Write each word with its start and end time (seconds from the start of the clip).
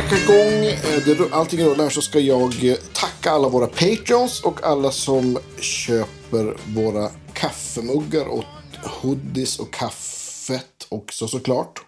sparka 0.00 0.16
vi 0.16 0.22
igång 0.22 1.30
eh, 1.30 1.38
allting 1.38 1.64
rullar 1.64 1.90
så 1.90 2.02
ska 2.02 2.20
jag 2.20 2.64
eh, 2.64 2.76
tacka 2.92 3.30
alla 3.30 3.48
våra 3.48 3.66
patreons 3.66 4.40
och 4.40 4.64
alla 4.64 4.90
som 4.90 5.38
köper 5.60 6.56
våra 6.74 7.10
kaffemuggar 7.32 8.28
och 8.28 8.44
hoodies 8.84 9.58
och 9.58 9.72
kaffet 9.72 10.86
också 10.88 11.28
såklart. 11.28 11.80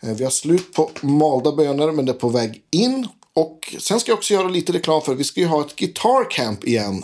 Eh, 0.00 0.14
vi 0.14 0.24
har 0.24 0.30
slut 0.30 0.72
på 0.72 0.90
malda 1.00 1.52
bönor 1.52 1.92
men 1.92 2.06
det 2.06 2.12
är 2.12 2.16
på 2.16 2.28
väg 2.28 2.62
in. 2.70 3.08
Och 3.32 3.74
sen 3.78 4.00
ska 4.00 4.10
jag 4.10 4.18
också 4.18 4.34
göra 4.34 4.48
lite 4.48 4.72
reklam 4.72 5.02
för 5.02 5.14
vi 5.14 5.24
ska 5.24 5.40
ju 5.40 5.46
ha 5.46 5.60
ett 5.60 5.76
Guitar 5.76 6.30
Camp 6.30 6.64
igen. 6.64 7.02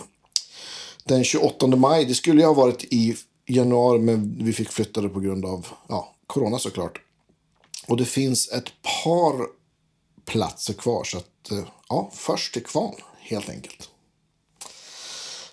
Den 1.03 1.23
28 1.23 1.67
maj. 1.67 2.05
Det 2.05 2.15
skulle 2.15 2.41
ju 2.41 2.47
ha 2.47 2.53
varit 2.53 2.83
i 2.83 3.15
januari 3.47 3.99
men 3.99 4.37
vi 4.45 4.53
fick 4.53 4.71
flytta 4.71 5.01
det 5.01 5.09
på 5.09 5.19
grund 5.19 5.45
av 5.45 5.67
ja, 5.87 6.13
corona 6.27 6.59
såklart. 6.59 6.99
Och 7.87 7.97
det 7.97 8.05
finns 8.05 8.51
ett 8.51 8.71
par 9.03 9.62
platser 10.25 10.73
kvar. 10.73 11.03
Så 11.03 11.17
att, 11.17 11.51
eh, 11.51 11.67
ja, 11.89 12.11
först 12.13 12.53
till 12.53 12.63
kvarn 12.63 12.95
helt 13.19 13.49
enkelt. 13.49 13.89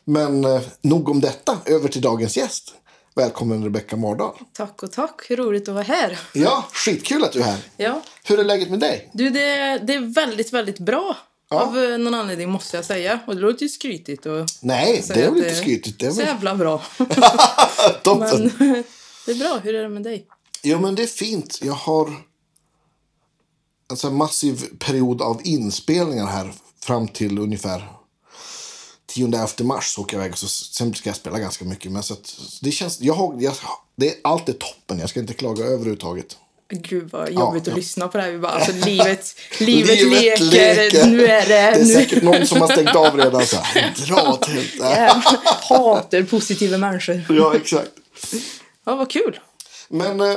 Men 0.05 0.45
eh, 0.45 0.61
nog 0.81 1.09
om 1.09 1.21
detta. 1.21 1.59
Över 1.67 1.89
till 1.89 2.03
dagens 2.03 2.37
gäst. 2.37 2.75
Välkommen 3.15 3.65
Rebecka 3.65 3.97
Mardal. 3.97 4.39
Tack 4.53 4.83
och 4.83 4.93
tack. 4.93 5.27
Hur 5.29 5.37
roligt 5.37 5.69
att 5.69 5.75
vara 5.75 5.85
här. 5.85 6.19
Ja, 6.35 6.65
skitkul 6.73 7.25
att 7.25 7.33
du 7.33 7.41
är 7.41 7.45
här. 7.45 7.59
Ja. 7.77 8.03
Hur 8.25 8.39
är 8.39 8.45
läget 8.45 8.71
med 8.71 8.81
dig? 8.81 9.11
Du, 9.13 9.31
det, 9.31 9.79
det 9.79 9.95
är 9.95 10.15
väldigt, 10.15 10.53
väldigt 10.53 10.79
bra. 10.79 11.17
Ja. 11.51 11.61
Av 11.61 11.79
eh, 11.79 11.99
någon 11.99 12.15
anledning 12.15 12.51
måste 12.51 12.77
jag 12.77 12.85
säga. 12.85 13.21
Och 13.27 13.35
det 13.35 13.41
låter 13.41 13.63
ju 13.63 13.69
skrytigt. 13.69 14.27
Och 14.27 14.47
Nej, 14.61 15.05
det 15.09 15.23
är 15.23 15.31
väl 15.31 15.39
inte 15.39 15.55
skrytigt. 15.55 15.99
Det 15.99 16.07
är 16.07 16.11
Så 16.11 16.17
väl 16.17 16.27
jävla 16.27 16.55
bra. 16.55 16.83
toppen. 18.03 18.53
Men 18.59 18.85
det 19.27 19.33
är 19.33 19.39
bra. 19.39 19.61
Hur 19.63 19.75
är 19.75 19.83
det 19.83 19.89
med 19.89 20.03
dig? 20.03 20.27
Jo, 20.63 20.81
men 20.81 20.95
det 20.95 21.03
är 21.03 21.07
fint. 21.07 21.59
Jag 21.63 21.73
har 21.73 22.11
en 23.91 23.97
sån 23.97 24.11
här 24.11 24.19
massiv 24.19 24.79
period 24.79 25.23
av 25.23 25.41
inspelningar 25.45 26.27
här 26.27 26.53
fram 26.85 27.09
till 27.09 27.39
ungefär 27.39 27.89
10-11 29.17 29.65
mars 29.65 29.95
så 29.95 30.01
åker 30.01 30.17
jag 30.17 30.27
iväg. 30.27 30.39
Så 30.39 30.49
sen 30.49 30.95
ska 30.95 31.09
jag 31.09 31.17
spela 31.17 31.39
ganska 31.39 31.65
mycket. 31.65 31.93
Men 31.93 32.03
så 32.03 32.15
att, 32.15 32.41
det 32.61 32.71
känns, 32.71 33.01
jag 33.01 33.15
har, 33.15 33.37
jag, 33.39 33.55
det, 33.97 34.15
allt 34.25 34.49
är 34.49 34.53
toppen. 34.53 34.99
Jag 34.99 35.11
ska 35.11 35.21
inte 35.21 35.35
klaga 35.35 35.65
överhuvudtaget. 35.65 36.37
Gud 36.73 37.11
vad 37.11 37.33
jobbigt 37.33 37.67
ja. 37.67 37.73
att 37.73 37.79
lyssna 37.79 38.09
på 38.09 38.19
det 38.19 38.25
här. 38.25 38.31
Vi 38.31 38.39
bara, 38.39 38.53
alltså, 38.53 38.73
livet, 38.87 39.35
livet, 39.59 40.03
leker. 40.03 40.45
leker. 40.45 41.07
Nu 41.07 41.27
är 41.27 41.41
det... 41.41 41.49
Det 41.49 41.59
är 41.59 41.79
nu. 41.79 41.95
säkert 41.95 42.23
någon 42.23 42.47
som 42.47 42.61
har 42.61 42.69
stängt 42.69 42.97
av 42.97 43.17
redan. 43.17 43.47
Så 43.47 43.57
här, 43.57 43.95
Dra 44.07 44.37
till. 44.37 44.71
Jag 44.79 45.23
hatar 45.69 46.23
positiva 46.23 46.79
människor. 46.79 47.25
Ja, 47.29 47.57
exakt. 47.57 47.91
Ja, 48.85 48.97
vad 48.97 49.11
kul. 49.11 49.41
Men 49.89 50.37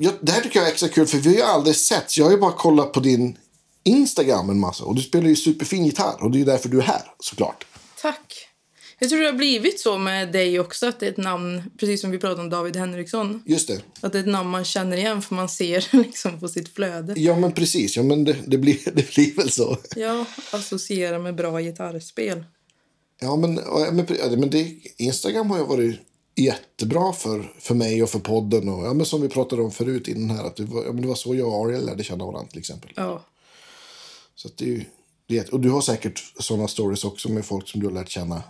eh, 0.00 0.06
ja, 0.06 0.12
det 0.20 0.32
här 0.32 0.40
tycker 0.40 0.58
jag 0.58 0.68
är 0.68 0.72
extra 0.72 0.88
kul 0.88 1.06
för 1.06 1.18
vi 1.18 1.28
har 1.28 1.36
ju 1.36 1.42
aldrig 1.42 1.76
sett. 1.76 2.16
Jag 2.16 2.24
har 2.24 2.32
ju 2.32 2.38
bara 2.38 2.52
kollat 2.52 2.92
på 2.92 3.00
din 3.00 3.38
Instagram 3.84 4.50
en 4.50 4.60
massa. 4.60 4.84
Och 4.84 4.94
du 4.94 5.02
spelar 5.02 5.28
ju 5.28 5.36
superfin 5.36 5.84
gitarr. 5.84 6.22
Och 6.22 6.30
det 6.30 6.36
är 6.36 6.40
ju 6.40 6.44
därför 6.44 6.68
du 6.68 6.78
är 6.78 6.82
här 6.82 7.02
såklart. 7.20 7.66
Tack. 8.02 8.46
Jag 9.02 9.10
tror 9.10 9.20
det 9.20 9.26
har 9.26 9.32
blivit 9.32 9.80
så 9.80 9.98
med 9.98 10.32
dig 10.32 10.60
också, 10.60 10.88
att 10.88 11.00
det 11.00 11.06
är 11.06 11.10
ett 11.10 11.16
namn, 11.16 11.62
precis 11.78 12.00
som 12.00 12.10
vi 12.10 12.18
pratade 12.18 12.40
om 12.42 12.50
David 12.50 12.76
Henriksson, 12.76 13.42
Just 13.46 13.68
det. 13.68 13.80
att 14.00 14.12
det 14.12 14.18
är 14.18 14.22
ett 14.22 14.28
namn 14.28 14.50
man 14.50 14.64
känner 14.64 14.96
igen 14.96 15.22
för 15.22 15.34
man 15.34 15.48
ser 15.48 15.96
liksom 15.96 16.40
på 16.40 16.48
sitt 16.48 16.74
flöde. 16.74 17.14
Ja 17.16 17.36
men 17.36 17.52
precis. 17.52 17.96
Ja, 17.96 18.02
men 18.02 18.24
det, 18.24 18.36
det, 18.46 18.58
blir, 18.58 18.78
det 18.94 19.14
blir 19.14 19.36
väl 19.36 19.50
så. 19.50 19.78
Ja, 19.96 20.26
associera 20.50 21.18
med 21.18 21.34
bra 21.34 21.60
gitarrspel. 21.60 22.44
Ja 23.20 23.36
men, 23.36 23.56
ja, 23.56 23.88
men, 23.92 24.06
ja, 24.08 24.36
men 24.36 24.50
det, 24.50 24.74
Instagram 24.96 25.50
har 25.50 25.58
ju 25.58 25.64
varit 25.64 26.00
jättebra 26.40 27.12
för, 27.12 27.52
för 27.58 27.74
mig 27.74 28.02
och 28.02 28.10
för 28.10 28.18
podden. 28.18 28.68
Och, 28.68 28.86
ja, 28.86 28.94
men 28.94 29.06
som 29.06 29.22
vi 29.22 29.28
pratade 29.28 29.62
om 29.62 29.70
förut 29.70 30.08
innan 30.08 30.36
här. 30.36 30.44
Att 30.44 30.56
det, 30.56 30.64
var, 30.64 30.84
ja, 30.84 30.92
men 30.92 31.02
det 31.02 31.08
var 31.08 31.14
så 31.14 31.34
jag 31.34 31.48
och 31.48 31.66
Ariel 31.66 31.86
lärde 31.86 32.04
känna 32.04 32.24
varandra 32.24 32.50
till 32.50 32.58
exempel. 32.58 32.90
Ja, 32.96 33.22
Så 34.34 34.48
det 34.56 34.64
är 34.64 34.68
ju, 34.68 34.84
det 35.26 35.48
och 35.48 35.60
du 35.60 35.70
har 35.70 35.80
säkert 35.80 36.32
sådana 36.42 36.68
stories 36.68 37.04
också 37.04 37.28
med 37.28 37.44
folk 37.44 37.68
som 37.68 37.80
du 37.80 37.86
har 37.86 37.94
lärt 37.94 38.08
känna. 38.08 38.42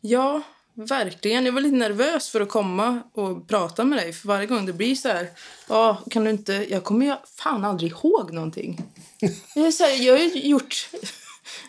ja 0.00 0.42
verkligen. 0.86 1.44
Jag 1.44 1.52
var 1.52 1.60
lite 1.60 1.76
nervös 1.76 2.28
för 2.28 2.40
att 2.40 2.48
komma 2.48 3.02
och 3.14 3.48
prata 3.48 3.84
med 3.84 3.98
dig. 3.98 4.12
För 4.12 4.28
varje 4.28 4.46
gång 4.46 4.66
det 4.66 4.72
blir 4.72 4.94
så 4.94 5.08
här, 5.08 5.30
ja, 5.68 6.02
kan 6.10 6.24
du 6.24 6.30
inte... 6.30 6.66
Jag 6.70 6.84
kommer 6.84 7.06
ju 7.06 7.14
fan 7.36 7.64
aldrig 7.64 7.90
ihåg 7.90 8.32
någonting. 8.32 8.84
Jag, 9.54 9.66
är 9.66 9.70
så 9.70 9.84
här, 9.84 10.06
jag 10.06 10.12
har 10.12 10.20
ju 10.20 10.40
gjort... 10.48 10.90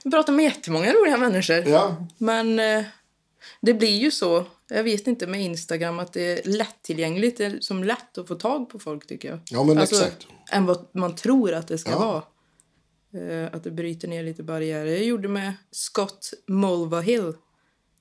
Jag 0.04 0.14
pratar 0.14 0.34
med 0.34 0.46
jättemånga 0.46 0.94
roliga 0.94 1.18
människor. 1.18 1.68
Ja. 1.68 1.96
Men 2.18 2.60
eh, 2.60 2.84
det 3.62 3.74
blir 3.74 3.98
ju 3.98 4.12
så, 4.12 4.46
jag 4.70 4.84
vet 4.84 5.08
inte 5.08 5.28
med 5.28 5.42
Instagram, 5.42 6.00
att 6.00 6.14
det 6.14 6.22
är 6.22 6.50
lättillgängligt. 6.52 7.38
Det 7.38 7.46
är 7.46 7.60
som 7.60 7.84
lätt 7.84 8.18
att 8.18 8.28
få 8.28 8.36
tag 8.36 8.70
på 8.70 8.80
folk 8.80 9.08
tycker 9.08 9.30
jag. 9.30 9.40
Ja, 9.50 9.64
men 9.64 9.78
alltså, 9.78 9.96
exakt. 9.96 10.28
Än 10.52 10.66
vad 10.66 10.88
man 10.94 11.16
tror 11.16 11.54
att 11.54 11.68
det 11.68 11.78
ska 11.78 11.92
Ja. 11.92 12.00
vara. 12.00 12.24
Eh, 13.24 13.50
att 13.56 13.64
det 13.64 13.72
bryter 13.72 14.08
ner 14.08 14.24
lite 14.24 14.44
barriärer. 14.44 14.86
Jag 14.92 15.04
gjorde 15.04 15.28
med 15.28 15.54
Scott 15.72 16.34
Mulvahill. 16.48 17.34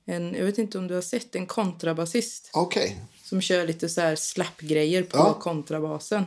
En, 0.05 0.33
jag 0.33 0.45
vet 0.45 0.57
inte 0.57 0.77
om 0.77 0.87
du 0.87 0.93
har 0.95 1.01
sett 1.01 1.35
en 1.35 1.45
kontrabasist 1.45 2.49
Okej. 2.53 2.99
som 3.23 3.41
kör 3.41 3.67
lite 3.67 3.89
så 3.89 4.01
här 4.01 4.15
slappgrejer 4.15 5.03
på 5.03 5.17
Ja. 5.17 5.33
kontrabasen. 5.33 6.23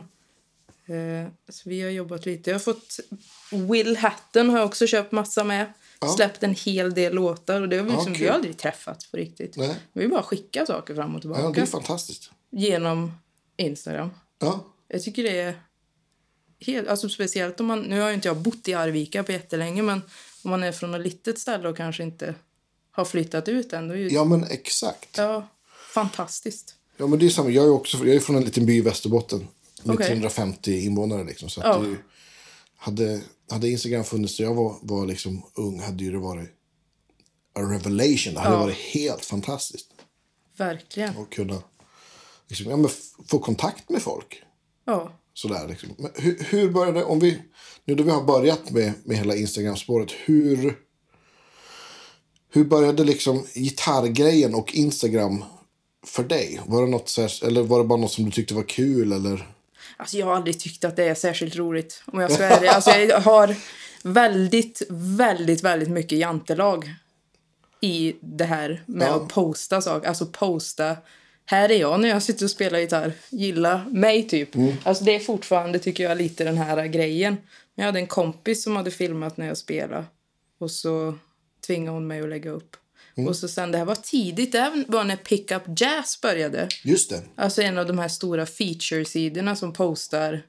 Eh, 0.85 1.31
så 1.49 1.69
vi 1.69 1.81
har 1.81 1.89
jobbat 1.89 2.25
lite. 2.25 2.49
Jag 2.49 2.55
har 2.55 2.59
fått 2.59 2.99
Will 3.51 3.97
Hatton 3.97 4.49
har 4.49 4.57
jag 4.57 4.65
också 4.65 4.87
köpt 4.87 5.11
massa 5.11 5.43
med. 5.43 5.73
Ja. 5.99 6.07
Släppt 6.07 6.43
en 6.43 6.55
hel 6.55 6.93
del 6.93 7.13
låtar 7.13 7.61
och 7.61 7.69
det 7.69 7.77
har 7.77 7.83
vi, 7.83 7.89
Ja, 7.91 7.95
liksom, 7.95 8.13
vi 8.13 8.19
kul. 8.19 8.27
har 8.27 8.35
aldrig 8.35 8.57
träffats 8.57 9.11
på 9.11 9.17
riktigt. 9.17 9.57
Nej. 9.57 9.75
Vi 9.93 10.07
bara 10.07 10.23
skicka 10.23 10.65
saker 10.65 10.95
fram 10.95 11.15
och 11.15 11.21
tillbaka 11.21 11.41
Ja, 11.41 11.49
det 11.55 11.61
är 11.61 11.65
fantastiskt. 11.65 12.31
genom 12.51 13.11
Instagram. 13.57 14.09
Ja. 14.39 14.65
Jag 14.87 15.03
tycker 15.03 15.23
det 15.23 15.39
är 15.41 15.55
helt, 16.59 16.87
alltså 16.87 17.09
speciellt 17.09 17.59
om 17.59 17.65
man, 17.65 17.81
nu 17.81 17.99
har 18.01 18.07
ju 18.09 18.13
inte 18.15 18.27
jag 18.27 18.37
bott 18.37 18.67
i 18.67 18.73
Arvika 18.73 19.23
på 19.23 19.31
jättelänge 19.31 19.81
men 19.81 20.01
om 20.43 20.49
man 20.51 20.63
är 20.63 20.71
från 20.71 20.93
ett 20.93 21.01
litet 21.01 21.39
ställe 21.39 21.67
och 21.69 21.77
kanske 21.77 22.03
inte 22.03 22.35
har 22.91 23.05
flyttat 23.05 23.47
ut 23.49 23.73
än, 23.73 23.87
då 23.87 23.93
är 23.93 23.97
ju, 23.97 24.09
ja, 24.09 24.23
men 24.23 24.43
exakt. 24.43 25.17
ja, 25.17 25.47
fantastiskt. 25.93 26.75
Ja, 26.97 27.07
men 27.07 27.19
det 27.19 27.25
är 27.25 27.29
samma. 27.29 27.49
Jag 27.49 27.65
är, 27.65 27.69
också, 27.69 27.97
jag 27.97 28.15
är 28.15 28.19
från 28.19 28.35
en 28.35 28.43
liten 28.43 28.65
by 28.65 28.73
i 28.77 28.81
Västerbotten 28.81 29.47
med 29.83 29.93
Okej. 29.95 30.07
350 30.07 30.79
invånare. 30.85 31.23
Liksom, 31.23 31.49
så 31.49 31.61
Ja. 31.63 31.77
det 31.77 31.95
hade, 32.83 33.21
hade 33.49 33.69
Instagram 33.69 34.03
funnits 34.03 34.39
när 34.39 34.45
jag 34.45 34.53
var, 34.53 34.75
var 34.81 35.05
liksom 35.05 35.43
ung 35.55 35.79
hade 35.79 36.03
ju 36.03 36.11
det 36.11 36.17
varit 36.17 36.49
a 37.55 37.61
revelation. 37.61 38.33
Det 38.33 38.39
hade 38.39 38.55
Ja. 38.55 38.59
varit 38.61 38.77
helt 38.77 39.25
fantastiskt 39.25 39.91
Verkligen. 40.57 41.17
att 41.17 41.29
kunna 41.29 41.63
liksom, 42.47 42.69
ja, 42.71 42.77
men 42.77 42.89
få 43.27 43.39
kontakt 43.39 43.89
med 43.89 44.01
folk. 44.01 44.41
Ja. 44.85 45.11
Sådär, 45.33 45.67
liksom. 45.67 45.89
Men 45.97 46.11
hur, 46.15 46.43
hur 46.49 46.71
började, 46.71 47.03
om 47.03 47.19
vi, 47.19 47.41
nu 47.85 47.95
då 47.95 48.03
vi 48.03 48.11
har 48.11 48.23
börjat 48.23 48.71
med, 48.71 48.93
med 49.05 49.17
hela 49.17 49.35
Instagram-spåret, 49.35 50.11
hur, 50.11 50.77
hur 52.49 52.63
började 52.65 53.03
liksom 53.03 53.45
gitarrgrejen 53.53 54.55
och 54.55 54.73
Instagram 54.75 55.43
för 56.05 56.23
dig? 56.23 56.61
Var 56.65 56.81
det, 56.81 56.87
något, 56.91 57.17
eller 57.43 57.63
var 57.63 57.79
det 57.79 57.85
bara 57.85 57.99
något 57.99 58.11
som 58.11 58.25
du 58.25 58.31
tyckte 58.31 58.53
var 58.53 58.63
kul? 58.63 59.11
Eller? 59.11 59.52
Alltså 59.97 60.17
jag 60.17 60.25
har 60.25 60.35
aldrig 60.35 60.59
tyckt 60.59 60.83
att 60.83 60.95
det 60.95 61.03
är 61.03 61.15
särskilt 61.15 61.55
roligt 61.55 62.03
om 62.05 62.19
jag 62.19 62.31
ska 62.31 62.43
vara 62.43 62.57
ärlig. 62.57 62.67
Alltså 62.67 62.91
jag 62.91 63.19
har 63.19 63.55
väldigt, 64.03 64.81
väldigt, 64.89 65.63
väldigt 65.63 65.89
mycket 65.89 66.17
jantelag 66.17 66.93
i 67.81 68.15
det 68.19 68.45
här 68.45 68.83
med 68.85 69.07
Ja. 69.07 69.15
att 69.15 69.27
posta 69.29 69.81
saker. 69.81 70.07
Alltså 70.07 70.25
posta. 70.25 70.97
Här 71.45 71.71
är 71.71 71.79
jag 71.79 71.99
när 71.99 72.09
jag 72.09 72.23
sitter 72.23 72.45
och 72.45 72.51
spelar 72.51 72.79
gitarr. 72.79 73.13
Gilla 73.29 73.85
mig 73.89 74.27
typ. 74.27 74.55
Mm. 74.55 74.73
Alltså 74.83 75.03
det 75.03 75.15
är 75.15 75.19
fortfarande 75.19 75.79
tycker 75.79 76.03
jag 76.03 76.17
lite 76.17 76.43
den 76.43 76.57
här 76.57 76.85
grejen. 76.85 77.37
Jag 77.75 77.85
hade 77.85 77.99
en 77.99 78.07
kompis 78.07 78.63
som 78.63 78.75
hade 78.75 78.91
filmat 78.91 79.37
när 79.37 79.47
jag 79.47 79.57
spelade. 79.57 80.03
Och 80.59 80.71
så 80.71 81.17
tvingade 81.67 81.91
hon 81.97 82.07
mig 82.07 82.21
att 82.21 82.29
lägga 82.29 82.51
upp. 82.51 82.75
Mm. 83.15 83.27
Och 83.29 83.35
så 83.35 83.47
sen, 83.47 83.71
det 83.71 83.77
här 83.77 83.85
var 83.85 83.95
tidigt, 83.95 84.51
det 84.51 84.59
här 84.59 84.85
var 84.87 85.03
när 85.03 85.15
Pickup 85.15 85.61
Jazz 85.77 86.21
började. 86.21 86.67
Just 86.83 87.09
det. 87.09 87.21
Alltså 87.35 87.61
en 87.61 87.77
av 87.77 87.85
de 87.87 87.97
här 87.99 88.07
stora 88.07 88.45
feature-sidorna 88.45 89.55
som 89.55 89.73
postar. 89.73 90.45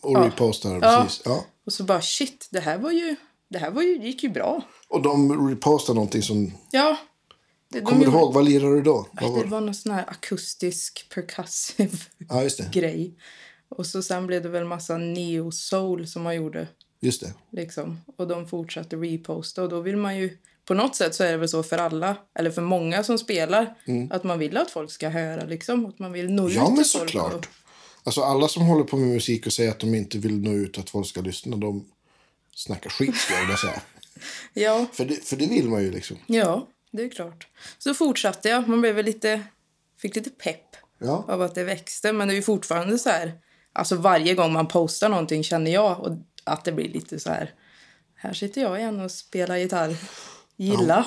Och 0.00 0.24
repostar, 0.24 0.78
Ja. 0.82 1.02
precis. 1.04 1.22
Ja. 1.24 1.44
Och 1.66 1.72
så 1.72 1.84
bara 1.84 2.00
shit, 2.00 2.48
det 2.50 2.60
här 2.60 2.78
var 2.78 2.90
ju, 2.90 3.16
det 3.48 3.58
här 3.58 3.70
var 3.70 3.82
ju, 3.82 4.02
gick 4.06 4.22
ju 4.22 4.28
bra. 4.28 4.62
Och 4.88 5.02
de 5.02 5.48
repostar 5.50 5.94
någonting 5.94 6.22
som... 6.22 6.52
Ja. 6.70 6.96
Det, 7.72 7.80
de 7.80 7.86
Kommer 7.86 8.04
du 8.04 8.10
ihåg, 8.10 8.34
vad 8.34 8.44
lirade 8.44 8.74
du 8.74 8.82
då? 8.82 9.06
Vad 9.12 9.30
var 9.30 9.38
Det 9.38 9.44
det? 9.44 9.50
var 9.50 9.60
någon 9.60 9.74
sån 9.74 9.92
här 9.92 10.04
akustisk 10.10 11.06
percussive 11.14 11.96
Ja, 12.28 12.48
grej. 12.72 13.16
Och 13.68 13.86
så 13.86 14.02
sen 14.02 14.26
blev 14.26 14.42
det 14.42 14.48
väl 14.48 14.64
massa 14.64 14.98
neo-soul 14.98 16.06
som 16.06 16.22
man 16.22 16.36
gjorde. 16.36 16.68
Just 17.00 17.20
det. 17.20 17.32
Liksom. 17.52 18.00
Och 18.16 18.28
de 18.28 18.48
fortsatte 18.48 18.96
reposta. 18.96 19.62
Och 19.62 19.68
då 19.68 19.80
vill 19.80 19.96
man 19.96 20.16
ju... 20.18 20.38
På 20.64 20.74
något 20.74 20.96
sätt 20.96 21.14
så 21.14 21.24
är 21.24 21.30
det 21.32 21.36
väl 21.38 21.48
så 21.48 21.62
för 21.62 21.78
alla, 21.78 22.16
eller 22.38 22.50
för 22.50 22.62
många 22.62 23.02
som 23.02 23.18
spelar, 23.18 23.74
att 24.10 24.24
man 24.24 24.38
vill 24.38 24.56
att 24.56 24.70
folk 24.70 24.90
ska 24.90 25.08
höra. 25.08 25.44
Liksom. 25.44 25.86
Att 25.86 25.98
man 25.98 26.12
vill 26.12 26.30
nå 26.32 26.48
ut 26.48 26.56
Mm. 26.56 26.64
Ja, 26.64 26.70
men 26.76 26.84
såklart. 26.84 27.34
Och, 27.34 27.46
Alltså 28.04 28.20
alla 28.22 28.48
som 28.48 28.62
håller 28.62 28.84
på 28.84 28.96
med 28.96 29.08
musik 29.08 29.46
och 29.46 29.52
säger 29.52 29.70
att 29.70 29.78
de 29.80 29.94
inte 29.94 30.18
vill 30.18 30.40
nå 30.40 30.52
ut 30.52 30.78
att 30.78 30.90
folk 30.90 31.06
ska 31.06 31.20
lyssna, 31.20 31.56
de 31.56 31.84
snackar 32.54 32.90
skit 32.90 33.16
skulle 33.16 33.38
jag 33.50 33.58
säga. 33.58 33.80
ja, 34.54 34.86
För 34.92 35.04
det, 35.04 35.24
för 35.28 35.36
det 35.36 35.46
vill 35.46 35.68
man 35.68 35.82
ju 35.82 35.90
liksom. 35.90 36.16
ja, 36.26 36.68
det 36.92 37.02
är 37.02 37.08
klart. 37.10 37.46
Så 37.78 37.94
fortsatte 37.94 38.48
jag. 38.48 38.68
Man 38.68 38.80
blev 38.80 38.94
väl 38.94 39.04
lite... 39.04 39.42
Fick 40.02 40.16
lite 40.16 40.30
pepp 40.30 40.66
Ja. 40.98 41.24
av 41.28 41.42
att 41.42 41.54
det 41.54 41.64
växte. 41.64 42.12
Men 42.12 42.28
det 42.28 42.34
är 42.34 42.36
ju 42.36 42.42
fortfarande 42.42 42.98
så 42.98 43.10
här... 43.10 43.32
Alltså 43.72 43.96
varje 43.96 44.34
gång 44.34 44.52
man 44.52 44.68
postar 44.68 45.08
någonting 45.08 45.44
känner 45.44 45.70
jag, 45.70 46.00
och 46.00 46.16
att 46.44 46.64
det 46.64 46.72
blir 46.72 46.88
lite 46.88 47.20
så 47.20 47.30
här... 47.30 47.54
Här 48.14 48.32
sitter 48.32 48.60
jag 48.60 48.78
igen 48.78 49.00
och 49.00 49.10
spelar 49.10 49.56
gitarr. 49.56 49.96
Gilla. 50.60 51.04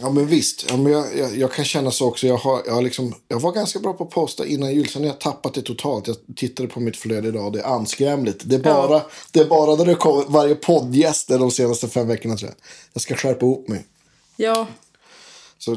Ja, 0.00 0.10
men 0.10 0.26
visst. 0.26 0.66
Ja, 0.68 0.76
men 0.76 0.92
jag, 0.92 1.18
jag, 1.18 1.36
jag 1.36 1.52
kan 1.52 1.64
känna 1.64 1.90
så 1.90 2.08
också. 2.08 2.26
Jag, 2.26 2.36
har, 2.36 2.62
jag, 2.66 2.74
har 2.74 2.82
liksom, 2.82 3.14
jag 3.28 3.40
var 3.40 3.52
ganska 3.52 3.78
bra 3.78 3.92
på 3.92 4.04
att 4.04 4.10
posta 4.10 4.46
innan 4.46 4.74
jul. 4.74 4.88
Sen 4.88 5.02
har 5.02 5.08
jag 5.08 5.20
tappat 5.20 5.54
det 5.54 5.62
totalt. 5.62 6.06
Jag 6.06 6.16
tittade 6.36 6.68
på 6.68 6.80
mitt 6.80 6.96
flöde 6.96 7.28
idag 7.28 7.46
och 7.46 7.52
det 7.52 7.60
är 7.60 7.64
anskrämligt. 7.64 8.42
Det 8.44 8.56
är 8.56 8.60
bara, 8.60 8.92
Ja. 8.92 9.10
det 9.32 9.40
är 9.40 9.44
bara 9.44 9.76
när 9.76 9.84
det 9.84 9.94
kommer 9.94 10.24
varje 10.28 10.54
poddgäst 10.54 11.28
de 11.28 11.50
senaste 11.50 11.88
fem 11.88 12.06
veckorna. 12.08 12.36
Tror 12.36 12.50
jag. 12.50 12.56
jag 12.92 13.02
ska 13.02 13.16
skärpa 13.16 13.46
ihop 13.46 13.68
mig. 13.68 13.86
Ja, 14.36 14.66
Så, 15.58 15.76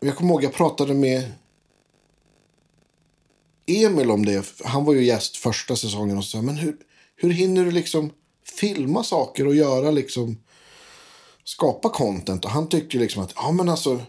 jag 0.00 0.16
kommer 0.16 0.30
ihåg 0.30 0.44
jag 0.44 0.52
pratade 0.52 0.94
med 0.94 1.32
Emil 3.66 4.10
om 4.10 4.26
det. 4.26 4.46
Han 4.64 4.84
var 4.84 4.94
ju 4.94 5.04
gäst 5.04 5.36
första 5.36 5.76
säsongen 5.76 6.18
och 6.18 6.24
sa 6.24 6.42
men 6.42 6.56
hur, 6.56 6.76
hur 7.16 7.30
hinner 7.30 7.64
du 7.64 7.70
liksom 7.70 8.10
filma 8.44 9.04
saker 9.04 9.46
och 9.46 9.54
göra 9.54 9.90
liksom 9.90 10.38
skapa 11.50 11.88
content? 11.88 12.44
Och 12.44 12.50
han 12.50 12.68
tyckte 12.68 12.98
liksom 12.98 13.22
att 13.22 13.32
ja 13.36 13.52
men 13.52 13.68
alltså 13.68 14.00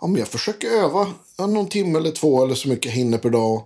ja, 0.00 0.06
men 0.06 0.16
jag 0.18 0.28
försöker 0.28 0.68
öva 0.68 1.06
någon 1.38 1.68
timme 1.68 1.98
eller 1.98 2.10
två 2.10 2.44
eller 2.44 2.54
så 2.54 2.68
mycket 2.68 2.84
jag 2.84 2.92
hinner 2.92 3.18
per 3.18 3.30
dag. 3.30 3.62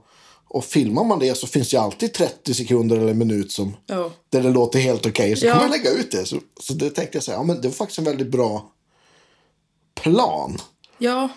Och 0.50 0.64
filmar 0.64 1.04
man 1.04 1.18
det 1.18 1.34
så 1.34 1.46
finns 1.46 1.70
det 1.70 1.76
alltid 1.76 2.14
30 2.14 2.54
sekunder 2.54 2.96
eller 2.96 3.10
en 3.10 3.18
minut 3.18 3.52
som 3.52 3.76
ja. 3.86 4.10
där 4.30 4.42
det 4.42 4.50
låter 4.50 4.78
helt 4.78 5.06
okej. 5.06 5.36
Så 5.36 5.46
Ja. 5.46 5.52
kan 5.52 5.62
man 5.62 5.70
lägga 5.70 5.90
ut 5.90 6.10
det. 6.10 6.24
Så, 6.24 6.36
så 6.60 6.72
det 6.72 6.90
tänkte 6.90 7.16
jag 7.16 7.24
säga, 7.24 7.36
ja 7.36 7.42
men 7.42 7.60
det 7.60 7.68
var 7.68 7.74
faktiskt 7.74 7.98
en 7.98 8.04
väldigt 8.04 8.26
bra 8.28 8.72
plan. 10.02 10.58
Ja, 10.98 11.28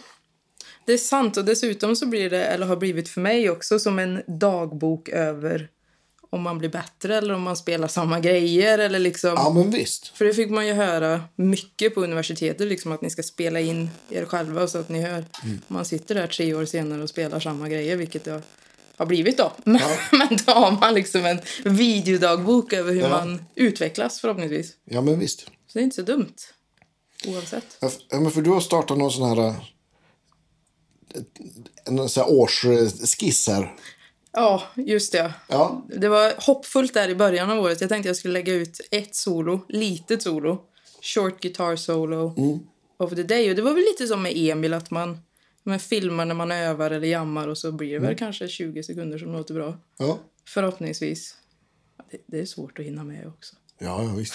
det 0.86 0.94
är 0.94 0.98
sant. 0.98 1.38
Och 1.38 1.46
dessutom 1.46 1.96
så 1.96 2.06
blir 2.06 2.30
det, 2.30 2.46
eller 2.46 2.66
har 2.66 2.76
blivit 2.76 3.10
för 3.10 3.22
mig 3.22 3.50
också, 3.50 3.80
som 3.80 4.00
en 4.00 4.22
dagbok 4.40 5.10
över 5.10 5.70
om 6.34 6.42
man 6.42 6.58
blir 6.58 6.70
bättre 6.70 7.18
eller 7.18 7.34
om 7.34 7.42
man 7.42 7.58
spelar 7.58 7.88
samma 7.88 8.20
grejer. 8.20 8.78
Eller 8.80 9.00
liksom, 9.00 9.30
Ja, 9.36 9.50
men 9.54 9.72
visst. 9.72 10.08
För 10.08 10.26
det 10.26 10.34
fick 10.34 10.50
man 10.50 10.68
ju 10.68 10.74
höra 10.74 11.24
mycket 11.36 11.96
på 11.96 12.04
universitetet, 12.04 12.68
liksom 12.68 12.92
att 12.92 13.02
ni 13.02 13.10
ska 13.10 13.24
spela 13.24 13.60
in 13.60 13.90
er 14.10 14.26
själva 14.26 14.68
så 14.68 14.78
att 14.78 14.90
ni 14.90 15.02
hör. 15.02 15.26
Man 15.68 15.86
sitter 15.86 16.16
där 16.16 16.28
tre 16.28 16.54
år 16.54 16.66
senare 16.66 17.04
och 17.04 17.10
spelar 17.10 17.40
samma 17.40 17.70
grejer, 17.70 17.96
vilket 17.96 18.24
det 18.24 18.42
har 18.98 19.06
blivit 19.06 19.38
då. 19.38 19.52
Men, 19.64 19.82
men 20.12 20.38
då 20.46 20.52
har 20.52 20.72
man 20.72 20.94
liksom 20.94 21.26
en 21.26 21.40
videodagbok 21.64 22.74
över 22.74 22.94
hur 22.94 23.02
Ja. 23.02 23.10
man 23.10 23.46
utvecklas 23.56 24.20
förhoppningsvis. 24.20 24.72
Ja, 24.86 25.02
men 25.02 25.20
visst. 25.20 25.40
Så 25.40 25.48
det 25.74 25.80
är 25.80 25.84
inte 25.84 25.96
så 25.96 26.02
dumt. 26.02 26.34
Oavsett. 27.28 27.66
Ja, 27.80 27.92
ja, 28.10 28.20
men 28.20 28.32
för 28.32 28.42
du 28.42 28.50
har 28.50 28.62
startat 28.62 28.98
någon 28.98 29.12
sån 29.12 29.30
här... 29.30 29.48
äh, 29.48 29.56
En 31.86 32.10
sån 32.10 32.24
här 32.24 32.32
årsskiss 32.34 33.48
här. 33.48 33.76
Ja, 34.34 34.64
just 34.76 35.12
det. 35.12 35.34
Ja. 35.48 35.86
Det 35.88 36.10
var 36.10 36.34
hoppfullt 36.38 36.94
där 36.94 37.10
i 37.10 37.16
början 37.16 37.52
av 37.52 37.60
året. 37.60 37.82
Jag 37.82 37.90
tänkte 37.90 38.10
jag 38.10 38.16
skulle 38.16 38.34
lägga 38.34 38.54
ut 38.54 38.82
ett 38.92 39.16
solo, 39.16 39.66
litet 39.70 40.22
solo. 40.22 40.62
Short 41.02 41.42
guitar 41.42 41.76
solo 41.76 42.36
of 42.98 43.10
the 43.16 43.24
day. 43.24 43.50
Och 43.50 43.56
det 43.56 43.62
var 43.62 43.74
väl 43.74 43.84
lite 43.84 44.08
som 44.08 44.22
med 44.22 44.34
Emil 44.36 44.74
att 44.74 44.92
man, 44.92 45.20
man 45.64 45.80
filmar 45.80 46.26
när 46.26 46.36
man 46.36 46.52
övar 46.52 46.92
eller 46.92 47.08
jammar 47.08 47.48
och 47.48 47.58
så 47.58 47.72
blir 47.72 47.94
det 47.94 48.00
väl 48.00 48.16
kanske 48.16 48.48
20 48.48 48.84
sekunder 48.84 49.18
som 49.18 49.32
låter 49.34 49.54
bra. 49.54 49.78
Ja, 49.98 50.20
Förhoppningsvis. 50.48 51.36
Det, 52.12 52.18
det 52.26 52.40
är 52.40 52.46
svårt 52.46 52.80
att 52.80 52.86
hinna 52.86 53.04
med 53.04 53.28
också. 53.28 53.56
ja, 53.80 54.04
ja 54.04 54.14
visst. 54.16 54.34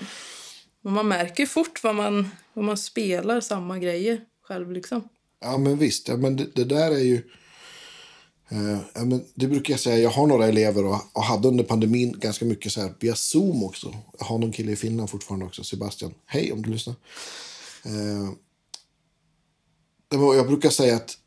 Men 0.80 0.92
man 0.92 1.08
märker 1.08 1.46
fort 1.46 1.82
vad 1.82 1.94
man, 1.94 2.30
vad 2.52 2.64
man 2.64 2.76
spelar 2.76 3.40
samma 3.40 3.78
grejer 3.78 4.20
själv 4.42 4.72
liksom. 4.72 5.08
Ja, 5.40 5.58
men 5.58 5.78
visst. 5.78 6.08
Ja, 6.08 6.16
men 6.16 6.36
det, 6.36 6.46
det 6.54 6.64
där 6.64 6.90
är 6.90 6.98
ju... 6.98 7.22
Eh, 8.48 8.78
ja, 8.94 9.04
men 9.04 9.24
det 9.34 9.46
brukar 9.46 9.74
jag 9.74 9.80
säga. 9.80 9.98
Jag 9.98 10.10
har 10.10 10.26
några 10.26 10.46
elever 10.46 10.84
och, 10.84 11.00
och 11.12 11.22
hade 11.22 11.48
under 11.48 11.64
pandemin 11.64 12.18
ganska 12.18 12.44
mycket 12.44 12.72
så 12.72 12.80
här 12.80 12.94
via 13.00 13.14
Zoom 13.14 13.64
också. 13.64 13.94
Jag 14.18 14.26
har 14.26 14.38
någon 14.38 14.52
kille 14.52 14.72
i 14.72 14.76
Finland 14.76 15.10
fortfarande 15.10 15.46
också, 15.46 15.64
Sebastian. 15.64 16.14
Hej 16.26 16.52
om 16.52 16.62
du 16.62 16.70
lyssnar. 16.70 16.94
Eh, 17.84 18.30
jag 20.10 20.46
brukar 20.46 20.70
säga 20.70 20.96
att, 20.96 21.18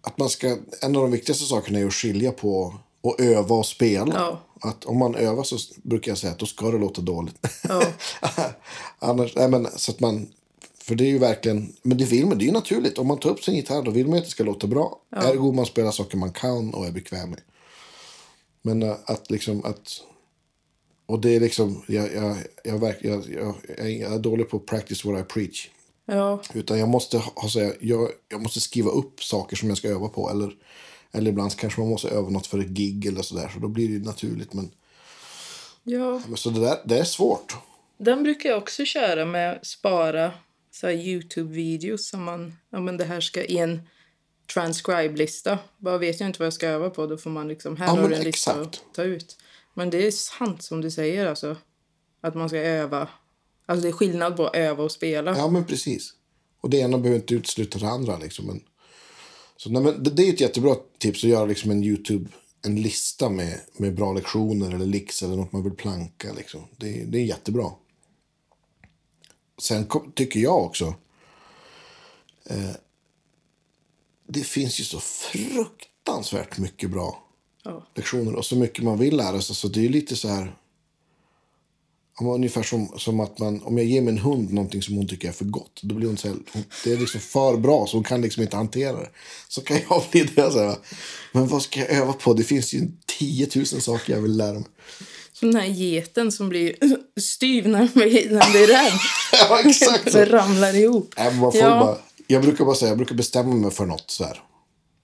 att 0.00 0.18
man 0.18 0.28
ska, 0.28 0.58
en 0.80 0.96
av 0.96 1.02
de 1.02 1.10
viktigaste 1.10 1.44
sakerna 1.44 1.78
är 1.78 1.86
att 1.86 1.94
skilja 1.94 2.32
på 2.32 2.74
att 3.02 3.20
öva 3.20 3.54
och 3.54 3.66
spela. 3.66 4.14
Ja. 4.14 4.40
Att 4.68 4.84
om 4.84 4.98
man 4.98 5.14
övar 5.14 5.42
så 5.42 5.56
brukar 5.82 6.10
jag 6.10 6.18
säga 6.18 6.32
att 6.32 6.38
då 6.38 6.46
ska 6.46 6.70
det 6.70 6.78
låta 6.78 7.00
dåligt. 7.00 7.46
Ja. 7.68 7.82
Annars, 8.98 9.36
nej 9.36 9.48
men 9.48 9.68
så 9.76 9.92
att 9.92 10.00
man, 10.00 10.28
för 10.82 10.94
det 10.94 11.04
är 11.04 11.08
ju 11.08 11.18
verkligen, 11.18 11.76
men 11.82 11.98
det 11.98 12.04
vill 12.04 12.26
man, 12.26 12.38
det 12.38 12.44
är 12.44 12.46
ju 12.46 12.52
naturligt. 12.52 12.98
Om 12.98 13.06
man 13.06 13.18
tar 13.18 13.30
upp 13.30 13.44
sin 13.44 13.54
gitarr 13.54 13.82
då 13.82 13.90
vill 13.90 14.08
man 14.08 14.18
att 14.18 14.24
det 14.24 14.30
ska 14.30 14.44
låta 14.44 14.66
bra. 14.66 15.00
Ergo 15.16 15.52
man 15.52 15.66
spelar 15.66 15.90
saker 15.90 16.16
man 16.16 16.32
kan 16.32 16.74
och 16.74 16.86
är 16.86 16.92
bekväm 16.92 17.30
med. 17.30 17.40
Men 18.62 18.82
äh, 18.82 18.96
att 19.04 19.30
liksom 19.30 19.64
att, 19.64 20.00
och 21.06 21.20
det 21.20 21.36
är 21.36 21.40
liksom, 21.40 21.84
jag, 21.88 22.14
jag, 22.14 22.36
jag, 22.64 22.78
verk, 22.78 22.98
jag, 23.00 23.24
jag, 23.30 23.54
jag 23.90 24.14
är 24.14 24.18
dålig 24.18 24.48
på 24.48 24.58
practice 24.58 25.04
what 25.04 25.20
I 25.20 25.22
preach. 25.22 25.68
Ja, 26.06 26.42
Utan 26.54 26.78
jag 26.78 26.88
måste 26.88 27.18
ha, 27.18 27.48
så 27.48 27.60
här, 27.60 27.76
jag, 27.80 28.08
jag 28.28 28.42
måste 28.42 28.60
skriva 28.60 28.90
upp 28.90 29.22
saker 29.22 29.56
som 29.56 29.68
jag 29.68 29.78
ska 29.78 29.88
öva 29.88 30.08
på. 30.08 30.30
Eller, 30.30 30.52
eller 31.12 31.30
ibland 31.30 31.56
kanske 31.56 31.80
man 31.80 31.90
måste 31.90 32.08
öva 32.08 32.30
något 32.30 32.46
för 32.46 32.58
ett 32.58 32.66
gig 32.66 33.06
eller 33.06 33.22
sådär. 33.22 33.50
Så 33.54 33.58
då 33.58 33.68
blir 33.68 33.88
det 33.88 34.06
naturligt. 34.06 34.52
Men, 34.52 34.70
ja. 35.82 36.22
men 36.26 36.36
så 36.36 36.50
det 36.50 36.60
där, 36.60 36.78
det 36.84 36.98
är 36.98 37.04
svårt. 37.04 37.56
Den 37.96 38.22
brukar 38.22 38.48
jag 38.48 38.58
också 38.58 38.84
köra 38.84 39.24
med 39.24 39.58
spara 39.62 40.32
så 40.72 40.86
här 40.86 40.94
Youtube-videos 40.94 41.96
som 41.96 42.24
man, 42.24 42.56
ja 42.70 42.80
men 42.80 42.96
det 42.96 43.04
här 43.04 43.20
ska 43.20 43.44
i 43.44 43.58
en 43.58 43.82
transcribe-lista. 44.54 45.58
Bara 45.78 45.98
vet 45.98 46.20
jag 46.20 46.28
inte 46.28 46.38
vad 46.38 46.46
jag 46.46 46.52
ska 46.52 46.66
öva 46.66 46.90
på, 46.90 47.06
då 47.06 47.16
får 47.16 47.30
man 47.30 47.48
liksom, 47.48 47.76
här 47.76 47.86
Ja, 47.86 47.92
har 47.92 48.08
du 48.08 48.14
en 48.14 48.24
lista 48.24 48.60
att 48.60 48.84
ta 48.94 49.02
ut. 49.02 49.36
Men 49.74 49.90
det 49.90 50.06
är 50.06 50.10
sant 50.10 50.62
som 50.62 50.80
du 50.80 50.90
säger 50.90 51.26
alltså, 51.26 51.56
att 52.20 52.34
man 52.34 52.48
ska 52.48 52.58
öva. 52.58 53.08
Alltså 53.66 53.82
det 53.82 53.88
är 53.88 53.92
skillnad 53.92 54.36
på 54.36 54.46
att 54.46 54.56
öva 54.56 54.84
och 54.84 54.92
spela. 54.92 55.36
Ja, 55.36 55.48
men 55.48 55.64
precis. 55.64 56.14
Och 56.60 56.70
det 56.70 56.76
ena 56.76 56.98
behöver 56.98 57.20
inte 57.20 57.34
utesluta 57.34 57.78
det 57.78 57.88
andra. 57.88 58.18
Liksom. 58.18 58.46
Men, 58.46 58.60
så, 59.56 59.70
nej, 59.70 59.82
men 59.82 60.02
det, 60.02 60.10
det 60.10 60.28
är 60.28 60.32
ett 60.32 60.40
jättebra 60.40 60.76
tips 60.98 61.24
att 61.24 61.30
göra 61.30 61.46
liksom 61.46 61.70
en 61.70 61.84
YouTube, 61.84 62.28
en 62.62 62.82
lista 62.82 63.28
med, 63.28 63.60
med 63.76 63.94
bra 63.94 64.12
lektioner 64.12 64.74
eller 64.74 64.86
licks 64.86 65.22
eller 65.22 65.36
något 65.36 65.52
man 65.52 65.62
vill 65.62 65.72
planka. 65.72 66.32
Liksom. 66.32 66.60
Det, 66.76 67.04
det 67.04 67.18
är 67.18 67.24
jättebra. 67.24 67.70
Sen 69.58 69.86
tycker 70.14 70.40
jag 70.40 70.64
också, 70.64 70.94
eh, 72.44 72.70
det 74.28 74.44
finns 74.44 74.80
ju 74.80 74.84
så 74.84 75.00
fruktansvärt 75.00 76.58
mycket 76.58 76.90
bra 76.90 77.18
Ja. 77.64 77.86
lektioner 77.94 78.34
och 78.34 78.44
så 78.44 78.56
mycket 78.56 78.84
man 78.84 78.98
vill 78.98 79.16
lära 79.16 79.40
sig. 79.40 79.56
Så 79.56 79.68
det 79.68 79.84
är 79.84 79.88
lite 79.88 80.16
så 80.16 80.28
här... 80.28 80.56
Ungefär 82.20 82.62
som, 82.62 82.98
som 82.98 83.20
att 83.20 83.38
man, 83.38 83.62
om 83.62 83.78
jag 83.78 83.86
ger 83.86 84.02
min 84.02 84.18
hund 84.18 84.52
någonting 84.52 84.82
som 84.82 84.96
hon 84.96 85.08
tycker 85.08 85.28
är 85.28 85.32
för 85.32 85.44
gott. 85.44 85.80
Då 85.82 85.94
blir 85.94 86.06
hon 86.06 86.16
så 86.16 86.28
här, 86.28 86.36
det 86.84 86.92
är 86.92 86.96
liksom 86.96 87.20
för 87.20 87.56
bra 87.56 87.86
så 87.86 87.96
hon 87.96 88.04
kan 88.04 88.20
liksom 88.20 88.42
inte 88.42 88.56
hantera 88.56 89.00
det. 89.00 89.10
Så 89.48 89.60
kan 89.60 89.78
jag 89.88 90.02
bli 90.10 90.22
det. 90.24 90.50
Så 90.52 90.58
här, 90.58 90.76
men 91.32 91.46
vad 91.48 91.62
ska 91.62 91.80
jag 91.80 91.90
öva 91.90 92.12
på? 92.12 92.34
Det 92.34 92.44
finns 92.44 92.74
ju 92.74 92.90
10 93.06 93.48
000 93.56 93.66
saker 93.66 94.12
jag 94.12 94.20
vill 94.20 94.36
lära 94.36 94.52
mig. 94.54 94.68
Som 95.42 95.52
den 95.52 95.60
här 95.60 95.68
geten 95.68 96.32
som 96.32 96.48
blir 96.48 96.76
styv 97.20 97.68
när 97.68 97.78
den 97.78 97.88
blir, 97.94 98.30
när 98.30 98.40
den 98.40 98.50
blir 98.50 98.66
rädd. 98.66 98.92
ja, 99.32 99.60
exakt 99.64 100.12
så. 100.12 100.24
ramlar 100.24 100.74
ihop. 100.76 101.14
Men 101.16 101.36
man 101.38 101.52
får 101.52 101.60
Ja. 101.60 101.80
bara, 101.80 101.98
jag 102.26 102.42
brukar 102.42 102.64
bara 102.64 102.74
säga, 102.74 102.88
jag 102.88 102.96
brukar 102.98 103.14
bestämma 103.14 103.54
mig 103.54 103.70
för 103.70 103.86
något 103.86 104.10
så 104.10 104.24
här. 104.24 104.40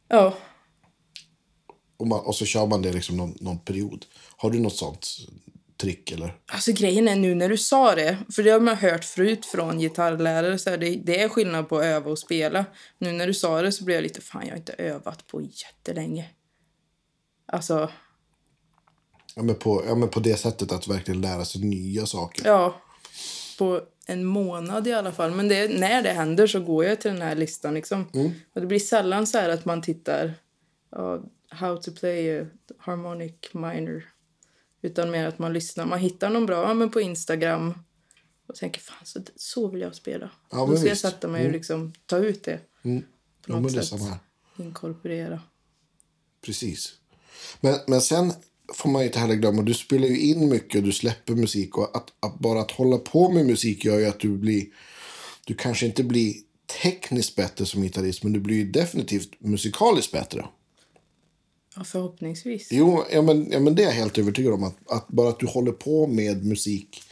Ja. 0.09 0.35
Och, 1.97 2.07
man, 2.07 2.21
och 2.21 2.35
så 2.35 2.45
kör 2.45 2.66
man 2.66 2.83
det 2.83 2.92
liksom 2.92 3.16
någon, 3.16 3.35
någon 3.40 3.59
period. 3.59 4.07
Har 4.37 4.50
du 4.50 4.59
något 4.59 4.76
sånt 4.76 5.09
trick 5.80 6.11
eller? 6.12 6.35
Alltså 6.47 6.73
grejen 6.73 7.09
är 7.09 7.16
nu 7.16 7.35
när 7.35 7.49
du 7.49 7.57
sa 7.59 7.95
det, 7.95 8.18
för 8.33 8.42
det 8.42 8.50
har 8.50 8.61
man 8.61 8.76
hört 8.76 9.04
förut 9.04 9.47
från 9.47 9.78
gitarrlärare, 9.78 10.59
så 10.59 10.71
här, 10.71 10.76
det, 10.76 10.90
det 11.04 11.21
är 11.23 11.28
skillnad 11.28 11.68
på 11.68 11.78
att 11.78 11.85
öva 11.85 12.11
och 12.11 12.18
spela. 12.18 12.64
Nu 12.99 13.12
när 13.12 13.26
du 13.26 13.35
sa 13.35 13.62
det 13.62 13.73
så 13.73 13.85
blev 13.85 13.95
jag 13.95 14.02
lite, 14.02 14.21
fan 14.21 14.42
jag 14.45 14.50
har 14.52 14.57
inte 14.59 14.73
övat 14.73 15.26
på 15.26 15.40
jättelänge. 15.42 16.28
Alltså, 17.52 17.90
Ja, 19.38 19.45
men 19.45 19.54
på, 19.54 19.85
ja, 19.87 19.95
men 19.95 20.09
på 20.09 20.21
det 20.21 20.37
sättet 20.37 20.73
att 20.73 20.88
verkligen 20.88 21.21
lära 21.21 21.45
sig 21.45 21.61
nya 21.61 22.07
saker. 22.07 22.47
ja, 22.47 22.80
på 23.59 23.80
en 24.07 24.25
månad 24.25 24.87
i 24.87 24.92
alla 24.92 25.12
fall. 25.12 25.30
Men 25.35 25.49
det, 25.49 25.78
när 25.78 26.02
det 26.02 26.12
händer 26.12 26.47
så 26.47 26.61
går 26.61 26.85
jag 26.85 27.00
till 27.00 27.11
den 27.11 27.23
här 27.23 27.35
listan 27.35 27.75
liksom. 27.75 28.04
Och 28.54 28.61
det 28.61 28.66
blir 28.66 28.78
sällan 28.78 29.26
så 29.26 29.38
här 29.38 29.49
att 29.49 29.64
man 29.64 29.83
tittar, 29.83 30.35
ja, 30.90 31.23
how 31.50 31.76
to 31.76 31.90
play 31.92 32.40
a 32.40 32.47
harmonic 32.78 33.35
minor. 33.52 34.04
Utan 34.83 35.11
mer 35.11 35.26
att 35.26 35.38
man 35.38 35.52
lyssnar, 35.52 35.87
man 35.87 35.99
hittar 35.99 36.30
någon 36.30 36.47
bra, 36.47 36.62
ja, 36.68 36.75
men 36.75 36.90
på 36.90 37.00
Instagram. 37.00 37.75
Och 38.49 38.54
tänker, 38.54 38.80
fan 38.80 38.97
så, 39.04 39.21
så 39.37 39.68
vill 39.68 39.80
jag 39.80 39.95
spela. 39.95 40.30
Ja, 40.50 40.66
Då 40.66 40.76
ska 40.76 40.88
jag 40.88 40.99
sätta 40.99 41.28
mig 41.28 41.47
och 41.47 41.52
liksom 41.52 41.92
ta 42.07 42.16
ut 42.18 42.45
det. 42.45 42.57
På 42.83 42.88
Ja, 43.47 43.61
något 43.61 43.75
är 43.75 43.83
sätt. 43.83 44.00
Inkorporera. 44.57 45.40
Precis. 46.45 46.95
Men, 47.61 47.78
men 47.87 48.00
sen 48.00 48.33
får 48.75 48.88
man 48.88 49.02
inte 49.02 49.18
heller 49.18 49.34
glömma, 49.34 49.62
du 49.62 49.75
spelar 49.75 50.08
ju 50.08 50.20
in 50.20 50.48
mycket 50.48 50.78
och 50.78 50.82
du 50.82 50.92
släpper 50.92 51.34
musik. 51.34 51.78
Och 51.78 51.96
att, 51.96 52.12
att 52.20 52.38
bara 52.38 52.60
att 52.60 52.70
hålla 52.70 52.98
på 52.98 53.30
med 53.30 53.46
musik 53.46 53.84
gör 53.84 53.98
ju 53.98 54.06
att 54.06 54.20
du 54.20 54.28
blir... 54.28 54.66
Du 55.44 55.54
kanske 55.54 55.87
inte 55.87 56.04
blir 56.04 56.34
tekniskt 56.82 57.37
bättre 57.37 57.66
som 57.66 57.82
gitarrist, 57.82 58.22
men 58.22 58.32
du 58.32 58.40
blir 58.40 58.56
ju 58.56 58.70
definitivt 58.70 59.40
musikaliskt 59.40 60.12
bättre. 60.12 60.48
Ja, 61.76 61.84
förhoppningsvis. 61.84 62.68
Jo, 62.70 63.04
ja, 63.12 63.22
men, 63.22 63.50
ja, 63.50 63.60
men 63.60 63.75
det 63.75 63.82
är 63.82 63.87
jag 63.87 63.92
helt 63.92 64.18
övertygad 64.18 64.52
om. 64.52 64.64
Att, 64.64 64.76
att 64.90 65.08
bara 65.08 65.28
att 65.28 65.40
du 65.40 65.46
håller 65.46 65.72
på 65.72 66.06
med 66.06 66.44
musik 66.44 67.02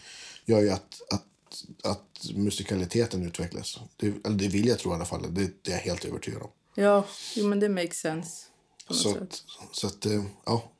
gör 0.46 0.60
ju 0.60 0.70
att, 0.70 1.00
att, 1.12 1.26
att 1.82 2.30
musikaliteten 2.34 3.26
utvecklas. 3.26 3.78
Det, 3.96 4.06
eller 4.06 4.36
det 4.36 4.48
vill 4.48 4.66
jag 4.66 4.78
tro 4.78 4.90
i 4.90 4.94
alla 4.94 5.04
fall. 5.04 5.34
Det, 5.34 5.50
det 5.62 5.70
är 5.70 5.74
jag 5.74 5.82
helt 5.82 6.04
övertygad 6.04 6.42
om. 6.42 6.50
Ja, 6.74 7.06
jo, 7.36 7.46
men 7.46 7.60
det 7.60 7.68
makes 7.68 7.96
sense. 7.96 8.46
Så, 8.90 9.10
att, 9.10 9.42
så 9.72 9.86
att, 9.86 10.06
eh, 10.06 10.24
ja. 10.46 10.72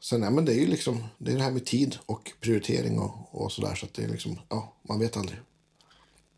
Sen, 0.00 0.22
ja, 0.22 0.30
men 0.30 0.44
det 0.44 0.52
är 0.52 0.60
ju 0.60 0.66
liksom, 0.66 1.04
det 1.18 1.32
är 1.32 1.36
det 1.36 1.42
här 1.42 1.50
med 1.50 1.66
tid 1.66 1.98
och 2.06 2.32
prioritering 2.40 2.98
och, 2.98 3.42
och 3.44 3.52
sådär. 3.52 3.74
Så 3.74 3.86
att 3.86 3.94
det 3.94 4.02
är 4.02 4.08
liksom, 4.08 4.38
ja, 4.48 4.74
man 4.88 4.98
vet 4.98 5.16
aldrig. 5.16 5.38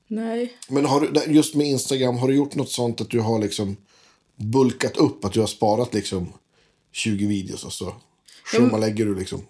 Nej. 0.06 0.56
Men 0.68 0.84
har 0.84 1.00
du, 1.00 1.32
just 1.32 1.54
med 1.54 1.66
Instagram, 1.66 2.18
har 2.18 2.28
du 2.28 2.34
gjort 2.34 2.54
något 2.54 2.70
sånt 2.70 3.00
att 3.00 3.10
du 3.10 3.20
har 3.20 3.38
liksom 3.38 3.76
bulkat 4.36 4.96
upp? 4.96 5.24
Att 5.24 5.32
du 5.32 5.40
har 5.40 5.46
sparat 5.46 5.94
liksom 5.94 6.32
20 6.92 7.26
videos 7.26 7.64
och 7.64 7.72
så 7.72 7.94
schemalägger 8.44 9.06
du 9.06 9.18
liksom? 9.18 9.40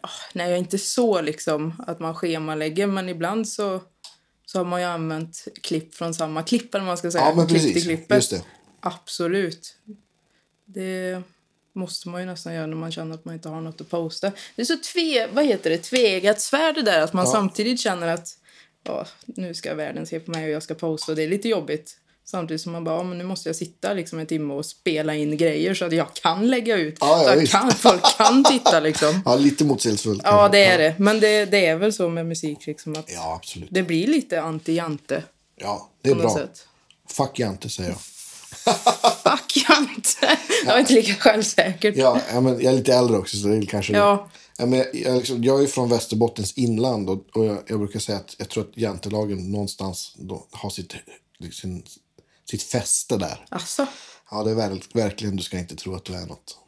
Ah, 0.00 0.08
nej, 0.34 0.46
jag 0.46 0.54
är 0.54 0.58
inte 0.58 0.78
så 0.78 1.20
liksom 1.20 1.82
att 1.86 2.00
man 2.00 2.14
schemalägger, 2.14 2.86
men 2.86 3.08
ibland 3.08 3.48
så, 3.48 3.82
så 4.46 4.58
har 4.58 4.64
man 4.64 4.80
ju 4.80 4.86
använt 4.86 5.44
klipp 5.62 5.94
från 5.94 6.14
samma 6.14 6.42
klipp, 6.42 6.74
eller 6.74 6.84
man 6.84 6.96
ska 6.96 7.10
säga. 7.10 7.24
Ja, 7.24 7.34
men 7.34 7.46
precis. 7.46 7.84
klippet. 7.84 8.16
Just 8.16 8.30
det. 8.30 8.42
Absolut. 8.80 9.76
Det 10.66 11.22
måste 11.74 12.08
man 12.08 12.20
ju 12.20 12.26
nästan 12.26 12.54
göra 12.54 12.66
när 12.66 12.76
man 12.76 12.92
känner 12.92 13.14
att 13.14 13.24
man 13.24 13.34
inte 13.34 13.48
har 13.48 13.60
något 13.60 13.80
att 13.80 13.90
posta. 13.90 14.32
Det 14.56 14.62
är 14.62 14.66
så 14.66 14.76
tve, 14.92 15.26
vad 15.26 15.44
heter 15.44 15.70
det, 15.70 15.78
tveeggat 15.78 16.40
svärd 16.40 16.74
det 16.74 16.82
där, 16.82 17.00
att 17.00 17.12
man 17.12 17.24
Ja. 17.26 17.32
samtidigt 17.32 17.80
känner 17.80 18.08
att 18.08 18.28
ja, 18.84 19.06
nu 19.24 19.54
ska 19.54 19.74
världen 19.74 20.06
se 20.06 20.20
på 20.20 20.30
mig 20.30 20.44
och 20.44 20.50
jag 20.50 20.62
ska 20.62 20.74
posta 20.74 21.14
det 21.14 21.22
är 21.22 21.28
lite 21.28 21.48
jobbigt. 21.48 21.96
Samtidigt 22.26 22.60
som 22.60 22.72
man 22.72 22.84
bara, 22.84 22.96
ja, 22.96 23.02
men 23.02 23.18
nu 23.18 23.24
måste 23.24 23.48
jag 23.48 23.56
sitta 23.56 23.92
liksom 23.92 24.18
en 24.18 24.26
timme 24.26 24.54
och 24.54 24.66
spela 24.66 25.14
in 25.14 25.36
grejer 25.36 25.74
så 25.74 25.84
att 25.84 25.92
jag 25.92 26.14
kan 26.14 26.46
lägga 26.48 26.76
ut. 26.76 26.96
Ja, 27.00 27.34
ja, 27.34 27.40
så 27.40 27.46
kan, 27.46 27.70
folk 27.72 28.16
kan 28.16 28.44
titta 28.44 28.80
liksom. 28.80 29.22
Ja, 29.24 29.36
lite 29.36 29.64
motsägelsefullt. 29.64 30.20
Ja, 30.24 30.48
det 30.48 30.64
är 30.64 30.78
det. 30.78 30.94
Men 30.98 31.20
det, 31.20 31.44
det 31.44 31.66
är 31.66 31.76
väl 31.76 31.92
så 31.92 32.08
med 32.08 32.26
musik 32.26 32.66
liksom 32.66 32.96
att 32.96 33.12
Ja, 33.12 33.34
absolut. 33.34 33.68
det 33.72 33.82
blir 33.82 34.06
lite 34.06 34.40
anti-Jante 34.40 35.22
Ja, 35.56 35.90
det 36.02 36.10
är 36.10 36.14
bra. 36.14 36.34
sätt. 36.36 36.66
Fuck 37.10 37.38
Jante, 37.38 37.68
säger 37.68 37.90
jag. 37.90 37.98
Fuck 39.22 39.56
Jante! 39.68 40.38
Jag 40.64 40.72
var 40.72 40.80
inte 40.80 40.92
lika 40.92 41.14
självsäker. 41.14 41.92
Ja, 41.96 42.20
men 42.32 42.46
jag 42.46 42.64
är 42.64 42.72
lite 42.72 42.94
äldre 42.94 43.18
också, 43.18 43.36
så 43.36 43.48
det 43.48 43.56
är 43.56 43.62
kanske... 43.66 43.92
Ja. 43.92 44.30
Ja, 44.58 44.66
men 44.66 44.84
jag, 44.92 45.16
liksom, 45.16 45.44
jag 45.44 45.62
är 45.62 45.66
från 45.66 45.88
Västerbottens 45.88 46.52
inland 46.52 47.10
och, 47.10 47.26
och 47.32 47.44
jag, 47.44 47.58
jag 47.66 47.78
brukar 47.78 48.00
säga 48.00 48.18
att 48.18 48.34
jag 48.38 48.48
tror 48.48 48.64
att 48.64 48.76
jantelagen 48.76 49.52
någonstans 49.52 50.16
har 50.50 50.70
sitt, 50.70 50.94
sin, 51.52 51.84
sitt 52.50 52.62
fäste 52.62 53.16
där. 53.16 53.46
Alltså, 53.48 53.86
Ja, 54.30 54.42
det 54.42 54.50
är 54.50 54.54
verk, 54.54 54.88
verkligen, 54.92 55.36
du 55.36 55.42
ska 55.42 55.58
inte 55.58 55.76
tro 55.76 55.94
att 55.94 56.04
du 56.04 56.14
är 56.14 56.26
något. 56.26 56.58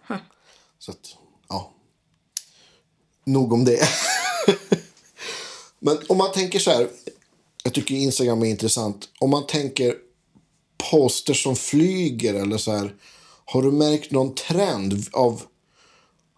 Så 0.79 0.91
att, 0.91 1.17
ja. 1.49 1.73
Nog 3.25 3.53
om 3.53 3.65
det. 3.65 3.89
Men 5.79 5.99
om 6.09 6.19
man 6.19 6.33
tänker 6.33 6.59
så 6.59 6.71
här. 6.71 6.89
Jag 7.63 7.75
tycker 7.75 7.95
Instagram 7.95 8.43
är 8.43 8.47
intressant. 8.47 9.09
Om 9.19 9.31
man 9.31 9.47
tänker 9.47 9.95
poster 10.91 11.35
som 11.35 11.57
flyger 11.57 12.35
eller 12.35 12.57
så 12.59 12.73
här. 12.73 12.95
Har 13.45 13.63
du 13.63 13.73
märkt 13.73 14.11
någon 14.11 14.35
trend 14.35 15.07
av 15.13 15.43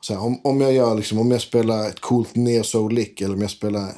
så 0.00 0.14
här, 0.14 0.20
om, 0.22 0.40
om 0.44 0.60
jag 0.60 0.72
gör 0.72 0.94
liksom, 0.94 1.18
om 1.18 1.30
jag 1.30 1.40
spelar 1.40 1.88
ett 1.88 2.00
coolt 2.00 2.34
neo 2.36 2.64
soul 2.64 2.94
lick 2.94 3.20
eller 3.20 3.34
om 3.34 3.40
jag 3.42 3.50
spelar 3.50 3.92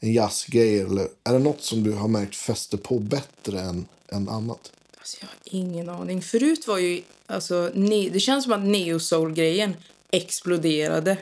en 0.00 0.12
jazzgrej 0.12 0.80
eller 0.80 1.08
är 1.24 1.32
det 1.32 1.38
något 1.38 1.62
som 1.62 1.82
du 1.84 1.92
har 1.92 2.08
märkt 2.08 2.36
fäster 2.36 2.76
på 2.78 2.98
bättre 2.98 3.60
än, 3.60 3.86
än 4.12 4.28
annat? 4.28 4.72
alltså 4.98 5.16
jag 5.20 5.26
har 5.28 5.34
ingen 5.44 5.88
aning. 5.88 6.22
Förut 6.22 6.66
var 6.68 6.78
ju, 6.78 7.02
alltså, 7.26 7.70
ne- 7.74 8.10
det 8.12 8.20
känns 8.20 8.44
som 8.44 8.52
att 8.52 8.64
neo 8.64 9.00
soul-grejen 9.00 9.76
exploderade 10.12 11.16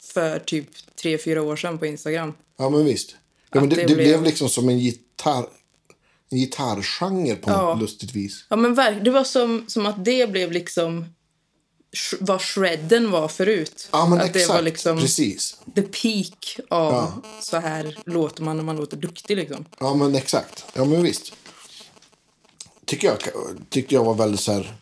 för 0.00 0.38
typ 0.38 0.68
tre 1.02 1.18
fyra 1.18 1.42
år 1.42 1.56
sedan 1.56 1.78
på 1.78 1.86
Instagram. 1.86 2.32
Ja, 2.58 2.70
men 2.70 2.84
visst. 2.84 3.16
Ja, 3.52 3.60
men 3.60 3.68
det, 3.68 3.76
det 3.76 3.86
det 3.86 3.94
blev- 3.94 4.22
liksom 4.22 4.48
som 4.48 4.68
en 4.68 4.78
gitarr 4.78 5.46
gitarrgenre 6.30 7.34
på 7.34 7.50
Ja. 7.50 7.62
något 7.62 7.80
lustigt 7.80 8.12
vis. 8.14 8.44
Ja, 8.48 8.56
men 8.56 8.74
verk- 8.74 9.04
det 9.04 9.10
var 9.10 9.24
som, 9.24 9.64
som 9.68 9.86
att 9.86 10.04
det 10.04 10.30
blev 10.30 10.52
liksom 10.52 11.04
vad 12.20 12.42
shredden 12.42 13.10
var 13.10 13.28
förut. 13.28 13.88
Ja, 13.92 14.06
men 14.06 14.18
att 14.20 14.24
exakt. 14.26 14.48
det 14.48 14.54
var 14.54 14.62
liksom 14.62 14.98
Precis. 14.98 15.56
the 15.74 15.82
peak 15.82 16.60
av 16.70 16.92
Ja. 16.94 17.12
så 17.40 17.56
här 17.58 17.98
låter 18.06 18.42
man 18.42 18.56
när 18.56 18.64
man 18.64 18.76
låter 18.76 18.96
duktig 18.96 19.36
liksom. 19.36 19.64
Ja, 19.80 19.94
men 19.94 20.14
exakt. 20.14 20.64
Ja, 20.74 20.84
men 20.84 21.02
visst. 21.02 21.32
Tycker 22.84 23.08
jag, 23.08 23.18
tyckte 23.70 23.94
jag 23.94 24.04
var 24.04 24.14
väldigt 24.14 24.40
så 24.40 24.52
här 24.52 24.76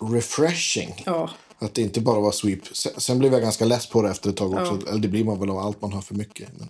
refreshing. 0.00 1.02
Ja. 1.06 1.30
Att 1.58 1.74
det 1.74 1.82
inte 1.82 2.00
bara 2.00 2.20
var 2.20 2.32
sweep. 2.32 2.76
Sen, 2.76 2.92
sen 2.96 3.18
blev 3.18 3.32
jag 3.32 3.42
ganska 3.42 3.64
less 3.64 3.86
på 3.86 4.02
det 4.02 4.10
efter 4.10 4.30
ett 4.30 4.36
tag 4.36 4.52
också. 4.52 4.88
Eller 4.88 4.98
det 5.00 5.08
blir 5.08 5.24
man 5.24 5.40
väl 5.40 5.50
av 5.50 5.58
allt 5.58 5.80
man 5.82 5.92
har 5.92 6.02
för 6.02 6.14
mycket. 6.14 6.48
Men, 6.58 6.68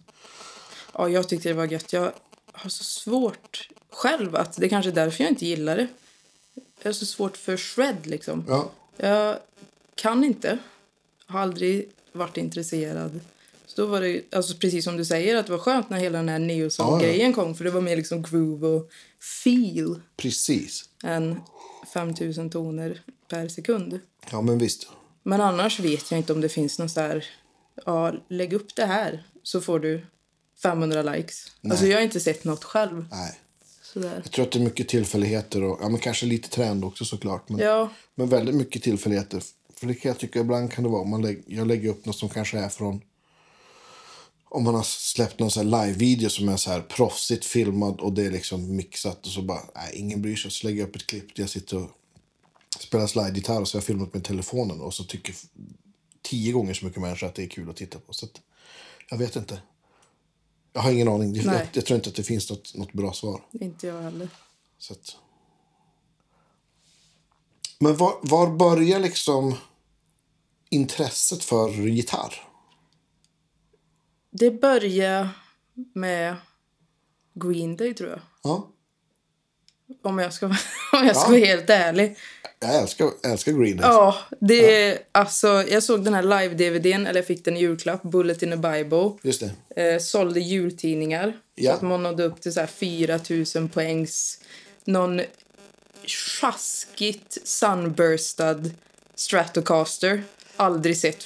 Ja, 0.95 1.09
jag 1.09 1.29
tyckte 1.29 1.49
det 1.49 1.55
var 1.55 1.65
gött. 1.67 1.93
Jag 1.93 2.13
har 2.53 2.71
så 2.71 2.85
svårt 2.85 3.69
själv 3.91 4.37
att 4.37 4.57
det 4.57 4.67
är 4.67 4.69
kanske 4.69 4.91
är 4.91 4.95
därför 4.95 5.25
jag 5.25 5.31
inte 5.31 5.47
gillar 5.47 5.77
det. 5.77 5.87
Jag 6.55 6.89
har 6.89 6.93
så 6.93 7.07
svårt 7.07 7.37
för 7.37 7.57
shred 7.57 8.07
liksom. 8.07 8.45
ja. 8.49 8.71
Jag 8.97 9.39
kan 9.95 10.25
inte. 10.25 10.59
Har 11.27 11.41
aldrig 11.41 11.89
varit 12.13 12.37
intresserad. 12.37 13.21
Så 13.67 13.81
då 13.81 13.87
var 13.87 14.01
det 14.01 14.23
alltså 14.35 14.55
precis 14.55 14.85
som 14.85 14.97
du 14.97 15.05
säger 15.05 15.37
att 15.37 15.47
det 15.47 15.53
var 15.53 15.59
skönt 15.59 15.91
när 15.91 15.99
hela 15.99 16.19
den 16.19 16.29
här 16.29 16.39
neo 16.39 16.99
grejen 17.01 17.33
kom 17.33 17.55
för 17.55 17.65
det 17.65 17.71
var 17.71 17.81
mer 17.81 17.97
liksom 17.97 18.23
groove 18.23 18.67
och 18.67 18.91
feel 19.45 20.01
Precis. 20.17 20.85
än 21.05 21.41
5000 21.95 22.51
toner 22.51 23.03
per 23.29 23.49
sekund. 23.49 24.01
Ja, 24.31 24.41
men 24.41 24.59
visst. 24.59 24.89
Men 25.23 25.41
annars 25.41 25.81
vet 25.81 26.11
jag 26.11 26.21
inte 26.21 26.33
om 26.33 26.41
det 26.41 26.49
finns 26.49 26.79
någon 26.79 26.91
så 26.91 27.01
här 27.01 27.25
ja, 27.87 28.15
lägg 28.29 28.53
upp 28.53 28.75
det 28.75 28.87
här 28.87 29.25
så 29.43 29.61
får 29.61 29.81
du 29.81 30.07
500 30.63 31.03
likes. 31.03 31.47
Alltså 31.71 31.87
jag 31.87 31.97
har 31.97 32.03
inte 32.03 32.21
sett 32.21 32.45
något 32.45 32.65
själv. 32.65 33.07
Nej. 33.11 33.39
Sådär. 33.83 34.21
Jag 34.25 34.33
tror 34.33 34.45
att 34.45 34.53
det 34.53 34.59
är 34.59 34.65
mycket 34.65 34.89
tillfälligheter 34.89 35.63
och 35.63 35.79
ja, 35.83 35.89
men 35.89 36.01
kanske 36.01 36.27
lite 36.27 36.49
trend 36.49 36.85
också 36.85 37.05
såklart. 37.05 37.49
Men, 37.49 37.61
Ja, 37.61 37.91
men 38.15 38.29
väldigt 38.29 38.55
mycket 38.55 38.83
tillfälligheter. 38.83 39.43
För 39.75 39.87
det 39.87 39.95
kan 39.95 40.09
jag 40.09 40.19
tycka 40.19 40.41
ibland 40.41 40.73
kan 40.73 40.85
det 40.85 40.91
vara. 40.91 41.03
om 41.03 41.11
Man 41.11 41.23
lägg, 41.23 41.45
jag 41.47 41.67
lägger 41.67 41.89
upp 41.89 42.07
något 42.07 42.17
som 42.17 42.29
kanske 42.29 42.59
är 42.59 42.69
från... 42.69 43.01
Om 44.45 44.65
man 44.65 44.75
har 44.75 44.83
släppt 44.83 45.39
någon 45.39 45.71
live-video 45.71 46.29
som 46.29 46.49
är 46.49 46.57
så 46.57 46.71
här 46.71 46.81
proffsigt 46.81 47.45
filmad 47.45 48.01
och 48.01 48.13
det 48.13 48.27
är 48.27 48.31
liksom 48.31 48.77
mixat 48.77 49.27
och 49.27 49.33
så 49.33 49.43
bara, 49.43 49.61
nej, 49.75 49.93
ingen 49.95 50.23
bryr 50.23 50.37
sig. 50.37 50.51
Så 50.51 50.67
lägger 50.67 50.81
jag 50.81 50.89
upp 50.89 50.97
ett 50.97 51.07
klipp 51.07 51.35
där 51.37 51.43
jag 51.43 51.51
sitter 51.51 51.77
och 51.77 51.91
spelar 52.81 53.07
slide-gitarr 53.07 53.61
och 53.61 53.69
så 53.69 53.77
har 53.77 53.81
jag 53.81 53.87
filmat 53.87 54.15
med 54.15 54.25
telefonen 54.25 54.81
och 54.81 54.95
så 54.95 55.05
tycker 55.05 55.35
tio 56.23 56.53
gånger 56.53 56.75
så 56.75 56.85
mycket 56.85 57.01
människor 57.01 57.27
att 57.27 57.35
det 57.35 57.43
är 57.43 57.49
kul 57.49 57.71
att 57.71 57.77
titta 57.77 57.99
på. 57.99 58.13
Så 58.13 58.27
att, 58.27 58.41
jag 59.11 59.19
vet 59.19 59.37
inte. 59.37 59.61
Jag 60.73 60.81
har 60.83 60.93
ingen 60.93 61.09
aning. 61.09 61.35
Jag, 61.35 61.69
jag 61.73 61.87
tror 61.87 61.97
inte 61.97 62.09
att 62.11 62.17
det 62.17 62.23
finns 62.23 62.51
något, 62.51 62.75
något 62.75 62.93
bra 62.93 63.13
svar. 63.13 63.41
inte 63.53 63.87
jag 63.87 64.03
heller. 64.03 64.29
Så 64.79 64.93
att... 64.93 65.17
Men 67.79 67.97
var, 67.97 68.15
var 68.23 68.51
börjar 68.57 69.01
liksom 69.01 69.55
intresset 70.71 71.45
för 71.45 71.69
gitarr? 71.71 72.49
Det 74.31 74.51
börjar 74.51 75.29
med 75.95 76.37
Green 77.35 77.77
Day, 77.77 77.95
tror 77.95 78.11
jag. 78.11 78.21
Ja, 78.43 78.69
Om 80.03 80.19
jag 80.19 80.33
ska, 80.33 80.47
om 80.47 80.55
jag 80.93 81.17
ska 81.17 81.25
Ja. 81.25 81.29
vara 81.31 81.39
helt 81.47 81.71
ärlig. 81.71 82.17
Jag 82.63 82.77
älskar, 82.77 83.11
älskar 83.23 83.53
Green 83.53 83.77
Day. 83.77 83.87
Ja, 83.91 84.17
det 84.41 84.99
alltså, 85.13 85.65
jag 85.69 85.83
såg 85.83 86.05
den 86.05 86.15
här 86.15 86.23
live-dvdn, 86.23 87.07
eller 87.07 87.21
jag 87.21 87.27
fick 87.27 87.45
den 87.45 87.57
i 87.57 87.61
julklapp, 87.61 88.03
Bullet 88.03 88.43
in 88.43 88.53
a 88.53 88.57
Bible. 88.57 89.13
Just 89.23 89.43
det. 89.75 89.83
Eh, 89.83 89.99
sålde 89.99 90.41
jultidningar. 90.41 91.37
Ja. 91.55 91.71
Så 91.71 91.77
att 91.77 91.83
man 91.83 92.03
nådde 92.03 92.25
upp 92.25 92.41
till 92.41 92.53
så 92.53 92.61
här 92.61 92.67
4 92.67 93.21
000 93.55 93.69
poängs. 93.69 94.39
Någon 94.85 95.21
sjaskigt 96.07 97.39
sunburstad 97.49 98.71
Stratocaster. 99.15 100.23
Aldrig 100.57 100.97
sett 100.97 101.25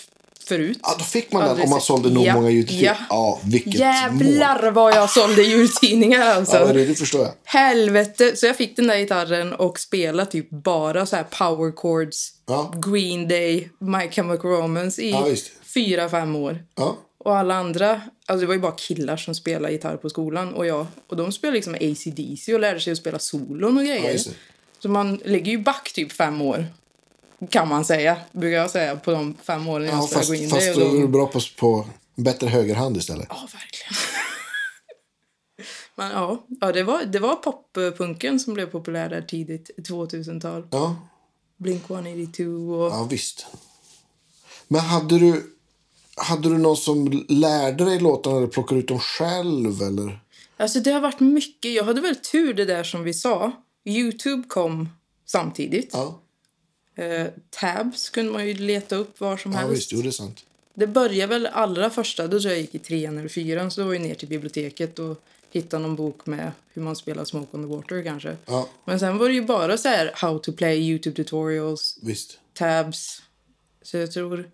förut. 0.48 0.78
Ja, 0.82 0.94
då 0.98 1.04
fick 1.04 1.32
man 1.32 1.48
den 1.56 1.60
om 1.64 1.70
man 1.70 1.80
sålde 1.80 2.10
nog 2.10 2.24
Ja, 2.26 2.34
många 2.34 2.50
jultidningar. 2.50 2.96
ja. 3.00 3.06
Ja, 3.10 3.40
vilket 3.44 3.72
mål. 3.74 3.80
Jävlar 3.80 4.70
vad 4.70 4.94
jag 4.96 5.10
sålde 5.10 5.42
jultidningar 5.42 6.20
alltså. 6.26 6.56
Ja, 6.56 6.72
det, 6.72 6.84
det 6.84 6.94
förstår 6.94 7.20
jag. 7.20 7.32
Helvete! 7.44 8.36
Så 8.36 8.46
jag 8.46 8.56
fick 8.56 8.76
den 8.76 8.86
där 8.86 8.96
gitarren 8.98 9.52
och 9.52 9.80
spelade 9.80 10.30
typ 10.30 10.50
bara 10.50 11.06
så 11.06 11.16
här 11.16 11.24
power 11.24 11.72
chords, 11.76 12.32
Ja. 12.46 12.72
Green 12.86 13.28
Day, 13.28 13.68
My 13.78 14.10
Chemical 14.10 14.50
Romance 14.50 15.02
i 15.02 15.36
fyra, 15.74 16.08
fem 16.08 16.36
år. 16.36 16.58
Och 17.18 17.36
alla 17.36 17.54
andra, 17.54 18.00
alltså 18.26 18.40
det 18.40 18.46
var 18.46 18.54
ju 18.54 18.60
bara 18.60 18.72
killar 18.72 19.16
som 19.16 19.34
spelade 19.34 19.72
gitarr 19.72 19.96
på 19.96 20.10
skolan 20.10 20.54
och 20.54 20.66
jag. 20.66 20.86
Och 21.08 21.16
de 21.16 21.32
spelade 21.32 21.54
liksom 21.56 21.74
AC/DC 21.74 22.54
och 22.54 22.60
lärde 22.60 22.80
sig 22.80 22.92
att 22.92 22.98
spela 22.98 23.18
solon 23.18 23.78
och 23.78 23.84
grejer. 23.84 24.20
så 24.78 24.88
man 24.88 25.20
ligger 25.24 25.52
ju 25.52 25.58
back 25.58 25.92
typ 25.94 26.12
fem 26.12 26.42
år. 26.42 26.66
Kan 27.50 27.68
man 27.68 27.84
säga, 27.84 28.16
brukar 28.32 28.56
jag 28.58 28.70
säga, 28.70 28.96
på 28.96 29.10
de 29.10 29.34
fem 29.42 29.68
åren 29.68 29.86
jag 29.86 29.94
Ja, 29.94 30.02
spelade 30.02 30.26
fast, 30.26 30.38
Green 30.38 30.50
fast 30.50 30.66
Day. 30.66 30.74
du 30.74 30.98
är 30.98 31.02
då... 31.02 31.08
bra 31.08 31.26
på, 31.26 31.40
på 31.56 31.86
bättre 32.14 32.48
högerhand 32.48 32.96
istället. 32.96 33.26
Ja, 33.30 33.48
verkligen. 33.52 33.92
Men 35.94 36.10
ja, 36.10 36.46
ja 36.60 36.72
det, 36.72 36.82
var, 36.82 37.04
det 37.04 37.18
var 37.18 37.36
poppunken 37.36 38.40
som 38.40 38.54
blev 38.54 38.66
populär 38.66 39.08
där 39.08 39.22
tidigt, 39.22 39.70
2000-tal. 39.78 40.66
Ja, 40.70 40.96
Blink-182 41.56 42.70
och... 42.70 42.92
Ja, 42.92 43.06
visst. 43.10 43.46
Men 44.68 44.80
hade 44.80 45.18
du, 45.18 45.56
hade 46.16 46.48
du 46.48 46.58
någon 46.58 46.76
som 46.76 47.24
lärde 47.28 47.84
dig 47.84 48.00
låtarna 48.00 48.36
eller 48.36 48.46
plockade 48.46 48.80
ut 48.80 48.88
dem 48.88 48.98
själv? 48.98 49.82
Eller? 49.82 50.20
Alltså 50.56 50.80
det 50.80 50.90
har 50.90 51.00
varit 51.00 51.20
mycket. 51.20 51.72
Jag 51.72 51.84
hade 51.84 52.00
väl 52.00 52.16
tur 52.16 52.54
det 52.54 52.64
där 52.64 52.84
som 52.84 53.02
vi 53.02 53.14
sa. 53.14 53.52
Youtube 53.84 54.48
kom 54.48 54.88
samtidigt. 55.26 55.90
Ja, 55.92 56.20
Eh, 56.98 57.26
tabs 57.50 58.10
kunde 58.10 58.32
man 58.32 58.46
ju 58.46 58.54
leta 58.54 58.96
upp 58.96 59.20
var 59.20 59.36
som 59.36 59.52
ja 59.52 59.58
helst. 59.58 59.74
visst. 59.76 59.92
Jo, 59.92 60.02
det 60.02 60.08
är 60.08 60.10
sant. 60.10 60.44
Det 60.74 60.86
började 60.86 61.26
väl 61.26 61.46
allra 61.46 61.90
första, 61.90 62.26
då 62.28 62.40
tror 62.40 62.52
jag 62.52 62.60
gick 62.60 62.74
i 62.74 62.78
trean 62.78 63.18
eller 63.18 63.28
fyran, 63.28 63.70
så 63.70 63.80
då 63.80 63.86
var 63.86 63.94
jag 63.94 64.02
ner 64.02 64.14
till 64.14 64.28
biblioteket 64.28 64.98
och 64.98 65.22
hittade 65.50 65.82
någon 65.82 65.96
bok 65.96 66.26
med 66.26 66.52
hur 66.74 66.82
man 66.82 66.96
spelar 66.96 67.24
Smoke 67.24 67.56
on 67.56 67.62
the 67.62 67.68
Water 67.68 68.02
kanske. 68.02 68.36
Ja, 68.46 68.68
Men 68.84 69.00
sen 69.00 69.18
var 69.18 69.28
det 69.28 69.34
ju 69.34 69.42
bara 69.44 69.78
så 69.78 69.88
här 69.88 70.10
how 70.14 70.38
to 70.38 70.52
play, 70.52 70.78
Youtube 70.90 71.16
tutorials, 71.16 71.98
visst. 72.02 72.38
tabs. 72.52 73.22
Så 73.82 73.96
jag 73.96 74.12
tror 74.12 74.50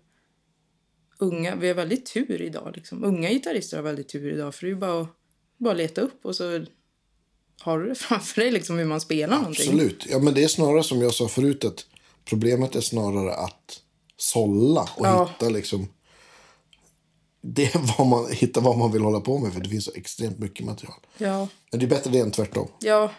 unga, 1.17 1.55
vi 1.55 1.67
har 1.67 1.75
väldigt 1.75 2.13
tur 2.13 2.41
idag 2.41 2.71
liksom. 2.75 3.03
Unga 3.03 3.29
gitarrister 3.29 3.77
har 3.77 3.83
väldigt 3.83 4.07
tur 4.09 4.33
idag 4.33 4.55
för 4.55 4.61
det 4.61 4.67
är 4.67 4.73
ju 4.73 4.79
bara 4.79 5.01
att 5.01 5.07
bara 5.57 5.73
leta 5.73 6.01
upp 6.01 6.25
och 6.25 6.35
så 6.35 6.65
har 7.59 7.79
du 7.79 7.89
det 7.89 7.95
framför 7.99 8.41
dig 8.41 8.51
liksom 8.51 8.77
hur 8.77 8.85
man 8.85 9.01
spelar 9.01 9.37
någonting. 9.37 9.69
Absolut. 9.69 10.05
Ja, 10.09 10.19
men 10.19 10.33
det 10.33 10.43
är 10.43 10.47
snarare 10.47 10.83
som 10.83 11.01
jag 11.01 11.13
sa 11.13 11.27
förut 11.27 11.63
att 11.65 11.85
problemet 12.25 12.75
är 12.75 12.81
snarare 12.81 13.33
att 13.35 13.79
sålla 14.17 14.81
och 14.97 15.05
Ja. 15.05 15.29
hitta 15.33 15.49
liksom 15.49 15.87
det 17.41 17.75
vad 17.97 18.07
man, 18.07 18.31
hitta 18.31 18.59
vad 18.59 18.77
man 18.77 18.91
vill 18.91 19.01
hålla 19.03 19.19
på 19.19 19.37
med 19.39 19.53
för 19.53 19.59
det 19.61 19.69
finns 19.69 19.85
så 19.85 19.91
extremt 19.95 20.39
mycket 20.39 20.65
material. 20.65 20.99
Ja, 21.17 21.47
Men 21.71 21.79
det 21.79 21.85
är 21.85 21.89
bättre 21.89 22.11
det 22.11 22.19
än 22.19 22.31
tvärtom. 22.31 22.67
ja. 22.79 23.11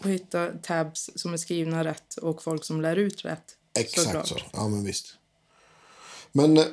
Och 0.00 0.10
hitta 0.10 0.48
tabs 0.62 1.10
som 1.16 1.32
är 1.32 1.36
skrivna 1.36 1.84
rätt 1.84 2.16
och 2.16 2.42
folk 2.42 2.64
som 2.64 2.80
lär 2.80 2.96
ut 2.96 3.24
rätt. 3.24 3.56
Exakt 3.78 4.04
såklart. 4.06 4.28
så. 4.28 4.36
Ja, 4.52 4.68
men 4.68 4.84
visst. 4.84 5.14
Men 6.32 6.58
eh, 6.58 6.64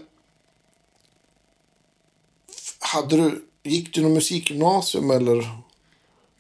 hade 2.80 3.18
du, 3.18 3.46
gick 3.64 3.94
du 3.96 4.02
någon 4.02 4.14
musikgymnasium 4.14 5.12
eller? 5.12 5.58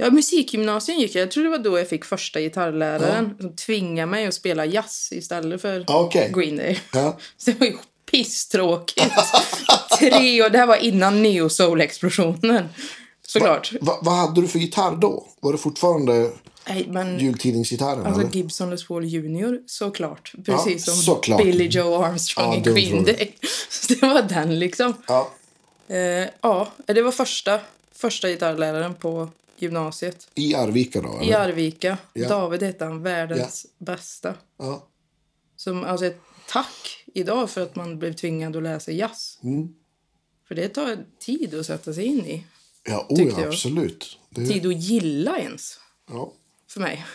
Ja, 0.01 0.11
musikgymnasium 0.11 0.99
gick 0.99 1.15
jag. 1.15 1.21
Jag 1.21 1.31
tror 1.31 1.43
det 1.43 1.49
var 1.49 1.57
då 1.57 1.77
jag 1.79 1.89
fick 1.89 2.05
första 2.05 2.39
gitarrläraren 2.41 3.35
som 3.39 3.55
tvingade 3.55 4.05
mig 4.11 4.25
att 4.25 4.33
spela 4.33 4.65
jazz 4.65 5.09
istället 5.11 5.61
för 5.61 5.85
Ja, 5.87 5.99
okej. 5.99 6.31
Green 6.35 6.57
Day. 6.57 6.79
Ja. 6.93 7.17
Så 7.37 7.51
det 7.51 7.59
var 7.59 7.67
ju 7.67 7.77
pisstråkigt. 8.11 9.13
Tre 9.99 10.43
år, 10.43 10.49
det 10.49 10.57
här 10.57 10.67
var 10.67 10.75
innan 10.77 11.23
neo 11.23 11.49
soul-explosionen. 11.49 12.63
Såklart. 13.27 13.71
Va, 13.81 13.99
vad 14.01 14.13
hade 14.15 14.41
du 14.41 14.47
för 14.47 14.59
gitarr 14.59 14.95
då? 14.95 15.27
Var 15.39 15.51
det 15.51 15.57
fortfarande 15.57 16.31
Nej, 16.67 16.85
men 16.89 17.19
jultidningsgitarren? 17.19 18.05
alltså 18.05 18.21
eller? 18.21 18.31
Gibson 18.31 18.69
Les 18.69 18.87
Paul 18.87 19.05
Junior, 19.05 19.59
såklart. 19.65 20.33
Precis 20.45 20.85
som 20.85 20.93
såklart. 20.95 21.43
Billy 21.43 21.67
Joe 21.67 22.03
Armstrong 22.03 22.53
Ja, 22.65 22.71
i 22.71 22.73
Green. 22.73 23.03
Day. 23.03 23.35
Så 23.69 23.93
det 23.99 24.01
var 24.07 24.21
den 24.21 24.59
liksom. 24.59 24.93
Ja, 25.07 25.31
Eh, 25.87 26.27
ja, 26.41 26.67
det 26.85 27.01
var 27.01 27.11
första, 27.11 27.59
första 27.95 28.29
gitarrläraren 28.29 28.93
på 28.95 29.29
gymnasiet. 29.61 30.27
I 30.35 30.55
Arvika 30.55 31.01
då? 31.01 31.19
I 31.21 31.25
Eller? 31.25 31.39
Arvika. 31.39 31.97
Ja. 32.13 32.29
David 32.29 32.63
hette 32.63 32.85
han, 32.85 33.03
världens 33.03 33.65
bästa. 33.77 34.35
Ja. 34.57 34.87
Som, 35.55 35.83
alltså 35.83 36.05
ett 36.05 36.19
tack 36.47 37.03
idag 37.13 37.49
för 37.49 37.61
att 37.61 37.75
man 37.75 37.99
blev 37.99 38.13
tvingad 38.13 38.55
att 38.55 38.63
läsa 38.63 38.91
jazz. 38.91 39.39
Mm. 39.43 39.73
För 40.47 40.55
det 40.55 40.69
tar 40.69 41.05
tid 41.19 41.53
att 41.53 41.65
sätta 41.65 41.93
sig 41.93 42.05
in 42.05 42.25
i. 42.25 42.45
Ja, 42.83 43.05
oh, 43.09 43.21
ja 43.21 43.47
absolut. 43.47 44.17
Det, 44.29 44.45
Tid 44.45 44.65
att 44.65 44.81
gilla 44.81 45.39
ens, 45.39 45.79
ja. 46.09 46.33
för 46.67 46.79
mig. 46.79 47.05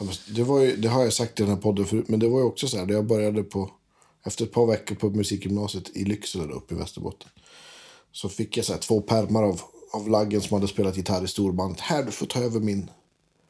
Ja, 0.00 0.06
Det, 0.28 0.42
var 0.42 0.60
ju, 0.60 0.76
det 0.76 0.88
har 0.88 1.02
jag 1.02 1.12
sagt 1.12 1.40
i 1.40 1.42
den 1.42 1.52
här 1.52 1.60
podden 1.60 1.86
förut, 1.86 2.08
men 2.08 2.20
det 2.20 2.28
var 2.28 2.38
ju 2.38 2.44
också 2.44 2.68
så 2.68 2.78
här, 2.78 2.92
jag 2.92 3.06
började 3.06 3.42
på, 3.42 3.70
efter 4.26 4.44
ett 4.44 4.52
par 4.52 4.66
veckor 4.66 4.94
på 4.94 5.10
musikgymnasiet 5.10 5.96
i 5.96 6.04
Lycksele 6.04 6.52
uppe 6.52 6.74
i 6.74 6.78
Västerbotten. 6.78 7.28
Så 8.12 8.28
fick 8.28 8.56
jag 8.56 8.64
så 8.64 8.72
här, 8.72 8.80
två 8.80 9.00
pärmar 9.00 9.42
av, 9.42 9.60
av 9.94 10.08
laggen 10.08 10.42
som 10.42 10.54
hade 10.54 10.68
spelat 10.68 10.96
gitarr 10.96 11.24
i 11.24 11.28
storbandet. 11.28 11.80
Här, 11.80 12.02
du 12.02 12.10
får 12.10 12.26
ta 12.26 12.40
över 12.40 12.60
min, 12.60 12.90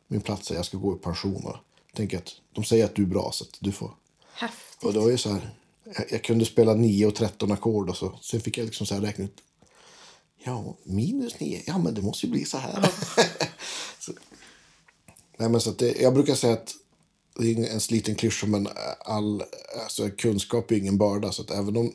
min 0.08 0.20
plats, 0.20 0.50
jag 0.50 0.64
ska 0.64 0.78
gå 0.78 0.94
i 0.94 0.98
pension. 0.98 1.44
Och 1.44 1.56
tänker 1.94 2.18
att 2.18 2.32
de 2.52 2.64
säger 2.64 2.84
att 2.84 2.94
du 2.94 3.02
är 3.02 3.06
bra, 3.06 3.30
så 3.32 3.44
att 3.44 3.56
du 3.60 3.72
får. 3.72 3.94
Häftigt. 4.34 4.84
Och 4.84 4.92
det 4.92 4.98
var 4.98 5.10
ju 5.10 5.18
så 5.18 5.32
här, 5.32 5.50
jag, 5.84 6.04
jag 6.10 6.24
kunde 6.24 6.44
spela 6.44 6.74
9 6.74 7.06
och 7.06 7.14
13 7.14 7.52
ackord 7.52 7.90
och 7.90 7.96
så. 7.96 8.18
Sen 8.22 8.40
fick 8.40 8.58
jag 8.58 8.64
liksom 8.64 8.86
så 8.86 8.94
här 8.94 9.02
räkna 9.02 9.24
ut. 9.24 9.40
Ja, 10.44 10.76
minus 10.84 11.40
9, 11.40 11.62
ja 11.66 11.78
men 11.78 11.94
det 11.94 12.02
måste 12.02 12.26
ju 12.26 12.32
bli 12.32 12.44
så 12.44 12.58
här. 12.58 12.82
så, 14.00 14.12
nej, 15.36 15.48
men 15.48 15.60
så 15.60 15.70
att 15.70 15.78
det, 15.78 16.00
jag 16.00 16.14
brukar 16.14 16.34
säga 16.34 16.52
att 16.52 16.74
det 17.38 17.52
är 17.52 17.72
en 17.72 17.80
sliten 17.80 18.14
klyscha 18.14 18.46
men 18.46 18.68
all 18.98 19.42
alltså, 19.82 20.10
kunskap 20.10 20.70
är 20.70 20.76
ingen 20.76 20.98
börda. 20.98 21.32
Så 21.32 21.42
att 21.42 21.50
även 21.50 21.76
om, 21.76 21.92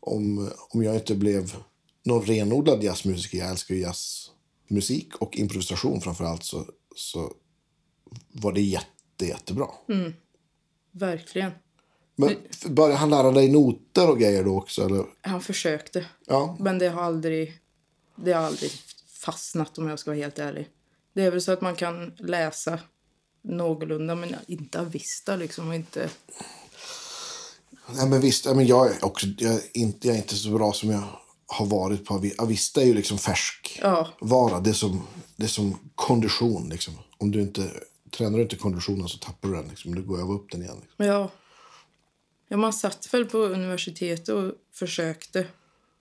om, 0.00 0.50
om 0.70 0.82
jag 0.82 0.94
inte 0.94 1.14
blev 1.14 1.56
någon 2.04 2.22
renodlad 2.22 2.82
jazzmusiker, 2.82 3.38
jag 3.38 3.50
älskar 3.50 3.74
ju 3.74 3.80
jazzmusik 3.80 5.16
och 5.16 5.36
improvisation 5.36 6.00
framför 6.00 6.24
allt, 6.24 6.44
så, 6.44 6.66
så 6.96 7.32
var 8.32 8.52
det 8.52 8.60
jätte, 8.60 9.26
jättebra. 9.26 9.68
Verkligen. 10.90 11.50
Men 12.16 12.36
började 12.66 12.96
han 12.96 13.10
lära 13.10 13.30
dig 13.30 13.48
noter 13.48 14.10
och 14.10 14.18
grejer 14.18 14.44
då 14.44 14.58
också? 14.58 14.86
Eller? 14.86 15.04
Han 15.20 15.40
försökte. 15.40 16.06
Ja, 16.26 16.56
Men 16.60 16.78
det 16.78 16.88
har 16.88 17.02
aldrig, 17.02 17.58
det 18.16 18.32
har 18.32 18.42
aldrig 18.42 18.70
fastnat 19.08 19.78
om 19.78 19.88
jag 19.88 19.98
ska 19.98 20.10
vara 20.10 20.18
helt 20.18 20.38
ärlig. 20.38 20.68
Det 21.12 21.22
är 21.22 21.30
väl 21.30 21.42
så 21.42 21.52
att 21.52 21.60
man 21.60 21.76
kan 21.76 22.12
läsa 22.18 22.78
någorlunda 23.42 24.14
men 24.14 24.36
inte 24.46 24.80
avista 24.80 25.36
liksom. 25.36 25.68
Och 25.68 25.74
inte... 25.74 26.10
Nej, 27.94 28.08
men 28.08 28.20
visst. 28.20 28.44
Men 28.44 28.66
jag, 28.66 28.90
är 28.90 29.04
också, 29.04 29.26
jag, 29.38 29.54
är 29.54 29.60
inte, 29.72 30.06
jag 30.08 30.16
är 30.16 30.20
inte 30.20 30.34
så 30.34 30.50
bra 30.50 30.72
som 30.72 30.90
jag 30.90 31.02
har 31.46 31.66
varit 31.66 32.04
på 32.04 32.14
Avi- 32.18 32.34
Avista. 32.38 32.82
är 32.82 32.86
ju 32.86 32.94
liksom 32.94 33.18
färsk 33.18 33.78
Ja. 33.82 34.08
vara. 34.20 34.60
Det 34.60 34.70
är 34.70 34.74
som, 34.74 35.02
det 35.36 35.44
är 35.44 35.48
som 35.48 35.78
kondition. 35.94 36.68
Liksom. 36.68 36.94
Om 37.18 37.30
du 37.30 37.42
inte 37.42 37.70
tränar 38.10 38.36
du 38.38 38.42
inte 38.42 38.56
konditionen 38.56 39.08
så 39.08 39.18
tappar 39.18 39.48
du 39.48 39.54
den. 39.54 39.68
Liksom. 39.68 39.94
Du 39.94 40.02
går 40.02 40.20
över 40.20 40.32
upp 40.34 40.50
den 40.50 40.62
igen. 40.62 40.76
Liksom. 40.80 41.06
Ja. 41.06 41.30
ja, 42.48 42.56
man 42.56 42.72
satt 42.72 43.14
väl 43.14 43.24
på 43.24 43.38
universitetet 43.38 44.28
och 44.28 44.52
försökte. 44.72 45.42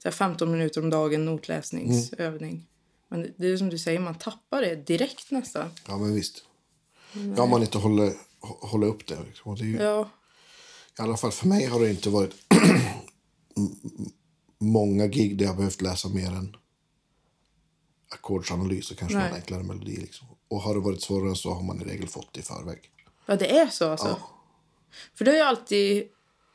Så 0.03 0.07
här 0.09 0.13
15 0.13 0.51
minuter 0.51 0.81
om 0.83 0.89
dagen 0.89 1.25
notläsningsövning. 1.25 2.67
Men 3.09 3.33
det 3.37 3.47
är 3.47 3.57
som 3.57 3.69
du 3.69 3.77
säger, 3.79 3.99
man 3.99 4.15
tappar 4.15 4.61
det 4.61 4.75
direkt 4.75 5.31
nästan. 5.31 5.69
Ja, 5.87 5.97
men 5.97 6.13
visst. 6.15 6.43
Ja, 7.37 7.43
om 7.43 7.49
man 7.49 7.61
inte 7.61 7.77
håller, 7.77 8.13
hå- 8.41 8.67
håller 8.67 8.87
upp 8.87 9.07
det. 9.07 9.17
Liksom. 9.27 9.55
Det 9.55 9.63
ju, 9.65 9.77
Ja, 9.77 10.09
I 10.99 11.01
alla 11.01 11.17
fall 11.17 11.31
för 11.31 11.47
mig 11.47 11.65
har 11.65 11.79
det 11.79 11.89
inte 11.89 12.09
varit 12.09 12.31
många 14.63 15.07
gig 15.07 15.37
där 15.37 15.45
jag 15.45 15.57
behövt 15.57 15.81
läsa 15.81 16.09
mer 16.09 16.27
än 16.27 16.55
ackordsanalys 18.09 18.91
och 18.91 18.97
kanske 18.97 19.17
Nej. 19.17 19.29
en 19.29 19.35
enklare 19.35 19.63
melodi. 19.63 19.95
Liksom. 19.95 20.27
Och 20.47 20.61
har 20.61 20.73
det 20.73 20.79
varit 20.79 21.01
svårare 21.01 21.29
än 21.29 21.35
så 21.35 21.53
har 21.53 21.63
man 21.63 21.81
i 21.81 21.83
regel 21.83 22.07
fått 22.07 22.33
det 22.33 22.39
i 22.39 22.43
förväg. 22.43 22.79
ja 23.25 23.35
det 23.35 23.57
är 23.57 23.67
så 23.67 23.91
alltså. 23.91 24.17
För 25.15 25.25
det 25.25 25.31
har 25.31 25.37
jag 25.37 25.47
alltid 25.47 26.03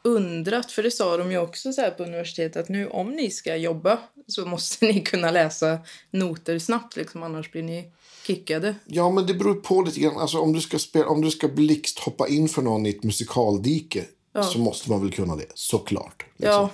undrat, 0.04 0.72
för 0.72 0.82
det 0.82 0.90
sa 0.90 1.16
de 1.16 1.30
ju 1.30 1.38
också 1.38 1.72
så 1.72 1.80
här 1.80 1.90
på 1.90 2.02
universitetet 2.02 2.62
att 2.62 2.68
nu 2.68 2.88
om 2.88 3.10
ni 3.10 3.30
ska 3.30 3.56
jobba 3.56 3.98
så 4.26 4.46
måste 4.46 4.86
ni 4.86 5.00
kunna 5.00 5.30
läsa 5.30 5.78
noter 6.10 6.58
snabbt 6.58 6.96
liksom, 6.96 7.22
annars 7.22 7.52
blir 7.52 7.62
ni 7.62 7.92
kickade. 8.26 8.74
Ja, 8.86 9.10
men 9.10 9.26
det 9.26 9.34
beror 9.34 9.54
på 9.54 9.82
lite 9.82 10.00
grann. 10.00 10.18
Alltså, 10.18 10.38
om, 10.38 10.52
du 10.52 10.60
ska 10.60 10.78
spela, 10.78 11.06
om 11.06 11.20
du 11.20 11.30
ska 11.30 11.48
blixt 11.48 11.98
hoppa 11.98 12.28
in 12.28 12.48
för 12.48 12.62
någon 12.62 12.86
i 12.86 12.90
ett 12.90 13.02
musikaldike 13.02 14.04
så 14.52 14.58
måste 14.58 14.90
man 14.90 15.00
väl 15.00 15.12
kunna 15.12 15.36
det, 15.36 15.46
såklart. 15.54 16.24
Liksom. 16.36 16.52
Ja, 16.52 16.70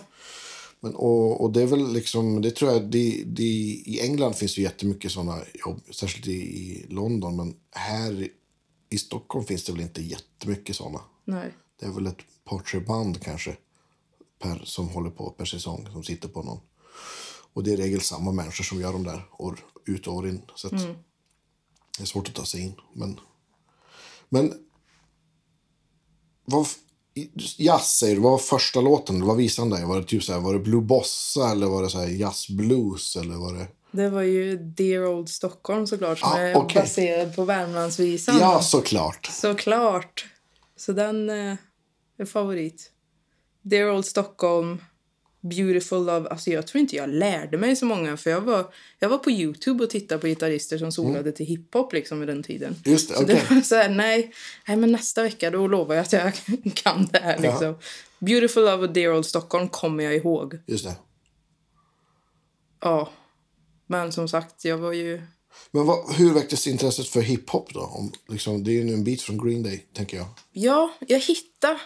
Men, 0.85 0.94
och, 0.94 1.40
och 1.40 1.53
det 1.53 1.62
är 1.62 1.66
väl 1.66 1.92
liksom, 1.92 2.42
det 2.42 2.51
tror 2.51 2.73
jag, 2.73 2.90
det, 2.90 3.25
det, 3.27 3.42
i 3.87 4.01
England 4.03 4.35
finns 4.35 4.59
ju 4.59 4.62
jättemycket 4.62 5.12
sådana 5.12 5.42
jobb, 5.55 5.81
särskilt 5.90 6.27
i, 6.27 6.33
i 6.33 6.87
London. 6.88 7.37
Men 7.37 7.57
här 7.70 8.29
i 8.90 8.99
Stockholm 8.99 9.47
finns 9.47 9.64
det 9.64 9.73
väl 9.73 9.81
inte 9.81 10.03
jättemycket 10.03 10.77
sådana. 10.77 11.01
nej. 11.25 11.53
Det 11.81 11.87
är 11.87 11.90
väl 11.90 12.07
ett 12.07 12.44
par, 12.44 12.59
tre 12.59 12.81
band 12.81 13.23
kanske 13.23 13.57
per, 14.38 14.62
som 14.64 14.88
håller 14.88 15.11
på 15.11 15.31
per 15.31 15.44
säsong, 15.44 15.88
som 15.92 16.05
sitter 16.05 16.29
på 16.29 16.42
någon. 16.42 16.61
Och 17.53 17.64
det 17.64 17.70
är 17.70 17.75
i 17.75 17.83
regel 17.83 18.01
samma 18.01 18.33
människor 18.33 18.64
som 18.64 18.81
gör 18.81 18.92
de 18.92 19.05
där 19.05 19.27
år 19.38 19.64
ut 19.87 20.07
och 20.07 20.14
år 20.14 20.29
in. 20.29 20.42
Så 20.55 20.66
att 20.66 20.83
det 21.99 22.03
är 22.03 22.07
svårt 22.07 22.29
att 22.29 22.35
ta 22.35 22.44
sig 22.44 22.61
in. 22.61 22.75
Men, 22.92 23.20
men 24.29 24.53
vad, 26.44 26.66
jazz 27.57 27.98
säger 27.98 28.14
du, 28.14 28.20
vad 28.20 28.31
var 28.33 28.38
första 28.38 28.81
låten? 28.81 29.27
Vad 29.27 29.37
visade 29.37 29.68
han 29.68 29.79
dig? 29.79 29.88
Var 29.88 30.00
det 30.00 30.07
typ 30.07 30.22
så 30.22 30.33
här, 30.33 30.40
var 30.40 30.53
det 30.53 30.59
Blue 30.61 30.81
Bossa 30.81 31.50
eller 31.50 31.66
var 31.66 31.83
det 31.83 31.90
så 31.90 31.98
här 31.98 32.07
jazzblues 32.09 33.16
eller 33.16 33.35
var 33.35 33.53
det? 33.53 33.66
Det 33.90 34.09
var 34.11 34.22
ju 34.22 34.57
Dear 34.57 35.07
Old 35.07 35.29
Stockholm 35.29 35.87
såklart 35.87 36.18
som 36.18 36.29
Ah, 36.33 36.38
är 36.38 36.57
okej. 36.57 36.83
baserad 36.83 37.37
på 37.37 37.44
Värmlandsvisan. 37.44 38.38
Ja, 38.38 38.62
såklart. 38.62 39.27
Såklart. 39.33 40.27
Så 40.77 40.92
den 40.92 41.31
eh, 41.31 41.57
är 42.18 42.24
favorit. 42.24 42.90
Dear 43.62 43.90
Old 43.90 44.07
Stockholm, 44.07 44.79
Beautiful 45.44 46.04
Love. 46.04 46.28
Alltså 46.28 46.50
jag 46.50 46.66
tror 46.66 46.80
inte 46.80 46.96
jag 46.96 47.09
lärde 47.09 47.59
mig 47.59 47.76
så 47.76 47.87
många. 47.87 48.16
För 48.16 48.30
jag 48.30 48.40
var, 48.40 48.72
jag 48.98 49.09
var 49.09 49.18
på 49.18 49.30
Youtube 49.30 49.85
och 49.85 49.90
tittade 49.90 50.20
på 50.20 50.26
gitarrister 50.26 50.78
som 50.78 50.92
solade 50.92 51.33
till 51.33 51.46
hiphop 51.46 51.92
liksom 51.92 52.20
vid 52.20 52.28
den 52.28 52.42
tiden. 52.42 52.76
Just 52.85 53.09
det, 53.09 53.14
så 53.14 53.22
okej. 53.22 53.42
det 53.48 53.54
var 53.54 53.61
så 53.61 53.74
här, 53.74 53.88
nej, 53.88 54.35
nej, 54.68 54.76
men 54.76 54.92
nästa 54.92 55.22
vecka 55.22 55.50
då 55.50 55.66
lovar 55.66 55.94
jag 55.94 56.02
att 56.02 56.12
jag 56.12 56.33
kan 56.74 57.09
det 57.12 57.18
här 57.18 57.38
liksom. 57.38 57.78
Beautiful 58.18 58.64
Love 58.64 58.87
och 58.87 58.92
Dear 58.92 59.14
Old 59.14 59.26
Stockholm 59.26 59.68
kommer 59.68 60.04
jag 60.04 60.14
ihåg. 60.14 60.59
Just 60.66 60.85
det. 60.85 60.94
Ja. 62.80 63.11
Men 63.87 64.12
som 64.12 64.28
sagt, 64.28 64.64
jag 64.64 64.78
var 64.78 64.92
ju... 64.92 65.22
Men 65.70 65.87
vad, 65.87 66.14
hur 66.14 66.35
väcktes 66.35 66.66
intresset 66.66 67.07
för 67.07 67.20
hiphop 67.20 67.74
då? 67.74 67.80
Om, 67.80 68.12
liksom, 68.28 68.64
det 68.64 68.70
är 68.70 68.72
ju 68.72 68.94
en 68.94 69.04
bit 69.04 69.22
från 69.22 69.46
Green 69.46 69.62
Day, 69.62 69.87
tänker 69.92 70.16
jag. 70.16 70.26
Ja, 70.52 70.94
jag 71.00 71.20
hittade... 71.20 71.78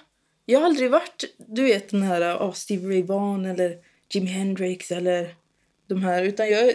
Jag 0.51 0.61
har 0.61 0.67
aldrig 0.67 0.91
varit, 0.91 1.25
du 1.37 1.63
vet 1.63 1.89
den 1.89 2.03
här 2.03 2.37
oh, 2.37 2.53
Stevie 2.53 2.89
Ray 2.89 3.03
Vaughan 3.03 3.47
eller 3.47 3.79
Jimi 4.11 4.27
Hendrix 4.27 4.91
eller 4.91 5.35
de 5.87 6.03
här. 6.03 6.23
Utan 6.23 6.49
jag 6.51 6.75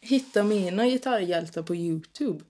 hittade 0.00 0.48
mina 0.48 0.86
gitarrhjältar 0.86 1.62
på 1.62 1.74
Youtube. 1.74 2.44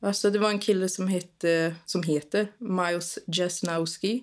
Alltså 0.00 0.30
det 0.30 0.38
var 0.38 0.50
en 0.50 0.58
kille 0.58 0.88
som 0.88 1.08
hette, 1.08 1.74
som 1.86 2.02
heter 2.02 2.48
Miles 2.58 3.18
Jesnowski 3.26 4.22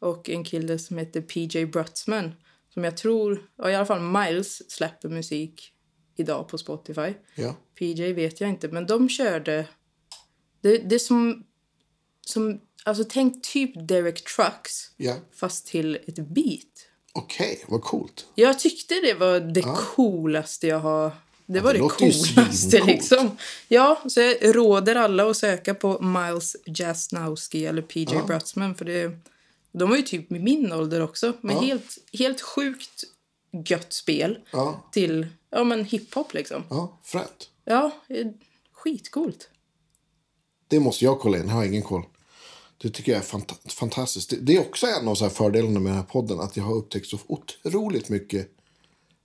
och 0.00 0.30
en 0.30 0.44
kille 0.44 0.78
som 0.78 0.98
heter 0.98 1.20
PJ 1.20 1.66
Brutzman. 1.66 2.34
Som 2.68 2.84
jag 2.84 2.96
tror, 2.96 3.46
ja, 3.56 3.70
i 3.70 3.74
alla 3.74 3.86
fall 3.86 4.00
Miles 4.00 4.70
släpper 4.70 5.08
musik 5.08 5.72
idag 6.16 6.48
på 6.48 6.58
Spotify. 6.58 7.14
Ja. 7.34 7.56
PJ 7.78 8.12
vet 8.12 8.40
jag 8.40 8.50
inte, 8.50 8.68
men 8.68 8.86
de 8.86 9.08
körde... 9.08 9.68
Det, 10.60 10.78
det 10.78 10.98
som, 10.98 11.44
som... 12.26 12.60
Alltså 12.84 13.04
tänk 13.08 13.42
typ 13.42 13.88
Derek 13.88 14.24
Trucks, 14.24 14.90
Ja. 14.96 15.14
fast 15.34 15.66
till 15.66 15.94
ett 16.06 16.14
beat. 16.28 16.86
Okej, 17.12 17.64
vad 17.68 17.82
coolt. 17.82 18.26
Jag 18.34 18.58
tyckte 18.58 18.94
det 18.94 19.14
var 19.14 19.40
det 19.40 19.62
coolaste 19.76 20.66
jag 20.66 20.78
har... 20.80 21.12
Det 21.46 21.60
var 21.60 21.72
det 21.74 21.78
det, 21.78 21.88
coolaste 21.88 22.80
liksom. 22.86 23.36
Ja, 23.68 24.02
så 24.08 24.20
jag 24.20 24.56
råder 24.56 24.94
alla 24.96 25.30
att 25.30 25.36
söka 25.36 25.74
på 25.74 26.02
Miles 26.02 26.56
Jasnowski 26.66 27.66
eller 27.66 27.82
PJ 27.82 28.06
Ja. 28.12 28.24
Brutzman 28.26 28.74
för 28.74 28.84
det... 28.84 29.18
De 29.72 29.90
var 29.90 29.96
ju 29.96 30.02
typ 30.02 30.32
i 30.32 30.38
min 30.38 30.72
ålder 30.72 31.00
också, 31.00 31.32
men 31.40 31.56
Ja. 31.56 31.62
helt, 31.62 31.98
helt 32.12 32.40
sjukt 32.40 33.04
gött 33.66 33.92
spel 33.92 34.38
Ja, 34.50 34.88
till 34.92 35.26
ja, 35.50 35.64
men 35.64 35.84
hiphop 35.84 36.34
liksom. 36.34 36.64
ja 36.70 36.98
fränt. 37.04 37.50
Ja, 37.64 37.90
eh, 38.08 38.26
skitcoolt. 38.72 39.48
Det 40.72 40.80
måste 40.80 41.04
jag 41.04 41.20
kolla 41.20 41.38
in, 41.38 41.48
jag 41.48 41.54
har 41.54 41.64
ingen 41.64 41.82
koll. 41.82 42.02
Det 42.78 42.90
tycker 42.90 43.12
jag 43.12 43.18
är 43.20 43.24
fant- 43.24 43.70
fantastiskt. 43.70 44.30
Det, 44.30 44.36
det 44.36 44.56
är 44.56 44.60
också 44.60 44.86
en 44.86 45.08
av 45.08 45.14
så 45.14 45.30
fördelarna 45.30 45.80
med 45.80 45.92
den 45.92 45.96
här 45.96 46.06
podden. 46.06 46.40
Att 46.40 46.56
jag 46.56 46.64
har 46.64 46.74
upptäckt 46.74 47.06
så 47.06 47.18
otroligt 47.26 48.08
mycket 48.08 48.48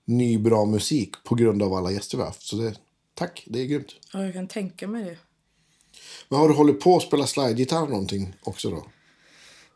ny 0.06 0.38
bra 0.38 0.66
musik 0.66 1.12
på 1.24 1.36
grund 1.36 1.64
av 1.64 1.74
alla 1.74 1.92
gäster 1.92 2.18
vi 2.18 2.22
har 2.22 2.30
haft. 2.30 2.42
Så 2.42 2.56
det, 2.56 2.76
tack, 3.14 3.44
det 3.48 3.60
är 3.62 3.66
grymt. 3.66 3.96
Ja, 4.14 4.24
jag 4.24 4.34
kan 4.34 4.48
tänka 4.48 4.88
mig 4.88 5.04
det. 5.04 5.18
Men 6.30 6.40
har 6.40 6.48
du 6.48 6.54
hållit 6.54 6.80
på 6.80 6.98
att 6.98 7.04
spela 7.04 7.28
slide-gitarr 7.28 7.88
någonting 7.88 8.34
också 8.44 8.70
då? 8.70 8.86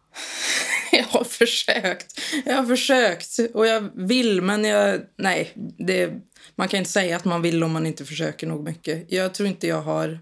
Jag 0.92 1.04
har 1.04 1.24
försökt. 1.24 2.20
Jag 2.46 2.56
har 2.56 2.66
försökt. 2.66 3.40
Och 3.54 3.68
jag 3.68 3.90
vill, 3.96 4.42
men 4.42 4.64
jag... 4.64 5.02
Nej, 5.18 5.52
det, 5.78 6.14
man 6.56 6.68
kan 6.68 6.78
inte 6.78 6.92
säga 6.92 7.18
att 7.18 7.26
man 7.26 7.42
vill 7.42 7.64
om 7.64 7.72
man 7.72 7.86
inte 7.86 8.06
försöker 8.06 8.48
nog 8.48 8.64
mycket. 8.64 9.12
Jag 9.12 9.34
tror 9.34 9.50
inte 9.50 9.68
jag 9.68 9.82
har... 9.82 10.20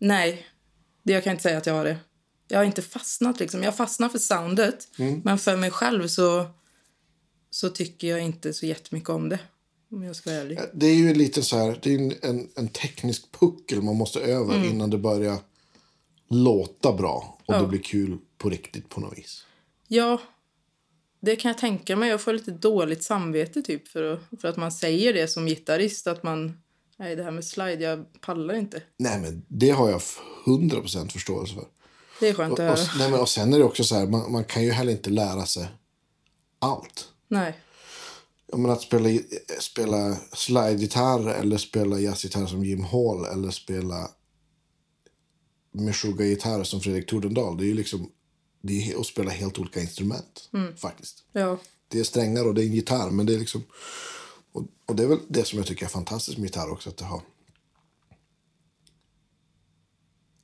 Nej, 0.00 0.46
det, 1.08 1.14
jag 1.14 1.24
kan 1.24 1.30
inte 1.30 1.42
säga 1.42 1.58
att 1.58 1.66
jag 1.66 1.74
har 1.74 1.84
det. 1.84 1.96
Jag 2.48 2.58
har 2.58 2.64
inte 2.64 2.82
fastnat. 2.82 3.40
Liksom. 3.40 3.62
Jag 3.62 3.76
fastnar 3.76 4.08
för 4.08 4.18
soundet, 4.18 4.88
men 5.24 5.38
för 5.38 5.56
mig 5.56 5.70
själv 5.70 6.08
så, 6.08 6.46
så 7.50 7.68
tycker 7.68 8.08
jag 8.08 8.20
inte 8.20 8.52
så 8.52 8.66
jättemycket 8.66 9.08
om 9.08 9.28
det. 9.28 9.38
Om 9.90 10.02
jag 10.02 10.16
ska 10.16 10.30
vara 10.30 10.40
ärlig. 10.40 10.58
Det 10.72 10.86
är 10.86 10.94
ju 10.94 11.14
lite 11.14 11.42
så 11.42 11.56
här, 11.56 11.78
det 11.82 11.94
är 11.94 12.26
en, 12.26 12.48
en, 12.56 12.68
teknisk 12.68 13.32
puckel 13.32 13.82
man 13.82 13.96
måste 13.96 14.20
över 14.20 14.64
innan 14.64 14.90
det 14.90 14.98
börjar 14.98 15.38
låta 16.30 16.92
bra. 16.92 17.38
Och 17.46 17.54
Ja. 17.54 17.60
det 17.60 17.66
blir 17.66 17.82
kul 17.82 18.18
på 18.38 18.50
riktigt 18.50 18.88
på 18.88 19.00
något 19.00 19.18
vis. 19.18 19.46
Ja, 19.88 20.20
det 21.20 21.36
kan 21.36 21.48
jag 21.48 21.58
tänka 21.58 21.96
mig. 21.96 22.08
Jag 22.08 22.20
får 22.20 22.32
lite 22.32 22.50
dåligt 22.50 23.02
samvete 23.02 23.62
typ 23.62 23.88
för, 23.88 24.20
för 24.40 24.48
att 24.48 24.56
man 24.56 24.72
säger 24.72 25.14
det 25.14 25.28
som 25.28 25.46
gitarrist. 25.46 26.06
Att 26.06 26.22
man, 26.22 26.60
nej 26.98 27.16
det 27.16 27.22
här 27.22 27.30
med 27.30 27.44
slide, 27.44 27.84
jag 27.84 28.20
pallar 28.20 28.54
inte. 28.54 28.82
Nej 28.98 29.20
men 29.20 29.44
det 29.48 29.70
har 29.70 29.90
jag 29.90 30.00
100% 30.44 31.12
förståelse 31.12 31.54
för. 31.54 31.64
Det 32.20 32.28
är 32.28 32.34
skönt 32.34 32.58
Och, 32.58 32.64
att 32.64 32.72
och, 32.72 32.84
höra. 32.84 32.98
nej, 32.98 33.10
men, 33.10 33.20
och 33.20 33.28
sen 33.28 33.52
är 33.52 33.58
det 33.58 33.64
också 33.64 33.84
så 33.84 33.94
här, 33.94 34.06
man, 34.06 34.32
man 34.32 34.44
kan 34.44 34.62
ju 34.64 34.70
heller 34.70 34.92
inte 34.92 35.10
lära 35.10 35.46
sig 35.46 35.68
allt. 36.58 37.08
Nej. 37.28 37.58
Menar 38.52 38.72
att 38.72 38.82
spela, 38.82 39.20
spela 39.60 40.16
slide-gitarr 40.32 41.28
eller 41.28 41.56
spela 41.58 41.98
jazzgitarr 41.98 42.46
som 42.46 42.64
Jim 42.64 42.84
Hall 42.84 43.24
eller 43.24 43.50
spela 43.50 44.10
Meshuggah-gitarr 45.72 46.64
som 46.64 46.80
Fredrik 46.80 47.06
Tordendahl. 47.06 47.56
Det 47.56 47.64
är 47.64 47.68
ju 47.68 47.74
liksom 47.74 48.10
det 48.62 48.92
är 48.92 49.00
att 49.00 49.06
spela 49.06 49.30
helt 49.30 49.58
olika 49.58 49.80
instrument 49.80 50.50
faktiskt. 50.76 51.24
Ja. 51.32 51.58
Det 51.88 52.00
är 52.00 52.04
strängar 52.04 52.44
och 52.46 52.54
det 52.54 52.62
är 52.62 52.66
en 52.66 52.72
gitarr 52.74 53.10
men 53.10 53.26
det 53.26 53.34
är 53.34 53.38
liksom 53.38 53.62
och, 54.52 54.64
och 54.86 54.96
det 54.96 55.02
är 55.02 55.06
väl 55.06 55.18
det 55.28 55.44
som 55.44 55.58
jag 55.58 55.66
tycker 55.66 55.84
är 55.84 55.90
fantastiskt 55.90 56.38
med 56.38 56.46
gitarr 56.46 56.70
också 56.70 56.90
att 56.90 56.96
det 56.96 57.04
har 57.04 57.22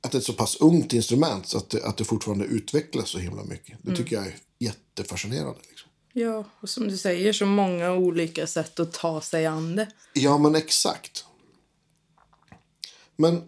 att 0.05 0.11
det 0.11 0.17
är 0.17 0.19
ett 0.19 0.25
så 0.25 0.33
pass 0.33 0.55
ungt 0.55 0.93
instrument 0.93 1.47
så 1.47 1.57
att 1.57 1.69
det, 1.69 1.83
att 1.83 1.97
det 1.97 2.03
fortfarande 2.03 2.45
utvecklas 2.45 3.09
så 3.09 3.17
himla 3.17 3.43
mycket. 3.43 3.77
Det 3.81 3.95
tycker 3.95 4.15
jag 4.15 4.25
är 4.25 4.35
jättefascinerande. 4.59 5.59
Liksom. 5.69 5.89
ja, 6.13 6.45
och 6.59 6.69
som 6.69 6.87
du 6.87 6.97
säger, 6.97 7.33
så 7.33 7.45
många 7.45 7.91
olika 7.91 8.47
sätt 8.47 8.79
att 8.79 8.93
ta 8.93 9.21
sig 9.21 9.45
an 9.45 9.75
det. 9.75 9.87
Ja, 10.13 10.37
men 10.37 10.55
exakt. 10.55 11.25
Men 13.15 13.43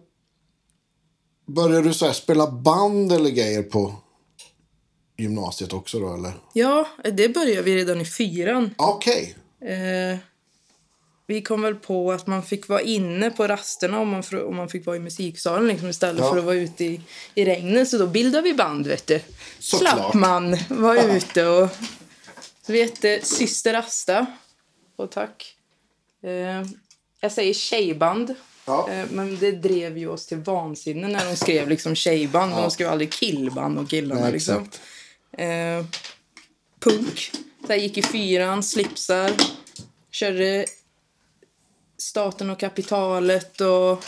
började 1.46 1.88
du 1.88 1.94
så 1.94 2.12
spela 2.12 2.50
band 2.50 3.12
eller 3.12 3.30
grejer 3.30 3.62
på 3.62 3.94
gymnasiet 5.18 5.72
också 5.72 6.00
då, 6.00 6.14
eller? 6.14 6.32
Ja, 6.52 6.88
det 7.04 7.28
började 7.28 7.62
vi 7.62 7.76
redan 7.76 8.00
i 8.00 8.04
fyran. 8.04 8.74
Okej. 8.78 9.36
Eh, 9.60 10.18
vi 11.30 11.42
kom 11.42 11.62
väl 11.62 11.74
på 11.74 12.12
att 12.12 12.26
man 12.26 12.42
fick 12.42 12.68
vara 12.68 12.80
inne 12.80 13.30
på 13.30 13.46
rasterna 13.46 14.00
om 14.00 14.08
man, 14.08 14.22
om 14.46 14.56
man 14.56 14.68
fick 14.68 14.86
vara 14.86 14.96
i 14.96 15.00
musiksalen 15.00 15.68
liksom, 15.68 15.88
istället 15.88 16.20
Ja. 16.20 16.30
för 16.30 16.38
att 16.38 16.44
vara 16.44 16.54
ute 16.54 16.84
i, 16.84 17.00
i 17.34 17.44
regnet. 17.44 17.88
Så 17.88 17.98
då 17.98 18.06
bildade 18.06 18.42
vi 18.42 18.54
band, 18.54 18.86
vet 18.86 19.06
du. 19.06 19.20
Såklart. 19.58 19.98
Slapp 19.98 20.14
man 20.14 20.56
var 20.68 21.16
ute 21.16 21.46
och... 21.46 21.68
Så 22.66 22.72
vi 22.72 22.82
hette 22.82 23.20
Syster 23.22 23.74
Asta. 23.74 24.26
Och 24.96 25.10
tack. 25.10 25.54
Eh, 26.22 26.70
jag 27.20 27.32
säger 27.32 27.54
tjejband. 27.54 28.34
Ja. 28.66 28.88
Eh, 28.90 29.06
men 29.10 29.38
det 29.38 29.52
drev 29.52 29.98
ju 29.98 30.08
oss 30.08 30.26
till 30.26 30.38
vansinne 30.38 31.08
när 31.08 31.30
de 31.30 31.36
skrev 31.36 31.68
liksom 31.68 31.94
tjejband. 31.94 32.52
Men 32.52 32.62
de 32.62 32.70
skrev 32.70 32.88
aldrig 32.88 33.12
killband 33.12 33.78
och 33.78 33.90
killarna. 33.90 34.20
Nej, 34.20 34.32
liksom. 34.32 34.68
Eh, 35.32 35.84
punk. 36.80 37.30
Så 37.66 37.74
gick 37.74 37.98
i 37.98 38.02
fyran, 38.02 38.62
slipsar. 38.62 39.32
Körde 40.10 40.66
Staten 41.98 42.50
och 42.50 42.60
kapitalet 42.60 43.60
och 43.60 44.04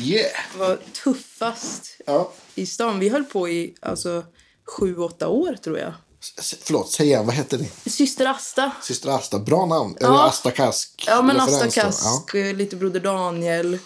Yeah. 0.00 0.30
var 0.58 0.78
tuffast 1.04 1.96
Ja. 2.06 2.32
i 2.54 2.66
stan. 2.66 2.98
Vi 2.98 3.08
höll 3.08 3.24
på 3.24 3.48
i 3.48 3.74
alltså, 3.80 4.24
sju, 4.66 4.96
åtta 4.96 5.28
år, 5.28 5.56
tror 5.64 5.78
jag. 5.78 5.92
S- 6.38 6.54
Förlåt, 6.62 6.90
säg 6.90 7.06
igen. 7.06 7.26
Vad 7.26 7.34
hette 7.34 7.56
ni? 7.56 7.70
Syster 7.90 8.26
Asta. 8.26 8.72
Syster 8.82 9.08
Asta. 9.10 9.38
Bra 9.38 9.66
namn. 9.66 9.96
Eller 10.00 10.26
Asta 10.26 10.50
Kask. 10.50 11.04
Ja, 11.06 11.22
men 11.22 11.40
Asta. 11.40 11.70
Kask, 11.70 12.34
eh, 12.34 12.54
lite 12.56 12.76
Broder 12.76 13.00
Daniel. 13.00 13.78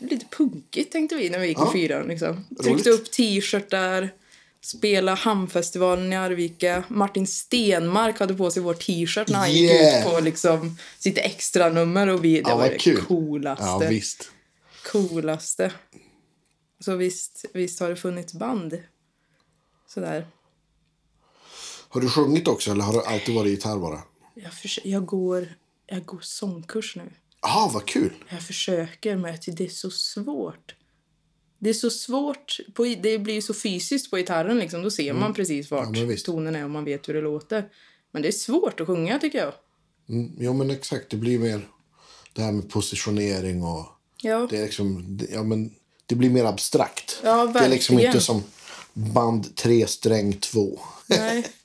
Lite 0.00 0.26
punkigt 0.36 0.92
tänkte 0.92 1.14
vi 1.16 1.30
när 1.30 1.38
vi 1.38 1.46
gick 1.48 1.58
Ja. 1.58 1.68
i 1.68 1.72
fyran. 1.72 2.06
Liksom. 2.06 2.28
Roligt. 2.28 2.62
Tryckte 2.62 2.90
upp 2.90 3.10
t-shirtar, 3.12 4.12
spela 4.66 5.14
Hamnfestivalen 5.14 6.12
i 6.12 6.16
Arvika. 6.16 6.84
Martin 6.88 7.26
Stenmark 7.26 8.18
hade 8.20 8.34
på 8.34 8.50
sig 8.50 8.62
vår 8.62 8.74
t-shirt 8.74 9.28
när 9.28 9.38
han 9.38 9.52
gick 9.52 9.70
Yeah. 9.70 10.06
ut 10.08 10.12
på 10.14 10.20
liksom, 10.20 10.78
sitt 10.98 11.18
extra 11.18 11.68
nummer 11.68 12.06
och 12.08 12.24
vi, 12.24 12.40
det 12.40 12.50
Ja, 12.50 12.56
var 12.56 12.68
det 12.68 12.78
kul. 12.78 13.00
coolaste. 13.02 13.64
Ja, 13.64 13.78
visst. 13.78 14.30
coolaste. 14.92 15.72
Så 16.80 16.96
visst, 16.96 17.44
visst 17.54 17.80
har 17.80 17.88
det 17.90 17.96
funnits 17.96 18.32
band. 18.32 18.78
Sådär. 19.88 20.26
Har 21.88 22.00
du 22.00 22.08
sjungit 22.08 22.48
också 22.48 22.70
eller 22.70 22.84
har 22.84 22.92
du 22.92 23.02
alltid 23.04 23.34
varit 23.34 23.50
gitarr 23.50 23.78
bara? 23.78 24.02
Jag, 24.34 24.52
jag, 24.84 25.06
går, 25.06 25.54
jag 25.86 26.04
går 26.04 26.20
sångkurs 26.22 26.96
nu. 26.96 27.12
Jaha, 27.42 27.70
vad 27.72 27.86
kul. 27.86 28.12
Jag 28.28 28.42
försöker, 28.42 29.16
men 29.16 29.36
det 29.46 29.64
är 29.64 29.68
så 29.68 29.90
svårt. 29.90 30.74
Det 31.58 31.70
är 31.70 31.74
så 31.74 31.90
svårt. 31.90 32.60
På, 32.74 32.84
det 32.84 33.18
blir 33.18 33.40
så 33.40 33.54
fysiskt 33.54 34.10
på 34.10 34.16
gitarren. 34.16 34.58
Liksom. 34.58 34.82
Då 34.82 34.90
ser 34.90 35.12
man 35.12 35.34
precis 35.34 35.70
vart 35.70 35.96
Mm. 35.96 36.10
Ja, 36.10 36.16
tonen 36.24 36.56
är 36.56 36.64
och 36.64 36.70
man 36.70 36.84
vet 36.84 37.08
hur 37.08 37.14
det 37.14 37.20
låter. 37.20 37.64
Men 38.12 38.22
det 38.22 38.28
är 38.28 38.32
svårt 38.32 38.80
att 38.80 38.86
sjunga, 38.86 39.18
tycker 39.18 39.38
jag. 39.38 39.52
Mm, 40.08 40.32
jo, 40.38 40.52
men 40.52 40.70
exakt. 40.70 41.10
Det 41.10 41.16
blir 41.16 41.38
mer 41.38 41.68
det 42.32 42.42
här 42.42 42.52
med 42.52 42.70
positionering 42.70 43.62
och... 43.62 43.86
Ja, 44.22 44.46
Det 44.50 44.58
är 44.58 44.62
liksom, 44.64 45.16
det- 45.16 45.30
ja 45.30 45.42
men 45.42 45.74
det 46.06 46.14
blir 46.14 46.30
mer 46.30 46.44
abstrakt. 46.44 47.20
Ja, 47.24 47.46
det 47.46 47.58
är 47.58 47.68
liksom 47.68 47.98
inte 47.98 48.20
som 48.20 48.42
band 48.92 49.56
3 49.56 49.86
sträng 49.86 50.32
2. 50.32 50.78
nej. 51.06 51.46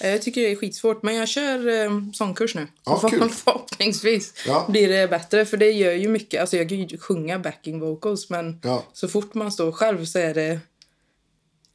Jag 0.00 0.22
tycker 0.22 0.40
det 0.40 0.50
är 0.52 0.56
skitsvårt, 0.56 1.02
men 1.02 1.14
jag 1.14 1.28
kör 1.28 1.68
eh, 1.68 1.90
sångkurs 2.12 2.54
nu. 2.54 2.66
Ja, 2.84 2.98
För- 3.00 3.08
kul. 3.08 3.28
Förhoppningsvis 3.44 4.34
Ja. 4.46 4.66
blir 4.68 4.88
det 4.88 5.08
bättre, 5.08 5.44
för 5.46 5.56
det 5.56 5.70
gör 5.70 5.92
ju 5.92 6.08
mycket. 6.08 6.40
Alltså 6.40 6.56
jag 6.56 6.68
kan 6.68 6.78
ju 6.78 6.98
sjunga 6.98 7.38
backing 7.38 7.80
vocals, 7.80 8.30
men 8.30 8.60
Ja. 8.62 8.84
så 8.92 9.08
fort 9.08 9.34
man 9.34 9.52
står 9.52 9.72
själv 9.72 10.04
så 10.04 10.18
är 10.18 10.34
det 10.34 10.60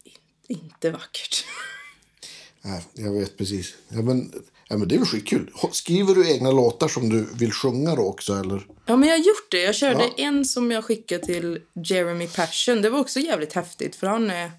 in- 0.04 0.58
inte 0.60 0.92
vackert. 0.92 1.46
Nej, 2.62 2.82
jag 2.94 3.12
vet 3.12 3.38
precis. 3.38 3.74
Ja, 3.90 4.02
men, 4.02 4.32
ja, 4.68 4.78
men 4.78 4.88
det 4.88 4.96
är 4.96 5.00
väl 5.00 5.08
skitkul. 5.08 5.52
Skriver 5.72 6.16
du 6.16 6.32
egna 6.32 6.52
låtar 6.52 6.88
som 6.88 7.10
du 7.10 7.28
vill 7.40 7.52
sjunga 7.52 7.96
då 7.96 8.02
också? 8.06 8.34
Eller? 8.34 8.68
Ja, 8.86 8.96
men 8.96 9.10
jag 9.10 9.18
har 9.18 9.24
gjort 9.26 9.52
det. 9.52 9.62
Jag 9.62 9.76
körde 9.76 10.04
Ja. 10.04 10.24
en 10.24 10.46
som 10.46 10.72
jag 10.72 10.84
skickade 10.86 11.26
till 11.26 11.62
Jeremy 11.86 12.28
Passion. 12.28 12.82
Det 12.82 12.90
var 12.90 13.00
också 13.00 13.20
jävligt 13.20 13.54
häftigt, 13.54 13.96
för 13.96 14.08
han 14.08 14.30
är... 14.32 14.52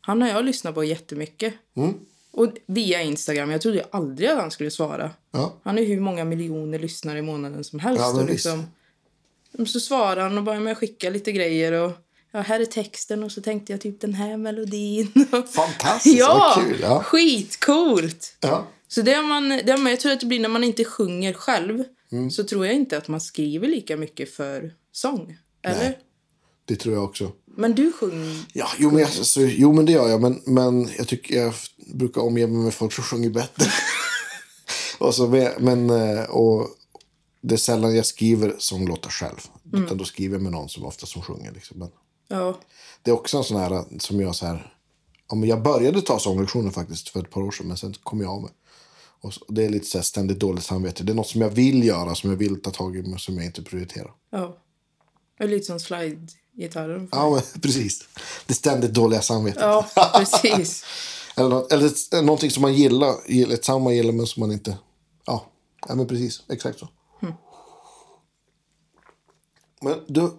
Han 0.00 0.22
har 0.22 0.28
jag 0.28 0.44
lyssnat 0.44 0.74
på 0.74 0.84
jättemycket. 0.84 1.54
Mm. 1.76 1.94
Och 2.38 2.52
via 2.66 3.02
Instagram. 3.02 3.50
Jag 3.50 3.60
trodde 3.60 3.86
aldrig 3.90 4.28
att 4.28 4.38
han 4.38 4.50
skulle 4.50 4.70
svara. 4.70 5.10
Ja. 5.30 5.60
Han 5.62 5.78
ju 5.78 5.84
hur 5.84 6.00
många 6.00 6.24
miljoner 6.24 6.78
lyssnare 6.78 7.18
i 7.18 7.22
månaden 7.22 7.64
som 7.64 7.78
helst. 7.78 8.00
Ja, 8.00 8.12
men 8.12 8.22
och 8.22 8.30
liksom, 8.30 8.66
så 9.66 9.80
svarade 9.80 10.22
han 10.22 10.38
och 10.38 10.44
började 10.44 10.64
med 10.64 10.72
att 10.72 10.78
skicka 10.78 11.10
lite 11.10 11.32
grejer. 11.32 11.72
Och, 11.72 11.92
ja, 12.32 12.40
här 12.40 12.60
är 12.60 12.64
texten 12.64 13.22
och 13.22 13.32
så 13.32 13.40
tänkte 13.40 13.72
jag 13.72 13.80
typ 13.80 14.00
den 14.00 14.14
här 14.14 14.36
melodin. 14.36 15.12
Fantastiskt, 15.54 16.18
ja, 16.18 16.54
vad 16.56 16.66
kul. 16.66 16.78
Ja. 16.82 17.02
skitcoolt! 17.02 18.36
Ja. 18.40 18.66
Så 18.88 19.02
det 19.02 19.22
man, 19.22 19.48
det 19.48 19.76
man, 19.76 19.90
jag 19.90 20.00
tror 20.00 20.12
att 20.12 20.20
det 20.20 20.26
blir 20.26 20.40
när 20.40 20.48
man 20.48 20.64
inte 20.64 20.84
sjunger 20.84 21.32
själv 21.32 21.84
Mm. 22.12 22.30
så 22.30 22.44
tror 22.44 22.66
jag 22.66 22.74
inte 22.74 22.98
att 22.98 23.08
man 23.08 23.20
skriver 23.20 23.68
lika 23.68 23.96
mycket 23.96 24.34
för 24.34 24.74
sång. 24.92 25.36
Eller? 25.62 25.78
Nej. 25.78 25.98
Det 26.64 26.76
tror 26.76 26.94
jag 26.94 27.04
också. 27.04 27.32
Men 27.58 27.74
du 27.74 27.92
sjunger... 27.92 28.44
Ja, 28.52 28.68
jo, 28.78 28.90
men, 28.90 29.00
jag, 29.00 29.10
så, 29.10 29.40
jo, 29.40 29.72
men 29.72 29.86
det 29.86 29.92
gör 29.92 30.08
jag. 30.08 30.20
Men, 30.20 30.42
men 30.46 30.90
jag 30.98 31.08
tycker 31.08 31.36
jag 31.42 31.54
brukar 31.94 32.20
omge 32.20 32.46
mig 32.46 32.64
med 32.64 32.74
folk 32.74 32.92
som 32.92 33.04
sjunger 33.04 33.30
bättre. 33.30 33.66
och 34.98 35.14
så, 35.14 35.28
men, 35.58 35.90
eh, 35.90 36.24
och 36.24 36.68
det 37.40 37.54
är 37.54 37.58
sällan 37.58 37.96
jag 37.96 38.06
skriver 38.06 38.54
sånglåtar 38.58 39.10
själv. 39.10 39.48
Utan 39.72 39.96
då 39.96 40.04
skriver 40.04 40.34
jag 40.34 40.42
med 40.42 40.52
någon 40.52 40.68
som 40.68 40.84
ofta 40.84 41.06
som 41.06 41.22
sjunger. 41.22 41.52
Liksom. 41.52 41.78
Men 41.78 41.88
Ja, 42.28 42.58
det 43.02 43.10
är 43.10 43.14
också 43.14 43.38
en 43.38 43.44
sån 43.44 43.56
här 43.56 43.84
som 43.98 44.20
jag 44.20 44.34
så 44.34 44.46
här... 44.46 44.74
Ja, 45.28 45.46
jag 45.46 45.62
började 45.62 46.02
ta 46.02 46.18
sånglektioner 46.18 46.70
faktiskt 46.70 47.08
för 47.08 47.20
ett 47.20 47.30
par 47.30 47.40
år 47.40 47.50
sedan. 47.50 47.68
Men 47.68 47.76
sen 47.76 47.94
kom 48.02 48.20
jag 48.20 48.30
av 48.30 48.42
mig. 48.42 48.50
Och 49.20 49.34
så, 49.34 49.44
det 49.48 49.64
är 49.64 49.68
lite 49.68 49.86
så 49.86 49.98
här 49.98 50.02
ständigt 50.02 50.38
dåligt 50.38 50.64
samvete. 50.64 51.04
Det 51.04 51.12
är 51.12 51.14
något 51.14 51.28
som 51.28 51.40
jag 51.40 51.50
vill 51.50 51.84
göra, 51.84 52.14
som 52.14 52.30
jag 52.30 52.36
vill 52.36 52.62
ta 52.62 52.70
tag 52.70 52.96
i, 52.96 53.02
men 53.02 53.18
som 53.18 53.36
jag 53.36 53.46
inte 53.46 53.62
prioriterar. 53.62 54.12
ja. 54.30 54.58
Är 55.40 55.48
lite 55.48 55.66
som 55.66 55.80
slide-gitarren. 56.58 57.08
Ja, 57.12 57.30
men, 57.30 57.42
precis. 57.62 58.08
Det 58.46 58.54
ständigt 58.54 58.94
dåliga 58.94 59.22
samvetet. 59.22 59.62
Ja, 59.62 59.86
precis. 60.14 60.84
Eller, 61.36 61.48
något, 61.48 61.72
eller 61.72 62.22
någonting 62.22 62.50
som 62.50 62.62
man 62.62 62.74
gillar, 62.74 63.14
gill- 63.28 63.52
ett 63.54 63.64
sound 63.64 63.84
man 63.84 63.94
gillar 63.96 64.12
men 64.12 64.26
som 64.26 64.40
man 64.40 64.52
inte... 64.52 64.78
Ja, 65.26 65.46
ja 65.88 65.94
men 65.94 66.06
precis. 66.06 66.42
Exakt 66.48 66.78
så. 66.78 66.88
Men 69.80 70.00
du... 70.08 70.30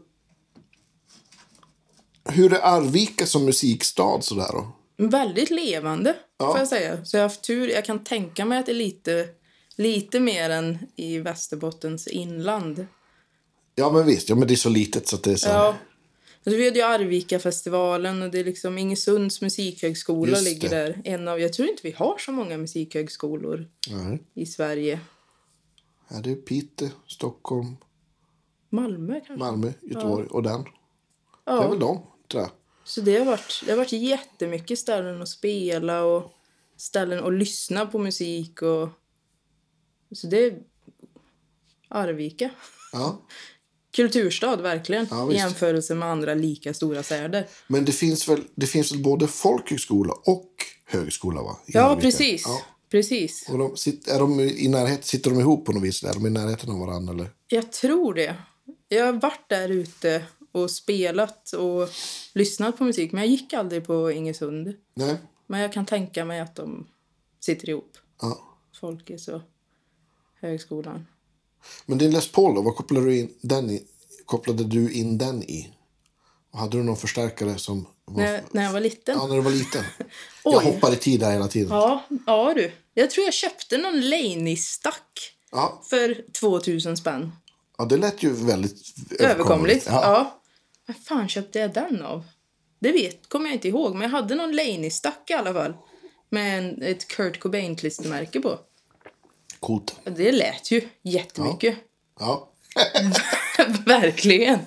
Hur 2.25 2.53
är 2.53 2.59
Arvika 2.65 3.25
som 3.25 3.45
musikstad 3.45 4.21
sådär 4.21 4.49
då? 4.53 4.71
Väldigt 5.07 5.49
levande, 5.49 6.15
Ja. 6.39 6.47
får 6.51 6.57
jag 6.59 6.67
säga. 6.67 7.05
Så 7.05 7.17
jag 7.17 7.21
har 7.23 7.29
haft 7.29 7.41
tur. 7.41 7.67
Jag 7.69 7.85
kan 7.85 8.03
tänka 8.03 8.45
mig 8.45 8.59
att 8.59 8.65
det 8.65 8.71
är 8.71 8.75
lite, 8.75 9.27
lite 9.75 10.19
mer 10.19 10.49
än 10.49 10.77
i 10.95 11.19
Västerbottens 11.19 12.07
inland. 12.07 12.87
Ja 13.75 13.91
men 13.91 14.05
visst, 14.05 14.29
ja 14.29 14.35
men 14.35 14.47
det 14.47 14.53
är 14.53 14.55
så 14.55 14.69
litet 14.69 15.07
så 15.07 15.15
att 15.15 15.23
det 15.23 15.31
är 15.31 15.35
så 15.35 15.49
Ja. 15.49 15.75
Alltså, 16.43 16.57
vi 16.57 16.65
hade 16.65 16.79
ju 16.79 16.85
Arvika-festivalen 16.85 18.21
och 18.21 18.31
det 18.31 18.39
är 18.39 18.43
liksom 18.43 18.77
Ingesunds 18.77 19.41
musikhögskola 19.41 20.31
Just 20.31 20.43
ligger 20.43 20.69
det. 20.69 20.75
där. 20.75 21.01
En 21.03 21.27
av, 21.27 21.39
jag 21.39 21.53
tror 21.53 21.67
inte 21.69 21.81
vi 21.83 21.91
har 21.91 22.17
så 22.17 22.31
många 22.31 22.57
musikhögskolor 22.57 23.67
Nej. 23.89 24.23
i 24.33 24.45
Sverige. 24.45 24.99
Ja, 26.09 26.17
det 26.17 26.31
är 26.31 26.35
Piteå, 26.35 26.89
Stockholm, 27.07 27.77
Malmö 28.69 29.13
kanske? 29.13 29.45
Malmö, 29.45 29.71
Göteborg 29.81 30.27
och 30.27 30.43
den. 30.43 30.65
ja. 31.45 31.53
Det 31.59 31.63
är 31.65 31.69
väl 31.69 31.79
de, 31.79 32.01
tror 32.27 32.43
jag. 32.43 32.51
Så 32.83 33.01
det 33.01 33.17
har, 33.17 33.25
varit, 33.25 33.63
det 33.65 33.71
har 33.71 33.77
varit 33.77 33.91
jättemycket 33.91 34.79
ställen 34.79 35.21
att 35.21 35.29
spela 35.29 36.03
och 36.03 36.31
ställen 36.77 37.23
att 37.23 37.33
lyssna 37.33 37.85
på 37.85 37.99
musik. 37.99 38.61
Och... 38.61 38.89
Så 40.11 40.27
det 40.27 40.45
är 40.45 40.59
Arvika. 41.87 42.49
Ja. 42.91 43.21
Kulturstad, 43.95 44.55
verkligen. 44.55 45.07
Ja, 45.11 45.31
I 45.31 45.35
jämförelse 45.35 45.95
med 45.95 46.09
andra 46.09 46.33
lika 46.33 46.73
stora 46.73 47.03
städer. 47.03 47.47
Men 47.67 47.85
det 47.85 47.91
finns 47.91 48.29
väl, 48.29 48.41
det 48.55 48.67
finns 48.67 48.91
väl 48.91 49.03
både 49.03 49.27
folkhögskola 49.27 50.13
och 50.25 50.51
högskola 50.85 51.41
va? 51.41 51.57
I 51.65 51.71
Ja, 51.73 51.97
precis. 52.01 52.43
Ja. 52.45 52.61
Precis. 52.89 53.49
Och 53.49 53.57
de, 53.57 53.65
är 54.13 54.19
de 54.19 54.39
i 54.39 54.67
närhet, 54.67 55.05
sitter 55.05 55.29
de 55.29 55.39
ihop 55.39 55.65
på 55.65 55.71
något 55.71 55.83
vis? 55.83 56.03
Är 56.03 56.13
de 56.13 56.27
i 56.27 56.29
närheten 56.29 56.69
av 56.69 56.79
varandra? 56.79 57.13
Eller? 57.13 57.29
Jag 57.47 57.71
tror 57.71 58.13
det. 58.13 58.35
Jag 58.87 59.05
har 59.05 59.13
varit 59.13 59.49
där 59.49 59.69
ute 59.69 60.25
och 60.51 60.71
spelat 60.71 61.53
och 61.53 61.89
lyssnat 62.33 62.77
på 62.77 62.83
musik. 62.83 63.11
Men 63.11 63.23
jag 63.23 63.31
gick 63.31 63.53
aldrig 63.53 63.85
på 63.87 64.11
Ingesund. 64.11 64.73
Nej? 64.93 65.17
Men 65.47 65.59
jag 65.59 65.73
kan 65.73 65.85
tänka 65.85 66.25
mig 66.25 66.39
att 66.39 66.55
de 66.55 66.87
sitter 67.39 67.69
ihop. 67.69 67.97
Ja. 68.21 68.39
Folkets 68.79 69.27
och 69.27 69.41
högskolan. 70.39 71.05
Men 71.85 71.97
din 71.97 72.11
Les 72.11 72.31
Paul 72.31 72.55
då, 72.55 72.61
vad 72.61 72.75
kopplade 72.75 73.05
du 73.05 73.19
in 73.19 73.33
den 73.41 73.69
i? 73.69 73.83
Kopplade 74.25 74.63
du 74.63 74.93
in 74.93 75.17
den 75.17 75.43
i? 75.43 75.73
Och 76.51 76.59
hade 76.59 76.77
du 76.77 76.83
någon 76.83 76.97
förstärkare 76.97 77.57
som 77.57 77.87
var... 78.05 78.23
När, 78.23 78.43
när 78.51 78.63
jag 78.63 78.71
var 78.71 78.79
liten. 78.79 79.17
Ja, 79.17 79.27
när 79.27 79.35
du 79.35 79.41
var 79.41 79.51
liten. 79.51 79.83
Jag 80.43 80.59
hoppar 80.59 80.93
i 80.93 80.95
tid 80.95 81.19
där 81.19 81.31
hela 81.31 81.47
tiden. 81.47 81.69
Ja, 81.71 82.03
ja 82.25 82.53
du. 82.55 82.71
Jag 82.93 83.09
tror 83.11 83.25
jag 83.25 83.33
köpte 83.33 83.77
någon 83.77 84.01
Laney-stack 84.09 85.33
Ja, 85.51 85.81
för 85.89 86.31
2000 86.39 86.97
spänn. 86.97 87.31
ja 87.77 87.85
det 87.85 87.97
lät 87.97 88.23
ju 88.23 88.33
väldigt 88.33 88.75
Överkomligt. 89.19 89.85
Ja. 89.87 90.01
Ja. 90.03 90.41
Vad 90.87 90.97
fan 90.97 91.29
köpte 91.29 91.59
jag 91.59 91.73
den 91.73 92.01
av? 92.01 92.23
Det 92.79 92.91
vet, 92.91 93.29
kommer 93.29 93.45
jag 93.45 93.55
inte 93.55 93.67
ihåg, 93.67 93.93
men 93.93 94.01
jag 94.01 94.09
hade 94.09 94.35
någon 94.35 94.55
Laney-stack 94.55 95.29
i 95.29 95.33
alla 95.33 95.53
fall. 95.53 95.73
Med 96.29 96.59
en, 96.59 96.81
ett 96.81 97.07
Kurt 97.07 97.39
Cobain-klistermärke 97.39 98.41
på. 98.41 98.59
Coolt. 99.59 99.95
Det 100.03 100.31
lät 100.31 100.71
ju 100.71 100.89
jättemycket. 101.01 101.77
Ja. 102.19 102.49
Verkligen. 103.85 104.59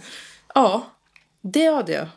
Ja, 0.54 0.86
det 1.40 1.66
hade 1.66 1.92
jag. 1.92 2.08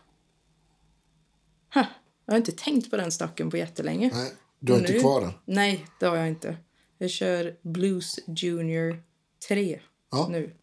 Huh. 1.74 1.86
Jag 2.26 2.34
har 2.34 2.38
inte 2.38 2.52
tänkt 2.52 2.90
på 2.92 2.98
den 2.98 3.12
stacken 3.12 3.50
på 3.50 3.58
jättelänge. 3.58 4.10
Nej, 4.14 4.32
du 4.60 4.72
har 4.74 4.80
inte 4.80 4.94
Nu- 4.94 5.00
kvar 5.00 5.22
den? 5.22 5.32
Nej, 5.46 5.86
det 6.00 6.06
har 6.06 6.16
jag 6.16 6.28
inte. 6.28 6.58
Jag 6.98 7.10
kör 7.10 7.56
Blues 7.62 8.20
Junior 8.28 9.04
3 9.48 9.80
Ja. 10.12 10.28
nu. 10.32 10.54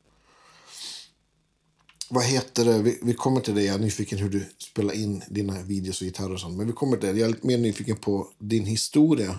Vad 2.11 2.25
heter 2.25 2.65
det? 2.65 2.79
Vi, 2.83 2.99
vi 3.03 3.15
kommer 3.15 3.41
till 3.41 3.55
det. 3.55 3.63
Jag 3.63 3.75
är 3.75 3.79
nyfiken 3.79 4.19
hur 4.19 4.29
du 4.29 4.49
spelar 4.59 4.95
in 4.95 5.23
dina 5.29 5.63
videos 5.63 6.01
och 6.01 6.05
gitarrer 6.05 6.33
och 6.33 6.41
sånt. 6.41 6.57
Men 6.57 6.67
vi 6.67 6.73
kommer 6.73 6.97
till 6.97 7.09
det. 7.15 7.21
Jag 7.21 7.29
är 7.29 7.33
lite 7.33 7.47
mer 7.47 7.59
nyfiken 7.59 7.97
på 7.97 8.29
din 8.39 8.65
historia. 8.67 9.39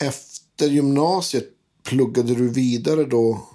Efter 0.00 0.43
gymnasiet, 0.60 1.50
pluggade 1.82 2.34
du 2.34 2.50
vidare 2.50 3.04
då? 3.04 3.48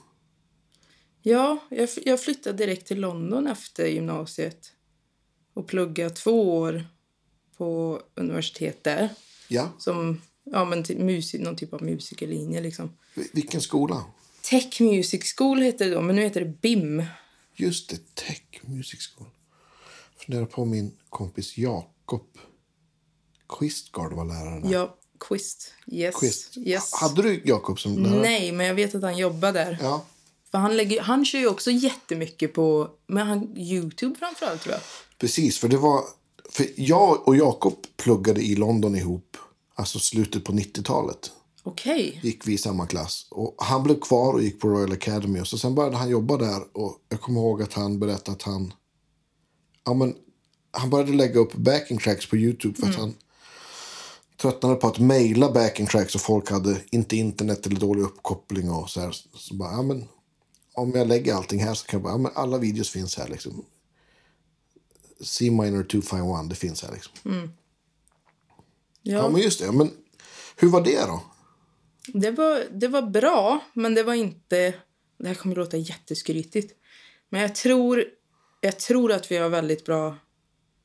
Ja, 1.22 1.58
jag, 1.70 1.90
jag 2.06 2.22
flyttade 2.22 2.58
direkt 2.58 2.88
till 2.88 3.00
London 3.00 3.48
efter 3.48 3.86
gymnasiet 3.86 4.72
och 5.54 5.68
pluggade 5.68 6.10
två 6.10 6.58
år 6.60 6.86
på 7.58 8.02
universitet 8.16 8.84
där. 8.84 9.10
Ja. 9.48 9.72
Som 9.80 10.22
ja, 10.44 10.66
men 10.66 10.84
till 10.84 11.00
musik, 11.00 11.42
någon 11.42 11.56
typ 11.56 11.74
av 11.74 11.84
musikerlinje. 11.84 12.62
Liksom. 12.62 12.98
Vi- 13.16 13.30
Vilken 13.34 13.62
skola? 13.62 14.04
Tech 14.42 14.82
Music 14.82 15.34
School 15.38 15.60
hette 15.62 15.84
det 15.86 15.92
då, 15.96 16.02
men 16.02 16.16
nu 16.16 16.22
heter 16.22 16.40
det 16.46 16.62
BIM. 16.62 17.04
Just 17.56 17.90
det, 17.90 18.16
Tech 18.16 18.42
Music 18.62 19.00
School. 19.08 19.28
Jag 20.16 20.24
funderar 20.26 20.46
på 20.46 20.66
min 20.66 20.92
kompis 21.10 21.58
Jakob 21.58 22.28
Quistgard 23.50 24.14
var 24.14 24.26
lärare 24.26 24.60
där. 24.62 24.72
Ja, 24.74 24.98
Quist. 25.20 25.74
Yes. 25.88 26.16
Quist. 26.16 26.58
yes. 26.58 26.94
Hade 26.94 27.22
du 27.22 27.42
Jakob 27.46 27.80
som 27.80 27.98
lärare? 28.04 28.22
Nej, 28.22 28.52
men 28.52 28.66
jag 28.66 28.76
vet 28.76 28.96
att 28.96 29.02
han 29.04 29.18
jobbar 29.18 29.52
där. 29.54 29.78
Ja, 29.82 30.06
För 30.52 30.58
han, 30.58 30.78
lägger, 30.78 31.02
han 31.02 31.26
kör 31.26 31.40
ju 31.40 31.48
också 31.48 31.72
jättemycket 31.72 32.54
på 32.54 32.90
men 33.08 33.28
han, 33.28 33.58
Youtube 33.58 34.16
framförallt 34.20 34.62
tror 34.62 34.74
jag. 34.74 34.82
precis. 35.18 35.58
För 35.60 35.68
det 35.68 35.78
var... 35.78 36.04
För 36.50 36.66
jag 36.76 37.28
och 37.28 37.36
Jakob 37.36 37.76
pluggade 37.98 38.42
i 38.42 38.56
London 38.56 38.96
ihop. 38.96 39.38
Alltså 39.76 40.00
slutet 40.00 40.44
på 40.44 40.52
90-talet. 40.54 41.32
Okej. 41.64 42.20
gick 42.24 42.48
vi 42.48 42.54
i 42.54 42.58
samma 42.58 42.88
klass. 42.88 43.28
Och 43.32 43.56
han 43.58 43.84
blev 43.84 44.00
kvar 44.00 44.34
och 44.34 44.42
gick 44.44 44.60
på 44.60 44.68
Royal 44.70 44.92
Academy. 44.92 45.40
Och 45.40 45.48
så 45.48 45.58
sen 45.58 45.76
började 45.76 45.98
han 45.98 46.10
jobba 46.10 46.38
där. 46.38 46.78
Och 46.78 46.98
jag 47.10 47.22
kommer 47.22 47.40
ihåg 47.40 47.62
att 47.62 47.74
han 47.74 48.00
berättade 48.00 48.32
att 48.32 48.42
han... 48.42 48.74
Ja, 49.86 49.94
men, 49.94 50.16
han 50.72 50.90
började 50.90 51.12
lägga 51.14 51.40
upp 51.40 51.54
backing 51.54 51.98
tracks 51.98 52.30
på 52.30 52.38
Youtube 52.38 52.80
för 52.80 52.88
att 52.88 52.96
han 52.96 53.14
tröttnade 54.42 54.76
på 54.76 54.88
att 54.88 55.00
mejla 55.00 55.52
backing 55.52 55.88
tracks 55.88 56.16
och 56.16 56.22
folk 56.22 56.52
hade 56.52 56.82
inte 56.92 57.16
internet 57.16 57.66
eller 57.66 57.80
dålig 57.80 58.04
uppkoppling 58.04 58.72
och 58.72 58.90
så 58.90 59.02
här. 59.02 59.16
Så 59.34 59.54
bara, 59.54 59.72
ja 59.72 59.82
men 59.82 60.08
om 60.74 60.92
jag 60.96 61.08
lägger 61.08 61.34
allting 61.34 61.64
här 61.64 61.74
så 61.74 61.86
kan 61.86 61.98
jag 61.98 62.04
bara, 62.04 62.14
ja 62.14 62.18
men 62.18 62.32
alla 62.36 62.58
videos 62.58 62.90
finns 62.90 63.18
här 63.18 63.28
liksom. 63.28 63.66
C 65.22 65.52
minor 65.52 65.84
251, 65.84 66.50
det 66.50 66.56
finns 66.56 66.84
här 66.84 66.92
liksom. 66.92 67.14
Ja. 67.24 69.14
Ja. 69.14 69.30
men 69.30 69.42
just 69.42 69.60
det. 69.60 69.72
Men 69.72 69.92
Hur 70.56 70.70
var 70.70 70.82
det 70.82 71.06
då? 71.06 71.22
Det 72.14 72.32
var, 72.32 72.64
det 72.72 72.88
var 72.88 73.02
bra, 73.02 73.60
men 73.74 73.96
det 73.96 74.04
var 74.04 74.14
inte... 74.14 74.74
Det 75.18 75.28
här 75.28 75.36
kommer 75.36 75.56
att 75.56 75.58
låta 75.58 75.78
jätteskrytigt. 75.78 76.74
Men 77.30 77.42
jag 77.42 77.56
tror, 77.56 78.06
jag 78.62 78.80
tror 78.80 79.12
att 79.12 79.32
vi 79.32 79.38
har 79.38 79.50
väldigt 79.50 79.86
bra 79.86 80.18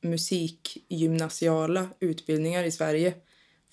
musikgymnasiala 0.01 1.89
utbildningar 1.99 2.63
i 2.63 2.71
Sverige. 2.71 3.13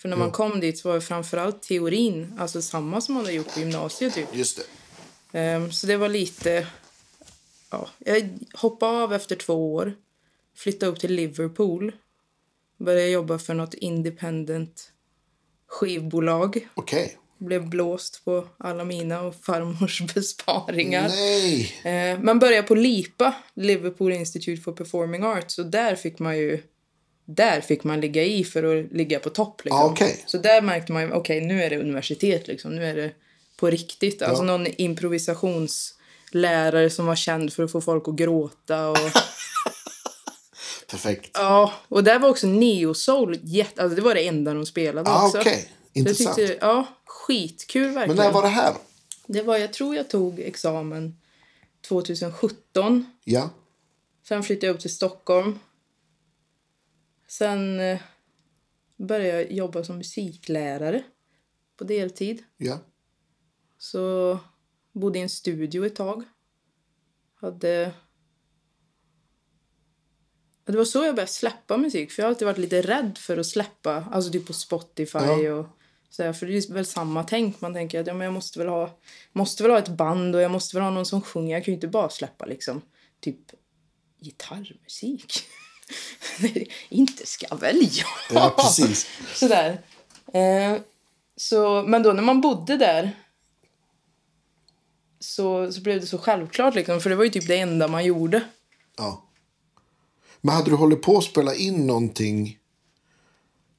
För 0.02 0.08
när 0.08 0.16
man 0.16 0.30
kom 0.30 0.60
dit 0.60 0.78
så 0.78 0.88
var 0.88 0.94
det 0.94 1.00
framförallt 1.00 1.62
teorin, 1.62 2.34
alltså 2.38 2.62
samma 2.62 3.00
som 3.00 3.14
man 3.14 3.24
hade 3.24 3.36
gjort 3.36 3.54
på 3.54 3.60
gymnasiet. 3.60 4.14
Typ. 4.14 4.28
Just 4.32 4.56
det. 5.32 5.38
Ehm, 5.38 5.72
så 5.72 5.86
det 5.86 5.96
var 5.96 6.08
lite... 6.08 6.66
Ja, 7.70 7.88
jag 7.98 8.38
hoppade 8.54 9.02
av 9.02 9.12
efter 9.12 9.36
två 9.36 9.74
år, 9.74 9.94
flyttade 10.56 10.92
upp 10.92 11.00
till 11.00 11.14
Liverpool. 11.14 11.92
Började 12.76 13.08
jobba 13.08 13.38
för 13.38 13.54
något 13.54 13.74
independent 13.74 14.92
skivbolag. 15.66 16.68
Okej. 16.74 17.18
Blev 17.38 17.68
blåst 17.68 18.24
på 18.24 18.48
alla 18.58 18.84
mina 18.84 19.20
och 19.20 19.34
farmors 19.44 20.02
besparingar. 20.14 21.08
Nej! 21.08 21.80
Eh, 21.84 22.20
man 22.20 22.38
började 22.38 22.68
på 22.68 22.74
LIPA, 22.74 23.34
Liverpool 23.54 24.12
Institute 24.12 24.62
for 24.62 24.72
Performing 24.72 25.22
Arts. 25.22 25.58
Och 25.58 25.66
där 25.66 25.96
fick 25.96 26.18
man 26.18 26.38
ju... 26.38 26.62
Där 27.24 27.60
fick 27.60 27.84
man 27.84 28.00
ligga 28.00 28.24
i 28.24 28.44
för 28.44 28.76
att 28.78 28.92
ligga 28.92 29.18
på 29.18 29.30
topp. 29.30 29.64
Liksom. 29.64 29.80
Ah, 29.80 29.84
okej. 29.86 30.22
Så 30.26 30.38
där 30.38 30.62
märkte 30.62 30.92
man 30.92 31.02
ju, 31.02 31.12
okej 31.12 31.40
nu 31.40 31.62
är 31.62 31.70
det 31.70 31.78
universitet 31.78 32.48
liksom. 32.48 32.74
Nu 32.76 32.84
är 32.86 32.94
det 32.94 33.10
på 33.56 33.70
riktigt. 33.70 34.22
Alltså 34.22 34.42
någon 34.44 34.66
improvisationslärare 34.66 36.90
som 36.90 37.06
var 37.06 37.16
känd 37.16 37.52
för 37.52 37.62
att 37.62 37.72
få 37.72 37.80
folk 37.80 38.08
att 38.08 38.14
gråta. 38.16 38.88
Och, 38.88 38.98
Perfekt. 40.90 41.30
ja, 41.34 41.72
och 41.88 42.04
där 42.04 42.18
var 42.18 42.28
också 42.28 42.46
neo-soul. 42.46 43.38
jätte- 43.42 43.82
Alltså 43.82 43.96
det 43.96 44.02
var 44.02 44.14
det 44.14 44.26
enda 44.28 44.54
de 44.54 44.66
spelade 44.66 45.10
Ah, 45.10 45.26
också. 45.26 45.38
jag 45.44 45.56
Intressant. 45.92 46.36
tyckte, 46.36 46.56
ja, 46.60 46.86
skitkul 47.04 47.90
verkligen. 47.90 48.16
Men 48.16 48.26
när 48.26 48.32
var 48.32 48.42
det 48.42 48.48
här? 48.48 48.74
Det 49.26 49.42
var, 49.42 49.56
jag 49.56 49.72
tror 49.72 49.96
jag 49.96 50.10
tog 50.10 50.40
examen 50.40 51.16
2017. 51.88 53.06
Ja. 53.24 53.50
Sen 54.28 54.42
flyttade 54.42 54.66
jag 54.66 54.74
upp 54.74 54.80
till 54.80 54.94
Stockholm. 54.94 55.58
Sen 57.32 57.80
eh, 57.80 58.00
började 58.96 59.42
jag 59.42 59.52
jobba 59.52 59.84
som 59.84 59.96
musiklärare 59.96 61.02
på 61.76 61.84
deltid. 61.84 62.42
Ja. 62.56 62.78
Så 63.78 64.38
bodde 64.92 65.18
i 65.18 65.22
en 65.22 65.28
studio 65.28 65.86
ett 65.86 65.96
tag. 65.96 66.24
Hade... 67.34 67.92
Det 70.64 70.76
var 70.76 70.84
så 70.84 71.04
jag 71.04 71.14
började 71.14 71.32
släppa 71.32 71.76
musik. 71.76 72.12
För 72.12 72.22
jag 72.22 72.26
har 72.26 72.30
alltid 72.30 72.46
varit 72.46 72.58
lite 72.58 72.82
rädd 72.82 73.18
för 73.18 73.36
att 73.36 73.46
släppa. 73.46 74.04
Alltså 74.10 74.32
typ 74.32 74.46
på 74.46 74.52
Spotify 74.52 75.18
Ja. 75.18 75.52
och 75.52 75.66
så 76.10 76.32
För 76.32 76.46
det 76.46 76.56
är 76.56 76.72
väl 76.72 76.86
samma 76.86 77.24
tänk. 77.24 77.60
Man 77.60 77.74
tänker 77.74 78.00
att 78.00 78.06
ja, 78.06 78.14
men 78.14 78.24
jag 78.24 78.34
måste 78.34 78.58
väl, 78.58 78.68
ha, 78.68 78.98
måste 79.32 79.62
väl 79.62 79.72
ha 79.72 79.78
ett 79.78 79.96
band 79.96 80.34
och 80.34 80.40
jag 80.40 80.50
måste 80.50 80.76
väl 80.76 80.84
ha 80.84 80.90
någon 80.90 81.06
som 81.06 81.22
sjunger. 81.22 81.54
Jag 81.54 81.64
kan 81.64 81.72
ju 81.72 81.76
inte 81.76 81.88
bara 81.88 82.08
släppa 82.08 82.44
liksom 82.44 82.82
typ 83.20 83.52
gitarrmusik. 84.20 85.32
inte 86.88 87.26
ska 87.26 87.56
väl 87.56 87.80
jag. 87.80 88.36
Ja, 88.42 88.54
precis. 88.58 89.06
Sådär. 89.34 89.80
Eh, 90.32 90.80
så, 91.36 91.84
men 91.86 92.02
då 92.02 92.12
när 92.12 92.22
man 92.22 92.40
bodde 92.40 92.76
där 92.76 93.16
så, 95.20 95.72
så 95.72 95.80
blev 95.80 96.00
det 96.00 96.06
så 96.06 96.18
självklart 96.18 96.74
liksom, 96.74 97.00
för 97.00 97.10
det 97.10 97.16
var 97.16 97.24
ju 97.24 97.30
typ 97.30 97.46
det 97.46 97.58
enda 97.58 97.88
man 97.88 98.04
gjorde. 98.04 98.44
Ja. 98.96 99.24
Men 100.40 100.54
hade 100.54 100.70
du 100.70 100.76
hållit 100.76 101.02
på 101.02 101.18
att 101.18 101.24
spela 101.24 101.54
in 101.54 101.86
någonting 101.86 102.58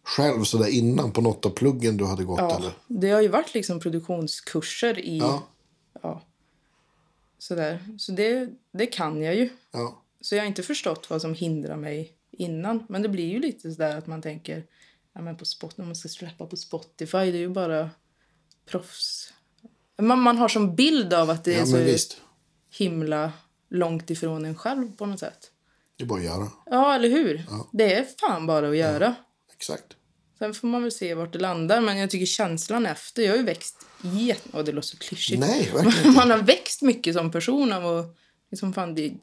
själv 0.03 0.43
sådär 0.43 0.67
innan 0.67 1.11
på 1.11 1.21
något 1.21 1.45
av 1.45 1.49
pluggen 1.49 1.97
du 1.97 2.05
hade 2.05 2.23
gått 2.23 2.39
Ja, 2.39 2.57
eller? 2.57 2.71
det 2.87 3.09
har 3.09 3.21
ju 3.21 3.27
varit 3.27 3.53
liksom 3.53 3.79
produktionskurser 3.79 4.99
i... 4.99 5.17
Ja. 5.17 5.43
ja, 6.01 6.21
sådär. 7.37 7.95
Så 7.97 8.11
det, 8.11 8.49
det 8.71 8.85
kan 8.85 9.21
jag 9.21 9.35
ju. 9.35 9.49
Ja. 9.71 10.02
Så 10.23 10.35
jag 10.35 10.41
har 10.41 10.47
inte 10.47 10.63
förstått 10.63 11.09
vad 11.09 11.21
som 11.21 11.33
hindrar 11.33 11.75
mig 11.77 12.13
innan. 12.31 12.83
Men 12.89 13.01
det 13.01 13.09
blir 13.09 13.29
ju 13.29 13.39
lite 13.39 13.71
sådär 13.71 13.97
att 13.97 14.07
man 14.07 14.21
tänker 14.21 14.63
ja, 15.13 15.21
men 15.21 15.37
på 15.37 15.45
spot, 15.45 15.79
om 15.79 15.85
man 15.85 15.95
ska 15.95 16.09
släppa 16.09 16.45
på 16.45 16.57
Spotify, 16.57 17.17
det 17.17 17.37
är 17.37 17.39
ju 17.39 17.49
bara 17.49 17.89
proffs. 18.65 19.33
Man, 20.01 20.19
man 20.19 20.37
har 20.37 20.47
som 20.47 20.75
bild 20.75 21.13
av 21.13 21.29
att 21.29 21.43
det 21.43 21.53
är 21.53 21.59
Ja, 21.59 21.65
så 21.65 21.71
men 21.75 21.85
visst. 21.85 22.17
himla 22.71 23.31
långt 23.69 24.09
ifrån 24.09 24.45
en 24.45 24.55
själv 24.55 24.95
på 24.95 25.05
något 25.05 25.19
sätt. 25.19 25.51
Det 25.97 26.03
är 26.03 26.07
bara 26.07 26.19
att 26.19 26.25
göra. 26.25 26.47
Ja, 26.65 26.95
eller 26.95 27.09
hur? 27.09 27.43
Det 27.71 27.93
är 27.93 28.05
fan 28.19 28.45
bara 28.45 28.69
att 28.69 28.77
göra. 28.77 29.15
Exakt. 29.55 29.95
Sen 30.39 30.53
får 30.53 30.67
man 30.67 30.81
väl 30.81 30.91
se 30.91 31.13
vart 31.13 31.33
det 31.33 31.39
landar. 31.39 31.81
Men 31.81 31.97
jag 31.97 32.09
tycker 32.09 32.25
känslan 32.25 32.85
efter... 32.85 33.23
Jag 33.23 33.31
har 33.31 33.37
ju 33.37 33.43
växt 33.43 33.85
jätte... 34.01 34.49
Åh, 34.53 34.63
det 34.63 34.71
låter 34.71 34.87
så 34.87 34.97
klyschigt. 34.97 35.39
Nej, 35.39 35.71
verkligen 35.73 35.97
inte. 35.97 36.09
Man 36.09 36.31
har 36.31 36.37
växt 36.37 36.81
mycket 36.81 37.15
som 37.15 37.31
person 37.31 37.73
av 37.73 37.97
att... 37.97 38.17
Liksom 38.51 38.73
fan, 38.73 38.95
det, 38.95 39.13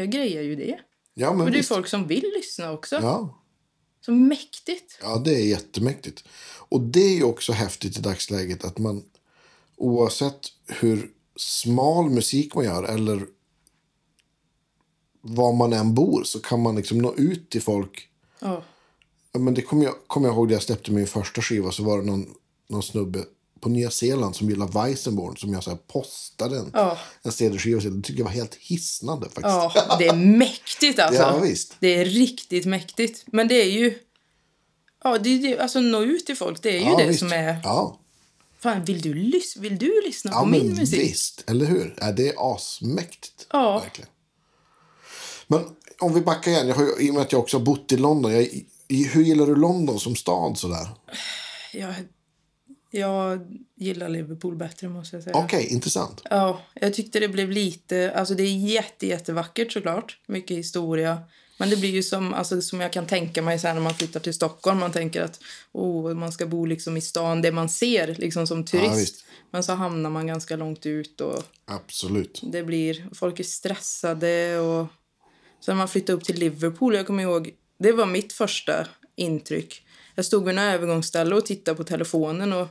jag 0.00 0.10
grejer 0.10 0.42
ju 0.42 0.56
det. 0.56 0.78
Ja, 1.14 1.32
men 1.32 1.40
Och 1.40 1.46
det 1.50 1.56
är 1.56 1.58
visst. 1.58 1.68
folk 1.68 1.86
som 1.86 2.06
vill 2.06 2.32
lyssna 2.36 2.72
också. 2.72 2.96
Ja. 2.96 3.42
Så 4.04 4.12
mäktigt. 4.12 4.98
ja, 5.02 5.18
det 5.24 5.34
är 5.34 5.46
jättemäktigt. 5.46 6.24
Och 6.68 6.80
det 6.80 7.00
är 7.00 7.14
ju 7.16 7.24
också 7.24 7.52
häftigt 7.52 7.98
i 7.98 8.00
dagsläget 8.00 8.64
att 8.64 8.78
man 8.78 9.02
oavsett 9.76 10.40
hur 10.66 11.10
smal 11.36 12.10
musik 12.10 12.54
man 12.54 12.64
gör 12.64 12.82
eller 12.82 13.26
var 15.20 15.52
man 15.52 15.72
än 15.72 15.94
bor 15.94 16.24
så 16.24 16.40
kan 16.40 16.62
man 16.62 16.76
liksom 16.76 16.98
nå 16.98 17.14
ut 17.14 17.50
till 17.50 17.62
folk 17.62 18.06
Ja. 18.40 18.62
Men 19.32 19.54
det 19.54 19.62
kommer 19.62 19.84
jag, 19.84 19.94
kommer 20.06 20.28
jag 20.28 20.34
ihåg 20.34 20.46
när 20.46 20.52
jag 20.54 20.62
släppte 20.62 20.92
min 20.92 21.06
första 21.06 21.42
skiva 21.42 21.72
så 21.72 21.84
var 21.84 21.98
det 21.98 22.04
någon, 22.04 22.34
någon 22.68 22.82
snubbe 22.82 23.24
på 23.60 23.68
Nya 23.68 23.90
Zeeland 23.90 24.36
som 24.36 24.50
gillar 24.50 24.66
Weissenborn 24.84 25.36
som 25.36 25.52
jag 25.52 25.64
så 25.64 25.70
här 25.70 25.76
postade 25.76 26.58
en, 26.58 26.70
Ja. 26.74 26.98
en 27.22 27.32
CD-skiva 27.32 27.80
till. 27.80 27.96
Det 27.96 28.02
tycker 28.06 28.20
jag 28.20 28.24
var 28.24 28.32
helt 28.32 28.54
hisnande 28.54 29.26
faktiskt. 29.26 29.44
ja, 29.44 29.96
det 29.98 30.06
är 30.06 30.16
mäktigt 30.16 30.98
alltså. 30.98 31.22
Ja, 31.22 31.38
visst. 31.38 31.74
Det 31.80 31.88
är 31.88 32.04
riktigt 32.04 32.66
mäktigt. 32.66 33.24
Men 33.26 33.48
det 33.48 33.54
är 33.62 33.70
ju... 33.70 33.98
Ja, 35.04 35.18
det 35.18 35.38
det, 35.38 35.58
alltså 35.58 35.80
nå 35.80 36.02
ut 36.02 36.26
till 36.26 36.36
folk, 36.36 36.62
det 36.62 36.68
är 36.76 36.80
ju 36.80 36.84
Ja, 36.90 36.96
det 36.96 37.06
visst. 37.06 37.18
som 37.20 37.32
är... 37.32 37.60
Ja, 37.64 37.96
Fan, 38.58 38.84
vill 38.84 39.00
du, 39.00 39.14
lys- 39.14 39.58
vill 39.60 39.78
du 39.78 40.02
lyssna 40.06 40.30
ja 40.34 40.40
på 40.40 40.46
min 40.46 40.68
musik? 40.74 41.00
visst. 41.00 41.44
Eller 41.50 41.66
hur? 41.66 41.94
Ja, 42.00 42.12
det 42.12 42.28
är 42.28 42.54
asmäktigt. 42.54 43.46
Ja. 43.52 43.78
Verkligen. 43.78 44.10
Men 45.46 45.60
om 46.00 46.14
vi 46.14 46.20
backar 46.20 46.50
igen. 46.50 46.68
Jag 46.68 46.74
har, 46.74 46.82
ju- 46.84 47.06
I 47.06 47.10
och 47.10 47.14
med 47.14 47.22
att 47.22 47.32
jag 47.32 47.40
också 47.40 47.58
har 47.58 47.64
bott 47.64 47.92
i 47.92 47.96
London. 47.96 48.32
Jag, 48.32 48.42
i, 48.88 49.04
hur 49.04 49.22
gillar 49.22 49.46
du 49.46 49.54
London 49.56 50.00
som 50.00 50.16
stad? 50.16 50.58
sådär? 50.58 50.88
Jag, 51.72 51.94
jag 52.90 53.46
gillar 53.76 54.08
Liverpool 54.08 54.56
bättre, 54.56 54.88
måste 54.88 55.16
jag 55.16 55.22
säga. 55.22 55.36
Okej, 55.36 55.66
intressant. 55.66 56.22
Ja, 56.30 56.60
jag 56.74 56.94
tyckte 56.94 57.20
det 57.20 57.28
blev 57.28 57.50
lite... 57.50 58.12
Alltså 58.16 58.34
det 58.34 58.42
är 58.42 58.56
jätte, 58.56 59.06
jättevackert 59.06 59.72
såklart. 59.72 60.18
Mycket 60.26 60.56
historia. 60.56 61.18
Men 61.58 61.70
det 61.70 61.76
blir 61.76 61.90
ju 61.90 62.02
som, 62.02 62.34
alltså, 62.34 62.62
som 62.62 62.80
jag 62.80 62.92
kan 62.92 63.06
tänka 63.06 63.42
mig 63.42 63.58
sen 63.58 63.76
när 63.76 63.82
man 63.82 63.94
flyttar 63.94 64.20
till 64.20 64.34
Stockholm. 64.34 64.78
Man 64.78 64.92
tänker 64.92 65.22
att 65.22 65.40
oh, 65.72 66.14
man 66.14 66.32
ska 66.32 66.46
bo 66.46 66.64
liksom 66.64 66.96
i 66.96 67.00
stan, 67.00 67.42
det 67.42 67.52
man 67.52 67.68
ser 67.68 68.14
liksom 68.14 68.46
som 68.46 68.64
turist. 68.64 68.98
visst. 68.98 69.24
Men 69.50 69.64
så 69.64 69.72
hamnar 69.72 70.10
man 70.10 70.26
ganska 70.26 70.56
långt 70.56 70.86
ut 70.86 71.20
och 71.20 71.42
Absolut. 71.64 72.40
det 72.42 72.62
blir... 72.62 73.06
Folk 73.14 73.40
är 73.40 73.44
stressade 73.44 74.58
och... 74.58 74.86
Så 75.60 75.70
när 75.70 75.76
man 75.76 75.88
flyttade 75.88 76.16
upp 76.16 76.24
till 76.24 76.38
Liverpool, 76.38 76.94
jag 76.94 77.06
kommer 77.06 77.22
ihåg... 77.22 77.54
Det 77.78 77.92
var 77.92 78.06
mitt 78.06 78.32
första 78.32 78.86
intryck. 79.16 79.82
Jag 80.14 80.24
stod 80.24 80.44
vid 80.44 80.58
en 80.58 80.64
övergångsställe 80.64 81.34
och 81.34 81.46
tittade 81.46 81.76
på 81.76 81.84
telefonen 81.84 82.52
och 82.52 82.68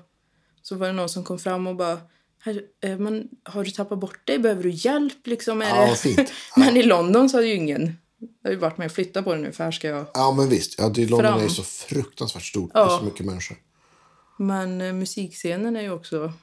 så 0.69 0.75
var 0.75 0.87
det 0.87 0.93
någon 0.93 1.09
som 1.09 1.23
kom 1.23 1.39
fram 1.39 1.67
och 1.67 1.75
bara 1.75 1.99
"Herr, 2.39 2.61
eh, 2.81 2.97
men 2.97 3.27
har 3.43 3.63
du 3.63 3.71
tappat 3.71 3.99
bort 3.99 4.27
dig? 4.27 4.39
Behöver 4.39 4.63
du 4.63 4.69
hjälp? 4.71 5.27
Liksom, 5.27 5.61
är 5.61 5.69
Ja, 5.69 5.95
det... 6.03 6.31
men 6.57 6.77
i 6.77 6.83
London 6.83 7.29
så 7.29 7.37
hade 7.37 7.47
ju 7.47 7.55
ingen... 7.55 7.97
Jag 8.19 8.49
har 8.49 8.51
ju 8.51 8.57
varit 8.57 8.77
med 8.77 8.85
och 8.85 8.91
flyttat 8.91 9.23
på 9.25 9.33
det 9.33 9.41
nu, 9.41 9.51
för 9.51 9.63
här 9.63 9.71
ska 9.71 9.87
jag... 9.87 10.05
Ja, 10.13 10.31
men 10.31 10.49
visst. 10.49 10.75
Ja, 10.79 10.89
det, 10.89 11.05
London 11.09 11.31
Fram. 11.33 11.43
är 11.43 11.47
så 11.47 11.63
fruktansvärt 11.63 12.43
stort. 12.43 12.73
Det 12.73 12.79
är 12.79 12.97
så 12.97 13.03
mycket 13.03 13.25
människor. 13.25 13.57
Men 14.37 14.81
eh, 14.81 14.93
musikscenen 14.93 15.75
är 15.75 15.81
ju 15.81 15.91
också 15.91 16.33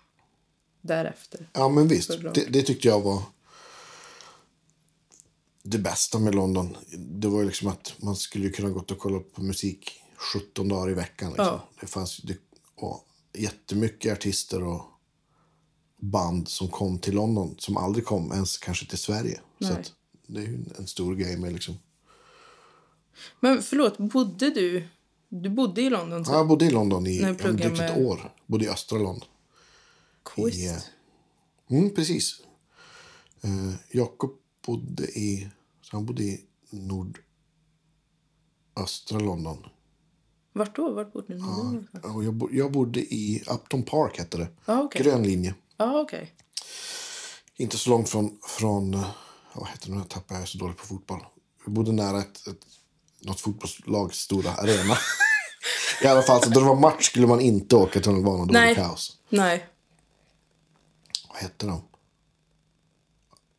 därefter. 0.83 1.49
Ja, 1.53 1.69
men 1.69 1.89
visst. 1.89 2.11
Det, 2.35 2.45
det 2.49 2.63
tyckte 2.63 2.89
jag 2.89 3.01
var 3.01 3.23
det 5.63 5.79
bästa 5.79 6.19
med 6.19 6.35
London. 6.35 6.77
Det 6.99 7.29
var 7.29 7.41
ju 7.41 7.47
liksom 7.47 7.69
att 7.69 7.95
man 7.99 8.17
skulle 8.17 8.45
ju 8.45 8.53
kunna 8.53 8.71
gått 8.71 8.91
och 8.91 8.99
kolla 8.99 9.21
på 9.35 9.43
musik 9.43 10.01
17 10.17 10.69
dagar 10.69 10.91
i 10.91 10.95
veckan. 10.95 11.29
Liksom. 11.29 11.47
Ja. 11.47 11.69
Det 11.81 11.87
fanns 11.87 12.21
ju 12.25 12.27
det, 12.29 12.39
och 12.77 13.06
jättemycket 13.37 14.13
artister 14.13 14.63
och 14.63 14.83
band 15.99 16.49
som 16.49 16.69
kom 16.69 16.99
till 16.99 17.15
London 17.15 17.55
som 17.59 17.77
aldrig 17.77 18.05
kom 18.05 18.33
ens 18.33 18.59
kanske 18.59 18.87
till 18.87 18.99
Sverige. 18.99 19.41
Så 19.61 19.69
Nej. 19.69 19.73
att 19.81 19.93
det 20.27 20.41
är 20.41 20.45
ju 20.45 20.65
en, 20.79 20.87
stor 20.87 21.15
grej 21.15 21.37
med 21.37 21.53
liksom. 21.53 21.75
Men 23.41 23.63
förlåt, 23.63 23.99
bodde 23.99 24.51
du... 24.51 24.89
Du 25.29 25.51
bodde 25.51 25.83
i 25.83 25.91
London? 25.91 26.25
Så? 26.25 26.33
Ja, 26.33 26.37
jag 26.37 26.49
bodde 26.49 26.65
i 26.65 26.71
London 26.71 27.07
i 27.07 27.19
drygt 27.19 27.41
ett 27.65 27.79
med- 27.79 28.07
år. 28.07 28.35
Bodde 28.47 28.65
i 28.65 28.69
östra 28.69 28.99
London. 28.99 29.29
Schysst. 30.25 30.59
i, 30.59 30.67
eh, 30.67 30.77
Mm, 31.71 31.95
precis. 31.95 32.41
Uh, 33.45 33.75
Jakob 33.91 34.31
bodde 34.67 35.19
i, 35.19 35.49
så 35.83 35.97
han 35.97 36.07
bodde 36.07 36.23
i 36.23 36.45
nordöstra 36.71 37.19
London. 39.19 39.67
Vart 40.57 40.77
då? 40.77 40.93
Vart 40.93 41.13
bodde 41.13 41.35
ni? 41.35 41.43
Och 42.15 42.25
jag, 42.25 42.35
bo, 42.35 42.49
jag 42.53 42.73
bodde 42.73 43.01
i 43.01 43.45
Upton 43.51 43.83
Park, 43.83 44.19
hette 44.19 44.39
det. 44.39 44.49
Ja, 44.65 44.83
okej. 44.83 45.03
Grön 45.03 45.23
linje. 45.23 45.55
Ja, 45.77 46.01
okej. 46.01 46.35
Inte 47.57 47.79
så 47.79 47.91
långt 47.91 48.09
från... 48.09 48.39
från 48.43 48.95
eh, 48.95 49.07
vad 49.53 49.69
heter 49.69 49.87
det 49.87 49.93
nu? 49.93 49.99
Jag 49.99 50.09
tappar 50.09 50.35
jag 50.35 50.43
är 50.43 50.47
så 50.47 50.59
dålig 50.59 50.77
på 50.77 50.87
fotboll. 50.87 51.21
Vi 51.67 51.73
bodde 51.73 51.93
nära 51.93 52.19
ett, 52.19 52.47
ett, 52.47 52.67
något 53.21 53.41
fotbollslags 53.41 54.19
stora 54.19 54.51
arena. 54.51 54.97
I 56.03 56.07
alla 56.07 56.23
fall, 56.23 56.43
så 56.43 56.51
då 56.51 56.61
det 56.61 56.67
var 56.67 56.81
match 56.81 57.07
skulle 57.07 57.27
man 57.27 57.41
inte 57.41 57.77
åka 57.77 58.01
tunnelbanan. 58.01 58.47
Då 58.47 58.55
var 58.55 58.61
det 58.61 58.67
Nej. 58.67 58.75
kaos. 58.75 59.19
Nej. 59.29 59.67
Vad 61.29 61.37
hette 61.37 61.67
de? 61.67 61.83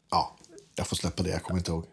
Ja, 0.10 0.38
jag 0.76 0.88
får 0.88 0.96
släppa 0.96 1.24
det. 1.24 1.30
Jag 1.30 1.44
kommer 1.44 1.60
inte 1.60 1.72
ihåg. 1.72 1.86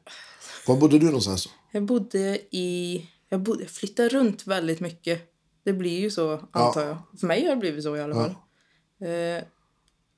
Var 0.66 0.76
bodde 0.76 0.98
du 0.98 1.06
någonstans? 1.06 1.48
Jag 1.70 1.84
bodde 1.84 2.38
i... 2.56 3.06
Jag, 3.34 3.40
bodde, 3.40 3.62
jag 3.62 3.70
flyttade 3.70 4.08
runt 4.08 4.46
väldigt 4.46 4.80
mycket. 4.80 5.34
Det 5.62 5.72
blir 5.72 6.00
ju 6.00 6.10
så, 6.10 6.32
antar 6.50 6.86
jag. 6.86 6.96
För 7.20 7.26
mig 7.26 7.44
har 7.44 7.50
det 7.50 7.56
blivit 7.56 7.84
så 7.84 7.96
i 7.96 8.00
alla 8.00 8.14
fall. 8.14 8.34
Eh, 9.08 9.44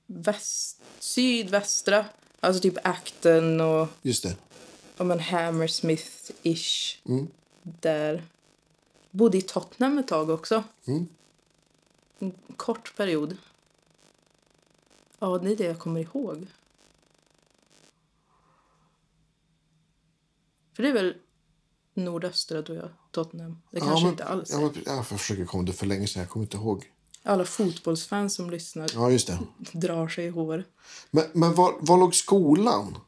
väst, 0.06 0.82
sydvästra, 0.98 2.04
alltså 2.40 2.62
typ 2.62 2.78
Acton 2.82 3.60
och 3.60 3.88
Just 4.02 4.22
det. 4.22 4.36
ja, 4.96 5.04
men 5.04 5.20
Hammersmith-ish. 5.20 6.96
Där. 7.62 8.22
Bodde 9.10 9.38
i 9.38 9.42
Tottenham 9.42 9.98
ett 9.98 10.08
tag 10.08 10.30
också. 10.30 10.64
En 12.18 12.32
kort 12.56 12.96
period. 12.96 13.36
Ja, 15.18 15.38
det 15.38 15.52
är 15.52 15.56
det 15.56 15.64
jag 15.64 15.78
kommer 15.78 16.00
ihåg. 16.00 16.46
För 20.74 20.82
det 20.82 20.88
är 20.88 20.92
väl 20.92 21.14
nordöstra, 21.94 22.62
tror 22.62 22.78
jag, 22.78 22.88
Tottenham. 23.24 23.62
Det 23.72 23.80
kanske 23.80 24.04
men, 24.04 24.12
inte 24.12 24.24
alls 24.24 24.48
ja, 24.52 24.58
är. 24.58 24.60
men, 24.62 24.72
Jag 24.86 25.06
försöker 25.06 25.44
komma 25.44 25.62
det 25.62 25.72
för 25.72 25.86
länge 25.86 26.06
sedan. 26.06 26.20
Jag 26.22 26.30
kommer 26.30 26.44
inte 26.46 26.56
ihåg. 26.56 26.84
Alla 27.22 27.44
fotbollsfans 27.44 28.34
som 28.34 28.50
lyssnar 28.50 28.90
Ja, 28.94 29.10
just 29.10 29.26
det. 29.26 29.38
drar 29.78 30.08
sig 30.08 30.24
i 30.24 30.28
hår. 30.28 30.64
Men, 31.10 31.24
men 31.32 31.54
var, 31.54 31.74
var 31.80 31.98
låg 31.98 32.14
skolan? 32.14 32.98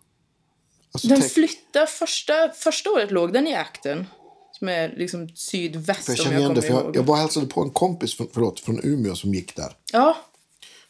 Alltså, 0.92 1.08
Den 1.08 1.20
tänk- 1.20 1.32
flyttade, 1.32 1.86
första, 1.86 2.48
första 2.48 2.90
året 2.90 3.10
låg 3.10 3.32
den 3.32 3.46
i 3.46 3.54
Acton. 3.54 4.06
Som 4.52 4.68
är 4.68 4.94
liksom 4.96 5.28
sydväst 5.28 6.06
för 6.06 6.16
jag 6.16 6.26
om 6.26 6.32
jag 6.32 6.42
kommer 6.42 6.54
det. 6.54 6.62
För 6.62 6.68
jag, 6.74 6.84
ihåg. 6.84 6.96
jag 6.96 7.04
bara 7.04 7.16
hälsade 7.16 7.46
på 7.46 7.62
en 7.62 7.70
kompis 7.70 8.14
från, 8.14 8.28
förlåt, 8.32 8.60
från 8.60 8.80
Umeå 8.84 9.14
som 9.14 9.34
gick 9.34 9.56
där. 9.56 9.76
Ja, 9.92 10.16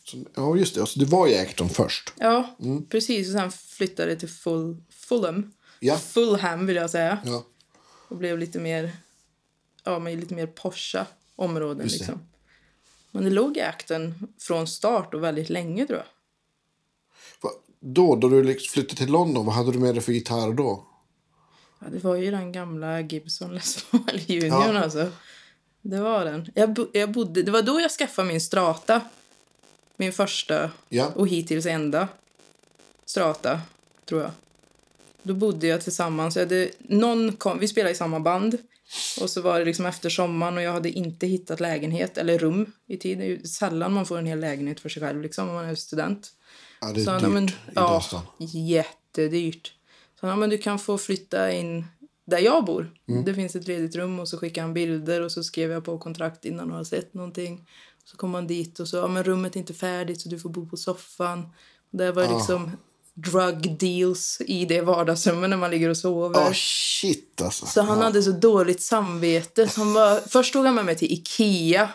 Så, 0.05 0.17
ja, 0.35 0.57
just 0.57 0.75
det. 0.75 0.81
Alltså, 0.81 0.99
det 1.01 1.07
var 1.07 1.29
i 1.29 1.39
Acton 1.39 1.69
först. 1.69 2.13
ja 2.17 2.57
precis. 2.91 3.27
Och 3.29 3.33
sen 3.41 3.51
flyttade 3.53 4.11
det 4.11 4.17
till 4.17 4.29
Full, 4.29 4.83
Fulham. 4.91 5.53
Ja. 5.81 5.97
Fulham 5.97 6.67
vill 6.67 6.77
jag 6.77 6.91
säga. 6.91 7.19
Ja. 7.25 7.45
Och 8.09 8.17
blev 8.17 8.39
lite 8.39 8.59
mer, 8.59 8.97
ja, 9.93 9.99
men 9.99 10.21
lite 10.21 10.35
mer 10.35 10.47
Porsche 10.47 11.07
områden. 11.37 11.83
Just 11.87 11.99
det. 11.99 12.05
Liksom. 12.05 12.21
Men 13.11 13.25
det 13.25 13.31
låg 13.31 13.57
i 13.57 13.61
Acton 13.61 14.29
från 14.41 14.67
start 14.67 15.15
och 15.15 15.23
väldigt 15.25 15.49
länge 15.49 15.87
tror 15.87 15.99
jag. 15.99 16.07
Va, 17.43 17.51
Då, 17.81 18.17
då 18.17 18.29
du 18.29 18.45
liksom 18.45 18.73
flyttade 18.73 18.97
till 18.97 19.11
London, 19.13 19.47
vad 19.47 19.55
hade 19.55 19.73
du 19.73 19.79
med 19.79 19.95
dig 19.95 20.03
för 20.03 20.13
gitarr 20.13 20.53
då? 20.53 20.85
Ja, 21.81 21.87
det 21.93 22.05
var 22.05 22.17
ju 22.17 22.31
den 22.31 22.53
gamla 22.53 23.01
Gibson 23.01 23.55
Les 23.55 23.85
Paul 23.91 24.03
Juniorn 24.27 24.75
Ja. 24.75 24.83
alltså. 24.83 25.13
Det 25.83 26.01
var 26.01 26.25
den. 26.25 26.51
Jag, 26.55 26.73
bo, 26.73 26.87
jag 26.93 27.13
bodde, 27.13 27.43
det 27.43 27.51
var 27.51 27.63
då 27.63 27.81
jag 27.81 27.91
skaffade 27.91 28.29
min 28.29 28.41
strata. 28.41 29.01
Min 29.97 30.13
första 30.13 30.71
Ja. 30.89 31.13
och 31.15 31.29
hittills 31.29 31.67
enda 31.67 32.09
strata, 33.05 33.61
tror 34.05 34.23
jag. 34.23 34.31
Då 35.23 35.35
bodde 35.35 35.67
jag 35.67 35.81
tillsammans. 35.81 36.37
Jag 36.37 36.43
hade, 36.43 36.71
någon 36.79 37.33
kom, 37.37 37.59
vi 37.59 37.69
spelade 37.69 37.91
i 37.93 37.95
samma 37.95 38.21
band. 38.21 38.59
Och 39.21 39.31
så 39.31 39.41
var 39.41 39.59
det 39.59 39.65
liksom 39.65 39.87
efter 39.87 40.11
sommaren 40.11 40.57
och 40.57 40.63
jag 40.63 40.73
hade 40.73 40.91
inte 40.91 41.27
hittat 41.27 41.61
lägenhet 41.61 42.19
eller 42.19 42.39
rum 42.39 42.73
i 42.87 42.97
tid. 42.97 43.19
Det 43.19 43.25
är 43.25 43.29
ju 43.29 43.43
sällan 43.43 43.93
man 43.93 44.07
får 44.07 44.19
en 44.19 44.27
hel 44.27 44.41
lägenhet 44.41 44.81
för 44.81 44.89
sig 44.89 45.03
själv 45.03 45.23
liksom, 45.23 45.49
om 45.49 45.55
man 45.55 45.65
är 45.65 45.75
student. 45.75 46.33
Ja, 46.81 46.93
det 46.93 47.01
är 47.01 47.05
Så, 47.05 47.19
dyrt 47.19 47.29
men, 47.31 47.49
i 47.49 47.53
ja, 47.75 48.03
jättedyrt. 48.39 49.73
Så 50.21 50.27
ja, 50.27 50.37
men 50.37 50.51
du 50.51 50.59
kan 50.59 50.79
få 50.79 50.99
flytta 50.99 51.53
in 51.53 51.85
där 52.27 52.39
jag 52.39 52.65
bor. 52.65 52.95
Mm. 53.09 53.25
Det 53.25 53.35
finns 53.35 53.57
ett 53.57 53.67
ledigt 53.67 53.97
rum 53.97 54.21
och 54.21 54.29
så 54.29 54.39
skickade 54.39 54.65
han 54.65 54.75
bilder 54.75 55.21
och 55.23 55.33
så 55.33 55.45
skrev 55.45 55.71
jag 55.71 55.85
på 55.85 55.99
kontrakt 55.99 56.45
innan 56.45 56.69
han 56.69 56.77
har 56.77 56.85
sett 56.85 57.15
någonting. 57.15 57.69
Så 58.05 58.17
kom 58.17 58.35
han 58.35 58.47
dit 58.47 58.81
och 58.81 58.89
så, 58.89 58.97
ja 58.97 59.07
men 59.09 59.25
rummet 59.25 59.57
är 59.57 59.61
inte 59.61 59.75
färdigt 59.75 60.21
så 60.21 60.29
du 60.29 60.39
får 60.39 60.51
bo 60.51 60.69
på 60.69 60.77
soffan. 60.77 61.49
Det 61.91 62.13
var 62.13 62.23
Ah. 62.25 62.39
liksom 62.39 62.71
drug 63.25 63.79
deals 63.79 64.41
i 64.41 64.65
det 64.65 64.81
vardagsrummet 64.81 65.51
när 65.51 65.57
man 65.57 65.71
ligger 65.71 65.89
och 65.89 65.97
sover. 65.97 66.41
Ja, 66.41 66.53
shit 66.55 67.43
alltså. 67.43 67.67
Så 67.67 67.83
han 67.83 68.03
hade 68.03 68.23
så 68.23 68.31
dåligt 68.31 68.83
samvete. 68.83 69.69
Så 69.69 69.85
var, 69.85 70.21
först 70.29 70.53
tog 70.53 70.65
han 70.67 70.75
med 70.75 70.85
mig 70.85 70.97
till 70.97 71.13
Ikea. 71.13 71.89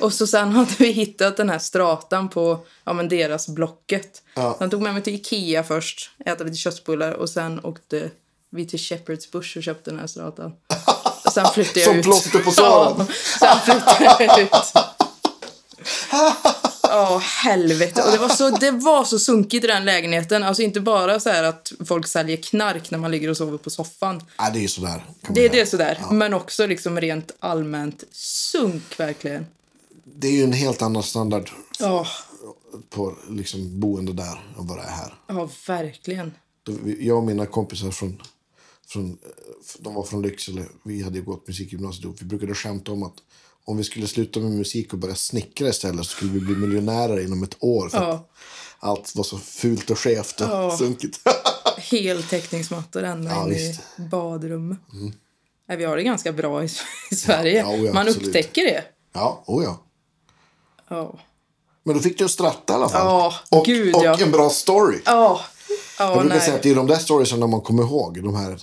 Och 0.00 0.12
så 0.12 0.26
sen 0.26 0.52
hade 0.52 0.70
vi 0.78 0.90
hittat 0.92 1.36
den 1.36 1.50
här 1.50 1.58
stratan 1.58 2.28
på 2.28 2.58
ja, 2.84 2.92
men 2.92 3.08
deras 3.08 3.48
Blocket. 3.48 4.22
Ja. 4.34 4.52
Så 4.52 4.56
han 4.60 4.70
tog 4.70 4.82
med 4.82 4.94
mig 4.94 5.02
till 5.02 5.14
Ikea 5.14 5.64
först, 5.64 6.10
äta 6.26 6.44
lite 6.44 6.56
köttbullar 6.56 7.12
och 7.12 7.30
sen 7.30 7.60
åkte 7.64 8.10
vi 8.50 8.66
till 8.66 8.78
Shepherd's 8.78 9.32
Bush 9.32 9.56
och 9.56 9.62
köpte 9.62 9.90
den 9.90 10.00
här 10.00 10.06
stratan. 10.06 10.52
Och 11.24 11.32
sen 11.32 11.46
flyttade 11.54 11.80
jag 11.80 11.88
Som 11.88 11.98
ut. 11.98 12.04
plåster 12.04 12.38
på 12.38 12.50
såren. 12.50 13.06
Ja, 13.40 13.60
sen 13.66 13.80
flyttade 13.80 14.24
jag 14.24 14.40
ut. 14.40 14.50
Ja, 16.90 17.18
helvete. 17.44 18.02
Och 18.02 18.12
det 18.12 18.18
var, 18.18 18.28
så, 18.28 18.50
det 18.60 18.70
var 18.70 19.04
så 19.04 19.18
sunkigt 19.18 19.64
i 19.64 19.66
den 19.68 19.84
lägenheten. 19.84 20.42
Alltså 20.42 20.62
inte 20.62 20.80
bara 20.80 21.20
så 21.20 21.30
här 21.30 21.42
att 21.44 21.72
folk 21.84 22.06
säljer 22.06 22.36
knark 22.36 22.90
när 22.90 22.98
man 22.98 23.10
ligger 23.10 23.28
och 23.30 23.36
sover 23.36 23.58
på 23.58 23.70
soffan. 23.70 24.22
Ja, 24.38 24.50
det 24.54 24.64
är 24.64 24.68
sådär. 24.68 25.04
man 25.22 25.34
Det 25.34 25.44
är 25.44 25.48
det 25.48 25.66
sådär. 25.66 25.98
Men 26.10 26.34
också 26.34 26.66
liksom 26.66 27.00
rent 27.00 27.32
allmänt 27.40 28.04
sunk 28.12 29.00
verkligen. 29.00 29.46
det 30.04 30.28
är 30.28 30.32
ju 30.32 30.42
en 30.44 30.52
helt 30.52 30.82
annan 30.82 31.02
standard 31.02 31.50
Ja, 31.78 32.06
på 32.90 33.16
liksom, 33.30 33.80
boende 33.80 34.12
där 34.12 34.40
än 34.58 34.66
vad 34.66 34.78
det 34.78 34.82
är 34.82 34.90
här. 34.90 35.14
ja 35.26 35.48
verkligen. 35.66 36.32
Då 36.62 36.72
vi- 36.84 37.06
Jag 37.06 37.16
och 37.16 37.24
mina 37.24 37.46
kompisar 37.46 37.90
från, 37.90 38.22
från, 38.88 39.10
eh, 39.10 39.16
de 39.78 39.94
var 39.94 40.02
från 40.02 40.22
Lycksele. 40.22 40.64
Vi 40.84 41.02
hade 41.02 41.20
gått 41.20 41.48
musikgymnasiet 41.48 42.04
ihop. 42.04 42.16
Vi 42.22 42.24
brukade 42.26 42.54
skämta 42.54 42.92
om 42.92 43.02
att 43.02 43.14
om 43.64 43.76
vi 43.76 43.84
skulle 43.84 44.06
sluta 44.06 44.40
med 44.40 44.50
musik 44.50 44.92
och 44.92 44.98
börja 44.98 45.14
snickra 45.14 45.68
istället 45.68 46.06
så 46.06 46.10
skulle 46.16 46.32
vi 46.32 46.40
bli 46.40 46.54
miljonärer 46.54 47.24
inom 47.24 47.42
ett 47.42 47.56
år. 47.60 47.88
För 47.88 47.98
Ja. 47.98 48.28
allt 48.78 49.16
var 49.16 49.24
så 49.24 49.38
fult 49.38 49.90
och 49.90 49.98
skevt 49.98 50.40
och 50.40 50.46
Ja. 50.46 50.76
sunkigt. 50.78 51.20
Heltäckningsmattor 51.78 53.02
ända 53.02 53.30
Ja, 53.30 53.44
in 53.44 53.50
visst. 53.50 53.80
i 53.98 54.02
badrummet. 54.02 54.78
Nej, 55.68 55.76
vi 55.78 55.84
har 55.84 55.96
det 55.96 56.02
ganska 56.02 56.32
bra 56.32 56.64
i, 56.64 56.68
i 57.10 57.14
Sverige. 57.14 57.58
Ja, 57.60 57.74
ja, 57.74 57.92
Man 57.92 58.08
absolut. 58.08 58.26
upptäcker 58.28 58.62
det. 58.64 58.84
ja, 59.12 59.44
oh 59.46 59.64
ja. 59.64 59.80
Ja. 60.88 61.18
Men 61.84 61.94
då 61.96 62.00
fick 62.02 62.18
du 62.18 62.24
en 62.24 62.30
stratta 62.30 62.72
i 62.72 62.76
alla 62.76 62.88
fall. 62.88 63.06
Ja, 63.06 63.34
och, 63.58 63.64
gud, 63.66 63.94
och 63.96 64.04
ja. 64.04 64.16
en 64.20 64.30
bra 64.30 64.50
story. 64.50 64.98
Ja, 65.04 65.40
Jag 65.98 66.18
brukar 66.18 66.28
nej. 66.36 66.40
säga 66.44 66.56
att 66.56 66.62
det 66.62 66.70
är 66.70 66.74
de 66.74 66.86
där 66.86 66.96
storiesen 66.98 67.50
man 67.50 67.60
kommer 67.60 67.82
ihåg. 67.82 68.22
De 68.22 68.34
här, 68.36 68.60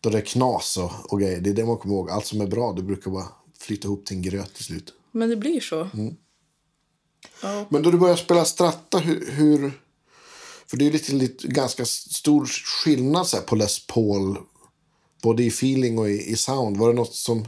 då 0.00 0.10
det 0.10 0.18
är 0.18 0.22
knas 0.22 0.76
och, 0.76 1.12
och 1.12 1.20
grejer. 1.20 1.40
Det 1.40 1.50
är 1.50 1.54
det 1.54 1.64
man 1.64 1.76
kommer 1.76 1.94
ihåg. 1.94 2.10
Allt 2.10 2.26
som 2.26 2.40
är 2.40 2.46
bra, 2.46 2.72
det 2.72 2.82
brukar 2.82 3.10
bara 3.10 3.24
flyta 3.62 3.88
ihop 3.88 4.06
till 4.06 4.16
en 4.16 4.22
gröt 4.22 4.54
till 4.54 4.64
slut. 4.64 4.94
Men 5.12 5.28
det 5.28 5.36
blir 5.36 5.60
så. 5.60 5.88
Mm. 5.94 6.16
Ja. 7.42 7.66
Men 7.68 7.82
då 7.82 7.90
du 7.90 7.98
började 7.98 8.20
spela 8.20 8.44
stratta, 8.44 8.98
hur... 8.98 9.30
hur 9.30 9.72
för 10.66 10.76
det 10.76 10.84
är 10.84 10.86
ju 10.86 10.92
lite, 10.92 11.12
lite 11.12 11.48
ganska 11.48 11.84
stor 11.84 12.46
skillnad 12.46 13.26
så 13.26 13.36
på 13.36 13.56
Les 13.56 13.86
Paul. 13.86 14.38
Både 15.22 15.42
i 15.42 15.48
feeling 15.48 15.98
och 15.98 16.10
i, 16.10 16.30
i 16.30 16.36
sound. 16.36 16.76
Var 16.76 16.88
det 16.88 16.94
något 16.94 17.14
som, 17.14 17.46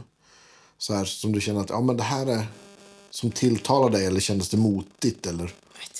så 0.77 0.93
här, 0.93 1.05
som 1.05 1.31
du 1.31 1.41
känner 1.41 1.61
att 1.61 1.69
ja, 1.69 1.81
men 1.81 1.97
det 1.97 2.03
här 2.03 2.25
är 2.25 2.47
som 3.09 3.31
tilltalar 3.31 3.89
dig? 3.89 4.05
Eller 4.05 4.19
kändes 4.19 4.49
det 4.49 4.57
motigt? 4.57 5.27
Eller? 5.27 5.53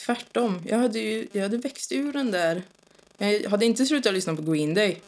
Tvärtom. 0.05 0.61
Jag 0.65 0.77
hade, 0.77 0.99
ju, 0.99 1.27
jag 1.31 1.41
hade 1.41 1.57
växt 1.57 1.91
ur 1.91 2.13
den 2.13 2.31
där... 2.31 2.63
Jag 3.17 3.49
hade 3.49 3.65
inte 3.65 3.85
slutat 3.85 4.13
lyssna 4.13 4.35
på 4.35 4.41
Green 4.41 4.73
Day. 4.73 5.01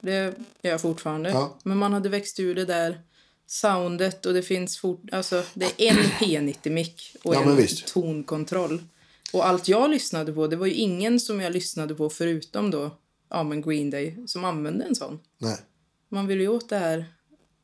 Det 0.00 0.12
gör 0.12 0.34
jag 0.62 0.80
fortfarande. 0.80 1.30
Ja. 1.30 1.58
Men 1.62 1.78
man 1.78 1.92
hade 1.92 2.08
växt 2.08 2.40
ur 2.40 2.54
det 2.54 2.64
där 2.64 3.00
soundet 3.50 4.26
och 4.26 4.34
det 4.34 4.42
finns 4.42 4.78
fort, 4.78 5.02
alltså 5.12 5.42
det 5.54 5.66
är 5.78 5.90
en 5.90 5.96
P90-mick 5.96 7.16
och 7.22 7.34
Ja, 7.34 7.42
en 7.42 7.66
tonkontroll. 7.86 8.82
Och 9.32 9.46
allt 9.46 9.68
jag 9.68 9.90
lyssnade 9.90 10.32
på, 10.32 10.46
det 10.46 10.56
var 10.56 10.66
ju 10.66 10.74
ingen 10.74 11.20
som 11.20 11.40
jag 11.40 11.52
lyssnade 11.52 11.94
på 11.94 12.10
förutom 12.10 12.70
då, 12.70 12.96
ja 13.30 13.42
men 13.42 13.62
Green 13.62 13.90
Day, 13.90 14.16
som 14.26 14.44
använde 14.44 14.84
en 14.84 14.94
sån. 14.94 15.18
Nej. 15.38 15.56
Man 16.08 16.26
vill 16.26 16.40
ju 16.40 16.48
åt 16.48 16.68
det 16.68 16.78
här 16.78 17.04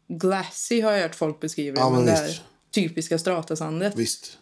glassy 0.09 0.81
har 0.81 0.93
jag 0.93 1.03
hört 1.03 1.15
folk 1.15 1.41
beskriva 1.41 1.77
Ja, 1.81 1.91
men 1.91 1.99
men 1.99 2.07
det 2.07 2.21
här 2.21 2.43
typiska 2.71 3.19
stratasandet. 3.19 3.95
Visst. 3.97 4.39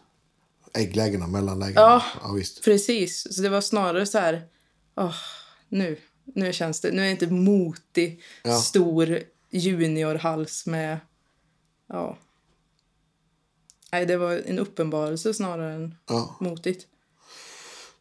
Ägglägena, 0.73 1.27
mellanlägena. 1.27 1.81
Ja. 1.81 2.03
ja 2.21 2.31
visst. 2.31 2.63
Precis, 2.63 3.35
så 3.35 3.41
det 3.41 3.49
var 3.49 3.61
snarare 3.61 4.05
så 4.05 4.17
här, 4.17 4.41
åh, 4.95 5.15
nu, 5.69 5.97
nu 6.23 6.53
känns 6.53 6.81
det, 6.81 6.91
nu 6.91 7.01
är 7.01 7.05
jag 7.05 7.11
inte 7.11 7.27
motig, 7.27 8.21
Ja. 8.43 8.57
stor 8.57 9.19
juniorhals 9.51 10.65
med, 10.65 10.97
ja. 11.87 12.17
Nej, 13.91 14.05
det 14.05 14.17
var 14.17 14.31
en 14.45 14.59
uppenbarelse 14.59 15.33
snarare 15.33 15.73
än 15.73 15.95
Ja. 16.07 16.35
motigt. 16.39 16.87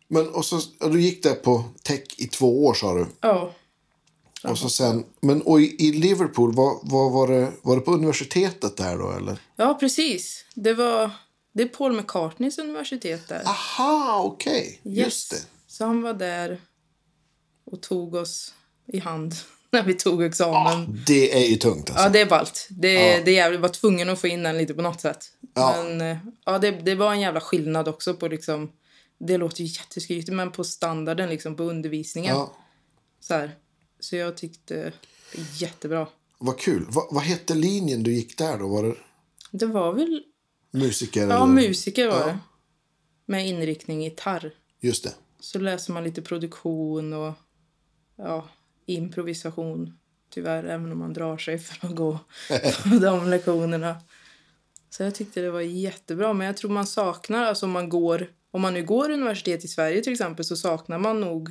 Men 0.09 0.28
och 0.28 0.45
så, 0.45 0.61
ja, 0.80 0.89
du 0.89 1.01
gick 1.01 1.22
där 1.22 1.35
på 1.35 1.64
tech 1.82 2.03
i 2.16 2.26
två 2.26 2.66
år 2.66 2.74
sa 2.74 2.95
du. 2.95 3.07
Ja, 3.20 3.53
Och 4.43 4.59
så 4.59 4.68
sen, 4.68 5.05
men 5.20 5.43
och 5.43 5.61
i, 5.61 5.87
i 5.89 5.93
Liverpool, 5.93 6.55
var, 6.55 6.78
var, 6.82 7.11
var, 7.11 7.28
det, 7.28 7.53
var 7.62 7.76
det 7.76 7.82
på 7.82 7.93
universitetet 7.93 8.76
där 8.76 8.99
då 8.99 9.11
eller? 9.12 9.39
Ja, 9.57 9.74
precis. 9.80 10.45
Det 10.55 10.74
var 10.74 11.11
det 11.53 11.62
är 11.62 11.68
Paul 11.68 11.93
McCartneys 11.97 12.59
universitet 12.59 13.28
där. 13.28 13.43
Aha, 13.47 14.22
okej. 14.24 14.80
Yes. 14.85 14.97
Just 15.05 15.30
det. 15.30 15.47
Så 15.66 15.85
han 15.85 16.03
var 16.03 16.14
där 16.14 16.61
och 17.64 17.80
tog 17.80 18.14
oss 18.14 18.55
i 18.87 18.99
hand 18.99 19.35
när 19.74 19.82
vi 19.82 19.94
tog 19.94 20.22
examen. 20.22 21.02
Det 21.06 21.32
är 21.44 21.48
ju 21.50 21.56
tungt 21.56 21.90
alltså. 21.90 22.04
Ja, 22.04 22.08
det 22.08 22.20
är 22.20 22.26
ballt. 22.26 22.66
Det, 22.70 22.92
Ja. 22.92 23.20
det 23.24 23.30
är 23.30 23.34
jävligt, 23.34 23.60
var 23.60 23.68
tvungen 23.68 24.08
att 24.10 24.20
få 24.20 24.26
in 24.26 24.42
den 24.42 24.58
lite 24.58 24.74
på 24.74 24.82
något 24.82 25.00
sätt. 25.00 25.26
Ja. 25.54 25.82
Men 25.82 26.00
eh, 26.00 26.16
ja, 26.44 26.58
det, 26.58 26.70
det 26.70 26.94
var 26.94 27.12
en 27.12 27.20
jävla 27.20 27.40
skillnad 27.40 27.88
också 27.88 28.14
på 28.14 28.28
liksom... 28.28 28.72
Det 29.18 29.36
låter 29.38 29.60
ju 29.62 29.66
jätteskrytigt, 29.66 30.32
men 30.32 30.52
på 30.52 30.64
standarden 30.64 31.28
liksom 31.28 31.56
på 31.56 31.62
undervisningen. 31.62 32.34
Ja. 32.36 32.56
Så, 33.20 33.34
här. 33.34 33.54
så 34.00 34.16
jag 34.16 34.36
tyckte 34.36 34.92
jättebra. 35.58 36.06
Vad 36.38 36.58
kul. 36.58 36.86
Va, 36.88 37.08
vad 37.10 37.22
hette 37.22 37.54
linjen 37.54 38.02
du 38.02 38.12
gick 38.12 38.38
där 38.38 38.58
då? 38.58 38.68
Var 38.68 38.82
det 38.82 38.94
Det 39.50 39.66
var 39.66 39.92
väl... 39.92 40.22
musiker? 40.70 41.20
Ja, 41.20 41.26
eller? 41.36 41.46
musiker 41.46 42.08
var 42.08 42.20
Ja. 42.20 42.26
det. 42.26 42.38
Med 43.26 43.46
inriktning 43.48 44.02
gitarr. 44.04 44.50
Just 44.80 45.04
det. 45.04 45.12
Så 45.40 45.58
läser 45.58 45.92
man 45.92 46.04
lite 46.04 46.22
produktion 46.22 47.12
och 47.12 47.32
ja, 48.16 48.48
improvisation. 48.87 49.99
Tyvärr, 50.30 50.64
även 50.64 50.93
om 50.93 50.99
man 50.99 51.12
drar 51.12 51.39
sig 51.39 51.59
för 51.59 51.87
att 51.87 51.95
gå 51.95 52.18
på 52.91 52.99
de 52.99 53.30
lektionerna. 53.30 53.97
Så 54.91 55.03
jag 55.03 55.14
tyckte 55.14 55.41
det 55.41 55.51
var 55.51 55.61
jättebra. 55.61 56.32
Men 56.32 56.47
jag 56.47 56.57
tror 56.57 56.70
man 56.70 56.87
saknar, 56.87 57.45
alltså 57.45 57.66
om 57.66 57.72
man 57.72 57.89
går, 57.89 58.30
om 58.51 58.61
man 58.62 58.74
nu 58.74 58.85
går 58.85 59.11
universitet 59.11 59.64
i 59.64 59.68
Sverige 59.68 60.03
till 60.03 60.12
exempel, 60.12 60.45
så 60.45 60.57
saknar 60.57 60.99
man 60.99 61.20
nog, 61.20 61.51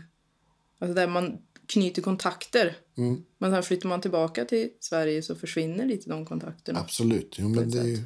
alltså 0.79 0.93
där 0.93 1.07
man 1.07 1.37
knyter 1.67 2.01
kontakter. 2.01 2.77
Mm. 2.97 3.23
Men 3.37 3.51
sen 3.51 3.63
flyttar 3.63 3.89
man 3.89 4.01
tillbaka 4.01 4.45
till 4.45 4.69
Sverige 4.79 5.21
så 5.21 5.35
försvinner 5.35 5.85
lite 5.85 6.09
de 6.09 6.25
kontakterna. 6.25 6.79
Absolut. 6.79 7.35
Jo, 7.39 7.49
men 7.49 7.71
det 7.71 7.79
är 7.79 7.83
ju... 7.83 8.03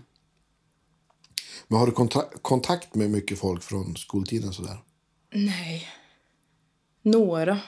Men 1.68 1.80
har 1.80 1.88
du 1.88 1.94
kontakt 2.42 2.96
med 2.96 3.10
mycket 3.10 3.40
folk 3.40 3.64
från 3.64 3.96
skoltiden 3.96 4.54
sådär? 4.54 4.78
Nej. 5.34 5.88
Några. 7.02 7.60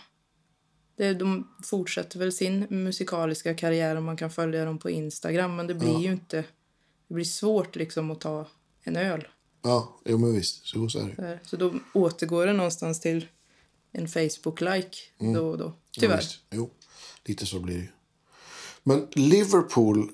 De 0.99 1.47
fortsätter 1.63 2.19
väl 2.19 2.31
sin 2.31 2.67
musikaliska 2.69 3.53
karriär 3.53 3.95
om 3.95 4.03
man 4.03 4.17
kan 4.17 4.31
följa 4.31 4.65
dem 4.65 4.77
på 4.77 4.89
Instagram. 4.89 5.55
Men 5.55 5.67
det 5.67 5.73
blir 5.73 5.99
ju 5.99 6.11
inte... 6.11 6.43
Det 7.07 7.13
blir 7.13 7.25
svårt 7.25 7.75
liksom 7.75 8.11
att 8.11 8.21
ta 8.21 8.47
en 8.83 8.95
öl. 8.95 9.27
Ja, 9.61 9.99
jo 10.05 10.17
men 10.17 10.33
visst. 10.33 10.67
Så, 10.67 10.89
så 10.89 10.99
är 10.99 11.15
det. 11.17 11.39
Så 11.43 11.55
då 11.55 11.73
återgår 11.93 12.45
det 12.45 12.53
någonstans 12.53 12.99
till 12.99 13.27
en 13.91 14.07
Facebook-like 14.07 14.95
då 15.33 15.49
och 15.49 15.57
då. 15.57 15.65
Ja, 15.65 16.01
Tyvärr. 16.01 16.17
visst. 16.17 16.39
Jo, 16.51 16.69
lite 17.25 17.45
så 17.45 17.59
blir 17.59 17.75
det 17.75 17.81
ju. 17.81 17.87
Men 18.83 19.07
Liverpool... 19.11 20.11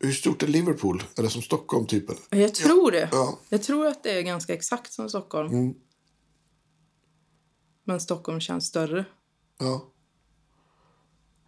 Hur 0.00 0.12
stort 0.12 0.42
är 0.42 0.46
Liverpool? 0.46 1.02
Det 1.14 1.30
som 1.30 1.42
Stockholm 1.42 1.86
typ? 1.86 2.10
eller? 2.10 2.42
Jag 2.42 2.54
tror 2.54 2.90
det. 2.90 3.08
Ja. 3.12 3.38
Jag 3.48 3.62
tror 3.62 3.86
att 3.86 4.02
det 4.02 4.18
är 4.18 4.22
ganska 4.22 4.54
exakt 4.54 4.92
som 4.92 5.08
Stockholm. 5.08 5.52
Mm. 5.52 5.74
Men 7.88 8.00
Stockholm 8.00 8.40
känns 8.40 8.66
större. 8.66 9.04
Ja. 9.58 9.88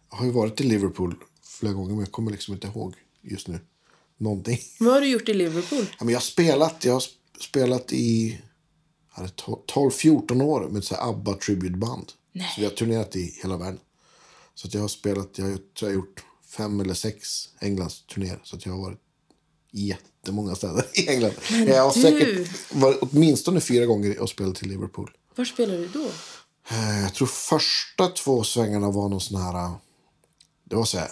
Jag 0.09 0.17
har 0.17 0.25
ju 0.25 0.31
varit 0.31 0.61
i 0.61 0.63
Liverpool 0.63 1.15
flera 1.43 1.73
gånger 1.73 1.89
men 1.89 1.99
jag 1.99 2.11
kommer 2.11 2.31
liksom 2.31 2.53
inte 2.53 2.67
ihåg 2.67 2.95
just 3.21 3.47
nu. 3.47 3.59
Någonting. 4.17 4.59
Vad 4.79 4.93
har 4.93 5.01
du 5.01 5.07
gjort 5.07 5.29
i 5.29 5.33
Liverpool? 5.33 5.85
Ja, 5.99 6.05
men 6.05 6.09
jag 6.09 6.15
har 6.19 6.21
spelat, 6.23 6.85
jag 6.85 6.93
har 6.93 6.99
sp- 6.99 7.39
spelat 7.39 7.93
i 7.93 8.39
jag 9.09 9.15
hade 9.21 9.29
to- 9.33 9.65
12-14 9.65 10.41
år 10.41 10.67
med 10.69 10.77
ett 10.79 10.85
så 10.85 10.95
här 10.95 11.09
ABBA 11.09 11.33
tributeband. 11.33 12.11
Nej. 12.31 12.51
Så 12.55 12.61
vi 12.61 12.67
har 12.67 12.73
turnerat 12.73 13.15
i 13.15 13.39
hela 13.41 13.57
världen. 13.57 13.79
Så 14.55 14.67
att 14.67 14.73
jag 14.73 14.81
har 14.81 14.87
spelat, 14.87 15.37
jag 15.37 15.45
har, 15.45 15.51
tror 15.51 15.65
jag 15.79 15.87
har 15.87 15.93
gjort 15.93 16.23
fem 16.57 16.79
eller 16.79 16.93
sex 16.93 17.49
Englands 17.59 18.01
turnéer. 18.05 18.39
Så 18.43 18.55
att 18.55 18.65
jag 18.65 18.73
har 18.73 18.81
varit 18.81 18.99
i 19.71 19.87
jättemånga 19.87 20.55
städer 20.55 20.85
i 20.93 21.07
England. 21.09 21.33
jag 21.49 21.83
har 21.83 21.93
du! 21.93 22.01
säkert 22.01 22.73
varit 22.75 22.97
åtminstone 23.01 23.61
fyra 23.61 23.85
gånger 23.85 24.19
och 24.19 24.29
spelat 24.29 24.63
i 24.63 24.65
Liverpool. 24.65 25.11
Var 25.35 25.45
spelar 25.45 25.77
du 25.77 25.87
då? 25.87 26.05
Eh, 26.69 27.01
Jag 27.01 27.13
tror 27.13 27.27
första 27.27 28.07
två 28.07 28.43
svängarna 28.43 28.91
var 28.91 29.09
någon 29.09 29.21
sån 29.21 29.41
här... 29.41 29.53
eh, 29.65 29.73
Det 30.63 30.75
var 30.75 30.85
så 30.85 30.97
här 30.97 31.09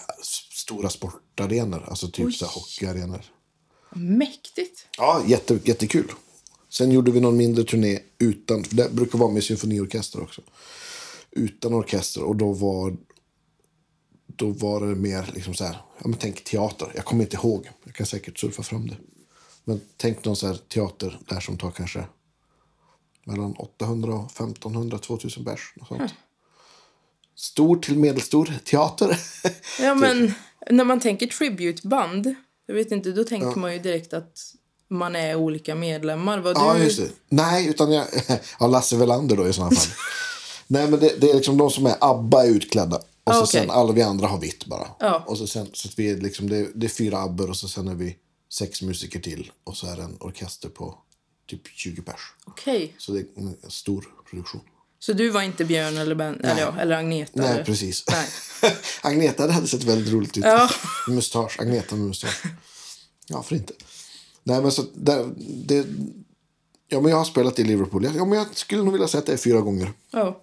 stora 0.54 0.90
sportarenor, 0.90 1.84
alltså 1.88 2.08
typ 2.10 2.26
Oj. 2.26 2.32
så 2.32 2.44
här 2.44 2.52
hockeyarenor. 2.52 3.24
Mäktigt. 3.94 4.86
Ja, 4.96 5.22
jätte, 5.26 5.60
jättekul. 5.64 6.12
Sen 6.68 6.90
gjorde 6.92 7.10
vi 7.12 7.20
någon 7.20 7.36
mindre 7.36 7.64
turné 7.64 7.98
utan, 8.18 8.64
för 8.64 8.74
det 8.76 8.90
brukar 8.92 9.18
vara 9.18 9.30
med 9.32 9.44
symfoniorkester 9.44 10.20
också. 10.22 10.42
Utan 11.30 11.74
orkester 11.74 12.22
och 12.22 12.36
då 12.36 12.52
var, 12.52 12.96
då 14.26 14.50
var 14.50 14.80
det 14.86 14.94
mer 14.94 15.30
liksom 15.34 15.54
så 15.54 15.64
här, 15.64 15.74
ja 15.98 16.08
men 16.08 16.18
tänk 16.18 16.44
teater. 16.44 16.92
Jag 16.94 17.04
kommer 17.04 17.24
inte 17.24 17.36
ihåg, 17.36 17.68
jag 17.84 17.94
kan 17.94 18.06
säkert 18.06 18.38
surfa 18.38 18.62
fram 18.62 18.88
det. 18.88 18.96
Men 19.64 19.80
tänk 19.96 20.24
någon 20.24 20.36
så 20.36 20.46
här 20.46 20.54
teater 20.68 21.20
där 21.28 21.40
som 21.40 21.58
tar 21.58 21.70
kanske 21.70 22.04
mellan 23.24 23.52
800 23.52 24.14
och 24.14 24.30
1500, 24.30 24.98
2000 24.98 25.44
bärs. 25.44 25.74
sånt. 25.88 26.14
Stor 27.36 27.76
till 27.76 27.98
medelstor 27.98 28.52
teater. 28.64 29.20
Ja, 29.80 29.94
men 30.04 30.34
när 30.70 30.84
man 30.84 31.00
tänker 31.00 31.26
tributeband, 31.26 32.34
jag 32.66 32.74
vet 32.74 32.90
inte, 32.92 33.12
då 33.12 33.24
tänker 33.24 33.60
man 33.60 33.72
ju 33.72 33.78
direkt 33.78 34.12
att 34.12 34.38
man 34.88 35.16
är 35.16 35.34
olika 35.34 35.74
medlemmar. 35.74 36.38
Vad 36.38 36.56
Ja, 36.56 36.74
du... 36.74 36.84
just 36.84 36.98
det. 36.98 37.08
Nej, 37.28 37.66
utan 37.68 37.92
jag... 37.92 38.06
Ja, 38.60 38.66
Lasse 38.66 38.96
Welander 38.96 39.36
då 39.36 39.48
i 39.48 39.52
sådana 39.52 39.70
fall. 39.76 39.92
Nej, 40.66 40.90
men 40.90 41.00
det, 41.00 41.20
det 41.20 41.30
är 41.30 41.34
liksom 41.34 41.58
de 41.58 41.70
som 41.70 41.86
är 41.86 41.96
ABBA 42.00 42.44
är 42.44 42.48
utklädda. 42.50 42.96
Och 42.96 43.34
så 43.34 43.40
Ah, 43.40 43.42
okej. 43.42 43.60
sen 43.60 43.70
alla 43.70 43.92
vi 43.92 44.02
andra 44.02 44.26
har 44.26 44.38
vitt 44.38 44.66
bara. 44.66 44.86
Ja. 44.98 45.24
Och 45.26 45.38
så 45.38 45.46
sen, 45.46 45.70
så 45.72 45.88
att 45.88 45.98
vi 45.98 46.10
är 46.10 46.16
liksom, 46.16 46.48
det, 46.48 46.68
det 46.74 46.86
är 46.86 46.90
fyra 46.90 47.18
abbor 47.22 47.50
och 47.50 47.56
så 47.56 47.68
sen 47.68 47.88
är 47.88 47.94
vi 47.94 48.16
sex 48.52 48.82
musiker 48.82 49.20
till. 49.20 49.50
Och 49.64 49.76
så 49.76 49.86
är 49.86 49.96
det 49.96 50.02
en 50.02 50.16
orkester 50.20 50.68
på 50.68 50.98
typ 51.50 51.68
20 51.74 52.02
pers. 52.02 52.20
Okej. 52.44 52.94
Så 52.98 53.12
det 53.12 53.18
är 53.18 53.24
en 53.36 53.56
stor 53.70 54.04
produktion. 54.30 54.60
Så 54.98 55.12
du 55.12 55.30
var 55.30 55.42
inte 55.42 55.64
Björn 55.64 55.96
eller, 55.96 56.14
ben, 56.14 56.40
eller, 56.40 56.60
ja, 56.60 56.74
eller 56.80 56.96
Agneta? 56.96 57.32
Nej, 57.34 57.50
eller? 57.50 57.64
precis. 57.64 58.04
Nej. 58.10 58.28
Agneta, 59.02 59.46
det 59.46 59.52
hade 59.52 59.66
sett 59.66 59.84
väldigt 59.84 60.12
roligt 60.12 60.36
ut. 60.36 60.44
Ja. 60.44 60.70
Mustasch. 61.08 61.60
Agneta 61.60 61.96
med 61.96 62.06
mustasch. 62.06 62.42
Ja, 63.26 63.42
för 63.42 63.56
inte. 63.56 63.72
Nej, 64.42 64.62
men 64.62 64.72
så 64.72 64.84
där, 64.94 65.34
det... 65.36 65.86
Ja, 66.88 67.00
men 67.00 67.10
jag 67.10 67.18
har 67.18 67.24
spelat 67.24 67.58
i 67.58 67.64
Liverpool. 67.64 68.04
Ja, 68.04 68.24
men 68.24 68.38
jag 68.38 68.56
skulle 68.56 68.82
nog 68.82 68.92
vilja 68.92 69.08
säga 69.08 69.18
att 69.18 69.26
det 69.26 69.32
är 69.32 69.36
fyra 69.36 69.60
gånger. 69.60 69.92
Ja. 70.10 70.42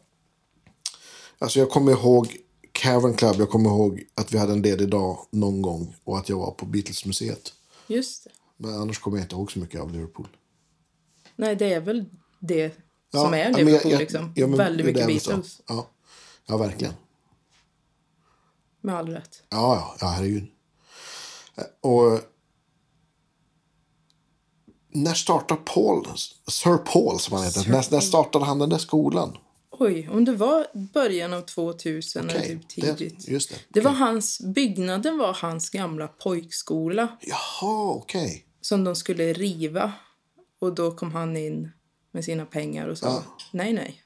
Alltså 1.40 1.60
jag 1.60 1.70
kommer 1.70 1.92
ihåg 1.92 2.38
Cavern 2.72 3.14
Club. 3.14 3.36
Jag 3.40 3.50
kommer 3.50 3.70
ihåg 3.70 4.04
att 4.16 4.34
vi 4.34 4.38
hade 4.38 4.54
en 4.54 4.62
ledig 4.62 4.90
dag 4.90 5.20
någon 5.32 5.62
gång. 5.62 5.96
Och 6.04 6.18
att 6.18 6.30
jag 6.30 6.38
var 6.38 6.52
på 6.52 6.66
Beatles-museet. 6.66 7.54
Just 7.88 8.24
det. 8.24 8.30
Men 8.58 8.74
annars 8.74 9.00
kommer 9.00 9.18
jag 9.18 9.26
inte 9.26 9.36
ihåg 9.36 9.52
så 9.52 9.60
mycket 9.60 9.82
av 9.82 9.92
Liverpool. 9.92 10.28
Nej, 11.38 11.56
det 11.56 11.74
är 11.74 11.80
väl 11.82 12.06
det 12.40 12.78
Ja, 13.12 13.20
som 13.24 13.28
är 13.28 13.30
men 13.32 13.40
jag- 13.52 13.66
Liverpool. 13.66 13.92
jag- 13.92 14.00
liksom. 14.00 14.34
ja, 14.36 14.48
men 14.48 14.58
Väldigt 14.58 14.86
mycket. 14.86 15.08
Beatles. 15.08 15.62
Ja. 15.68 15.88
ja, 16.46 16.58
verkligen. 16.58 16.94
Med 18.82 18.96
all 18.96 19.10
rätt. 19.10 19.44
Ja, 19.50 19.76
ja, 19.76 19.96
ja 20.02 20.08
herregud. 20.08 20.48
Eh, 21.56 21.64
Och... 21.82 22.20
När 24.90 25.14
startade 25.14 25.62
Paul, 25.66 26.08
Sir 26.48 26.78
Paul 26.78 27.20
som 27.20 27.36
han 27.36 27.46
heter, 27.46 27.60
Sir 27.62 27.72
när, 27.72 27.92
när 27.92 28.00
startade 28.00 28.46
han 28.46 28.60
den 28.60 28.70
där 28.70 28.78
skolan? 28.78 29.38
Oj, 29.72 30.10
om 30.12 30.26
det 30.26 30.36
var 30.36 30.68
början 30.94 31.34
av 31.34 31.42
2000 31.42 32.30
eller 32.30 32.40
Okej, 32.40 32.50
typ 32.60 32.68
tidigt. 32.70 33.26
det, 33.26 33.50
det. 33.50 33.56
Det 33.70 33.82
var 33.82 33.92
hans, 33.92 34.40
byggnaden 34.42 35.18
var 35.18 35.34
hans 35.34 35.70
gamla 35.70 36.08
pojkskola 36.08 37.08
Jaha, 37.22 37.92
okej. 37.96 38.46
som 38.62 38.84
de 38.84 38.96
skulle 38.96 39.34
riva. 39.34 39.94
Och 40.60 40.76
då 40.76 40.92
kom 40.92 41.12
han 41.12 41.38
in 41.38 41.72
med 42.12 42.26
sina 42.26 42.46
pengar 42.46 42.88
och 42.88 42.98
sa 42.98 43.08
Ja. 43.08 43.24
nej, 43.52 43.74
nej. 43.74 44.02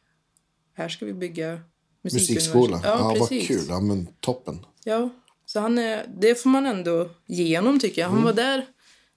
Här 0.74 0.90
ska 0.90 1.06
vi 1.06 1.14
bygga. 1.14 1.60
Musikskola. 2.02 2.82
Ja, 2.84 3.04
vad 3.04 3.18
precis. 3.30 3.48
kul. 3.48 3.66
Ja, 3.70 3.80
men 3.80 4.08
toppen. 4.20 4.66
Ja, 4.84 5.10
så 5.46 5.60
han 5.60 5.78
är, 5.78 6.06
det 6.18 6.36
får 6.36 6.50
man 6.50 6.66
ändå 6.66 7.10
ge 7.26 7.58
honom 7.58 7.80
tycker 7.80 8.02
jag. 8.02 8.08
Han 8.10 8.18
Mm. 8.18 8.26
var 8.26 8.34
där 8.34 8.66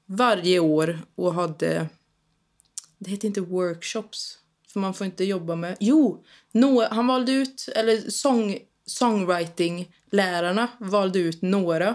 varje 0.06 0.58
år 0.58 1.00
och 1.14 1.34
hade... 1.34 1.88
Det 2.98 3.10
heter 3.10 3.26
inte 3.28 3.40
workshops, 3.40 4.38
för 4.68 4.80
man 4.80 4.94
får 4.94 5.04
inte 5.04 5.24
jobba 5.24 5.56
med... 5.56 5.76
Jo, 5.80 6.24
no, 6.52 6.82
han 6.90 7.06
valde 7.06 7.32
ut, 7.32 7.68
eller 7.76 8.10
song, 8.10 8.58
songwriting-lärarna 8.86 10.68
valde 10.78 11.18
ut 11.18 11.42
några 11.42 11.94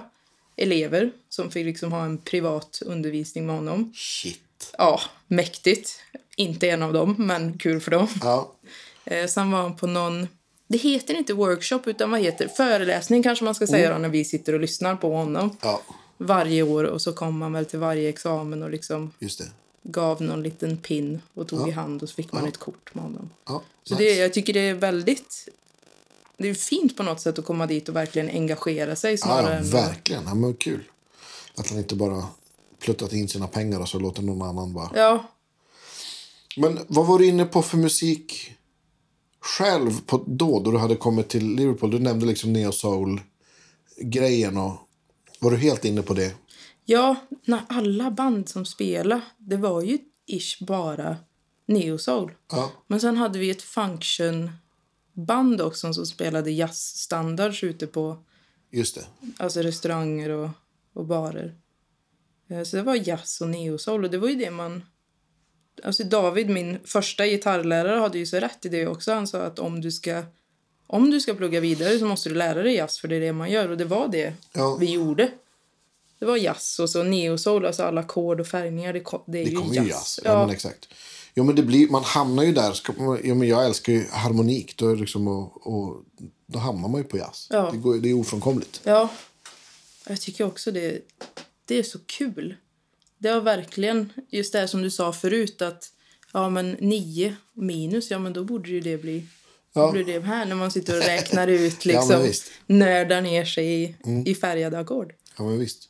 elever 0.55 1.11
som 1.29 1.51
fick 1.51 1.65
liksom 1.65 1.91
ha 1.91 2.05
en 2.05 2.17
privat 2.17 2.81
undervisning 2.85 3.45
med 3.45 3.55
honom. 3.55 3.93
Shit. 3.95 4.73
Ja, 4.77 4.99
mäktigt. 5.29 5.99
Inte 6.35 6.69
en 6.69 6.83
av 6.83 6.93
dem, 6.93 7.15
men 7.17 7.57
kul 7.57 7.81
för 7.81 7.91
dem. 7.91 8.07
Ja, 8.23 8.51
Eh, 9.05 9.27
sen 9.27 9.51
var 9.51 9.61
han 9.61 9.75
på 9.75 9.87
någon... 9.87 10.27
Det 10.67 10.77
heter 10.77 11.13
inte 11.13 11.33
workshop, 11.33 11.81
utan 11.85 12.11
vad 12.11 12.19
heter 12.19 12.47
Föreläsning 12.47 13.23
kanske 13.23 13.45
man 13.45 13.55
ska 13.55 13.67
säga 13.67 13.91
då, 13.93 13.97
när 13.97 14.09
vi 14.09 14.25
sitter 14.25 14.53
och 14.53 14.59
lyssnar 14.59 14.95
på 14.95 15.15
honom. 15.15 15.57
ja, 15.61 15.81
Varje 16.17 16.63
år 16.63 16.83
och 16.83 17.01
så 17.01 17.13
kom 17.13 17.37
man 17.37 17.53
väl 17.53 17.65
till 17.65 17.79
varje 17.79 18.09
examen 18.09 18.63
och 18.63 18.69
liksom 18.69 19.11
gav 19.83 20.21
någon 20.21 20.43
liten 20.43 20.77
pin 20.77 21.21
och 21.33 21.47
tog 21.47 21.67
i 21.67 21.71
hand 21.71 22.03
och 22.03 22.09
så 22.09 22.15
fick 22.15 22.31
man 22.31 22.47
ett 22.47 22.57
kort 22.57 22.95
med 22.95 23.03
honom. 23.03 23.29
Ja, 23.45 23.63
Så 23.83 23.93
nice. 23.93 24.03
det, 24.03 24.15
jag 24.15 24.33
tycker 24.33 24.53
det 24.53 24.59
är 24.59 24.73
väldigt 24.73 25.47
det 26.37 26.49
är 26.49 26.53
fint 26.53 26.97
på 26.97 27.03
något 27.03 27.21
sätt 27.21 27.39
att 27.39 27.45
komma 27.45 27.65
dit 27.65 27.89
och 27.89 27.95
verkligen 27.95 28.29
engagera 28.29 28.95
sig 28.95 29.11
Ja, 29.11 29.17
snarare 29.17 29.63
ja, 29.71 29.81
verkligen. 29.81 30.23
Ja, 30.25 30.33
men 30.35 30.53
kul. 30.53 30.83
Att 31.55 31.69
han 31.69 31.77
inte 31.77 31.95
bara 31.95 32.23
pluttat 32.79 33.13
in 33.13 33.29
sina 33.29 33.47
pengar 33.47 33.79
och 33.79 33.89
så 33.89 33.99
låter 33.99 34.21
någon 34.21 34.41
annan 34.49 34.73
bara... 34.73 34.91
Ja, 34.95 35.23
Men 36.57 36.79
vad 36.87 37.07
var 37.07 37.19
du 37.19 37.27
inne 37.27 37.45
på 37.45 37.61
för 37.61 37.77
musik 37.77 38.51
själv 39.39 40.01
på, 40.05 40.23
då, 40.27 40.59
då 40.59 40.71
du 40.71 40.77
hade 40.77 40.95
kommit 40.95 41.29
till 41.29 41.55
Liverpool? 41.55 41.91
Du 41.91 41.99
nämnde 41.99 42.25
liksom 42.25 42.53
neo 42.53 42.71
soul-grejen 42.71 44.57
och 44.57 44.73
var 45.39 45.51
du 45.51 45.57
helt 45.57 45.85
inne 45.85 46.01
på 46.01 46.13
det? 46.13 46.35
ja, 46.85 47.15
när 47.45 47.61
alla 47.69 48.11
band 48.11 48.49
som 48.49 48.65
spelade, 48.65 49.21
det 49.37 49.57
var 49.57 49.81
ju 49.81 49.97
ish 50.25 50.63
bara 50.63 51.17
neo-soul. 51.67 52.31
Ja, 52.51 52.71
Men 52.87 52.99
sen 52.99 53.17
hade 53.17 53.39
vi 53.39 53.49
ett 53.49 53.61
function-band 53.61 55.61
också 55.61 55.93
som 55.93 56.05
spelade 56.05 56.51
jazzstandards 56.51 57.63
ute 57.63 57.87
på 57.87 58.17
just 58.71 58.95
det. 58.95 59.05
alltså 59.37 59.61
restauranger 59.61 60.29
och, 60.29 60.49
och 60.93 61.05
barer. 61.05 61.55
Eh, 62.49 62.63
Så 62.63 62.75
det 62.77 62.83
var 62.83 62.95
jazz 62.95 63.41
och 63.41 63.49
neo-soul 63.49 64.03
och 64.03 64.11
det 64.11 64.17
var 64.17 64.29
ju 64.29 64.35
det 64.35 64.51
man... 64.51 64.83
Alltså 65.83 66.03
David, 66.03 66.49
min 66.49 66.77
första 66.85 67.27
gitarrlärare, 67.27 67.99
hade 67.99 68.17
ju 68.17 68.25
så 68.25 68.37
rätt 68.39 68.65
i 68.65 68.69
det 68.69 68.87
också. 68.87 69.13
Han 69.13 69.27
sa 69.27 69.39
att 69.41 69.59
om 69.59 69.81
du 69.81 69.91
ska, 69.91 70.23
om 70.87 71.11
du 71.11 71.19
ska 71.21 71.33
plugga 71.33 71.59
vidare 71.59 71.99
så 71.99 72.05
måste 72.05 72.29
du 72.29 72.35
lära 72.35 72.63
dig 72.63 72.75
jazz 72.75 72.99
för 72.99 73.07
det 73.07 73.15
är 73.15 73.19
det 73.19 73.33
man 73.33 73.51
gör. 73.51 73.69
Och 73.69 73.77
det 73.77 73.85
var 73.85 74.07
det 74.07 74.33
Ja. 74.53 74.77
vi 74.79 74.91
gjorde. 74.91 75.31
Det 76.19 76.25
var 76.25 76.37
jazz 76.37 76.79
och 76.79 76.89
så 76.89 77.03
neo-soul, 77.03 77.65
alltså 77.65 77.83
alla 77.83 78.01
ackord 78.01 78.39
och 78.39 78.47
färgningar, 78.47 78.93
det, 78.93 78.99
det 79.27 79.39
är 79.41 79.45
Det 79.45 79.51
ju 79.51 79.73
jazz. 79.75 79.87
jazz. 79.89 80.19
Ja, 80.23 80.45
men 80.45 80.55
exakt. 80.55 80.87
Jo, 81.35 81.43
men 81.43 81.55
det 81.55 81.63
blir, 81.63 81.89
man 81.89 82.03
hamnar 82.03 82.43
ju 82.43 82.51
där. 82.53 82.73
Ja, 83.23 83.35
men 83.35 83.47
jag 83.47 83.65
älskar 83.65 83.93
ju 83.93 84.05
harmonik. 84.11 84.77
Då, 84.77 84.93
liksom, 84.95 85.27
och, 85.27 85.67
och, 85.67 86.03
då 86.45 86.59
hamnar 86.59 86.89
man 86.89 87.01
ju 87.01 87.07
på 87.07 87.17
jazz. 87.17 87.47
Ja. 87.49 87.69
Det, 87.71 87.77
går, 87.77 87.95
det 87.97 88.09
är 88.09 88.13
ofrånkomligt. 88.13 88.81
Ja, 88.83 89.09
jag 90.07 90.21
tycker 90.21 90.45
också 90.45 90.71
det, 90.71 90.99
det 91.69 91.75
är 91.79 91.83
så 91.83 91.99
kul. 91.99 92.55
Det 93.17 93.29
har 93.29 93.41
verkligen, 93.41 94.13
just 94.29 94.53
det 94.53 94.67
som 94.67 94.81
du 94.81 94.91
sa 94.91 95.13
förut, 95.13 95.61
att 95.61 95.91
ja 96.33 96.49
men 96.49 96.71
nio 96.71 97.35
minus, 97.53 98.11
ja 98.11 98.19
men 98.19 98.33
då 98.33 98.43
borde 98.43 98.69
ju 98.69 98.79
det 98.79 98.97
bli 98.97 99.25
Ja. 99.73 99.81
då 99.85 99.91
blir 99.91 100.05
det 100.05 100.19
här 100.19 100.45
när 100.45 100.55
man 100.55 100.71
sitter 100.71 100.97
och 100.97 101.03
räknar 101.03 101.47
ut 101.47 101.85
Ja, 101.85 101.91
liksom, 102.01 102.21
visst. 102.23 102.51
nördar 102.67 103.21
ner 103.21 103.45
sig 103.45 103.83
i, 103.83 103.95
i 104.25 104.35
färgade 104.35 104.79
ackord. 104.79 105.13
Ja, 105.37 105.43
men 105.43 105.59
visst. 105.59 105.89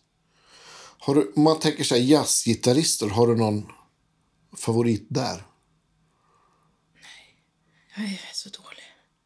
Har 1.00 1.16
du, 1.16 1.32
om 1.36 1.44
man 1.44 1.60
tänker 1.60 1.92
här, 1.96 1.98
jazzgitarrister, 2.02 3.08
har 3.08 3.28
du 3.28 3.36
någon 3.36 3.66
favorit 4.58 5.06
där? 5.10 5.44
Jag 7.98 8.06
är 8.06 8.20
så 8.34 8.50
dålig. 8.50 8.84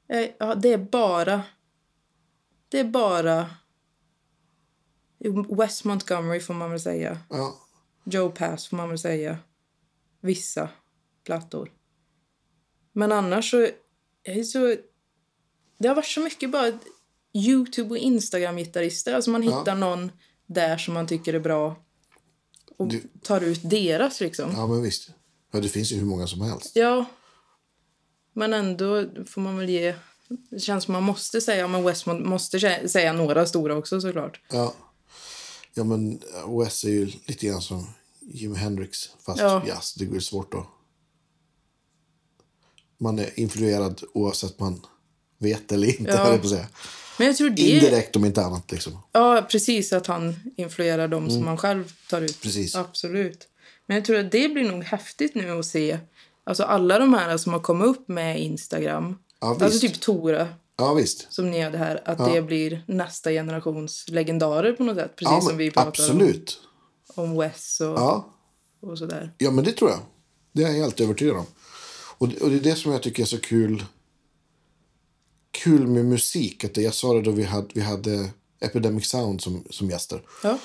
Jag, 0.08 0.36
ja, 0.50 0.56
det 0.56 0.74
är 0.74 0.78
bara, 0.78 1.44
det 2.70 2.80
är 2.80 2.84
bara 2.84 3.50
Wes 5.50 5.84
Montgomery 5.84 6.40
får 6.40 6.54
man 6.54 6.70
väl 6.72 6.80
säga. 6.80 7.18
Ja, 7.30 7.60
Joe 8.06 8.30
Pass 8.32 8.68
får 8.68 8.78
man 8.78 8.90
väl 8.90 9.00
säga. 9.00 9.38
Vissa 10.22 10.70
plattor. 11.26 11.72
Men 12.94 13.12
annars 13.12 13.52
så... 13.52 13.68
Så 14.52 14.76
det 15.78 15.88
har 15.88 15.96
varit 15.96 16.06
så 16.06 16.20
mycket 16.22 16.52
bara 16.52 16.72
Youtube 17.34 17.90
och 17.90 17.98
Instagram-gitarrister. 17.98 19.14
Alltså 19.14 19.32
man 19.32 19.44
Ja. 19.44 19.60
hittar 19.60 19.76
någon 19.76 20.12
där 20.46 20.78
som 20.78 20.94
man 20.94 21.08
tycker 21.08 21.34
är 21.34 21.40
bra 21.40 21.76
och 22.78 22.88
Du- 22.88 23.04
tar 23.22 23.42
ut 23.42 23.70
deras 23.70 24.20
liksom. 24.20 24.52
ja 24.56 24.68
men 24.68 24.82
visst. 24.82 25.10
Ja, 25.52 25.60
det 25.60 25.70
finns 25.70 25.92
ju 25.92 25.96
hur 25.98 26.06
många 26.06 26.28
som 26.28 26.42
helst. 26.42 26.76
Ja. 26.76 27.06
Men 28.34 28.54
ändå 28.54 29.06
får 29.28 29.42
man 29.42 29.58
väl 29.58 29.70
ge... 29.70 29.96
Det 30.50 30.60
känns 30.60 30.84
som 30.84 30.92
man 30.94 31.04
måste 31.04 31.42
säga, 31.42 31.68
men 31.68 31.84
Westmont 31.84 32.26
måste 32.26 32.60
säga 32.90 33.14
några 33.14 33.46
stora 33.46 33.78
också 33.78 34.02
såklart. 34.02 34.42
Ja. 34.52 34.74
Ja, 35.74 35.84
men 35.84 36.22
Wes 36.60 36.84
är 36.84 36.90
ju 36.90 37.06
lite 37.26 37.46
grann 37.48 37.62
som 37.62 37.88
Jimi 38.20 38.56
Hendrix, 38.56 39.10
fast 39.26 39.40
Ja. 39.40 39.64
jazz. 39.68 39.94
Det 39.94 40.06
går 40.06 40.20
svårt 40.20 40.54
att... 40.54 40.66
Man 42.98 43.20
är 43.20 43.40
influerad 43.40 44.02
oavsett 44.14 44.60
man 44.60 44.86
vet 45.38 45.72
eller 45.72 45.88
inte, 46.00 46.12
Ja. 46.12 46.38
på 46.42 46.48
säga. 46.48 46.68
Men 47.18 47.28
jag 47.28 47.38
tror 47.38 47.50
det... 47.50 47.62
Indirekt 47.62 48.16
om 48.16 48.26
inte 48.26 48.42
annat 48.46 48.72
liksom. 48.72 48.98
Ja, 49.12 49.48
precis. 49.52 49.94
Att 49.94 50.08
han 50.08 50.36
influerar 50.58 51.08
dem 51.08 51.30
som 51.30 51.48
han 51.48 51.58
själv 51.58 51.94
tar 52.10 52.22
ut. 52.22 52.30
Mm. 52.30 52.40
Precis. 52.42 52.76
Absolut. 52.76 53.48
Men 53.86 53.98
jag 53.98 54.06
tror 54.06 54.18
att 54.18 54.32
det 54.32 54.50
blir 54.50 54.72
nog 54.72 54.84
häftigt 54.84 55.36
nu 55.36 55.52
att 55.52 55.66
se. 55.66 56.00
Alltså 56.44 56.64
alla 56.64 57.00
de 57.00 57.14
här 57.14 57.38
som 57.38 57.54
har 57.54 57.60
kommit 57.60 57.88
upp 57.88 58.08
med 58.08 58.42
Instagram. 58.42 59.18
Ja, 59.40 59.58
alltså 59.62 59.80
typ 59.80 60.02
Tora 60.02 60.48
Ja, 60.78 60.94
visst. 60.94 61.34
som 61.34 61.52
ni 61.52 61.62
hade 61.62 61.78
här. 61.78 62.02
Att 62.06 62.34
det 62.34 62.42
blir 62.42 62.84
nästa 62.88 63.32
generations 63.32 64.06
legendarer 64.08 64.74
på 64.74 64.84
något 64.84 64.96
sätt. 64.98 65.16
Precis 65.16 65.32
Ja, 65.32 65.42
som 65.42 65.48
men 65.48 65.58
vi 65.58 65.72
pratar 65.72 65.88
absolut. 65.88 66.60
om, 67.16 67.24
om 67.24 67.38
Wes 67.38 67.82
och, 67.82 67.88
Ja. 67.88 68.34
och 68.82 68.98
sådär. 68.98 69.34
Ja, 69.38 69.52
men 69.52 69.64
det 69.64 69.72
tror 69.72 69.90
jag. 69.90 70.00
Det 70.52 70.64
är 70.64 70.68
jag 70.68 70.74
helt 70.74 71.00
övertygad 71.00 71.36
om. 71.38 71.46
Och 72.18 72.30
det, 72.30 72.42
och 72.42 72.50
det 72.50 72.56
är 72.56 72.60
det 72.60 72.76
som 72.76 72.92
jag 72.92 73.04
tycker 73.04 73.24
är 73.24 73.28
så 73.28 73.40
kul. 73.40 73.86
Kul 75.52 75.88
med 75.88 76.06
musik. 76.06 76.64
Att 76.64 76.74
det, 76.74 76.82
jag 76.82 76.94
sa 76.94 77.14
det 77.14 77.22
då 77.22 77.32
vi 77.32 77.44
hade, 77.44 77.68
vi 77.74 77.82
hade 77.82 78.30
Epidemic 78.62 79.10
Sound 79.10 79.42
som, 79.42 79.64
som 79.70 79.90
gäster. 79.90 80.22
Ja. 80.44 80.58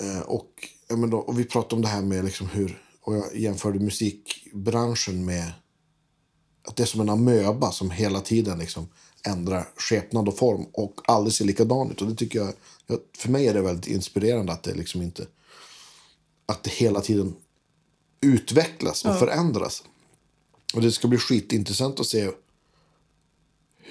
Eh, 0.00 0.20
och, 0.20 0.68
ja, 0.88 0.96
men 0.96 1.10
då, 1.10 1.18
och 1.18 1.38
vi 1.38 1.44
pratade 1.44 1.74
om 1.74 1.82
det 1.82 1.88
här 1.88 2.02
med 2.02 2.24
liksom 2.24 2.46
hur... 2.46 2.82
Och 3.02 3.16
jag 3.16 3.36
jämförde 3.36 3.78
musikbranschen 3.78 5.24
med... 5.24 5.52
Att 6.68 6.76
det 6.76 6.82
är 6.82 6.86
som 6.86 7.00
en 7.00 7.08
amöba 7.08 7.72
som 7.72 7.90
hela 7.90 8.20
tiden 8.20 8.58
liksom 8.58 8.88
ändrar 9.26 9.68
skepnad 9.76 10.28
och 10.28 10.38
form 10.38 10.66
och 10.72 11.00
aldrig 11.04 11.34
ser 11.34 11.44
likadan 11.44 11.90
ut. 11.90 12.02
Och 12.02 12.08
det 12.08 12.14
tycker 12.14 12.38
jag... 12.38 12.52
för 13.16 13.30
mig 13.30 13.48
är 13.48 13.54
det 13.54 13.62
väldigt 13.62 13.86
inspirerande 13.86 14.52
att 14.52 14.62
det 14.62 14.74
liksom 14.74 15.02
inte... 15.02 15.26
Att 16.46 16.62
det 16.62 16.70
hela 16.70 17.00
tiden 17.00 17.34
utvecklas 18.20 19.04
och 19.04 19.18
förändras. 19.18 19.82
Och 20.74 20.82
det 20.82 20.92
ska 20.92 21.08
bli 21.08 21.18
skitintressant 21.18 22.00
att 22.00 22.06
se 22.06 22.30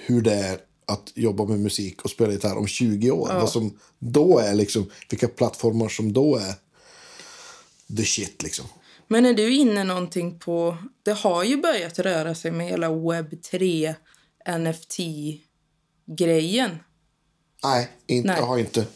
hur 0.05 0.21
det 0.21 0.34
är 0.34 0.59
att 0.86 1.11
jobba 1.15 1.45
med 1.45 1.59
musik 1.59 2.01
och 2.01 2.09
spela 2.09 2.32
gitarr 2.32 2.57
om 2.57 2.67
20 2.67 3.11
år. 3.11 3.27
Vad 3.27 3.49
som 3.49 3.80
då 3.99 4.39
är 4.39 4.55
liksom, 4.55 4.89
vilka 5.09 5.27
plattformar 5.27 5.89
som 5.89 6.13
då 6.13 6.36
är 6.36 6.53
the 7.97 8.03
shit 8.03 8.43
liksom. 8.43 8.65
Men 9.07 9.25
är 9.25 9.34
du 9.34 9.53
inne 9.53 9.84
någonting 9.84 10.39
på... 10.39 10.77
Det 11.03 11.11
har 11.11 11.43
ju 11.43 11.57
börjat 11.57 11.99
röra 11.99 12.36
sig 12.36 12.51
med 12.51 12.67
hela 12.67 12.91
webb 12.91 13.41
3 13.41 13.95
NFT-grejen. 14.45 16.69
Nej, 17.63 17.89
inte, 18.07 18.27
Nej. 18.27 18.37
jag 18.39 18.45
har 18.47 18.57
inte. 18.57 18.87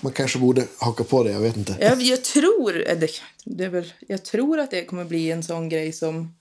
Man 0.00 0.12
kanske 0.12 0.38
borde 0.38 0.66
haka 0.78 1.04
på 1.04 1.22
det, 1.24 1.32
jag 1.32 1.40
vet 1.40 1.56
inte. 1.56 1.76
Jag, 1.80 2.02
jag 2.02 2.24
tror 2.24 2.88
eh, 2.90 2.98
det, 2.98 3.10
det 3.44 3.64
är 3.64 3.68
väl, 3.68 3.92
jag 4.08 4.24
tror 4.24 4.58
att 4.60 4.70
det 4.70 4.84
kommer 4.84 5.04
bli 5.04 5.30
en 5.30 5.42
sån 5.42 5.68
grej 5.68 5.92
som, 5.92 6.34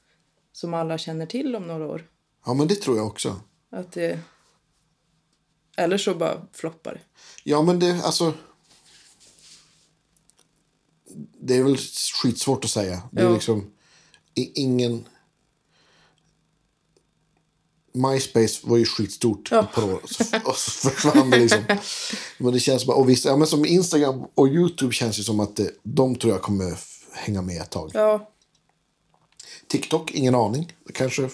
som 0.52 0.74
alla 0.74 0.98
känner 0.98 1.26
till 1.26 1.56
om 1.56 1.68
några 1.68 1.86
år. 1.88 2.08
Ja, 2.46 2.54
men 2.54 2.68
det 2.68 2.76
tror 2.76 2.98
jag 2.98 3.08
också. 3.08 3.42
Att 3.72 3.92
det, 3.92 4.20
eller 5.78 5.98
så 5.98 6.16
bara 6.16 6.48
floppar 6.54 6.94
det. 6.94 7.02
Ja, 7.44 7.62
men 7.62 7.80
det, 7.80 8.02
alltså... 8.04 8.34
Det 11.42 11.56
är 11.58 11.64
väl 11.64 11.78
skitsvårt 12.24 12.64
att 12.66 12.72
säga. 12.72 13.02
Det 13.12 13.22
är 13.22 13.26
Ja. 13.26 13.34
liksom 13.34 13.72
ingen... 14.34 15.06
MySpace 17.94 18.60
var 18.64 18.78
ju 18.78 18.86
skitstort 18.86 19.52
Ja. 19.52 19.64
par 19.64 19.84
år. 19.94 20.00
Och 20.04 20.10
så, 20.10 20.24
och 20.46 20.56
så 20.56 20.90
försvann 20.90 21.30
det 21.30 21.38
liksom. 21.40 21.64
Men 22.38 22.54
det 22.54 22.60
känns 22.60 22.82
som... 22.84 22.94
Och 22.94 23.10
visst, 23.10 23.26
ja, 23.26 23.36
men 23.38 23.48
som 23.48 23.66
Instagram 23.66 24.26
och 24.36 24.48
YouTube 24.48 24.94
känns 24.94 25.20
ju 25.20 25.24
som 25.24 25.40
att 25.40 25.56
det, 25.56 25.72
de 25.84 26.16
tror 26.16 26.34
jag 26.34 26.42
kommer 26.42 26.80
hänga 27.14 27.42
med 27.42 27.62
ett 27.62 27.70
tag. 27.70 27.92
Ja, 27.94 28.30
TikTok, 29.68 30.12
ingen 30.12 30.36
aning. 30.36 30.74
Det 30.88 30.94
kanske 30.94 31.30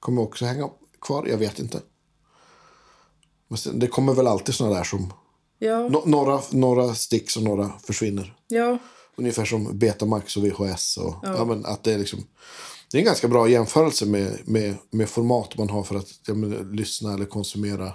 kommer 0.00 0.22
också 0.22 0.44
hänga 0.44 0.68
kvar. 1.00 1.26
Jag 1.26 1.38
vet 1.38 1.58
inte. 1.58 1.80
Men 3.48 3.58
sen, 3.58 3.78
det 3.78 3.86
kommer 3.86 4.14
väl 4.14 4.26
alltid 4.26 4.54
såna 4.54 4.74
där 4.74 4.84
som... 4.84 5.12
ja, 5.58 5.88
No, 5.88 6.02
några, 6.06 6.40
några 6.50 6.94
sticks 6.94 7.36
och 7.36 7.42
några 7.42 7.72
försvinner. 7.86 8.36
ja, 8.48 8.78
Ungefär 9.18 9.44
som 9.44 9.78
Betamax 9.78 10.36
och 10.36 10.44
VHS. 10.44 10.96
Och, 10.96 11.14
ja. 11.22 11.44
men 11.44 11.66
att 11.66 11.84
det, 11.84 11.92
är 11.92 11.98
liksom, 11.98 12.24
det 12.90 12.98
är 12.98 13.00
en 13.00 13.04
ganska 13.04 13.28
bra 13.28 13.48
jämförelse 13.48 14.06
med, 14.06 14.48
med, 14.48 14.76
med 14.90 15.08
format 15.08 15.58
man 15.58 15.70
har 15.70 15.82
för 15.82 15.94
att 15.94 16.20
ja, 16.26 16.34
men, 16.34 16.72
lyssna 16.72 17.14
eller 17.14 17.26
konsumera 17.26 17.94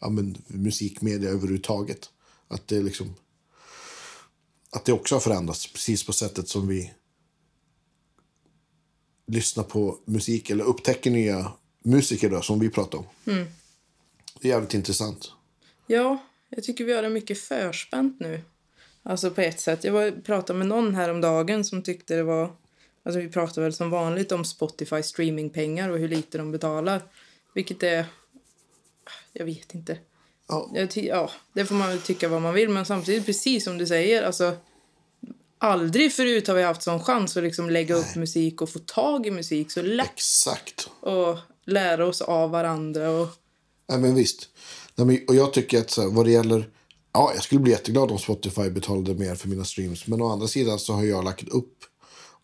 ja, 0.00 0.08
men, 0.08 0.42
musikmedia 0.46 1.30
överhuvudtaget. 1.30 2.10
Att 2.48 2.68
det, 2.68 2.82
liksom, 2.82 3.14
att 4.70 4.84
det 4.84 4.92
också 4.92 5.14
har 5.14 5.20
förändrats 5.20 5.72
precis 5.72 6.06
på 6.06 6.12
sättet 6.12 6.48
som 6.48 6.68
vi 6.68 6.92
lyssnar 9.26 9.64
på 9.64 9.98
musik 10.04 10.50
eller 10.50 10.64
upptäcker 10.64 11.10
nya 11.10 11.52
musiker 11.84 12.30
då, 12.30 12.42
som 12.42 12.58
vi 12.58 12.70
pratar 12.70 12.98
om. 12.98 13.04
Det 14.40 14.48
är 14.48 14.52
jävligt 14.52 14.74
intressant. 14.74 15.32
ja. 15.86 16.18
Jag 16.48 16.64
tycker 16.64 16.84
vi 16.84 16.92
har 16.92 17.02
det 17.02 17.08
mycket 17.08 17.38
förspänt 17.38 18.20
nu. 18.20 18.40
Alltså 19.02 19.30
på 19.30 19.40
ett 19.40 19.60
sätt. 19.60 19.84
Jag 19.84 19.92
var, 19.92 20.10
pratade 20.10 20.58
med 20.58 20.68
någon 20.68 20.94
här 20.94 21.10
om 21.10 21.20
dagen 21.20 21.64
som 21.64 21.82
tyckte 21.82 22.14
det 22.14 22.22
var... 22.22 22.56
Alltså 23.06 23.20
vi 23.20 23.28
pratar 23.28 23.62
väl 23.62 23.72
som 23.72 23.90
vanligt 23.90 24.32
om 24.32 24.44
Spotify 24.44 25.02
streamingpengar 25.02 25.88
och 25.88 25.98
hur 25.98 26.08
lite 26.08 26.38
de 26.38 26.52
betalar. 26.52 27.02
Vilket 27.54 27.82
är 27.82 28.06
jag 29.32 29.44
vet 29.44 29.74
inte. 29.74 29.98
Ja, 30.48 30.70
ja, 30.94 31.30
det 31.52 31.64
får 31.64 31.74
man 31.74 31.88
väl 31.88 32.00
tycka 32.00 32.28
vad 32.28 32.42
man 32.42 32.54
vill, 32.54 32.68
men 32.68 32.86
samtidigt 32.86 33.26
precis 33.26 33.64
som 33.64 33.78
du 33.78 33.86
säger, 33.86 34.22
alltså 34.22 34.56
aldrig 35.58 36.12
förut 36.12 36.48
har 36.48 36.54
vi 36.54 36.62
haft 36.62 36.82
sån 36.82 37.00
chans 37.00 37.36
att 37.36 37.42
liksom 37.42 37.70
lägga 37.70 37.94
upp 37.94 38.16
musik 38.16 38.62
och 38.62 38.70
få 38.70 38.78
tag 38.78 39.26
i 39.26 39.30
musik 39.30 39.72
så 39.72 39.82
lätt 39.82 40.12
exakt. 40.14 40.88
och 41.00 41.38
lära 41.64 42.06
oss 42.06 42.20
av 42.20 42.50
varandra 42.50 43.10
och 43.10 43.28
Ja, 43.86 43.98
men 43.98 44.14
visst. 44.14 44.48
Nej, 44.94 45.06
men, 45.06 45.18
och 45.28 45.34
jag 45.34 45.52
tycker 45.52 45.78
att 45.80 45.90
så 45.90 46.02
här, 46.02 46.08
vad 46.08 46.26
det 46.26 46.30
gäller... 46.30 46.68
Ja, 47.12 47.32
jag 47.34 47.42
skulle 47.42 47.60
bli 47.60 47.72
jätteglad 47.72 48.10
om 48.10 48.18
Spotify 48.18 48.70
betalade 48.70 49.14
mer 49.14 49.34
för 49.34 49.48
mina 49.48 49.64
streams. 49.64 50.06
Men 50.06 50.22
å 50.22 50.32
andra 50.32 50.46
sidan 50.48 50.78
så 50.78 50.92
har 50.92 51.04
jag 51.04 51.24
lagt 51.24 51.48
upp 51.48 51.76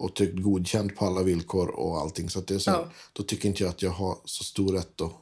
och 0.03 0.14
tyckt 0.14 0.42
godkänt 0.42 0.96
på 0.96 1.07
alla 1.07 1.22
villkor 1.22 1.68
och 1.68 2.00
allting. 2.00 2.30
Så 2.30 2.38
att 2.38 2.46
det 2.46 2.55
är 2.55 2.59
så 2.59 2.70
här, 2.70 2.78
Ja. 2.78 2.90
Då 3.12 3.22
tycker 3.22 3.48
inte 3.48 3.62
jag 3.62 3.70
att 3.70 3.82
jag 3.82 3.90
har 3.90 4.18
så 4.24 4.44
stor 4.44 4.72
rätt 4.72 5.00
att 5.00 5.12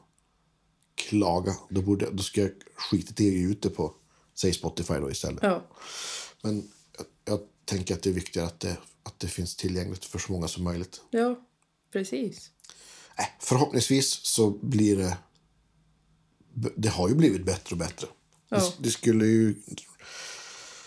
klaga. 0.95 1.57
Då, 1.69 1.83
borde, 1.83 2.11
då 2.11 2.23
ska 2.23 2.41
jag 2.41 2.51
skita 2.75 3.23
i 3.23 3.43
ut 3.43 3.63
det 3.63 3.71
på, 3.71 3.95
säg 4.35 4.53
Spotify 4.55 4.95
då 4.95 5.11
istället. 5.11 5.43
ja, 5.43 5.67
Men 6.43 6.71
jag, 6.97 7.07
jag 7.25 7.41
tänker 7.65 7.95
att 7.95 8.03
det 8.03 8.11
är 8.11 8.15
viktigare 8.15 8.47
att 8.47 8.61
det, 8.61 8.77
att 9.03 9.19
det 9.21 9.29
finns 9.29 9.57
tillgängligt 9.57 10.05
för 10.05 10.19
så 10.19 10.33
många 10.33 10.49
som 10.49 10.65
möjligt. 10.65 11.01
ja, 11.11 11.41
precis. 11.93 12.51
Äh, 13.19 13.25
förhoppningsvis 13.41 14.11
så 14.27 14.51
blir 14.51 14.97
det... 14.97 15.19
Det 16.77 16.89
har 16.89 17.09
ju 17.09 17.15
blivit 17.15 17.45
bättre 17.45 17.75
och 17.75 17.79
bättre. 17.79 18.07
Ja. 18.49 18.57
Det, 18.57 18.73
det 18.79 18.91
skulle 18.91 19.27
ju 19.27 19.55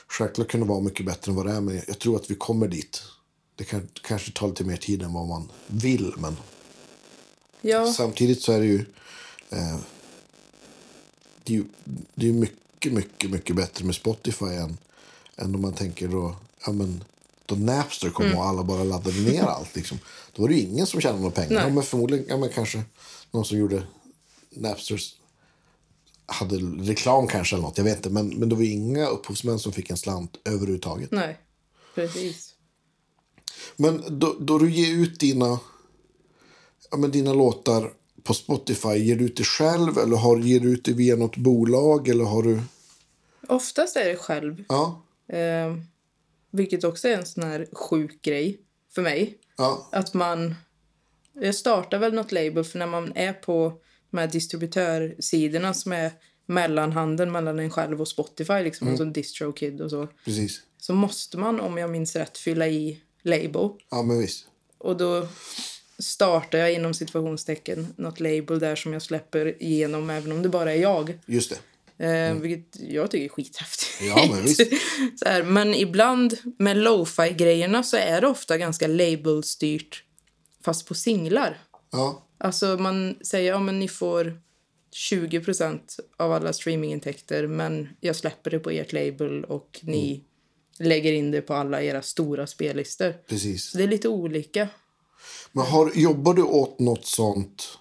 självklart 0.08 0.48
kunna 0.48 0.66
vara 0.66 0.82
mycket 0.82 1.06
bättre 1.06 1.30
än 1.32 1.36
vad 1.36 1.46
det 1.46 1.52
är. 1.52 1.62
Men 1.62 1.82
jag 1.88 2.00
tror 2.00 2.16
att 2.16 2.32
vi 2.32 2.36
kommer 2.36 2.68
dit. 2.68 3.02
Det 3.56 3.64
kan, 3.64 3.88
kanske 4.02 4.32
tar 4.32 4.48
lite 4.48 4.64
mer 4.64 4.78
tid 4.78 5.02
än 5.04 5.14
vad 5.14 5.28
man 5.28 5.52
vill. 5.68 6.14
Men 6.18 6.38
Ja, 7.62 7.94
samtidigt 7.94 8.42
så 8.42 8.52
är 8.52 8.60
det 8.60 8.66
ju... 8.66 8.86
Eh, 9.50 9.78
det 11.44 11.54
är 11.54 11.58
ju 11.58 11.64
det 12.16 12.30
är 12.30 12.34
mycket, 12.34 12.94
mycket, 12.94 13.30
mycket 13.30 13.56
bättre 13.56 13.86
med 13.86 13.96
Spotify 13.96 14.46
än, 14.46 14.78
än 15.36 15.56
om 15.56 15.62
man 15.62 15.74
tänker 15.74 16.08
då... 16.08 16.36
Ja, 16.66 16.72
men, 16.72 17.04
då 17.46 17.56
Napster 17.56 18.10
kom 18.10 18.26
Mm. 18.26 18.38
och 18.38 18.46
alla 18.46 18.64
bara 18.64 18.84
laddade 18.84 19.20
ner 19.22 19.44
allt. 19.44 19.76
Liksom. 19.76 20.00
Då 20.34 20.42
var 20.42 20.50
det 20.50 20.56
ju 20.56 20.62
ingen 20.62 20.88
som 20.88 21.02
tjänade 21.02 21.22
några 21.22 21.36
pengar. 21.36 21.62
Ja, 21.62 21.70
men 21.70 21.84
förmodligen 21.84 22.26
ja, 22.30 22.38
men 22.38 22.50
kanske 22.50 22.84
någon 23.32 23.46
som 23.46 23.58
gjorde 23.58 23.84
Napsters 24.50 25.16
hade 26.26 26.56
reklam 26.92 27.28
kanske 27.28 27.56
eller 27.56 27.64
något. 27.64 27.78
Jag 27.78 27.86
vet 27.86 27.96
inte. 27.98 28.10
Men, 28.10 28.28
men 28.28 28.50
det 28.50 28.56
var 28.56 28.64
inga 28.64 29.08
upphovsmän 29.08 29.60
som 29.60 29.72
fick 29.74 29.90
en 29.90 29.98
slant 29.98 30.38
överhuvudtaget. 30.46 31.12
nej, 31.12 31.38
precis. 31.96 32.53
Men 33.76 34.04
då, 34.20 34.36
då 34.40 34.58
du 34.58 34.72
ger 34.72 34.94
ut 35.04 35.20
dina, 35.20 35.60
ja, 36.92 36.98
men 36.98 37.12
dina 37.12 37.34
låtar 37.34 37.94
på 38.24 38.34
Spotify, 38.34 38.90
ger 38.98 39.16
du 39.16 39.26
ut 39.26 39.38
det 39.38 39.44
själv 39.44 39.98
eller 39.98 40.18
har, 40.18 40.38
ger 40.38 40.60
du 40.60 40.70
ut 40.74 40.86
det 40.86 40.94
via 40.94 41.16
något 41.16 41.38
bolag? 41.38 42.08
Eller 42.08 42.24
har 42.24 42.44
du... 42.44 42.62
Oftast 43.48 43.96
är 43.96 44.06
det 44.06 44.16
själv, 44.16 44.64
Ja, 44.70 45.02
eh, 45.28 45.76
vilket 46.52 46.84
också 46.84 47.08
är 47.08 47.18
en 47.18 47.26
sån 47.26 47.44
här 47.44 47.68
sjuk 47.72 48.22
grej 48.22 48.60
för 48.96 49.02
mig. 49.02 49.38
ja, 49.58 49.90
Att 49.92 50.14
man... 50.14 50.56
Jag 51.36 51.56
startar 51.56 52.00
väl 52.00 52.14
något 52.14 52.32
label 52.32 52.64
för 52.64 52.80
när 52.80 52.88
man 52.88 53.12
är 53.16 53.34
på 53.34 53.74
de 54.12 54.18
här 54.18 54.28
distributörsidorna 54.28 55.74
som 55.74 55.92
är 55.92 56.12
mellanhanden 56.46 57.32
mellan 57.32 57.60
en 57.60 57.70
själv 57.70 58.02
och 58.02 58.08
Spotify, 58.08 58.54
liksom 58.64 58.88
Mm. 58.88 58.94
en 58.94 58.98
sån 58.98 59.14
DistroKid 59.14 59.82
och 59.82 59.90
så. 59.90 60.08
precis. 60.26 60.62
Så 60.78 60.94
måste 60.94 61.38
man, 61.38 61.60
om 61.60 61.78
jag 61.78 61.90
minns 61.90 62.16
rätt, 62.16 62.38
fylla 62.38 62.68
i 62.68 63.00
label. 63.24 63.70
Ja, 63.92 64.04
men 64.04 64.20
visst. 64.20 64.48
Och 64.78 64.98
då 64.98 65.28
startar 66.00 66.58
jag 66.58 66.74
inom 66.74 66.94
situationstecken 66.94 67.94
något 67.98 68.20
label 68.20 68.60
där 68.60 68.76
som 68.76 68.94
jag 68.94 69.02
släpper 69.02 69.64
igenom 69.64 70.10
även 70.10 70.32
om 70.32 70.42
det 70.42 70.50
bara 70.50 70.74
är 70.74 70.82
jag. 70.82 71.20
Just 71.26 71.50
det. 71.50 71.58
Eh, 72.08 72.36
Vilket 72.36 72.80
jag 72.82 73.12
tycker 73.12 73.26
är 73.26 73.30
skithäftigt. 73.30 74.02
Ja, 74.02 74.28
men 74.32 74.44
visst. 74.44 74.62
så 75.20 75.26
här, 75.26 75.44
men 75.44 75.74
ibland 75.74 76.38
med 76.58 76.78
lo-fi-grejerna 76.78 77.84
så 77.84 77.98
är 77.98 78.22
det 78.22 78.28
ofta 78.28 78.58
ganska 78.58 78.88
labelstyrt 78.88 80.04
fast 80.66 80.88
på 80.88 80.94
singlar. 80.94 81.58
Ja, 81.92 82.24
Alltså 82.38 82.66
man 82.66 83.16
säger 83.22 83.52
ja 83.52 83.60
men 83.60 83.80
ni 83.80 83.88
får 83.88 84.42
20% 85.12 85.80
av 86.18 86.32
alla 86.32 86.54
streamingintäkter 86.54 87.48
men 87.48 87.90
jag 88.00 88.16
släpper 88.16 88.52
det 88.52 88.60
på 88.60 88.70
ert 88.70 88.94
label 88.94 89.44
och 89.44 89.80
ni 89.84 90.24
lägger 90.80 91.14
in 91.14 91.32
det 91.32 91.42
på 91.42 91.54
alla 91.54 91.82
era 91.82 92.02
stora 92.02 92.48
spellistor. 92.48 93.14
precis. 93.28 93.72
Så 93.72 93.78
det 93.78 93.84
är 93.84 93.88
lite 93.88 94.08
olika. 94.10 94.70
Men 95.52 95.66
har, 95.66 95.92
jobbar 95.96 96.34
du 96.34 96.44
åt 96.44 96.80
något 96.80 97.06
sånt 97.06 97.78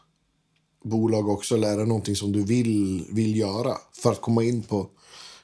bolag 0.85 1.29
också? 1.29 1.55
Eller 1.55 1.69
är 1.73 1.77
det 1.77 1.87
någonting 1.87 2.17
som 2.17 2.33
du 2.33 2.45
vill, 2.45 3.07
vill 3.11 3.37
göra 3.37 3.77
för 3.93 4.13
att 4.13 4.21
komma 4.21 4.45
in 4.45 4.63
på... 4.63 4.91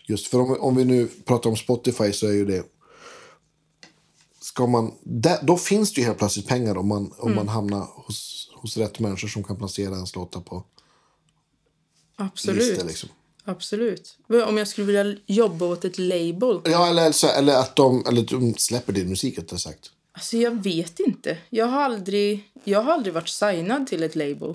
Just 0.07 0.27
för 0.27 0.41
om, 0.41 0.57
om 0.61 0.77
vi 0.77 0.85
nu 0.85 1.09
pratar 1.25 1.51
om 1.51 1.57
Spotify 1.57 2.13
så 2.13 2.27
är 2.27 2.33
ju 2.33 2.45
det... 2.45 2.65
Ska 4.41 4.67
man, 4.67 4.95
där, 5.03 5.39
då 5.43 5.57
finns 5.57 5.93
det 5.93 6.01
ju 6.01 6.07
helt 6.07 6.19
plötsligt 6.19 6.47
pengar 6.47 6.77
om 6.77 6.89
man, 6.89 7.13
om 7.19 7.35
man 7.35 7.49
hamnar 7.49 7.89
hos, 7.95 8.51
hos 8.55 8.77
rätt 8.77 8.99
människor 8.99 9.29
som 9.29 9.45
kan 9.45 9.57
placera 9.57 9.95
ens 9.95 10.15
låtar 10.15 10.41
på 10.41 10.65
Absolut. 12.17 12.69
listor. 12.69 12.87
Liksom. 12.87 13.09
Absolut. 13.49 14.19
Om 14.47 14.59
jag 14.59 14.69
skulle 14.69 14.87
vilja 14.87 15.17
jobba 15.27 15.67
åt 15.67 15.85
ett 15.85 15.99
label? 15.99 16.61
Ja, 16.65 16.89
eller, 16.89 17.13
så, 17.13 17.29
eller 17.29 17.57
att 17.57 17.77
de, 17.77 18.05
eller 18.09 18.21
att 18.21 18.29
de 18.29 18.55
släpper 18.55 18.93
din 18.93 19.09
musik, 19.09 19.39
rättare 19.39 19.59
sagt. 19.59 19.91
Alltså 20.13 20.37
jag 20.37 20.63
vet 20.63 21.01
inte. 21.01 21.39
Jag 21.51 21.67
har 21.67 21.83
aldrig, 21.83 22.51
jag 22.65 22.83
har 22.83 22.93
aldrig 22.93 23.15
varit 23.15 23.29
signad 23.29 23.87
till 23.87 24.03
ett 24.03 24.17
label. 24.17 24.55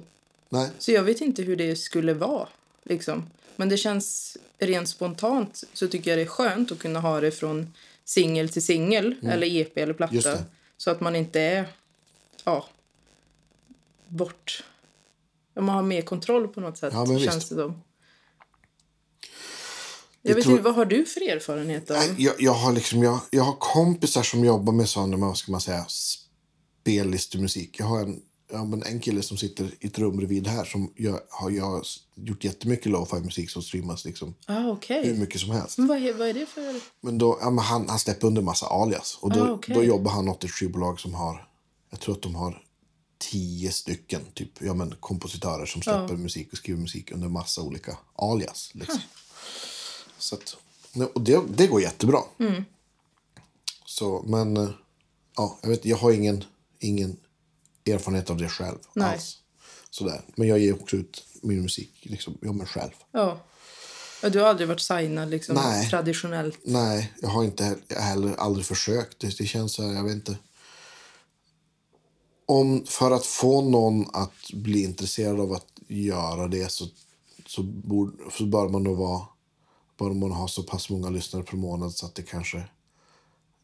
Nej, 0.49 0.69
Så 0.79 0.91
jag 0.91 1.03
vet 1.03 1.21
inte 1.21 1.41
hur 1.43 1.55
det 1.55 1.75
skulle 1.75 2.13
vara. 2.13 2.47
Liksom. 2.83 3.23
Men 3.55 3.69
det 3.69 3.77
känns 3.77 4.37
rent 4.57 4.89
spontant 4.89 5.63
så 5.73 5.87
tycker 5.87 6.11
jag 6.11 6.17
det 6.17 6.23
är 6.23 6.27
skönt 6.27 6.71
att 6.71 6.79
kunna 6.79 6.99
ha 6.99 7.21
det 7.21 7.31
från 7.31 7.73
singel 8.05 8.49
till 8.49 8.65
singel 8.65 9.15
eller 9.23 9.47
EP 9.47 9.77
eller 9.77 9.83
Mm. 9.83 9.95
Platta. 10.21 10.37
Så 10.77 10.91
att 10.91 11.01
man 11.01 11.15
inte 11.15 11.41
är 11.41 11.65
ja, 12.43 12.65
bort. 14.07 14.63
Man 15.55 15.69
har 15.69 15.83
mer 15.83 16.01
kontroll 16.01 16.47
på 16.47 16.61
något 16.61 16.77
sätt 16.77 16.93
Ja, 16.93 17.05
känns 17.05 17.21
visst. 17.35 17.49
det 17.49 17.55
som. 17.55 17.81
Jag 20.25 20.31
Jag 20.31 20.35
vet 20.35 20.43
tror- 20.43 20.53
inte, 20.57 20.63
vad 20.63 20.75
har 20.75 20.85
du 20.85 21.05
för 21.05 21.21
erfarenhet 21.21 21.91
av? 21.91 21.97
jag, 22.17 22.33
jag, 22.39 22.53
har 22.53 22.73
liksom, 22.73 23.03
jag, 23.03 23.19
jag 23.31 23.43
har 23.43 23.55
kompisar 23.59 24.23
som 24.23 24.45
jobbar 24.45 24.73
med 24.73 24.89
sån, 24.89 25.21
vad 25.21 25.37
ska 25.37 25.51
man 25.51 25.61
säga, 25.61 25.85
spellistemusik. 26.81 27.79
Jag 27.79 27.85
har 27.85 27.99
en, 28.01 28.21
ja, 28.51 28.63
men 28.65 28.83
en 28.83 28.99
kille 28.99 29.21
som 29.21 29.37
sitter 29.37 29.71
i 29.79 29.87
ett 29.87 29.99
rum 29.99 30.17
bredvid 30.17 30.47
här 30.47 30.65
som 30.65 30.93
gör, 30.97 31.19
har 31.29 31.49
jag 31.49 31.85
gjort 32.15 32.43
jättemycket 32.43 32.85
lo-fi 32.91 33.15
musik 33.15 33.49
som 33.49 33.61
streamas 33.61 34.05
liksom 34.05 34.35
Ah, 34.45 34.67
okej. 34.69 35.05
hur 35.07 35.13
mycket 35.15 35.41
som 35.41 35.49
helst. 35.51 35.77
Men 35.77 35.87
vad 35.87 35.97
är, 35.97 36.13
vad 36.13 36.27
är 36.27 36.33
det 36.33 36.45
för... 36.45 36.79
Men 37.01 37.17
då, 37.17 37.37
ja, 37.41 37.49
men 37.49 37.65
han, 37.65 37.89
han 37.89 37.99
släpper 37.99 38.27
under 38.27 38.41
massa 38.41 38.65
alias. 38.65 39.17
Och 39.21 39.31
då, 39.33 39.43
Ah, 39.43 39.51
okej. 39.51 39.75
då 39.75 39.83
jobbar 39.83 40.11
han 40.11 40.29
åt 40.29 40.43
ett 40.43 40.51
skivbolag 40.51 40.99
som 40.99 41.13
har, 41.13 41.47
jag 41.91 41.99
tror 41.99 42.15
att 42.15 42.21
de 42.21 42.35
har 42.35 42.61
tio 43.31 43.71
stycken 43.71 44.21
typ, 44.33 44.51
ja, 44.61 44.73
men 44.73 44.95
kompositörer 44.99 45.65
som 45.65 45.81
släpper 45.81 46.13
musik 46.15 46.51
och 46.51 46.57
skriver 46.57 46.79
musik 46.81 47.11
under 47.11 47.27
massa 47.29 47.61
olika 47.61 47.97
alias. 48.15 48.71
Liksom. 48.73 48.99
Så 50.23 50.35
att, 50.35 50.55
och 51.13 51.21
det, 51.21 51.41
det 51.49 51.67
går 51.67 51.81
jättebra. 51.81 52.19
Mm. 52.39 52.63
Så, 53.85 54.23
men 54.27 54.57
eh, 54.57 54.69
ja, 55.35 55.59
jag, 55.61 55.69
vet, 55.69 55.85
jag 55.85 55.97
har 55.97 56.11
ingen, 56.11 56.43
ingen 56.79 57.17
erfarenhet 57.85 58.29
av 58.29 58.37
det 58.37 58.49
själv 58.49 58.77
Nej. 58.93 59.13
alls. 59.13 59.37
Sådär. 59.89 60.21
Men 60.35 60.47
jag 60.47 60.59
ger 60.59 60.73
också 60.81 60.95
ut 60.95 61.23
min 61.41 61.61
musik, 61.61 61.91
liksom, 62.01 62.37
jag 62.41 62.55
mig 62.55 62.67
själv. 62.67 62.91
Ja. 63.11 63.39
Du 64.21 64.39
har 64.39 64.47
aldrig 64.47 64.67
varit 64.67 64.81
signad 64.81 65.29
liksom, 65.29 65.55
Nej. 65.55 65.89
traditionellt? 65.89 66.59
Nej, 66.63 67.13
jag 67.21 67.29
har 67.29 67.43
inte 67.43 67.63
he- 67.63 67.99
heller 67.99 68.35
aldrig 68.35 68.65
försökt. 68.65 69.19
Det, 69.19 69.37
det 69.37 69.45
känns 69.45 69.73
så 69.73 69.87
här, 69.87 69.93
jag 69.93 70.03
vet 70.03 70.13
inte. 70.13 70.37
Om, 72.45 72.85
för 72.85 73.11
att 73.11 73.25
få 73.25 73.61
någon 73.61 74.15
att 74.15 74.51
bli 74.53 74.83
intresserad 74.83 75.39
av 75.39 75.53
att 75.53 75.67
göra 75.87 76.47
det 76.47 76.71
så, 76.71 76.87
så, 77.45 77.63
borde, 77.63 78.31
så 78.31 78.45
bör 78.45 78.69
man 78.69 78.83
då 78.83 78.93
vara 78.93 79.21
bör 80.09 80.13
man 80.13 80.31
ha 80.31 80.47
så 80.47 80.63
pass 80.63 80.89
många 80.89 81.09
lyssnare 81.09 81.43
per 81.43 81.57
månad 81.57 81.93
så 81.93 82.05
att 82.05 82.15
det 82.15 82.23
kanske 82.23 82.63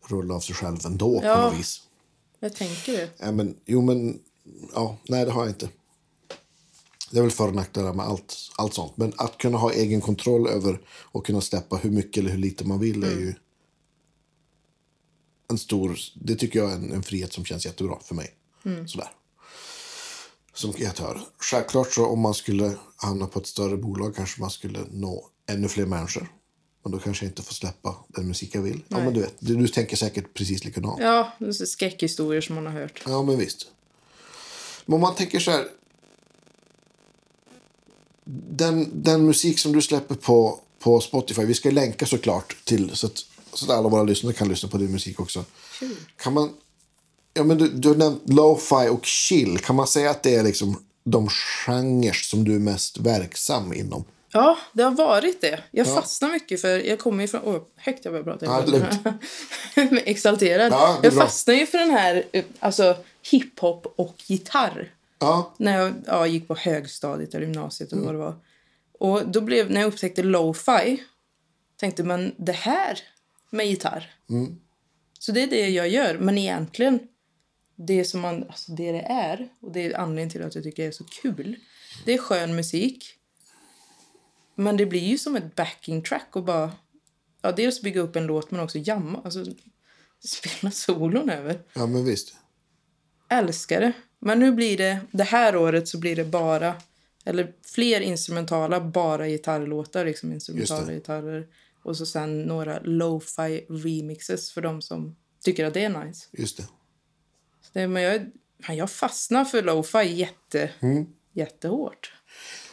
rullar 0.07 0.35
av 0.35 0.39
sig 0.39 0.55
själv 0.55 0.77
ändå 0.85 1.19
på 1.19 1.25
Ja. 1.25 1.41
något 1.49 1.59
vis. 1.59 1.81
Jag 2.39 2.55
tänker 2.55 2.91
det. 2.91 3.09
Ja, 3.19 3.31
men, 3.31 3.57
jo, 3.65 3.81
men 3.81 4.19
ja, 4.73 4.97
nej, 5.07 5.25
det 5.25 5.31
har 5.31 5.41
jag 5.41 5.49
inte. 5.49 5.69
Det 7.11 7.17
är 7.17 7.21
väl 7.21 7.31
för 7.31 7.47
och 7.47 7.55
nackdelar 7.55 7.93
med 7.93 8.05
allt, 8.05 8.35
allt 8.55 8.73
sånt. 8.73 8.97
Men 8.97 9.13
att 9.17 9.37
kunna 9.37 9.57
ha 9.57 9.71
egen 9.71 10.01
kontroll 10.01 10.47
över 10.47 10.81
och 10.89 11.25
kunna 11.25 11.41
släppa 11.41 11.75
hur 11.75 11.91
mycket 11.91 12.17
eller 12.21 12.31
hur 12.31 12.37
lite 12.37 12.67
man 12.67 12.79
vill 12.79 13.03
är 13.03 13.11
ju 13.11 13.33
en 15.49 15.57
stor... 15.57 15.97
Det 16.15 16.35
tycker 16.35 16.59
jag 16.59 16.71
är 16.71 16.75
en, 16.75 16.91
en 16.91 17.03
frihet 17.03 17.33
som 17.33 17.45
känns 17.45 17.65
jättebra 17.65 17.99
för 18.03 18.15
mig. 18.15 18.35
Sådär. 18.87 19.11
Som 20.53 20.73
kreatör. 20.73 21.21
Självklart 21.37 21.91
så 21.93 22.05
om 22.05 22.19
man 22.19 22.33
skulle 22.33 22.77
hamna 22.95 23.27
på 23.27 23.39
ett 23.39 23.47
större 23.47 23.77
bolag 23.77 24.15
kanske 24.15 24.41
man 24.41 24.49
skulle 24.51 24.79
nå 24.91 25.27
ännu 25.49 25.67
fler 25.67 25.85
människor. 25.85 26.27
Men 26.83 26.91
då 26.91 26.99
kanske 26.99 27.25
jag 27.25 27.31
inte 27.31 27.43
får 27.43 27.53
släppa 27.53 27.95
den 28.07 28.27
musik 28.27 28.55
jag 28.55 28.61
vill. 28.61 28.83
Ja, 28.87 28.97
men 28.97 29.13
du, 29.13 29.21
vet, 29.21 29.35
du, 29.39 29.55
du 29.55 29.67
tänker 29.67 29.97
säkert 29.97 30.33
precis 30.33 30.63
likadant. 30.65 30.99
Ja, 30.99 31.33
det 31.39 31.45
är 31.45 31.51
så 31.51 31.65
skräckhistorier 31.65 32.41
som 32.41 32.55
man 32.55 32.65
har 32.65 32.73
hört. 32.73 33.03
Ja, 33.05 33.23
men 33.23 33.37
visst. 33.37 33.67
Men 34.85 34.95
om 34.95 35.01
man 35.01 35.15
tänker 35.15 35.39
så 35.39 35.51
här. 35.51 35.67
den, 38.49 39.03
den 39.03 39.25
musik 39.25 39.59
som 39.59 39.71
du 39.71 39.81
släpper 39.81 40.15
på, 40.15 40.59
på 40.79 40.99
Spotify, 40.99 41.45
vi 41.45 41.53
ska 41.53 41.71
länka 41.71 42.05
såklart 42.05 42.55
till 42.63 42.95
så 42.95 43.07
att, 43.07 43.17
så 43.53 43.65
att 43.65 43.77
alla 43.77 43.89
våra 43.89 44.03
lyssnare 44.03 44.33
kan 44.33 44.47
lyssna 44.47 44.69
på 44.69 44.77
din 44.77 44.91
musik 44.91 45.19
också. 45.19 45.45
Kan 46.15 46.33
man, 46.33 46.53
ja, 47.33 47.43
men 47.43 47.57
du, 47.57 47.69
du 47.69 47.87
har 47.87 47.95
nämnt 47.95 48.21
lo-fi 48.25 48.89
och 48.89 49.05
chill. 49.05 49.59
Kan 49.59 49.75
man 49.75 49.87
säga 49.87 50.11
att 50.11 50.23
det 50.23 50.35
är 50.35 50.43
liksom 50.43 50.83
de 51.03 51.29
genrer 51.29 52.13
som 52.13 52.43
du 52.43 52.55
är 52.55 52.59
mest 52.59 52.97
verksam 52.97 53.73
inom? 53.73 54.03
Ja, 54.31 54.57
det 54.73 54.83
har 54.83 54.91
varit 54.91 55.41
det. 55.41 55.63
Jag 55.71 55.87
fastnar 55.87 56.29
mycket 56.29 56.61
för 56.61 56.79
jag 56.79 56.99
kommer 56.99 57.23
ifrån... 57.23 57.41
Åh, 57.43 57.61
högt 57.75 58.05
jag 58.05 58.13
börjar 58.13 58.23
prata. 58.23 58.45
Ja. 58.45 59.13
Exalterad. 60.05 60.71
Ja, 60.71 60.99
jag 61.03 61.13
bra. 61.13 61.23
fastnar 61.23 61.55
ju 61.55 61.65
för 61.65 61.77
den 61.77 61.89
här 61.91 62.23
eh, 62.31 62.45
alltså, 62.59 62.97
hiphop 63.31 63.93
och 63.95 64.15
gitarr. 64.27 64.93
Ja, 65.19 65.53
När 65.57 65.77
jag 65.77 65.93
ja, 66.05 66.27
gick 66.27 66.47
på 66.47 66.55
högstadiet 66.55 67.33
eller 67.33 67.45
gymnasiet 67.45 67.91
eller 67.93 68.01
vad 68.01 68.13
det 68.13 68.19
var. 68.19 68.35
Och 68.99 69.27
då 69.27 69.41
blev, 69.41 69.71
när 69.71 69.81
jag 69.81 69.87
upptäckte 69.87 70.23
lo-fi, 70.23 71.03
tänkte 71.77 72.03
man 72.03 72.31
det 72.37 72.51
här 72.51 72.99
med 73.49 73.67
gitarr. 73.67 74.13
Så 75.19 75.31
det 75.31 75.43
är 75.43 75.47
det 75.47 75.69
jag 75.69 75.89
gör. 75.89 76.17
Men 76.17 76.37
egentligen, 76.37 76.99
det 77.75 78.05
som 78.05 78.21
man, 78.21 78.43
alltså 78.43 78.71
det 78.71 78.91
det 78.91 79.01
är, 79.01 79.49
och 79.59 79.71
det 79.71 79.85
är 79.85 79.97
anledningen 79.97 80.29
till 80.29 80.43
att 80.43 80.55
jag 80.55 80.63
tycker 80.63 80.83
det 80.83 80.89
är 80.89 80.91
så 80.91 81.03
kul, 81.03 81.55
det 82.05 82.13
är 82.13 82.17
skön 82.17 82.55
musik. 82.55 83.18
Men 84.59 84.77
det 84.77 84.85
blir 84.85 85.07
ju 85.07 85.17
som 85.17 85.35
ett 85.35 85.55
backing 85.55 86.01
track 86.01 86.27
och 86.31 86.43
bara, 86.43 86.71
ja 87.41 87.51
dels 87.51 87.81
bygga 87.81 88.01
upp 88.01 88.15
en 88.15 88.27
låt 88.27 88.51
men 88.51 88.59
också 88.59 88.77
jamma, 88.77 89.21
alltså 89.25 89.45
spela 90.19 90.71
solon 90.71 91.29
över 91.29 91.61
ja 91.73 91.87
men 91.87 92.05
visst. 92.05 92.33
älskar 93.29 93.81
det. 93.81 93.93
Men 94.19 94.39
nu 94.39 94.51
blir 94.51 94.77
det, 94.77 94.99
det 95.11 95.23
här 95.23 95.55
året 95.55 95.87
så 95.87 95.97
blir 95.97 96.15
det 96.15 96.25
bara, 96.25 96.75
eller 97.25 97.53
fler 97.65 98.01
instrumentala, 98.01 98.81
bara 98.81 99.27
gitarrlåtar, 99.27 100.05
liksom 100.05 100.33
instrumentala 100.33 100.93
gitarrer. 100.93 101.47
Och 101.83 101.97
så 101.97 102.05
sen 102.05 102.41
några 102.41 102.79
lo-fi 102.79 103.65
remixes 103.69 104.51
för 104.51 104.61
de 104.61 104.81
som 104.81 105.15
tycker 105.43 105.65
att 105.65 105.73
det 105.73 105.83
är 105.83 106.05
nice. 106.05 106.27
Just 106.31 106.57
det. 106.57 106.67
Det 107.73 107.87
men 107.87 108.03
jag, 108.03 108.31
jag 108.67 108.91
fastnar 108.91 109.45
för 109.45 109.61
lo-fi 109.61 110.13
jätte, 110.13 110.71
jättehårt. 111.33 112.13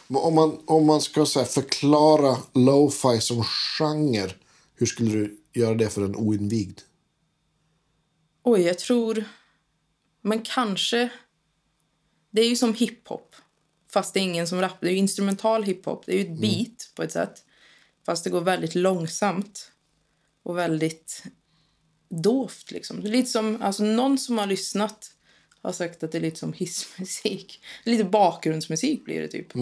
Om 0.09 0.35
man, 0.35 0.59
om 0.65 0.85
man 0.85 1.01
ska 1.01 1.25
så 1.25 1.43
förklara 1.43 2.37
lo-fi 2.53 3.21
som 3.21 3.43
genre, 3.43 4.31
hur 4.75 4.85
skulle 4.85 5.11
du 5.11 5.41
göra 5.53 5.75
det 5.75 5.89
för 5.89 6.01
en 6.01 6.15
oinvigd? 6.15 6.79
Oj, 8.43 8.61
jag 8.61 8.79
tror... 8.79 9.23
Men 10.21 10.41
kanske... 10.41 11.09
Det 12.31 12.41
är 12.41 12.49
ju 12.49 12.55
som 12.55 12.73
hiphop. 12.73 13.35
Fast 13.91 14.13
det 14.13 14.19
är 14.19 14.21
ingen 14.21 14.47
som 14.47 14.61
rappar. 14.61 14.77
Det 14.81 14.87
är 14.87 14.91
ju 14.91 14.97
instrumental 14.97 15.63
hiphop. 15.63 16.05
Det 16.05 16.11
är 16.11 16.15
ju 16.15 16.33
ett 16.33 16.41
beat 16.41 16.91
på 16.95 17.03
ett 17.03 17.11
sätt. 17.11 17.43
Fast 18.05 18.23
det 18.23 18.29
går 18.29 18.41
väldigt 18.41 18.75
långsamt. 18.75 19.71
Och 20.43 20.57
väldigt 20.57 21.23
dovt 22.09 22.71
liksom. 22.71 22.99
Lite 22.99 23.29
som... 23.29 23.61
Alltså 23.61 23.83
någon 23.83 24.17
som 24.17 24.37
har 24.37 24.47
lyssnat 24.47 25.11
har 25.61 25.71
sagt 25.71 26.03
att 26.03 26.11
det 26.11 26.17
är 26.17 26.21
lite 26.21 26.39
som 26.39 26.53
hissmusik. 26.53 27.63
Lite 27.83 28.03
bakgrundsmusik 28.03 29.05
blir 29.05 29.21
det 29.21 29.27
typ. 29.27 29.53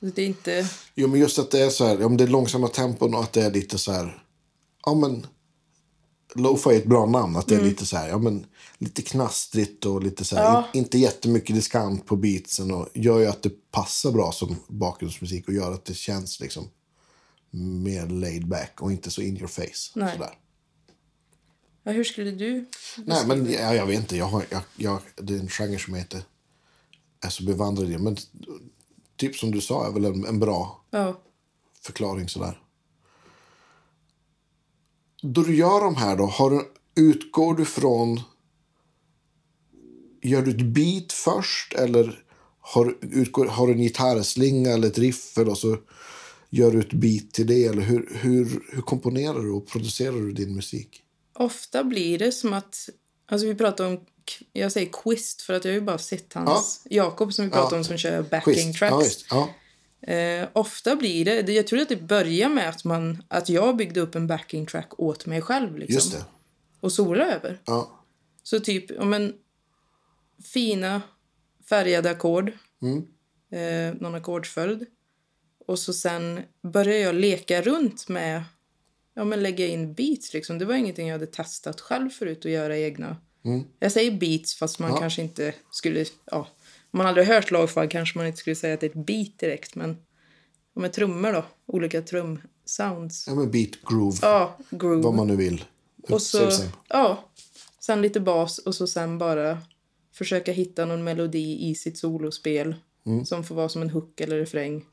Det 0.00 0.22
är 0.22 0.26
inte... 0.26 0.68
Jo, 0.94 1.08
men 1.08 1.20
just 1.20 1.38
att 1.38 1.50
det 1.50 1.60
är 1.60 1.70
så 1.70 1.84
här, 1.86 2.04
om 2.04 2.16
det 2.16 2.24
är 2.24 2.28
långsamma 2.28 2.68
tempon 2.68 3.14
och 3.14 3.22
att 3.22 3.32
det 3.32 3.42
är 3.42 3.50
lite 3.50 3.78
så 3.78 3.92
här, 3.92 4.22
ja 4.86 4.94
men, 4.94 5.26
lo-fi 6.34 6.70
är 6.70 6.76
ett 6.78 6.86
bra 6.86 7.06
namn, 7.06 7.36
att 7.36 7.46
det 7.48 7.54
är 7.54 7.62
lite 7.62 7.86
så 7.86 7.96
här, 7.96 8.08
ja 8.08 8.18
men, 8.18 8.46
lite 8.78 9.02
knastrigt 9.02 9.86
och 9.86 10.02
lite 10.02 10.24
så 10.24 10.36
här, 10.36 10.42
Ja. 10.44 10.68
in, 10.72 10.80
inte 10.80 10.98
jättemycket 10.98 11.56
diskant 11.56 12.06
på 12.06 12.16
beatsen 12.16 12.70
och 12.74 12.88
gör 12.94 13.18
ju 13.18 13.26
att 13.26 13.42
det 13.42 13.70
passar 13.70 14.12
bra 14.12 14.32
som 14.32 14.56
bakgrundsmusik 14.68 15.48
och 15.48 15.54
gör 15.54 15.72
att 15.72 15.84
det 15.84 15.94
känns 15.94 16.40
liksom 16.40 16.68
mer 17.50 18.06
laid 18.06 18.46
back 18.48 18.82
och 18.82 18.92
inte 18.92 19.10
så 19.10 19.22
in 19.22 19.36
your 19.36 19.46
face. 19.46 19.92
Nej. 19.94 20.12
Sådär. 20.12 20.34
Ja, 21.82 21.92
hur 21.92 22.04
skulle 22.04 22.30
du... 22.30 22.66
Nej, 22.96 23.26
men 23.26 23.52
jag, 23.52 23.76
jag 23.76 23.86
vet 23.86 24.00
inte. 24.00 24.16
Jag 24.16 24.26
har, 24.26 24.44
jag, 24.50 24.60
jag, 24.76 25.00
det 25.16 25.34
är 25.34 25.38
en 25.38 25.48
genre 25.48 25.78
som 25.78 25.94
jag 25.94 26.02
inte 26.02 26.22
är 27.20 27.28
så 27.28 27.44
bevandrad 27.44 27.90
i. 27.90 27.98
Men 27.98 28.16
typ 29.18 29.36
som 29.36 29.50
du 29.50 29.60
sa 29.60 29.86
är 29.86 29.92
väl 29.92 30.04
en, 30.04 30.24
en 30.24 30.38
bra 30.40 30.84
Ja. 30.90 31.20
förklaring 31.82 32.28
sådär. 32.28 32.60
Då 35.22 35.42
du 35.42 35.56
gör 35.56 35.80
de 35.80 35.96
här 35.96 36.16
då, 36.16 36.26
har 36.26 36.50
du, 36.50 36.72
utgår 37.02 37.54
du 37.54 37.64
från... 37.64 38.20
Gör 40.22 40.42
du 40.42 40.50
ett 40.50 40.62
beat 40.62 41.12
först 41.12 41.72
eller 41.74 42.24
har, 42.60 42.96
utgår, 43.00 43.46
har 43.46 43.66
du 43.66 43.72
en 43.72 43.78
gitarrslinga 43.82 44.70
eller 44.70 44.88
ett 44.88 44.98
riff 44.98 45.38
och 45.38 45.58
så 45.58 45.76
gör 46.50 46.70
du 46.70 46.80
ett 46.80 46.92
beat 46.92 47.32
till 47.32 47.46
det? 47.46 47.64
Eller 47.64 47.82
hur, 47.82 48.08
hur, 48.14 48.62
hur 48.72 48.82
komponerar 48.82 49.42
du 49.42 49.50
och 49.50 49.66
producerar 49.66 50.16
du 50.16 50.32
din 50.32 50.54
musik? 50.54 51.02
Ofta 51.34 51.84
blir 51.84 52.18
det 52.18 52.32
som 52.32 52.52
att... 52.52 52.88
Alltså 53.26 53.46
vi 53.46 53.54
pratar 53.54 53.86
om... 53.86 54.00
Jag 54.52 54.72
säger 54.72 54.88
Quist 54.92 55.42
för 55.42 55.54
att 55.54 55.64
jag 55.64 55.72
har 55.72 55.74
ju 55.74 55.80
bara 55.80 55.98
sett 55.98 56.34
hans... 56.34 56.82
Jakob 56.90 57.32
som 57.34 57.44
vi 57.44 57.50
pratar 57.50 57.72
Ja. 57.72 57.78
om 57.78 57.84
som 57.84 57.96
kör 57.98 58.22
backing 58.22 58.54
Schysst. 58.54 58.78
tracks. 58.78 59.24
Ja. 59.30 59.48
Ja. 60.00 60.12
Eh, 60.12 60.48
ofta 60.52 60.96
blir 60.96 61.24
det. 61.24 61.52
Jag 61.52 61.66
tror 61.66 61.80
att 61.80 61.88
det 61.88 61.96
börjar 62.02 62.48
med 62.48 62.68
att, 62.68 62.84
man, 62.84 63.22
att 63.28 63.48
jag 63.48 63.76
byggde 63.76 64.00
upp 64.00 64.14
en 64.14 64.26
backing 64.26 64.66
track 64.66 64.90
åt 65.00 65.26
mig 65.26 65.42
själv. 65.42 65.78
Liksom, 65.78 65.94
Just 65.94 66.12
det. 66.12 66.24
Och 66.80 66.92
sola 66.92 67.24
över. 67.24 67.60
Ja. 67.64 68.04
Så 68.42 68.60
typ, 68.60 68.90
ja 68.90 69.04
men... 69.04 69.34
Fina 70.44 71.02
färgade 71.68 72.10
ackord. 72.10 72.52
Mm. 72.82 73.06
Eh, 73.52 73.94
någon 74.00 74.14
ackordsföljd. 74.14 74.86
Och 75.66 75.78
så 75.78 75.92
sen 75.92 76.40
började 76.62 76.98
jag 77.00 77.14
leka 77.14 77.62
runt 77.62 78.08
med... 78.08 78.42
Ja 79.14 79.24
men 79.24 79.42
lägga 79.42 79.66
in 79.66 79.94
beats 79.94 80.32
liksom. 80.34 80.58
Det 80.58 80.64
var 80.64 80.74
ingenting 80.74 81.08
jag 81.08 81.14
hade 81.14 81.26
testat 81.26 81.80
själv 81.80 82.10
förut 82.10 82.38
att 82.46 82.50
göra 82.52 82.78
egna. 82.78 83.16
Jag 83.78 83.92
säger 83.92 84.10
beats 84.10 84.54
fast 84.54 84.78
man 84.78 84.88
Mm. 84.88 84.96
Ja. 84.96 85.00
kanske 85.00 85.22
inte 85.22 85.54
skulle... 85.70 86.04
Ja, 86.24 86.48
om 86.90 86.98
man 86.98 87.06
aldrig 87.06 87.26
hört 87.26 87.50
lagfall 87.50 87.88
kanske 87.88 88.18
man 88.18 88.26
inte 88.26 88.38
skulle 88.38 88.56
säga 88.56 88.74
att 88.74 88.80
det 88.80 88.86
är 88.86 88.90
ett 89.00 89.06
beat 89.06 89.38
direkt. 89.38 89.74
Men 89.74 89.96
med 90.74 90.92
trummor 90.92 91.32
då. 91.32 91.44
Olika 91.66 92.02
trumsounds. 92.02 93.26
ja, 93.26 93.34
men 93.34 93.50
beat, 93.50 93.70
groove, 93.88 94.16
Ja, 94.22 94.58
groove. 94.70 95.02
vad 95.02 95.14
man 95.14 95.26
nu 95.26 95.36
vill. 95.36 95.64
Och 96.10 96.22
så, 96.22 96.50
ja, 96.88 97.24
sen 97.80 98.02
lite 98.02 98.20
bas 98.20 98.58
och 98.58 98.74
så 98.74 98.86
sen 98.86 99.18
bara 99.18 99.58
försöka 100.14 100.52
hitta 100.52 100.84
någon 100.84 101.04
melodi 101.04 101.68
i 101.70 101.74
sitt 101.74 101.98
solospel 101.98 102.74
som 103.26 103.44
får 103.44 103.54
vara 103.54 103.68
som 103.68 103.82
en 103.82 103.90
hook 103.90 104.20
eller 104.20 104.36
refräng. 104.38 104.84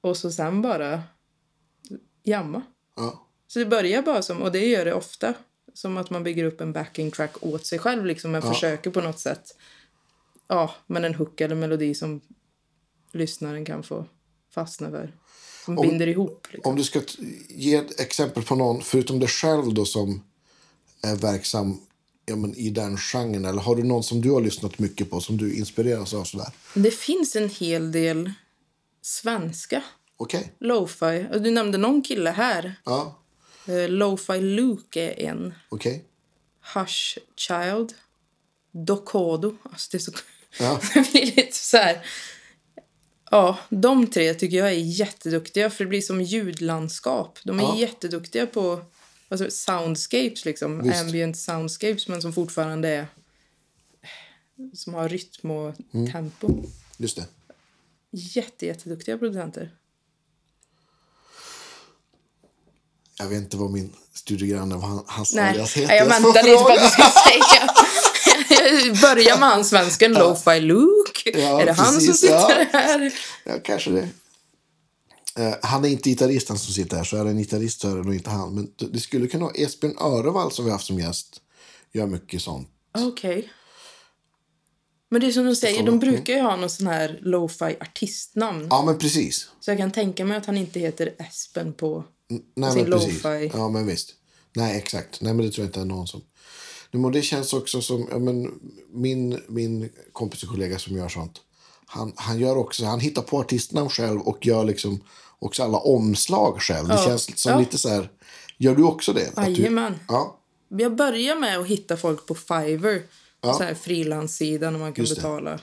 Och 0.00 0.16
så 0.16 0.30
sen 0.32 0.62
bara 0.62 1.02
jamma. 2.22 2.62
Ja. 2.96 3.26
Så 3.46 3.58
det 3.58 3.66
börjar 3.66 4.02
bara 4.02 4.22
som, 4.22 4.42
och 4.42 4.52
det 4.52 4.66
gör 4.66 4.84
det 4.84 4.94
ofta, 4.94 5.34
som 5.74 5.96
att 5.96 6.10
man 6.10 6.22
bygger 6.22 6.44
upp 6.44 6.60
en 6.60 6.72
backing 6.72 7.10
track 7.10 7.34
åt 7.40 7.66
sig 7.66 7.78
själv 7.78 8.06
liksom, 8.06 8.30
men 8.30 8.42
försöker 8.42 8.90
på 8.90 9.00
något 9.00 9.18
sätt, 9.18 9.56
ja, 10.48 10.74
men 10.86 11.04
en 11.04 11.14
hook 11.14 11.40
eller 11.40 11.54
melodi 11.54 11.94
som 11.94 12.20
lyssnaren 13.12 13.64
kan 13.64 13.82
få 13.82 14.06
fastna 14.54 14.90
för. 14.90 15.14
Som 15.64 15.76
binder 15.76 16.06
ihop. 16.06 16.46
Liksom. 16.50 16.70
Om 16.70 16.76
du 16.76 16.84
ska 16.84 17.00
ge 17.48 17.74
ett 17.74 18.00
exempel 18.00 18.42
på 18.42 18.54
någon, 18.54 18.82
förutom 18.82 19.18
dig 19.18 19.28
själv 19.28 19.74
då 19.74 19.84
som 19.84 20.22
är 21.02 21.16
verksam 21.16 21.80
ja, 22.26 22.36
men 22.36 22.54
i 22.54 22.70
den 22.70 22.96
genren. 22.96 23.44
Eller 23.44 23.62
har 23.62 23.76
du 23.76 23.82
någon 23.82 24.02
som 24.02 24.20
du 24.20 24.30
har 24.30 24.40
lyssnat 24.40 24.78
mycket 24.78 25.10
på 25.10 25.20
som 25.20 25.36
du 25.36 25.54
inspireras 25.54 26.14
av 26.14 26.24
sådär? 26.24 26.48
Det 26.74 26.90
finns 26.90 27.36
en 27.36 27.48
hel 27.48 27.92
del 27.92 28.32
svenska 29.02 29.82
Okej. 30.16 30.52
Lo-fi. 30.58 31.26
Du 31.40 31.50
nämnde 31.50 31.78
någon 31.78 32.02
kille 32.02 32.30
här. 32.30 32.74
Ja, 32.84 33.21
Uh, 33.68 33.88
Lo-fi 33.88 34.40
Luke 34.40 35.00
är 35.12 35.28
en. 35.28 35.54
okej. 35.68 36.04
Hush 36.74 37.18
Child. 37.36 37.94
Dokodo. 38.72 39.56
Alltså 39.62 39.88
det 39.90 39.96
är 39.96 40.00
så... 40.00 40.12
Ja. 40.58 40.80
det 40.94 41.10
blir 41.12 41.26
lite 41.26 41.56
så 41.56 41.76
här... 41.76 42.06
Ja, 43.30 43.58
de 43.70 44.06
tre 44.06 44.34
tycker 44.34 44.56
jag 44.56 44.68
är 44.68 44.72
jätteduktiga 44.78 45.70
för 45.70 45.84
det 45.84 45.88
blir 45.88 46.00
som 46.00 46.20
ljudlandskap. 46.22 47.38
De 47.44 47.58
är 47.58 47.62
Ja. 47.62 47.78
jätteduktiga 47.78 48.46
på 48.46 48.84
alltså, 49.28 49.50
soundscapes, 49.50 50.44
liksom. 50.44 50.82
Visst. 50.82 51.00
Ambient 51.00 51.38
soundscapes, 51.38 52.08
men 52.08 52.22
som 52.22 52.32
fortfarande 52.32 52.88
är... 52.88 53.06
Som 54.74 54.94
har 54.94 55.08
rytm 55.08 55.50
och 55.50 55.74
Mm. 55.94 56.12
tempo. 56.12 56.62
Just 56.96 57.16
det. 57.16 57.26
Jätte, 58.10 58.66
jätteduktiga 58.66 59.18
producenter. 59.18 59.70
Jag 63.22 63.28
vet 63.28 63.38
inte 63.38 63.56
vad 63.56 63.70
min 63.70 63.92
studiegranne, 64.14 64.74
vad 64.74 64.84
han, 64.84 65.04
hans 65.06 65.34
Nej, 65.34 65.50
alias 65.50 65.76
heter. 65.76 65.94
Jag 65.94 66.06
väntade 66.06 66.42
lite 66.42 66.62
på 66.62 66.68
att 66.68 66.80
du 66.82 66.88
skulle 66.88 67.10
säga. 67.10 67.74
Börja 69.02 69.38
med 69.38 69.48
han 69.48 69.64
svensken, 69.64 70.12
Lo-Fi 70.12 70.60
Luke. 70.60 71.40
Ja, 71.40 71.62
är 71.62 71.66
det 71.66 71.72
han 71.72 71.86
som 71.86 71.94
precis, 71.94 72.20
sitter 72.20 72.68
ja. 72.72 72.78
här? 72.78 73.12
Ja, 73.44 73.52
kanske 73.64 73.90
det. 73.90 74.08
Eh, 75.36 75.54
han 75.62 75.84
är 75.84 75.88
inte 75.88 76.08
gitarristen 76.08 76.58
som 76.58 76.74
sitter 76.74 76.96
här, 76.96 77.04
så 77.04 77.16
är 77.16 77.24
det 77.24 77.30
en 77.30 77.38
gitarrist 77.38 77.80
så 77.80 77.90
är 77.90 77.96
det 77.96 78.02
nog 78.02 78.14
inte 78.14 78.30
han. 78.30 78.54
Men 78.54 78.68
det- 78.92 79.00
skulle 79.00 79.26
kunna 79.26 79.44
vara 79.44 79.54
Esbjörn 79.54 79.96
Örevall 80.00 80.52
som 80.52 80.64
vi 80.64 80.70
har 80.70 80.76
haft 80.78 80.86
som 80.86 80.98
gäst. 80.98 81.40
Gör 81.92 82.06
mycket 82.06 82.42
sånt. 82.42 82.68
Okej. 82.98 83.52
Men 85.10 85.20
det 85.20 85.26
är 85.26 85.32
som 85.32 85.44
de 85.46 85.56
säger, 85.56 85.82
de 85.82 85.90
du? 85.90 85.98
brukar 85.98 86.34
ju 86.34 86.40
ha 86.40 86.56
någon 86.56 86.70
sån 86.70 86.86
här 86.86 87.18
lo-fi 87.22 87.76
artistnamn. 87.80 88.66
Ja, 88.70 88.82
men 88.86 88.98
precis. 88.98 89.48
Så 89.60 89.70
jag 89.70 89.78
kan 89.78 89.90
tänka 89.90 90.24
mig 90.24 90.36
att 90.36 90.46
han 90.46 90.56
inte 90.56 90.80
heter 90.80 91.14
Espen 91.18 91.72
på... 91.72 92.04
Nej, 92.54 92.72
Sin 92.72 92.86
lo-fi. 92.86 93.50
Ja, 93.54 93.68
men 93.68 93.86
visst. 93.86 94.14
Nej, 94.56 94.78
exakt. 94.78 95.20
Nej, 95.20 95.34
men 95.34 95.46
det 95.46 95.52
tror 95.52 95.64
jag 95.64 95.68
inte 95.68 95.80
är 95.80 95.84
någon 95.84 96.06
som... 96.06 96.22
Men 96.90 97.12
det 97.12 97.22
känns 97.22 97.52
också 97.52 97.82
som... 97.82 98.08
Ja, 98.10 98.18
men 98.18 98.60
min, 98.92 99.40
min 99.48 99.90
kompis 100.12 100.42
och 100.42 100.48
kollega 100.48 100.78
som 100.78 100.96
gör 100.96 101.08
sånt. 101.08 101.40
Han, 101.86 102.12
han 102.16 102.38
gör 102.38 102.56
också... 102.56 102.84
Han 102.84 103.00
hittar 103.00 103.22
på 103.22 103.38
artistnamn 103.38 103.90
själv 103.90 104.20
och 104.20 104.46
gör 104.46 104.64
liksom 104.64 105.00
också 105.38 105.62
alla 105.62 105.78
omslag 105.78 106.62
själv. 106.62 106.88
Det 106.88 106.94
Ja. 106.94 107.04
känns 107.04 107.38
som 107.40 107.52
Ja. 107.52 107.58
lite 107.58 107.78
så 107.78 107.88
här... 107.88 108.10
Gör 108.58 108.74
du 108.74 108.82
också 108.84 109.12
det? 109.12 109.32
Jajamän. 109.36 109.94
ja, 110.08 110.38
Jag 110.68 110.96
börjar 110.96 111.36
med 111.36 111.58
att 111.58 111.66
hitta 111.66 111.96
folk 111.96 112.26
på 112.26 112.34
Fiverr. 112.34 113.02
Ja. 113.40 113.52
Så 113.54 113.62
här 113.62 113.74
frilanssida 113.74 114.70
när 114.70 114.78
man 114.78 114.92
kan 114.92 115.04
det. 115.04 115.14
betala 115.14 115.60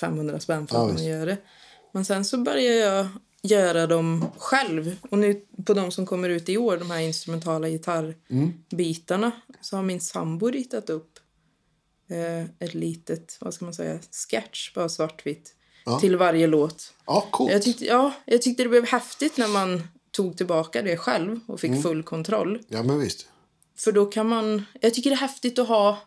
500 0.00 0.40
spänn 0.40 0.66
för 0.66 0.86
att 0.88 0.94
man 0.94 1.04
gör 1.04 1.26
det. 1.26 1.36
Men 1.92 2.04
sen 2.04 2.24
så 2.24 2.38
börjar 2.38 2.74
jag 2.74 3.08
göra 3.42 3.86
dem 3.86 4.24
själv. 4.38 4.96
Och 5.10 5.18
nu 5.18 5.42
på 5.66 5.74
de 5.74 5.90
som 5.90 6.06
kommer 6.06 6.28
ut 6.28 6.48
i 6.48 6.56
år, 6.56 6.76
de 6.76 6.90
här 6.90 7.00
instrumentala 7.00 7.68
gitarrbitarna, 7.68 9.30
så 9.60 9.76
har 9.76 9.82
min 9.82 10.00
sambo 10.00 10.46
ritat 10.50 10.90
upp 10.90 11.18
eh, 12.10 12.42
ett 12.58 12.74
litet, 12.74 13.36
vad 13.40 13.54
ska 13.54 13.64
man 13.64 13.74
säga, 13.74 13.98
sketch, 14.30 14.74
bara 14.74 14.88
svartvitt, 14.88 15.54
Ja. 15.84 16.00
till 16.00 16.16
varje 16.16 16.46
låt. 16.46 16.92
ja 17.06 17.28
coolt. 17.30 17.52
Jag 17.52 17.62
tyckte, 17.62 17.84
ja, 17.84 18.12
jag 18.26 18.42
tyckte 18.42 18.62
det 18.62 18.68
blev 18.68 18.86
häftigt 18.86 19.36
när 19.36 19.48
man 19.48 19.82
tog 20.10 20.36
tillbaka 20.36 20.82
det 20.82 20.96
själv 20.96 21.40
och 21.46 21.64
Mm. 21.64 21.76
fick 21.76 21.82
full 21.82 22.02
kontroll. 22.02 22.60
Ja, 22.68 22.82
men 22.82 22.98
visst. 22.98 23.26
För 23.78 23.92
då 23.92 24.06
kan 24.06 24.28
man... 24.28 24.62
Jag 24.80 24.94
tycker 24.94 25.10
det 25.10 25.16
är 25.16 25.20
häftigt 25.20 25.58
att 25.58 25.68
ha... 25.68 25.98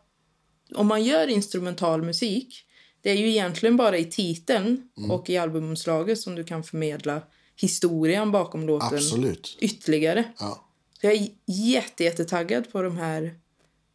Om 0.75 0.87
man 0.87 1.03
gör 1.03 1.27
instrumental 1.27 2.01
musik, 2.01 2.65
det 3.01 3.09
är 3.09 3.15
ju 3.15 3.29
egentligen 3.29 3.77
bara 3.77 3.97
i 3.97 4.05
titeln 4.05 4.89
Mm. 4.97 5.11
och 5.11 5.29
i 5.29 5.37
albumomslaget 5.37 6.19
som 6.19 6.35
du 6.35 6.43
kan 6.43 6.63
förmedla 6.63 7.21
historien 7.55 8.31
bakom 8.31 8.67
låten 8.67 8.97
Absolut. 8.97 9.57
ytterligare. 9.59 10.23
Ja. 10.39 10.65
Jag 11.01 11.13
är 11.13 11.27
jätte, 11.45 12.03
jättetaggad 12.03 12.71
på 12.71 12.81
de 12.81 12.97
här 12.97 13.35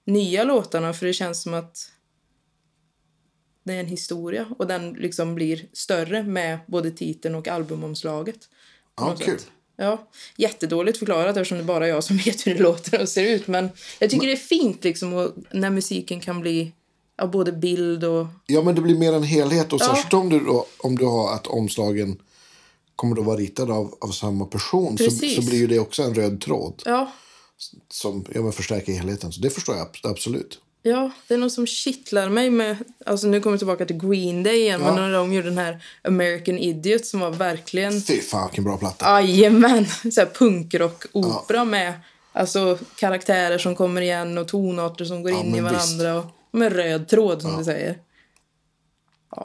nya 0.05 0.45
låtarna 0.45 0.93
för 0.93 1.07
det 1.07 1.13
känns 1.13 1.43
som 1.43 1.55
att 1.55 1.91
det 3.65 3.73
är 3.73 3.81
en 3.81 3.87
historia 3.87 4.47
och 4.59 4.67
den 4.67 4.93
liksom 4.93 5.35
blir 5.35 5.67
större 5.73 6.23
med 6.23 6.59
både 6.67 6.91
titeln 6.91 7.35
och 7.35 7.49
albumomslaget. 7.49 8.49
Ja, 8.97 9.17
kul. 9.19 9.39
sätt. 9.39 9.51
Ja, 9.77 10.11
jättedåligt 10.37 10.99
förklarat 10.99 11.37
eftersom 11.37 11.59
det 11.59 11.65
bara 11.65 11.87
är 11.87 11.91
jag 11.91 12.05
som 12.05 12.17
vet 12.17 12.47
hur 12.47 12.55
det 12.55 12.63
låter 12.63 13.01
och 13.01 13.09
ser 13.09 13.25
ut. 13.35 13.47
Men 13.47 13.69
jag 13.99 14.11
tycker 14.11 14.27
det 14.27 14.33
är 14.33 14.37
fint 14.37 14.85
liksom 14.85 15.33
när 15.51 15.71
musiken 15.71 16.21
kan 16.21 16.41
bli 16.41 16.73
ja, 17.19 17.27
både 17.27 17.53
bild 17.53 18.05
och... 18.05 18.27
Ja, 18.47 18.63
men 18.63 18.75
det 18.75 18.81
blir 18.81 18.97
mer 18.99 19.13
en 19.13 19.23
helhet. 19.23 19.73
Och 19.73 19.81
Ja. 19.83 19.87
särskilt 19.87 20.15
om 20.15 20.29
du, 20.29 20.41
då, 20.41 20.67
om 20.79 20.97
du 20.99 21.05
har 21.05 21.35
att 21.35 21.47
omslagen 21.47 22.19
kommer 22.97 23.19
att 23.21 23.27
vara 23.27 23.37
ritade 23.37 23.73
av, 23.73 23.95
av 24.01 24.09
samma 24.09 24.45
person 24.45 24.99
så, 24.99 25.05
Precis. 25.05 25.37
så 25.37 25.43
blir 25.43 25.59
ju 25.59 25.67
det 25.67 25.79
också 25.79 26.03
en 26.03 26.15
röd 26.15 26.41
tråd 26.41 26.83
Ja, 26.85 27.13
som 27.91 28.25
ja, 28.35 28.43
men 28.43 28.53
förstärker 28.53 28.93
helheten. 28.93 29.33
Så 29.33 29.41
det 29.41 29.51
förstår 29.51 29.77
jag 29.77 29.83
ab- 29.87 29.97
absolut. 30.11 30.59
ja, 30.83 31.11
det 31.29 31.35
är 31.35 31.39
något 31.39 31.53
som 31.53 31.67
kittlar 31.67 32.29
mig 32.29 32.51
med... 32.51 32.77
Alltså 33.07 33.27
nu 33.27 33.41
kommer 33.41 33.53
jag 33.55 33.61
tillbaka 33.61 33.87
till 33.87 33.97
Green 33.99 34.43
Day 34.43 34.61
igen, 34.61 34.81
Ja. 34.85 34.87
men 34.95 34.95
när 35.03 35.13
de 35.19 35.33
gjorde 35.33 35.49
den 35.49 35.59
här 35.59 35.83
American 36.05 36.59
Idiot 36.59 37.07
som 37.07 37.21
var 37.21 37.31
verkligen... 37.31 38.01
Fy 38.03 38.21
fan 38.21 38.49
vilken 38.49 38.65
bra 38.65 38.77
platta. 38.77 39.23
Jajamän! 39.23 39.87
Så 40.13 40.21
här 40.21 40.31
punkrock-opera 40.35 41.65
med 41.65 41.93
alltså, 42.33 42.79
karaktärer 42.97 43.59
som 43.59 43.75
kommer 43.77 44.01
igen 44.01 44.39
och 44.39 44.49
tonarter 44.49 45.05
som 45.05 45.23
går 45.23 45.33
Ja, 45.33 45.41
in 45.45 45.55
i 45.55 45.61
varandra. 45.61 46.19
Och 46.19 46.27
med 46.57 46.73
röd 46.73 47.09
tråd, 47.09 47.43
som 47.43 47.59
du 47.59 47.65
säger. 47.65 47.99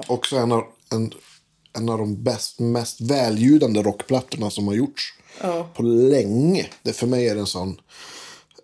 Också 0.08 0.38
en 0.38 0.52
av, 0.52 0.64
en, 0.92 1.14
en 1.74 1.90
av 1.90 1.98
de 1.98 2.24
bäst, 2.24 2.60
mest 2.60 3.02
väljudande 3.02 3.82
rockplattorna 3.84 4.50
som 4.50 4.68
har 4.68 4.74
gjorts 4.74 5.14
Ja. 5.42 5.70
på 5.74 5.84
länge. 5.84 6.70
Det 6.84 6.94
för 6.94 7.08
mig 7.08 7.28
är 7.30 7.36
en 7.36 7.48
sån... 7.48 7.82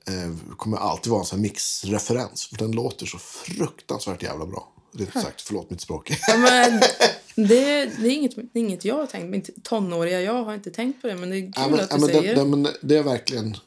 Eh, 0.08 0.56
kommer 0.58 0.78
alltid 0.78 1.12
vara 1.12 1.20
en 1.20 1.26
sån 1.26 1.41
mixreferens. 1.41 2.48
För 2.48 2.58
den 2.58 2.72
låter 2.72 3.06
så 3.06 3.18
fruktansvärt 3.18 4.24
jävla 4.24 4.45
bra. 4.45 4.74
Rent 4.93 5.14
sagt, 5.14 5.41
förlåt 5.41 5.70
mitt 5.70 5.82
språk. 5.82 6.12
Ja, 6.28 6.38
men 6.38 6.80
det, 7.36 7.86
det, 7.86 8.08
är 8.08 8.12
inget, 8.12 8.36
det 8.36 8.60
är 8.60 8.64
inget 8.64 8.86
jag 8.86 8.95
har 8.95 9.06
tänkt. 9.06 9.30
Mitt 9.30 9.64
tonåriga 9.64 10.22
jag 10.22 10.43
har 10.43 10.54
inte 10.54 10.72
tänkt 10.72 11.02
på 11.02 11.08
det, 11.08 11.16
men 11.16 11.30
det 11.30 11.38
är 11.38 11.41
kul 11.41 11.52
Ja, 11.56 11.68
men, 11.70 11.80
att 11.80 11.89
du 11.89 11.95
ja, 11.95 12.08
säger 12.08 12.36
det. 12.36 12.41
det, 12.41 12.48
men 12.48 12.68
det 12.82 12.98
är 12.98 13.04
verkligen... 13.04 13.58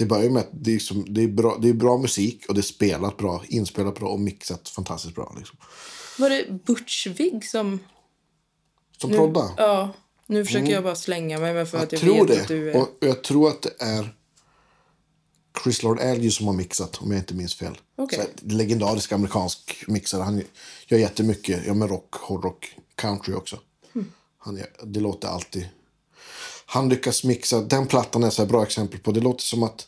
Det 0.00 0.06
börjar 0.06 0.30
med 0.30 0.40
att 0.40 0.50
det 0.52 0.74
är, 0.74 0.78
som, 0.78 1.14
det, 1.14 1.22
är 1.22 1.28
bra, 1.28 1.58
det 1.62 1.68
är 1.68 1.72
bra 1.72 1.98
musik 1.98 2.44
och 2.48 2.54
det 2.54 2.60
är 2.60 2.62
spelat 2.62 3.16
bra, 3.16 3.42
inspelat 3.48 3.94
bra 3.94 4.08
och 4.08 4.20
mixat 4.20 4.68
fantastiskt 4.68 5.14
bra. 5.14 5.34
Liksom. 5.38 5.58
Var 6.18 6.30
det 6.30 6.64
Butch 6.64 7.06
Vig 7.06 7.44
som... 7.44 7.78
Som 8.98 9.10
prodda. 9.10 9.54
Ja, 9.56 9.92
nu 10.26 10.44
försöker 10.44 10.72
jag 10.72 10.84
bara 10.84 10.94
slänga 10.94 11.38
mig 11.38 11.54
med 11.54 11.68
för 11.68 11.78
Jag 11.78 11.84
att 11.84 11.92
jag 11.92 12.00
tror 12.00 12.26
vet 12.26 12.36
det. 12.36 12.42
att 12.42 12.48
du 12.48 12.70
är... 12.70 12.76
Och 12.76 12.88
jag 13.00 13.24
tror 13.24 13.48
att 13.48 13.62
det 13.62 13.74
är 13.78 14.14
Chris 15.64 15.82
Lord 15.82 16.00
Alge 16.00 16.30
som 16.30 16.46
har 16.46 16.54
mixat, 16.54 16.96
om 16.96 17.10
jag 17.10 17.20
inte 17.20 17.34
minns 17.34 17.54
fel. 17.54 17.78
Okej. 17.96 18.18
Så 18.18 18.46
legendarisk 18.46 19.12
amerikansk 19.12 19.84
mixare. 19.86 20.22
Han 20.22 20.42
gör 20.86 20.98
jättemycket 20.98 21.66
ja, 21.66 21.74
med 21.74 21.88
rock, 21.88 22.14
hårdrock, 22.14 22.76
country 22.94 23.34
också. 23.34 23.58
Hmm. 23.92 24.12
Han 24.38 24.56
gör, 24.56 24.68
det 24.84 25.00
låter 25.00 25.28
alltid... 25.28 25.68
Han 26.72 26.88
lyckas 26.88 27.24
mixa. 27.24 27.60
Den 27.60 27.86
plattan 27.86 28.22
är 28.24 28.30
så 28.30 28.46
bra 28.46 28.62
exempel 28.62 29.00
på. 29.00 29.12
Det 29.12 29.20
låter 29.20 29.42
som 29.44 29.62
att 29.62 29.86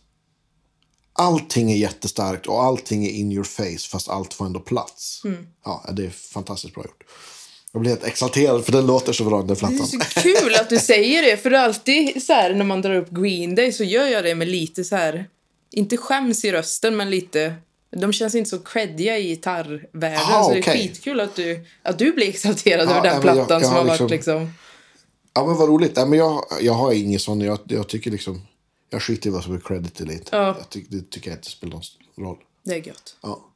allting 1.13 1.73
är 1.73 1.77
jättestarkt 1.77 2.47
och 2.47 2.63
allting 2.65 3.05
är 3.07 3.11
in 3.11 3.33
your 3.33 3.45
face 3.45 3.89
fast 3.91 4.09
allt 4.09 4.35
får 4.35 4.47
ändå 4.47 4.61
plats. 4.61 5.21
Hmm. 5.25 5.47
Ja, 5.65 5.85
det 5.93 6.05
är 6.05 6.11
fantastiskt 6.11 6.75
bra 6.75 6.85
gjort. 6.85 7.03
Jag 7.73 7.81
blir 7.81 7.91
helt 7.91 8.05
exalterad 8.05 8.65
för 8.65 8.73
den 8.73 8.87
låter 8.87 9.13
så 9.13 9.25
bra 9.25 9.39
den 9.39 9.47
Det 9.47 9.57
plattan. 9.57 9.81
är 9.81 9.85
så 9.85 9.99
kul 10.21 10.55
att 10.55 10.71
du 10.71 10.79
säger 10.79 11.23
det, 11.23 11.37
för 11.37 11.51
det 11.51 11.57
är 11.57 11.63
alltid 11.65 12.23
så 12.27 12.33
här 12.33 12.55
när 12.55 12.65
man 12.65 12.83
drar 12.83 12.95
upp 12.95 13.11
Green 13.11 13.55
Day 13.55 13.73
så 13.73 13.85
gör 13.85 14.07
jag 14.07 14.25
det 14.25 14.35
med 14.35 14.49
lite 14.49 14.85
så 14.85 14.97
här, 14.97 15.27
inte 15.71 15.97
skäms 15.97 16.45
i 16.45 16.53
rösten, 16.53 16.97
men 16.97 17.11
lite, 17.11 17.55
de 17.97 18.13
känns 18.13 18.35
inte 18.35 18.51
så 18.51 18.59
creddiga 18.59 19.19
i 19.19 19.23
gitarrvärlden. 19.29 20.19
Aha, 20.21 20.45
så 20.45 20.51
det 20.55 20.59
är 20.59 20.63
skitkul 20.63 21.21
att 21.21 21.37
du, 21.37 21.65
att 21.83 21.99
du 21.99 22.13
blir 22.13 22.29
exalterad 22.29 22.89
Ja, 22.89 22.91
över 22.91 23.03
den 23.03 23.19
men 23.19 23.27
jag- 23.27 23.37
plattan 23.37 23.61
jag 23.61 23.63
som 23.63 23.73
har 23.73 23.79
har 23.81 23.89
varit 23.99 24.11
liksom- 24.11 24.43
liksom... 24.43 24.55
Ja, 25.35 25.47
men 25.47 25.57
vad 25.57 25.69
roligt. 25.69 25.97
Nej, 25.97 26.07
men 26.07 26.19
jag, 26.19 26.45
jag 26.61 26.73
har 26.73 26.93
ingen 26.93 27.21
sån. 27.21 27.41
Jag, 27.41 27.59
jag 27.65 27.89
tycker 27.89 28.11
liksom... 28.11 28.41
Jag 28.91 29.03
skiter 29.03 29.29
i 29.31 29.33
vad 29.33 29.45
som 29.45 29.55
är 29.55 29.61
credit 29.61 30.01
eller 30.01 30.13
inte. 30.13 30.37
Ja. 30.37 30.57
Jag 30.59 30.71
tycker, 30.71 30.97
det 30.97 31.11
tycker 31.11 31.31
jag 31.31 31.39
inte 31.39 31.51
spelar 31.51 31.73
någon 31.75 32.27
roll. 32.27 32.39
Det 32.65 32.75
är 32.75 32.87
gött. 32.87 33.17
Ja. 33.23 33.49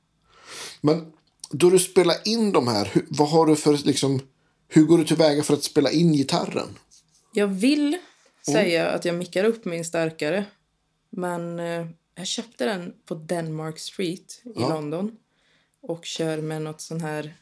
Men 0.81 1.13
då 1.51 1.71
du 1.71 1.79
spelar 1.79 2.17
in 2.25 2.53
de 2.53 2.69
här, 2.69 2.91
hur, 2.93 3.07
vad 3.09 3.29
har 3.29 3.47
du 3.47 3.57
för 3.57 3.73
liksom... 3.87 4.21
Hur 4.69 4.85
går 4.85 4.99
du 4.99 5.05
tillväga 5.05 5.43
för 5.43 5.55
att 5.55 5.63
spela 5.65 5.91
in 5.91 6.13
gitarren? 6.13 6.69
Jag 7.33 7.47
vill 7.49 7.99
Mm. 8.49 8.63
säga 8.63 8.89
att 8.91 9.05
jag 9.05 9.15
mickar 9.15 9.45
upp 9.45 9.65
min 9.65 9.85
starkare. 9.85 10.45
Men 11.11 11.59
eh, 11.61 11.87
jag 12.15 12.27
köpte 12.27 12.65
den 12.65 12.95
på 13.07 13.15
Denmark 13.15 13.79
Street 13.79 14.41
i 14.45 14.51
Ja. 14.55 14.69
London. 14.69 15.17
Och 15.81 16.05
kör 16.05 16.39
med 16.41 16.63
något 16.63 16.81
sån 16.81 17.01
här, 17.01 17.37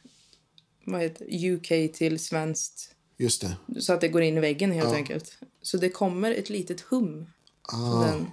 vad 0.85 1.01
heter 1.01 1.27
UK 1.55 1.93
till 1.95 2.19
svenskt. 2.19 2.94
Just 3.17 3.41
det. 3.41 3.81
Så 3.81 3.93
att 3.93 4.01
det 4.01 4.09
går 4.09 4.23
in 4.23 4.37
i 4.37 4.41
väggen 4.41 4.73
helt 4.73 4.95
enkelt. 4.95 5.39
Så 5.63 5.77
det 5.77 5.89
kommer 5.89 6.33
ett 6.33 6.51
litet 6.51 6.81
hum 6.81 7.27
Ah, 7.63 8.05
den. 8.05 8.27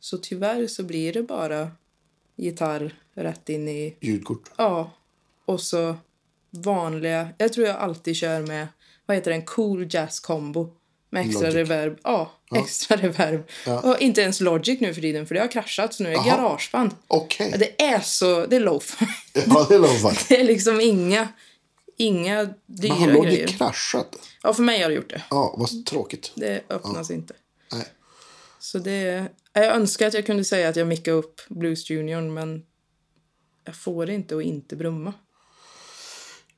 Så 0.00 0.18
tyvärr 0.18 0.66
så 0.66 0.82
blir 0.82 1.12
det 1.12 1.22
bara 1.22 1.70
gitarr 2.36 2.94
rätt 3.14 3.48
in 3.48 3.68
i, 3.68 3.96
ljudkort. 4.00 4.50
ja. 4.56 4.90
Och 5.44 5.60
så 5.60 5.96
vanliga, 6.50 7.28
jag 7.38 7.52
tror 7.52 7.66
jag 7.66 7.76
alltid 7.76 8.16
kör 8.16 8.46
med, 8.46 8.68
vad 9.06 9.16
heter 9.16 9.30
det, 9.30 9.36
en 9.36 9.44
cool 9.44 9.86
jazz 9.90 10.20
combo. 10.20 10.72
Med 11.10 11.26
extra 11.26 11.40
Logic. 11.42 11.56
reverb. 11.56 11.98
Ja, 12.02 12.32
extra 12.54 12.96
reverb. 12.96 13.42
Ja. 13.66 13.80
Och 13.80 14.00
inte 14.00 14.20
ens 14.20 14.40
Logic 14.40 14.80
nu 14.80 14.94
för 14.94 15.00
tiden 15.00 15.26
för 15.26 15.34
det 15.34 15.40
har 15.40 15.48
kraschat 15.48 15.94
så 15.94 16.02
nu 16.02 16.14
Aha. 16.14 16.30
garageband. 16.30 16.90
Ja, 17.08 17.26
Det 17.38 17.82
är 17.82 18.00
så, 18.00 18.46
det 18.46 18.56
är 18.56 18.60
lo-fi. 18.60 19.06
Ja, 19.46 19.66
det 19.68 19.74
är 19.74 19.78
lovat. 19.78 20.24
Det 20.28 20.40
är 20.40 20.44
liksom 20.44 20.80
inga, 20.80 21.28
inga 21.98 22.44
dyra 22.66 22.94
Men 22.94 23.02
har 23.02 23.12
Logic 23.12 23.32
grejer. 23.34 23.46
kraschat? 23.48 24.18
Ja, 24.42 24.52
för 24.54 24.62
mig 24.62 24.82
har 24.82 24.88
det 24.88 24.94
gjort 24.94 25.10
det. 25.10 25.22
Ja, 25.30 25.54
vad 25.58 25.86
tråkigt. 25.86 26.32
Det 26.36 26.62
öppnas 26.68 27.10
inte. 27.10 27.34
Nej. 27.72 27.86
Så 28.58 28.78
det... 28.78 29.28
Jag 29.52 29.76
önskar 29.76 30.06
att 30.08 30.14
jag 30.14 30.26
kunde 30.26 30.44
säga 30.44 30.68
att 30.68 30.76
jag 30.76 30.88
mickar 30.88 31.12
upp 31.12 31.40
Blues 31.48 31.90
Junior, 31.90 32.20
men 32.20 32.62
jag 33.64 33.76
får 33.76 34.06
det 34.06 34.14
inte 34.14 34.36
att 34.36 34.42
inte 34.42 34.76
brumma. 34.76 35.12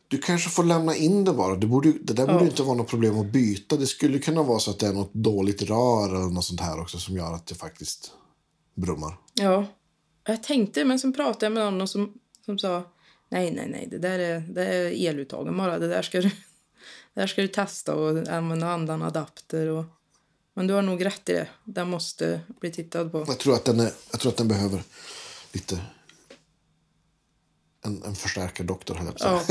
Du 0.09 0.19
kanske 0.19 0.51
får 0.51 0.65
lämna 0.65 0.97
in 0.97 1.25
det 1.25 1.33
bara. 1.33 1.57
Det, 1.57 1.67
borde, 1.67 1.89
ju- 1.89 1.99
det 2.03 2.13
där 2.13 2.27
borde 2.27 2.45
ju 2.45 2.51
inte 2.51 2.63
vara 2.63 2.77
något 2.77 2.89
problem 2.89 3.19
att 3.21 3.27
byta. 3.27 3.77
Det 3.77 3.87
skulle 3.87 4.19
kunna 4.19 4.43
vara 4.43 4.59
så 4.59 4.71
att 4.71 4.79
det 4.79 4.87
är 4.87 4.93
något 4.93 5.15
dåligt 5.15 5.63
rör 5.63 6.09
eller 6.09 6.35
något 6.35 6.45
sånt 6.45 6.61
här 6.61 6.81
också 6.81 6.99
som 6.99 7.17
gör 7.17 7.33
att 7.35 7.47
det 7.47 7.55
faktiskt 7.55 8.13
brummar. 8.75 9.17
Ja, 9.35 9.67
jag 10.27 10.43
tänkte, 10.43 10.85
men 10.85 10.99
sen 10.99 11.13
pratade 11.13 11.47
jag 11.47 11.53
med 11.53 11.73
någon 11.73 11.89
som, 11.89 12.13
som 12.45 12.59
sa 12.59 12.83
nej, 13.31 13.51
nej, 13.51 13.69
nej, 13.69 13.89
det 13.91 13.99
där 13.99 14.19
är, 14.19 14.41
det 14.41 14.65
är 14.65 15.09
eluttagen 15.11 15.57
bara. 15.57 15.79
Det 15.79 15.89
där 15.89 16.03
ska 16.03 16.21
du, 16.21 16.31
där 17.15 17.27
ska 17.27 17.43
du 17.43 17.49
testa 17.49 17.95
och 17.95 18.29
använda 18.29 18.71
annan 18.71 19.03
adapter. 19.03 19.67
Och, 19.67 19.85
men 20.55 20.67
du 20.67 20.75
har 20.75 20.83
nog 20.83 21.05
rätt 21.05 21.29
i 21.29 21.33
det. 21.33 21.49
Den 21.65 21.91
måste 21.91 22.41
bli 22.61 22.71
tittad 22.71 23.13
på. 23.13 23.25
Jag 23.29 23.39
tror 23.39 23.55
att 23.55 23.65
den, 23.65 23.81
är, 23.81 23.93
jag 24.11 24.21
tror 24.21 24.33
att 24.33 24.39
den 24.39 24.49
behöver 24.49 24.83
lite... 25.53 25.81
En 27.85 27.97
en, 27.97 28.03
en 28.03 28.15
förstärkardoktor, 28.15 28.95
höll 28.95 29.13
Ja. 29.19 29.43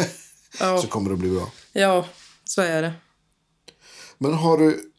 Ja, 0.59 0.77
Så 0.81 0.87
kommer 0.87 1.09
det 1.09 1.15
bli 1.15 1.29
bra. 1.29 1.51
ja, 1.73 2.05
så 2.43 2.61
är 2.61 2.81
det. 2.81 2.93
Men 4.17 4.33
har 4.33 4.57
du... 4.57 4.91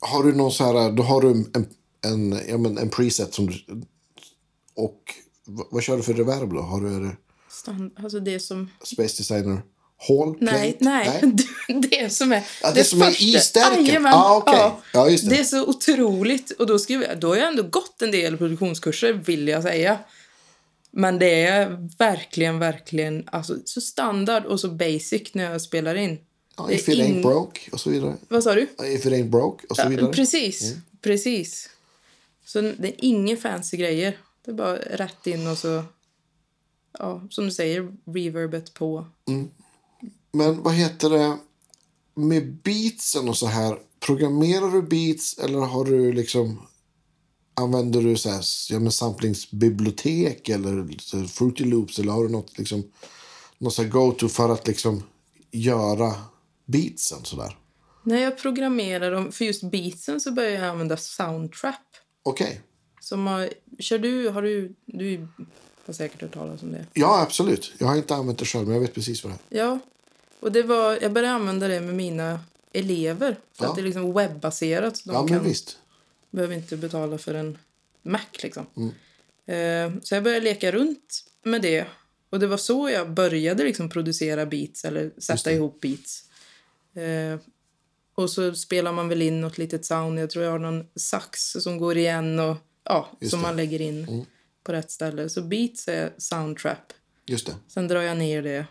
Har 0.00 0.22
du 0.22 0.32
någon 0.32 0.52
så 0.52 0.64
här... 0.64 0.92
Då 0.92 1.02
har 1.02 1.20
du 1.20 1.30
en, 1.30 1.68
en, 2.00 2.40
ja, 2.48 2.58
men 2.58 2.78
en 2.78 2.90
preset 2.90 3.34
som 3.34 3.46
du... 3.46 3.82
Och 4.74 5.14
vad, 5.44 5.66
vad 5.70 5.82
kör 5.82 5.96
du 5.96 6.02
för 6.02 6.14
reverb 6.14 6.54
då? 6.54 6.60
Har 6.60 6.80
du 6.80 7.16
är 7.48 7.72
det 7.72 7.76
Stand, 7.76 7.90
alltså 7.96 8.20
det 8.20 8.40
som... 8.40 8.70
Space 8.84 9.16
Designer 9.16 9.62
Hall? 10.08 10.36
Nej, 10.40 10.72
Plate? 10.72 10.84
nej. 10.84 11.32
Det 11.90 12.12
som 12.12 12.32
är... 12.32 12.42
Ja, 12.62 12.72
det 12.72 12.84
som 12.84 13.02
är 13.02 13.22
i 13.22 13.40
stärken. 13.40 14.06
Ah, 14.06 14.36
okej. 14.36 14.70
Ja, 14.92 15.08
just 15.10 15.24
det. 15.24 15.30
det 15.30 15.40
är 15.40 15.44
så 15.44 15.66
otroligt. 15.66 16.50
Och 16.50 16.66
då, 16.66 16.78
skriver 16.78 17.08
jag, 17.08 17.20
då 17.20 17.28
har 17.28 17.36
jag 17.36 17.48
ändå 17.48 17.62
gått 17.62 18.02
en 18.02 18.10
del 18.10 18.36
produktionskurser, 18.36 19.12
vill 19.12 19.48
jag 19.48 19.62
säga. 19.62 19.98
Men 20.90 21.18
det 21.18 21.42
är 21.44 21.88
verkligen, 21.98 22.58
verkligen 22.58 23.28
alltså, 23.32 23.56
så 23.64 23.80
standard 23.80 24.44
och 24.44 24.60
så 24.60 24.68
basic 24.68 25.34
när 25.34 25.52
jag 25.52 25.60
spelar 25.62 25.94
in. 25.94 26.18
Ja, 26.56 26.64
Det 26.68 26.74
if 26.74 26.88
it 26.88 26.98
ain't 26.98 27.22
broke 27.22 27.60
och 27.72 27.80
så 27.80 27.90
vidare. 27.90 28.14
Vad 28.28 28.42
sa 28.44 28.54
du? 28.54 28.66
Ja, 28.78 28.86
If 28.86 29.06
it 29.06 29.12
ain't 29.12 29.30
broke 29.30 29.66
och 29.70 29.76
så 29.76 29.82
Ja, 29.82 29.88
vidare. 29.88 30.12
precis, 30.12 30.74
precis. 31.02 31.68
Så 32.46 32.60
det 32.60 32.88
är 32.88 32.94
inga 32.98 33.36
fancy 33.36 33.76
grejer. 33.76 34.18
Det 34.44 34.50
är 34.50 34.54
bara 34.54 34.76
rätt 34.76 35.26
in 35.26 35.46
och 35.46 35.58
så... 35.58 35.84
Ja, 36.92 37.22
som 37.30 37.44
du 37.44 37.50
säger, 37.50 37.92
reverbet 38.04 38.74
på. 38.74 39.06
Men 40.32 40.62
vad 40.62 40.74
heter 40.74 41.10
det 41.10 41.38
med 42.14 42.56
beatsen 42.62 43.28
och 43.28 43.36
så 43.36 43.46
här? 43.46 43.78
Programmerar 44.00 44.70
du 44.70 44.82
beats 44.82 45.38
eller 45.38 45.58
har 45.58 45.84
du 45.84 46.12
liksom 46.12 46.58
använder 47.54 48.02
du 48.02 48.16
så 48.16 48.30
här, 48.30 48.44
ja, 48.70 48.78
men 48.78 48.92
samplingsbibliotek 48.92 50.48
eller 50.48 50.98
Fruity 51.26 51.64
Loops 51.64 51.98
eller 51.98 52.12
har 52.12 52.22
du 52.22 52.28
något 52.28 52.58
liksom 52.58 52.90
något 53.58 53.90
go-to 53.90 54.28
för 54.28 54.48
att 54.48 54.66
liksom 54.66 55.02
göra 55.50 56.14
beatsen 56.66 57.24
så 57.24 57.36
där? 57.36 57.56
När 58.02 58.18
jag 58.18 58.38
programmerar 58.38 59.10
dem, 59.10 59.32
för 59.32 59.44
just 59.44 59.70
beatsen 59.70 60.20
så 60.20 60.32
börjar 60.32 60.50
jag 60.50 60.64
använda 60.64 60.96
Soundtrap. 60.96 61.74
Okej. 62.22 62.60
Som 63.00 63.26
har, 63.26 63.50
kör 63.78 63.98
du, 63.98 64.28
har 64.28 64.42
du, 64.42 64.74
du 64.86 65.28
har 65.88 65.94
säkert 65.94 66.22
hört 66.22 66.34
talas 66.34 66.62
om 66.62 66.72
det. 66.72 66.86
Ja, 66.94 67.22
absolut. 67.22 67.72
Jag 67.78 67.86
har 67.86 67.96
inte 67.96 68.14
använt 68.14 68.38
det 68.38 68.44
själv, 68.44 68.64
men 68.66 68.74
jag 68.74 68.80
vet 68.80 68.94
precis 68.94 69.24
vad 69.24 69.32
det 69.32 69.58
är. 69.58 69.64
Ja, 69.64 69.78
och 70.40 70.52
det 70.52 70.62
var, 70.62 70.98
jag 71.02 71.12
började 71.12 71.34
använda 71.34 71.68
det 71.68 71.80
med 71.80 71.94
mina 71.94 72.40
elever. 72.72 73.36
För 73.54 73.64
Ja. 73.64 73.70
att 73.70 73.76
det 73.76 73.82
är 73.82 73.84
liksom 73.84 74.12
webbaserat. 74.14 74.96
Så 74.96 75.08
de 75.08 75.14
Ja, 75.14 75.22
men 75.22 75.28
kan, 75.28 75.44
visst. 75.44 75.78
behöver 76.30 76.54
inte 76.54 76.76
betala 76.76 77.18
för 77.18 77.34
en 77.34 77.58
Mac 78.02 78.20
liksom. 78.42 78.66
Mm. 78.76 78.88
Eh, 79.96 80.00
så 80.02 80.14
jag 80.14 80.24
började 80.24 80.44
leka 80.44 80.72
runt 80.72 81.24
med 81.42 81.62
det. 81.62 81.86
Och 82.30 82.40
det 82.40 82.46
var 82.46 82.56
så 82.56 82.90
jag 82.90 83.10
började 83.10 83.64
liksom 83.64 83.88
producera 83.88 84.46
beats 84.46 84.84
eller 84.84 85.10
sätta 85.18 85.52
ihop 85.52 85.80
beats. 85.80 86.24
Eh, 86.94 87.38
och 88.14 88.30
så 88.30 88.54
spelar 88.54 88.92
man 88.92 89.08
väl 89.08 89.22
in 89.22 89.40
något 89.40 89.58
litet 89.58 89.84
sound. 89.84 90.18
Jag 90.18 90.30
tror 90.30 90.44
jag 90.44 90.52
har 90.52 90.58
någon 90.58 90.86
sax 90.96 91.52
som 91.52 91.78
går 91.78 91.96
igen 91.96 92.38
och 92.40 92.56
ja, 92.84 93.08
Just 93.20 93.30
som 93.30 93.40
det. 93.40 93.46
Mm. 93.46 93.56
man 93.56 93.56
lägger 93.56 93.80
in 93.80 94.26
på 94.68 94.72
rätt 94.72 94.90
ställe. 94.90 95.28
Så 95.28 95.42
beats 95.42 95.88
är 95.88 96.12
soundtrap. 96.18 96.92
Just 97.26 97.46
det. 97.46 97.54
Sen 97.68 97.88
drar 97.88 98.00
jag 98.02 98.16
ner 98.18 98.42
det 98.42 98.64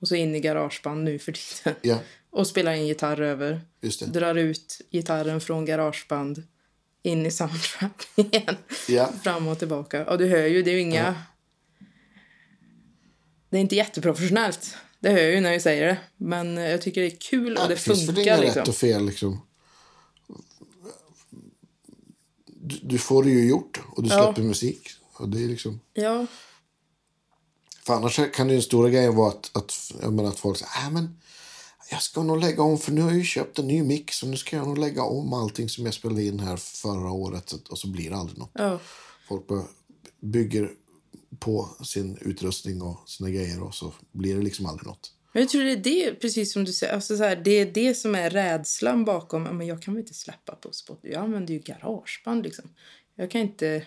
och 0.00 0.08
så 0.08 0.14
in 0.14 0.34
i 0.34 0.40
garageband 0.40 1.04
nu 1.04 1.18
för 1.18 1.32
tiden. 1.32 1.78
Ja, 1.82 1.98
Och 2.30 2.46
spelar 2.46 2.72
in 2.72 2.86
gitarr 2.86 3.20
över. 3.20 3.60
just 3.80 4.00
det. 4.00 4.06
Drar 4.06 4.34
ut 4.34 4.80
gitarren 4.90 5.40
från 5.40 5.64
garageband 5.64 6.42
in 7.02 7.26
i 7.26 7.30
soundtrap 7.30 8.02
igen. 8.16 8.56
Ja. 8.88 9.12
Fram 9.22 9.48
och 9.48 9.58
tillbaka. 9.58 10.06
Och 10.10 10.18
du 10.18 10.26
hör 10.26 10.46
ju, 10.46 10.62
det 10.62 10.70
är 10.70 10.74
ju 10.74 10.80
inga... 10.80 11.14
Det 13.50 13.56
är 13.56 13.60
inte 13.60 13.76
jätteprofessionellt. 13.76 14.76
Det 15.00 15.10
hör 15.10 15.18
jag 15.18 15.32
ju 15.32 15.40
när 15.40 15.52
jag 15.52 15.62
säger 15.62 15.86
det. 15.86 15.98
Men 16.16 16.58
eh, 16.58 16.70
jag 16.70 16.82
tycker 16.82 17.00
det 17.00 17.06
är 17.06 17.16
kul 17.20 17.56
och 17.56 17.62
Ja, 17.62 17.68
det 17.68 17.76
finns 17.76 17.98
väl 18.08 18.14
funkar 18.14 18.22
inga 18.22 18.36
liksom. 18.40 18.60
rätt 18.60 18.68
och 18.68 18.74
fel 18.76 19.06
liksom. 19.06 19.40
Du, 22.46 22.78
du 22.82 22.98
får 22.98 23.24
det 23.24 23.30
ju 23.30 23.48
gjort 23.48 23.80
och 23.92 24.02
du 24.02 24.08
Ja. 24.08 24.24
släpper 24.24 24.42
musik. 24.42 24.88
Och 25.18 25.28
det 25.28 25.44
är 25.44 25.48
liksom... 25.48 25.80
Ja, 25.94 26.26
För 27.86 27.94
annars 27.94 28.20
kan 28.34 28.48
den 28.48 28.62
stora 28.62 28.90
grejen 28.90 29.14
vara 29.16 29.28
att, 29.28 29.50
att, 29.56 29.92
jag 30.02 30.12
menar, 30.12 30.28
att 30.30 30.38
folk 30.38 30.58
säger 30.58 30.86
äh, 30.86 30.92
men 30.92 31.20
jag 31.90 32.02
ska 32.02 32.22
nog 32.22 32.40
lägga 32.40 32.62
om 32.62 32.78
för 32.78 32.92
nu 32.92 33.00
har 33.00 33.08
jag 33.10 33.18
ju 33.18 33.24
köpt 33.24 33.58
en 33.58 33.66
ny 33.66 33.82
mix 33.82 34.22
och 34.22 34.28
nu 34.28 34.36
ska 34.36 34.56
jag 34.56 34.66
nog 34.66 34.78
lägga 34.78 35.02
om 35.02 35.32
allting 35.32 35.68
som 35.68 35.84
jag 35.84 35.94
spelade 35.94 36.24
in 36.24 36.40
här 36.40 36.56
förra 36.56 37.10
året 37.10 37.48
så- 37.48 37.58
och 37.70 37.78
så 37.78 37.88
blir 37.88 38.10
det 38.10 38.16
aldrig 38.16 38.38
något. 38.38 38.50
ja. 38.54 38.80
Folk 39.28 39.44
bygger 40.22 40.70
på 41.38 41.68
sin 41.84 42.18
utrustning 42.20 42.82
och 42.82 43.08
sina 43.08 43.30
grejer 43.30 43.62
och 43.62 43.74
så 43.74 43.92
blir 44.12 44.36
det 44.36 44.42
liksom 44.42 44.66
aldrig 44.66 44.86
något. 44.86 45.12
Men 45.32 45.42
jag 45.42 45.50
tror 45.50 45.62
det 45.64 45.72
är 45.72 45.76
det, 45.76 46.14
precis 46.20 46.52
som 46.52 46.64
du 46.64 46.72
säger, 46.72 46.94
alltså 46.94 47.16
så 47.16 47.24
här, 47.24 47.36
det 47.36 47.50
är 47.50 47.66
det 47.72 47.94
som 47.94 48.14
är 48.14 48.30
rädslan 48.30 49.04
bakom, 49.04 49.42
men 49.42 49.66
jag 49.66 49.82
kan 49.82 49.94
väl 49.94 50.00
inte 50.00 50.14
släppa 50.14 50.54
på 50.54 50.72
Spotify, 50.72 51.08
jag 51.14 51.22
använder 51.24 51.54
ju 51.54 51.60
garageband 51.60 52.42
liksom. 52.44 52.64
Jag 53.16 53.30
kan 53.30 53.40
inte, 53.40 53.86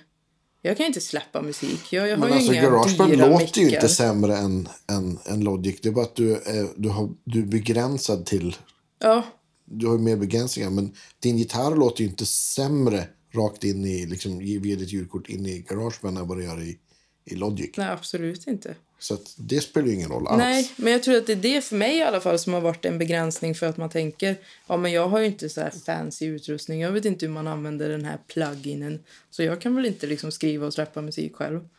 jag 0.62 0.78
kan 0.78 0.86
inte 0.86 1.02
släppa 1.02 1.42
musik, 1.42 1.94
jag, 1.94 2.08
jag 2.08 2.18
har 2.18 2.20
Men 2.20 2.30
ju 2.30 2.36
alltså 2.36 2.54
inga 2.54 2.62
Garageband 2.62 3.12
dyra 3.12 3.28
låter 3.28 3.60
ju 3.60 3.66
mickar. 3.66 3.78
inte 3.78 3.90
sämre 3.90 4.38
än, 4.38 4.70
än, 4.92 5.20
än 5.26 5.44
Logic. 5.44 5.80
Det 5.82 5.90
är 5.90 5.94
bara 5.94 6.06
att 6.06 6.16
du 6.16 6.34
är, 6.36 6.70
du 6.76 6.90
har, 6.90 7.10
du 7.24 7.40
är 7.40 7.46
begränsad 7.46 8.26
till... 8.26 8.56
Ja, 9.00 9.24
Du 9.66 9.88
har 9.88 9.94
ju 9.94 10.00
mer 10.02 10.16
begränsningar. 10.18 10.70
Men 10.70 10.94
din 11.20 11.38
gitarr 11.38 11.76
låter 11.76 12.04
ju 12.04 12.10
inte 12.10 12.26
sämre 12.26 13.08
rakt 13.36 13.64
in 13.64 13.86
i, 13.86 14.06
liksom, 14.06 14.40
via 14.40 14.76
ditt 14.76 14.94
ljudkort 14.94 15.30
in 15.30 15.46
i 15.46 15.60
Garageband 15.70 16.18
än 16.18 16.28
vad 16.28 16.38
det 16.38 16.44
gör 16.44 16.62
i, 16.62 16.78
i 17.26 17.36
Logic. 17.36 17.70
nej 17.78 17.90
absolut 17.90 18.48
inte. 18.48 18.76
Så 19.00 19.18
det 19.36 19.62
spelar 19.62 19.88
ju 19.88 19.94
ingen 19.94 20.10
roll 20.10 20.28
alls. 20.28 20.38
Nej, 20.38 20.72
men 20.76 20.94
jag 20.94 21.04
tror 21.04 21.18
att 21.18 21.28
det 21.28 21.34
är 21.34 21.36
det 21.36 21.62
för 21.62 21.76
mig 21.76 21.98
i 21.98 22.04
alla 22.04 22.22
fall 22.22 22.40
som 22.40 22.54
har 22.54 22.62
varit 22.62 22.86
en 22.86 22.98
begränsning 22.98 23.56
för 23.56 23.66
att 23.66 23.78
man 23.78 23.90
tänker 23.90 24.36
ja 24.68 24.78
men 24.78 24.92
jag 24.92 25.08
har 25.08 25.20
ju 25.20 25.26
inte 25.26 25.50
så 25.50 25.62
här 25.62 25.74
fancy 25.86 26.26
utrustning, 26.26 26.82
jag 26.82 26.92
vet 26.92 27.06
inte 27.06 27.26
hur 27.26 27.34
man 27.34 27.48
använder 27.48 27.90
den 27.90 28.06
här 28.06 28.18
pluginen 28.28 29.04
så 29.30 29.44
jag 29.44 29.62
kan 29.62 29.76
väl 29.76 29.86
inte 29.86 30.08
liksom 30.08 30.32
skriva 30.32 30.68
och 30.68 30.74
släppa 30.74 31.02
musik 31.02 31.36
själv. 31.36 31.70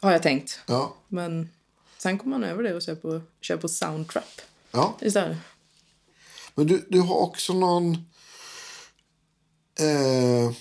Har 0.00 0.12
jag 0.12 0.22
tänkt. 0.22 0.60
Ja, 0.66 0.96
Men 1.08 1.48
sen 1.98 2.18
kommer 2.18 2.38
man 2.38 2.48
över 2.48 2.62
det 2.62 2.74
och 2.74 2.82
kör 2.82 2.94
på, 2.94 3.20
kör 3.40 3.56
på 3.56 3.68
soundtrap 3.68 4.40
ja. 4.70 4.98
istället. 5.00 5.38
Men 6.54 6.66
du, 6.66 6.86
du 6.88 7.00
har 7.00 7.16
också 7.16 7.52
någon... 7.52 7.92
Eh, 9.80 10.52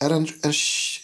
är 0.00 0.08
det 0.08 0.14
en, 0.14 0.26
en, 0.42 0.52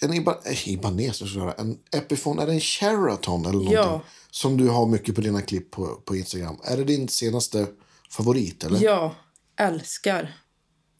en 0.00 0.14
Iba, 0.14 0.38
eh, 0.44 0.68
Ibanez, 0.68 1.22
en 1.58 1.78
Epiphone, 1.92 2.42
är 2.42 2.46
det 2.46 2.52
en 2.52 2.60
Sheraton 2.60 3.40
eller 3.40 3.52
någonting? 3.52 3.74
Ja. 3.74 4.02
Som 4.30 4.56
du 4.56 4.68
har 4.68 4.86
mycket 4.86 5.14
på 5.14 5.20
dina 5.20 5.42
klipp 5.42 5.70
på, 5.70 5.86
på 6.04 6.16
Instagram. 6.16 6.60
Är 6.64 6.76
det 6.76 6.84
din 6.84 7.08
senaste 7.08 7.66
favorit 8.10 8.64
eller? 8.64 8.82
Ja, 8.82 9.14
älskar. 9.56 10.36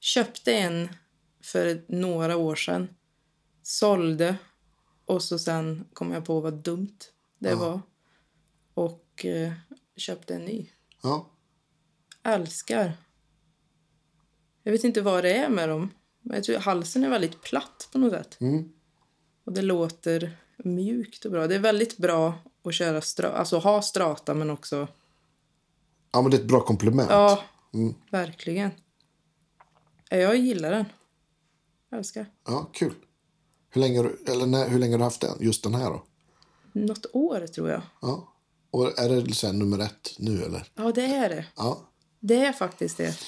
Köpte 0.00 0.52
en 0.52 0.88
för 1.42 1.84
några 1.88 2.36
år 2.36 2.56
sedan. 2.56 2.88
Sålde. 3.62 4.36
Och 5.04 5.22
så 5.22 5.38
sen 5.38 5.88
kom 5.92 6.12
jag 6.12 6.24
på 6.24 6.40
vad 6.40 6.54
dumt 6.54 6.98
det 7.38 7.54
var. 7.54 7.80
Och 8.74 9.24
eh, 9.24 9.52
köpte 9.96 10.34
en 10.34 10.44
ny. 10.44 10.70
Ja. 11.02 11.30
Älskar. 12.22 12.96
Jag 14.62 14.72
vet 14.72 14.84
inte 14.84 15.02
vad 15.02 15.24
det 15.24 15.32
är 15.32 15.48
med 15.48 15.68
dem. 15.68 15.90
Men 16.22 16.34
jag 16.34 16.44
tror 16.44 16.58
halsen 16.58 17.04
är 17.04 17.08
väldigt 17.10 17.42
platt 17.42 17.88
på 17.92 17.98
något 17.98 18.12
sätt. 18.12 18.38
Och 19.44 19.52
det 19.52 19.62
låter 19.62 20.36
mjukt 20.64 21.24
och 21.24 21.32
bra. 21.32 21.46
Det 21.46 21.54
är 21.54 21.58
väldigt 21.58 21.96
bra 21.96 22.34
att 22.64 22.74
köra 22.74 23.00
stra- 23.00 23.32
alltså 23.34 23.58
ha 23.58 23.82
strata 23.82 24.34
men 24.34 24.50
också... 24.50 24.88
ja, 26.12 26.22
men 26.22 26.30
det 26.30 26.36
är 26.36 26.40
ett 26.40 26.48
bra 26.48 26.60
komplement. 26.60 27.10
Ja, 27.10 27.42
verkligen. 28.10 28.70
Ja, 30.10 30.16
Jag 30.16 30.36
gillar 30.36 30.70
den. 30.70 30.84
Älskar. 31.92 32.26
Ja, 32.46 32.70
kul. 32.72 32.94
Hur 33.70 33.80
länge, 33.80 34.02
du, 34.02 34.32
eller 34.32 34.46
när, 34.46 34.68
hur 34.68 34.78
länge 34.78 34.92
har 34.94 34.98
du 34.98 35.04
haft 35.04 35.20
den? 35.20 35.36
Just 35.40 35.62
den 35.62 35.74
här 35.74 35.90
då? 35.90 36.02
Något 36.72 37.06
år 37.12 37.46
tror 37.46 37.70
jag. 37.70 37.82
Ja. 38.02 38.34
Och 38.70 38.98
är 38.98 39.08
det 39.08 39.34
så 39.34 39.52
nummer 39.52 39.78
ett 39.78 40.14
nu 40.18 40.42
eller? 40.42 40.66
Ja, 40.74 40.92
det 40.94 41.04
är 41.04 41.28
det. 41.28 41.46
Ja. 41.56 41.80
Det 42.20 42.44
är 42.44 42.52
faktiskt 42.52 42.96
det. 42.96 43.18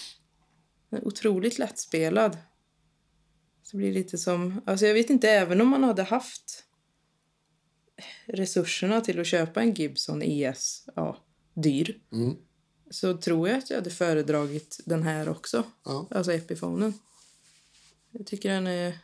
Den 0.90 1.00
är 1.00 1.06
otroligt 1.06 1.58
lättspelad. 1.58 2.36
Det 3.72 3.76
blir 3.78 3.92
lite 3.92 4.18
som... 4.18 4.60
Alltså 4.66 4.86
jag 4.86 4.94
vet 4.94 5.10
inte, 5.10 5.30
även 5.30 5.60
om 5.60 5.68
man 5.68 5.84
hade 5.84 6.02
haft 6.02 6.64
resurserna 8.26 9.00
till 9.00 9.20
att 9.20 9.26
köpa 9.26 9.62
en 9.62 9.74
Gibson 9.74 10.22
ES, 10.22 10.84
ja, 10.94 11.16
dyr, 11.54 12.00
så 12.90 13.16
tror 13.16 13.48
jag 13.48 13.58
att 13.58 13.70
jag 13.70 13.76
hade 13.76 13.90
föredragit 13.90 14.80
den 14.86 15.02
här 15.02 15.28
också. 15.28 15.64
Ja. 15.84 16.08
Alltså 16.10 16.32
Epiphonen. 16.32 16.94
Jag 18.10 18.26
tycker 18.26 18.50
den 18.50 18.66
är 18.66 18.98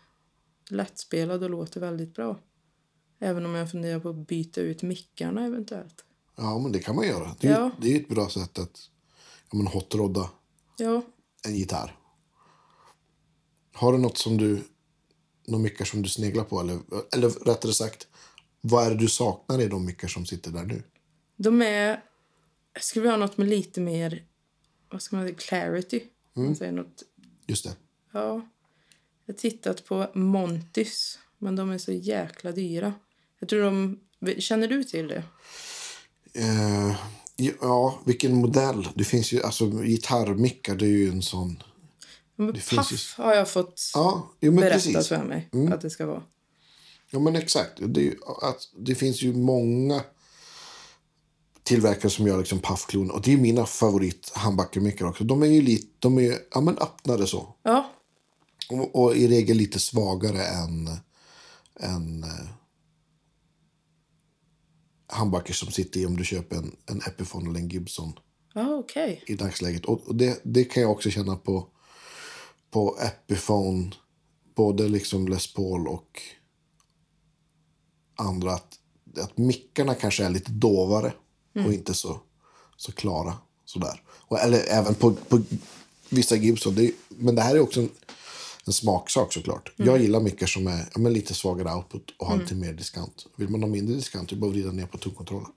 lättspelad 0.70 1.42
och 1.44 1.50
låter 1.50 1.80
väldigt 1.80 2.14
bra. 2.14 2.38
Även 3.20 3.46
om 3.46 3.54
jag 3.54 3.70
funderar 3.70 4.00
på 4.00 4.08
att 4.08 4.26
byta 4.26 4.60
ut 4.60 4.82
mickarna 4.82 5.44
eventuellt. 5.46 6.04
ja, 6.36 6.58
men 6.58 6.72
det 6.72 6.78
kan 6.78 6.96
man 6.96 7.06
göra. 7.06 7.36
Det 7.40 7.48
är, 7.48 7.52
Ja. 7.52 7.70
det 7.80 7.92
är 7.96 8.00
ett 8.00 8.08
bra 8.08 8.28
sätt 8.28 8.58
att 8.58 8.90
ja, 9.50 9.58
men 9.58 9.66
hotrodda 9.66 10.30
Ja, 10.78 11.02
en 11.46 11.54
gitarr. 11.56 11.97
Har 13.78 13.92
du 13.92 13.98
något 13.98 14.18
som 14.18 14.36
du 14.36 14.62
några 15.46 15.62
mickar 15.62 15.84
som 15.84 16.02
du 16.02 16.08
sneglar 16.08 16.44
på 16.44 16.60
eller, 16.60 16.78
eller 17.14 17.28
rättare 17.28 17.72
sagt 17.72 18.06
Vad 18.60 18.86
är 18.86 18.90
det 18.90 18.96
du 18.96 19.08
saknar 19.08 19.60
i 19.60 19.68
de 19.68 19.86
mickar 19.86 20.08
som 20.08 20.26
sitter 20.26 20.50
där 20.50 20.64
nu? 20.64 20.82
De 21.36 21.62
är... 21.62 22.02
Jag 22.74 22.82
skulle 22.82 23.02
vilja 23.02 23.12
ha 23.12 23.26
något 23.26 23.38
med 23.38 23.48
lite 23.48 23.80
mer... 23.80 24.24
Vad 24.90 25.02
ska 25.02 25.16
man 25.16 25.24
säga? 25.26 25.36
Clarity. 25.38 26.00
Man 26.34 26.56
säger 26.56 26.72
något, 26.72 27.02
Just 27.46 27.64
det. 27.64 27.76
ja. 28.12 28.48
Jag 29.26 29.34
har 29.34 29.38
tittat 29.38 29.84
på 29.84 30.06
Montys, 30.14 31.18
men 31.38 31.56
de 31.56 31.70
är 31.70 31.78
så 31.78 31.92
jäkla 31.92 32.52
dyra. 32.52 32.94
Jag 33.38 33.48
tror 33.48 33.62
de... 33.62 33.98
Känner 34.38 34.68
du 34.68 34.84
till 34.84 35.08
det? 35.08 35.22
Eh, 36.34 36.96
ja, 37.60 38.02
vilken 38.06 38.34
modell? 38.34 38.88
Det 38.94 39.04
finns 39.04 39.32
ju, 39.32 39.42
alltså 39.42 39.70
gitarrmickar, 39.70 40.76
det 40.76 40.86
är 40.86 40.96
ju 40.96 41.08
en 41.08 41.22
sån... 41.22 41.62
Men 42.38 42.52
Det 42.52 42.60
finns 42.60 42.88
Puff 42.88 43.14
har 43.16 43.34
jag 43.34 43.50
fått 43.50 43.90
Ja, 43.94 44.30
jo, 44.40 44.52
berättat 44.52 44.72
precis. 44.84 45.08
för 45.08 45.24
mig 45.24 45.50
att 45.72 45.80
det 45.80 45.90
ska 45.90 46.06
vara. 46.06 46.22
Ja, 47.10 47.18
men 47.18 47.36
exakt. 47.36 47.72
Det, 47.86 48.14
att, 48.42 48.68
det 48.78 48.94
finns 48.94 49.22
ju 49.22 49.34
många 49.34 50.02
tillverkare 51.62 52.10
som 52.10 52.26
gör 52.26 52.38
liksom 52.38 52.58
puffklon. 52.58 53.10
Och 53.10 53.22
det 53.22 53.32
är 53.32 53.36
mina 53.36 53.66
favorit 53.66 54.32
handbackermickar 54.34 55.06
också. 55.06 55.24
De 55.24 55.42
är 55.42 55.46
ju 55.46 55.62
lite, 55.62 55.86
de 55.98 56.18
är 56.18 56.38
ja, 56.54 56.60
men 56.60 56.78
öppnare 56.78 57.26
så. 57.26 57.54
Ja, 57.62 57.90
Och, 58.70 59.02
och 59.02 59.16
i 59.16 59.28
regel 59.28 59.56
lite 59.56 59.78
svagare 59.78 60.44
än, 60.46 60.88
än 61.80 62.24
eh, 62.24 62.48
handbacker 65.06 65.52
som 65.54 65.70
sitter 65.72 66.00
i 66.00 66.06
om 66.06 66.16
du 66.16 66.24
köper 66.24 66.56
en, 66.56 66.76
en 66.86 67.00
Epiphone 67.06 67.50
eller 67.50 67.60
en 67.60 67.68
Gibson 67.68 68.12
ja 68.54 68.74
okej. 68.74 69.24
i 69.26 69.34
dagsläget. 69.34 69.84
Och, 69.84 70.08
och 70.08 70.14
det, 70.14 70.40
det 70.44 70.64
kan 70.64 70.82
jag 70.82 70.92
också 70.92 71.10
känna 71.10 71.36
på, 71.36 71.68
på 72.70 72.98
Epiphone, 73.00 73.90
både 74.54 74.88
liksom 74.88 75.28
Les 75.28 75.54
Paul 75.54 75.88
och 75.88 76.22
andra. 78.16 78.52
Att, 78.52 78.78
att 79.16 79.38
mickarna 79.38 79.94
kanske 79.94 80.24
är 80.24 80.30
lite 80.30 80.52
dovare 80.52 81.12
och 81.66 81.72
inte 81.72 81.94
så, 81.94 82.20
så 82.76 82.92
klara. 82.92 83.34
Sådär. 83.64 84.02
Och, 84.08 84.38
eller 84.38 84.64
även 84.68 84.94
på, 84.94 85.12
på 85.12 85.42
vissa 86.08 86.36
Gibson. 86.36 86.74
Det 86.74 86.84
är, 86.84 86.92
men 87.08 87.34
det 87.34 87.42
här 87.42 87.54
är 87.54 87.60
också 87.60 87.80
en, 87.80 87.90
en 88.66 88.72
smaksak 88.72 89.32
såklart. 89.32 89.72
Jag 89.76 90.00
gillar 90.00 90.20
mickar 90.20 90.46
som 90.46 90.66
är 90.66 90.88
ja, 90.94 91.08
lite 91.08 91.34
svagare 91.34 91.74
output 91.74 92.14
och 92.18 92.26
har 92.26 92.38
lite 92.38 92.54
mer 92.54 92.72
diskant. 92.72 93.26
Vill 93.36 93.48
man 93.48 93.62
ha 93.62 93.68
mindre 93.68 93.94
diskant, 93.94 94.32
är 94.32 94.34
det 94.34 94.40
bara 94.40 94.46
att 94.46 94.52
vrida 94.52 94.72
ner 94.72 94.86
på 94.86 94.98
tonkontrollen. 94.98 95.50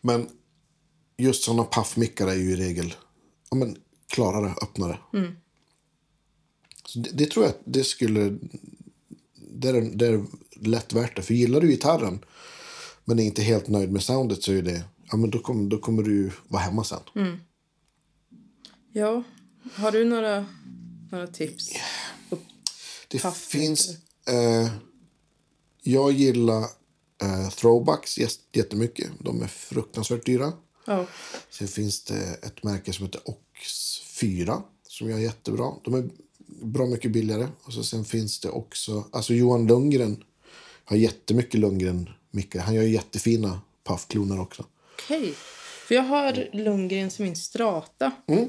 Men 0.00 0.28
just 1.16 1.44
sådana 1.44 1.64
puffmickar 1.64 2.26
är 2.26 2.34
ju 2.34 2.52
i 2.52 2.56
regel 2.56 2.94
ja, 3.50 3.56
men, 3.56 3.76
klarare, 4.08 4.54
öppnare. 4.62 4.98
Så 6.84 6.98
det, 6.98 7.10
det 7.10 7.30
tror 7.30 7.44
jag 7.44 7.50
att 7.50 7.62
det 7.64 7.84
skulle... 7.84 8.38
Det 9.50 9.68
är, 9.68 9.80
det 9.80 10.06
är 10.06 10.24
lätt 10.56 10.92
värt 10.92 11.16
det. 11.16 11.22
För 11.22 11.34
gillar 11.34 11.60
du 11.60 11.68
gitarren 11.68 12.24
men 13.04 13.18
är 13.18 13.24
inte 13.24 13.42
helt 13.42 13.68
nöjd 13.68 13.92
med 13.92 14.02
soundet 14.02 14.42
så 14.42 14.52
är 14.52 14.62
det... 14.62 14.84
Ja, 15.10 15.16
men 15.16 15.30
då, 15.30 15.38
kommer 15.38 15.70
då 15.70 15.78
kommer 15.78 16.02
du 16.02 16.30
vara 16.48 16.62
hemma 16.62 16.84
sen. 16.84 17.00
Ja. 18.92 19.22
Har 19.74 19.92
du 19.92 20.04
några, 20.04 20.46
några 21.10 21.26
tips? 21.26 21.72
Det 23.08 23.18
Puff, 23.18 23.36
finns... 23.36 23.88
Eh, 24.28 24.70
jag 25.82 26.12
gillar 26.12 26.62
eh, 27.22 27.48
throwbacks 27.50 28.18
jättemycket. 28.52 29.10
De 29.20 29.42
är 29.42 29.46
fruktansvärt 29.46 30.26
dyra. 30.26 30.52
Ja. 30.86 31.06
Sen 31.50 31.68
finns 31.68 32.04
det 32.04 32.38
ett 32.42 32.62
märke 32.62 32.92
som 32.92 33.06
heter 33.06 33.20
Ox 33.24 33.98
4 34.00 34.62
som 34.88 35.10
gör 35.10 35.18
jättebra. 35.18 35.72
De 35.84 35.94
är 35.94 36.08
bra 36.46 36.86
mycket 36.86 37.10
billigare. 37.10 37.48
Och 37.62 37.72
så 37.72 37.82
sen 37.82 38.04
finns 38.04 38.40
det 38.40 38.48
också, 38.48 39.04
alltså 39.12 39.34
Johan 39.34 39.66
Lundgren 39.66 40.24
har 40.84 40.96
jättemycket 40.96 41.60
Lundgren-mickar. 41.60 42.60
Han 42.60 42.74
gör 42.74 42.82
jättefina 42.82 43.60
puffkloner 43.84 44.40
också. 44.40 44.64
Okej. 45.04 45.34
För 45.86 45.94
jag 45.94 46.02
har 46.02 46.48
Lundgren 46.52 47.10
som 47.10 47.24
min 47.24 47.36
strata. 47.36 48.12
Mm. 48.26 48.48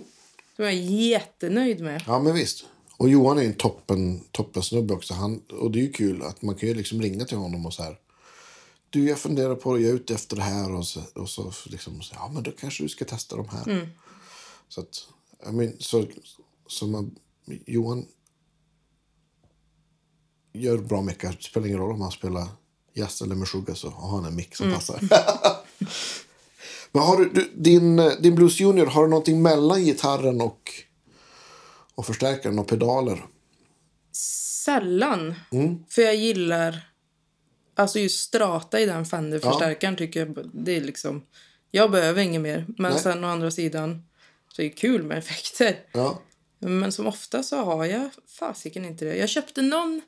Som 0.55 0.65
jag 0.65 0.73
är 0.73 0.77
jättenöjd 0.77 1.81
med. 1.81 2.03
Ja 2.07 2.19
men 2.19 2.33
visst. 2.33 2.65
Och 2.97 3.09
Johan 3.09 3.37
är 3.37 3.43
en 3.43 3.53
toppen, 3.53 4.19
toppen 4.31 4.63
snubbe 4.63 4.93
också. 4.93 5.13
Han, 5.13 5.41
och 5.49 5.71
det 5.71 5.79
är 5.79 5.81
ju 5.81 5.91
kul 5.91 6.21
att 6.21 6.41
man 6.41 6.55
kan 6.55 6.69
ju 6.69 6.75
liksom 6.75 7.01
ringa 7.01 7.25
till 7.25 7.37
honom 7.37 7.65
och 7.65 7.73
så 7.73 7.83
här. 7.83 7.97
Du, 8.89 9.09
jag 9.09 9.19
funderar 9.19 9.55
på 9.55 9.75
det, 9.75 9.81
jag 9.81 9.89
är 9.89 9.95
ute 9.95 10.13
efter 10.13 10.35
det 10.35 10.41
här. 10.41 10.75
Och 10.75 10.87
så, 10.87 11.01
och 11.15 11.29
så 11.29 11.53
liksom, 11.65 12.01
så, 12.01 12.15
ja 12.15 12.31
men 12.33 12.43
då 12.43 12.51
kanske 12.51 12.83
du 12.83 12.89
ska 12.89 13.05
testa 13.05 13.35
de 13.35 13.49
här. 13.49 13.89
Så 14.67 14.81
att, 14.81 15.07
I 15.49 15.51
mean, 15.51 15.73
så, 15.79 16.05
så 16.67 16.87
man, 16.87 17.15
Johan 17.65 18.05
gör 20.53 20.77
bra 20.77 21.01
mickar. 21.01 21.31
Det 21.31 21.43
spelar 21.43 21.67
ingen 21.67 21.79
roll 21.79 21.91
om 21.91 22.01
han 22.01 22.11
spelar 22.11 22.47
jazz 22.93 23.21
eller 23.21 23.35
meshuggah 23.35 23.75
så 23.75 23.89
har 23.89 24.09
han 24.09 24.25
en 24.25 24.35
mick 24.35 24.55
som 24.55 24.71
passar. 24.73 24.99
men 26.91 27.03
har 27.03 27.17
du, 27.17 27.29
du, 27.29 27.51
din, 27.55 27.95
din 28.21 28.35
Blues 28.35 28.59
Junior, 28.59 28.85
har 28.85 29.03
du 29.03 29.09
någonting 29.09 29.41
mellan 29.41 29.83
gitarren 29.83 30.41
och, 30.41 30.71
och 31.95 32.05
förstärkaren 32.05 32.59
och 32.59 32.67
pedaler? 32.67 33.25
Sällan. 34.11 35.35
Mm. 35.51 35.83
För 35.89 36.01
jag 36.01 36.15
gillar... 36.15 36.83
Alltså 37.77 37.99
just 37.99 38.23
strata 38.23 38.79
i 38.79 38.85
den 38.85 39.05
Fender-förstärkaren 39.05 39.95
tycker 39.95 40.19
jag... 40.19 40.49
Det 40.53 40.77
är 40.77 40.81
liksom... 40.81 41.25
Jag 41.71 41.91
behöver 41.91 42.21
inget 42.21 42.41
mer. 42.41 42.65
Men 42.77 42.91
Nej. 42.91 43.01
sen 43.01 43.23
å 43.23 43.27
andra 43.27 43.51
sidan 43.51 44.07
så 44.53 44.61
är 44.61 44.63
det 44.63 44.69
kul 44.69 45.03
med 45.03 45.17
effekter. 45.17 45.79
Ja. 45.91 46.21
Men 46.59 46.91
som 46.91 47.07
ofta 47.07 47.43
så 47.43 47.57
har 47.57 47.85
jag 47.85 48.09
fasiken 48.39 48.85
inte 48.85 49.05
det. 49.05 49.15
Jag 49.15 49.29
köpte 49.29 49.61
någon... 49.61 50.01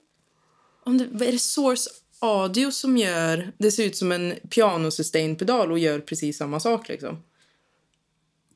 Om 0.84 0.98
det, 0.98 1.28
är 1.28 1.32
det 1.32 1.40
Source 1.40 1.90
Audio 2.20 2.72
som 2.72 2.98
gör... 2.98 3.52
Det 3.58 3.72
ser 3.72 3.84
ut 3.84 3.98
som 3.98 4.12
en 4.12 4.36
piano-sustain-pedal 4.50 5.72
och 5.72 5.80
gör 5.80 6.00
precis 6.00 6.38
samma 6.38 6.60
sak 6.60 6.88
liksom. 6.88 7.24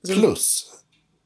Plus, 0.08 0.74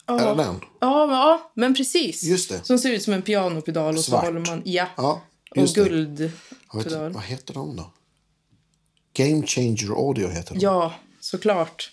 är 0.05 0.35
det 0.35 0.43
den? 0.43 0.61
Ja, 0.79 1.05
men, 1.05 1.15
ja, 1.15 1.51
men 1.53 1.75
precis. 1.75 2.23
Just 2.23 2.49
det. 2.49 2.65
Som 2.65 2.79
ser 2.79 2.91
ut 2.91 3.03
som 3.03 3.13
en 3.13 3.21
pianopedal 3.21 3.95
och 3.95 4.03
Svart. 4.03 4.21
så 4.21 4.25
håller 4.25 4.45
man... 4.45 4.61
Ja. 4.65 4.87
Ja, 4.97 5.21
och. 5.51 5.57
Jag 6.73 6.83
vet, 6.83 7.13
vad 7.13 7.23
heter 7.23 7.53
de 7.53 7.75
då? 7.75 7.93
Game 9.13 9.47
Changer 9.47 10.07
Audio 10.07 10.27
heter 10.27 10.53
de. 10.53 10.59
Ja, 10.59 10.93
såklart. 11.19 11.91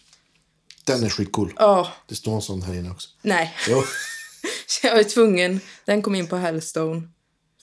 Den 0.86 1.04
är 1.04 1.08
skitcool. 1.08 1.52
Ja, 1.56 1.88
Det 2.08 2.14
står 2.14 2.34
en 2.34 2.42
sån 2.42 2.62
här 2.62 2.74
inne 2.74 2.90
också. 2.90 3.08
nej. 3.22 3.54
Jo. 3.68 3.82
Jag 4.82 4.96
var 4.96 5.02
tvungen. 5.02 5.60
Den 5.84 6.02
kom 6.02 6.14
in 6.14 6.26
på 6.26 6.36
Hellstone. 6.36 7.08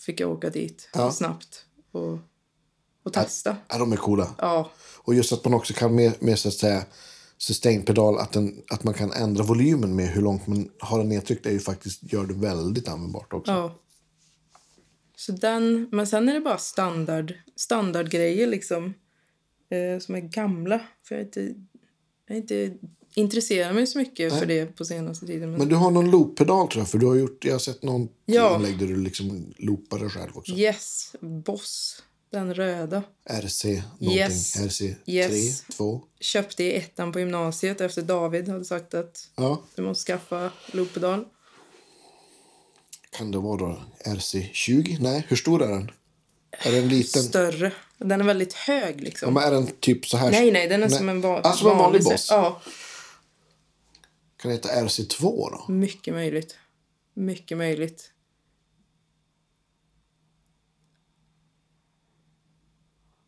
Fick 0.06 0.20
jag 0.20 0.32
åka 0.32 0.50
dit 0.50 0.90
Ja. 0.94 1.12
snabbt 1.12 1.66
och, 1.92 2.20
och 3.06 3.14
testa. 3.14 3.58
Ja, 3.68 3.78
de 3.78 3.92
är 3.94 3.98
coola. 3.98 4.36
Ja, 4.38 4.72
Och 4.98 5.16
just 5.16 5.32
att 5.34 5.46
man 5.46 5.54
också 5.54 5.74
kan 5.74 5.96
med, 5.96 6.14
med 6.24 6.40
så 6.40 6.48
att 6.48 6.54
säga 6.54 6.84
sustain-pedal, 7.38 8.18
att, 8.18 8.32
den, 8.34 8.62
att 8.70 8.84
man 8.84 8.94
kan 8.94 9.12
ändra 9.12 9.44
volymen 9.44 9.96
med 9.96 10.08
hur 10.10 10.22
långt 10.22 10.48
man 10.48 10.70
har 10.80 10.98
den 10.98 11.10
nedtryckt 11.10 11.46
är 11.46 11.52
ju 11.52 11.60
faktiskt, 11.60 12.14
gör 12.14 12.26
det 12.26 12.34
väldigt 12.34 12.88
användbart 12.88 13.34
också. 13.34 13.52
ja. 13.52 13.76
Så 15.26 15.32
den, 15.32 15.88
men 15.92 16.08
sen 16.08 16.30
är 16.30 16.34
det 16.34 16.40
bara 16.42 16.58
standard, 16.58 17.34
standardgrejer 17.56 18.48
liksom. 18.48 18.94
Eh, 19.70 20.00
som 20.00 20.16
är 20.16 20.20
gamla. 20.20 20.82
För 21.04 21.16
jag 21.16 21.22
är 21.22 21.26
inte, 21.26 21.42
jag 22.28 22.36
är 22.38 22.42
inte 22.42 22.78
intresserar 23.14 23.74
mig 23.74 23.88
så 23.88 23.98
mycket 23.98 24.40
för 24.40 24.46
det 24.46 24.66
på 24.66 24.86
senaste 24.86 25.26
tiden. 25.26 25.50
Men, 25.50 25.60
Men 25.60 25.68
du 25.70 25.76
har 25.76 25.92
någon 25.92 26.12
loop-pedal 26.12 26.68
tror 26.68 26.82
jag, 26.82 26.90
för 26.90 26.98
du 26.98 27.06
har 27.06 27.16
gjort, 27.16 27.46
jag 27.46 27.52
har 27.54 27.60
sett 27.60 27.84
någon 27.84 28.10
Ja. 28.26 28.56
inlägg 28.56 28.80
där 28.80 28.88
du 28.88 28.96
liksom 28.98 29.54
loopar 29.58 30.00
dig 30.00 30.10
själv 30.10 30.38
också. 30.38 30.52
yes, 30.54 31.16
Boss. 31.20 32.04
Den 32.32 32.54
röda. 32.54 33.04
RC 33.30 33.66
någonting, 34.00 34.18
Yes. 34.18 34.56
RC 34.56 34.78
3, 35.06 35.14
Yes. 35.14 35.62
2. 35.62 36.02
Köpte 36.20 36.64
i 36.64 36.74
ettan 36.76 37.12
på 37.12 37.20
gymnasiet 37.20 37.82
efter 37.82 38.02
David 38.02 38.50
hade 38.50 38.66
sagt 38.66 38.94
att 38.94 39.28
Ja, 39.36 39.62
du 39.76 39.82
måste 39.82 40.12
skaffa 40.12 40.52
looppedal. 40.72 41.26
Kan 43.18 43.32
det 43.32 43.38
vara 43.38 43.58
då 43.58 43.82
RC 44.06 44.50
20? 44.54 44.98
Nej, 45.02 45.26
hur 45.28 45.36
stor 45.36 45.62
är 45.64 45.68
den? 45.68 45.92
Är 46.52 46.72
den 46.72 46.88
liten? 46.90 47.24
Större. 47.24 47.72
Den 47.98 48.22
är 48.22 48.26
väldigt 48.26 48.54
hög 48.54 48.96
Ja, 49.00 49.04
liksom. 49.04 49.34
men 49.34 49.44
är 49.44 49.52
den 49.52 49.68
typ 49.80 50.06
så 50.06 50.18
här? 50.18 50.32
Nej, 50.32 50.52
nej, 50.52 50.68
den 50.68 50.84
är 50.84 50.90
som 50.90 51.10
en, 51.10 51.22
va- 51.22 51.42
en 51.62 51.78
vanlig 51.78 52.04
se- 52.04 52.10
boss? 52.12 52.28
Ja, 52.30 52.62
Kan 54.38 54.50
det 54.52 54.56
heta 54.56 54.70
RC2 54.70 55.22
då? 55.52 55.74
mycket 55.74 56.14
möjligt. 56.14 56.58
Mycket 57.14 57.58
möjligt. 57.58 58.12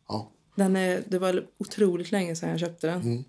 Ja. 0.08 0.30
Den 0.54 0.76
är, 0.76 1.04
det 1.08 1.18
var 1.18 1.46
otroligt 1.58 2.12
länge 2.12 2.36
sedan 2.36 2.50
jag 2.50 2.60
köpte 2.60 2.86
den. 2.86 3.00
Mm. 3.02 3.24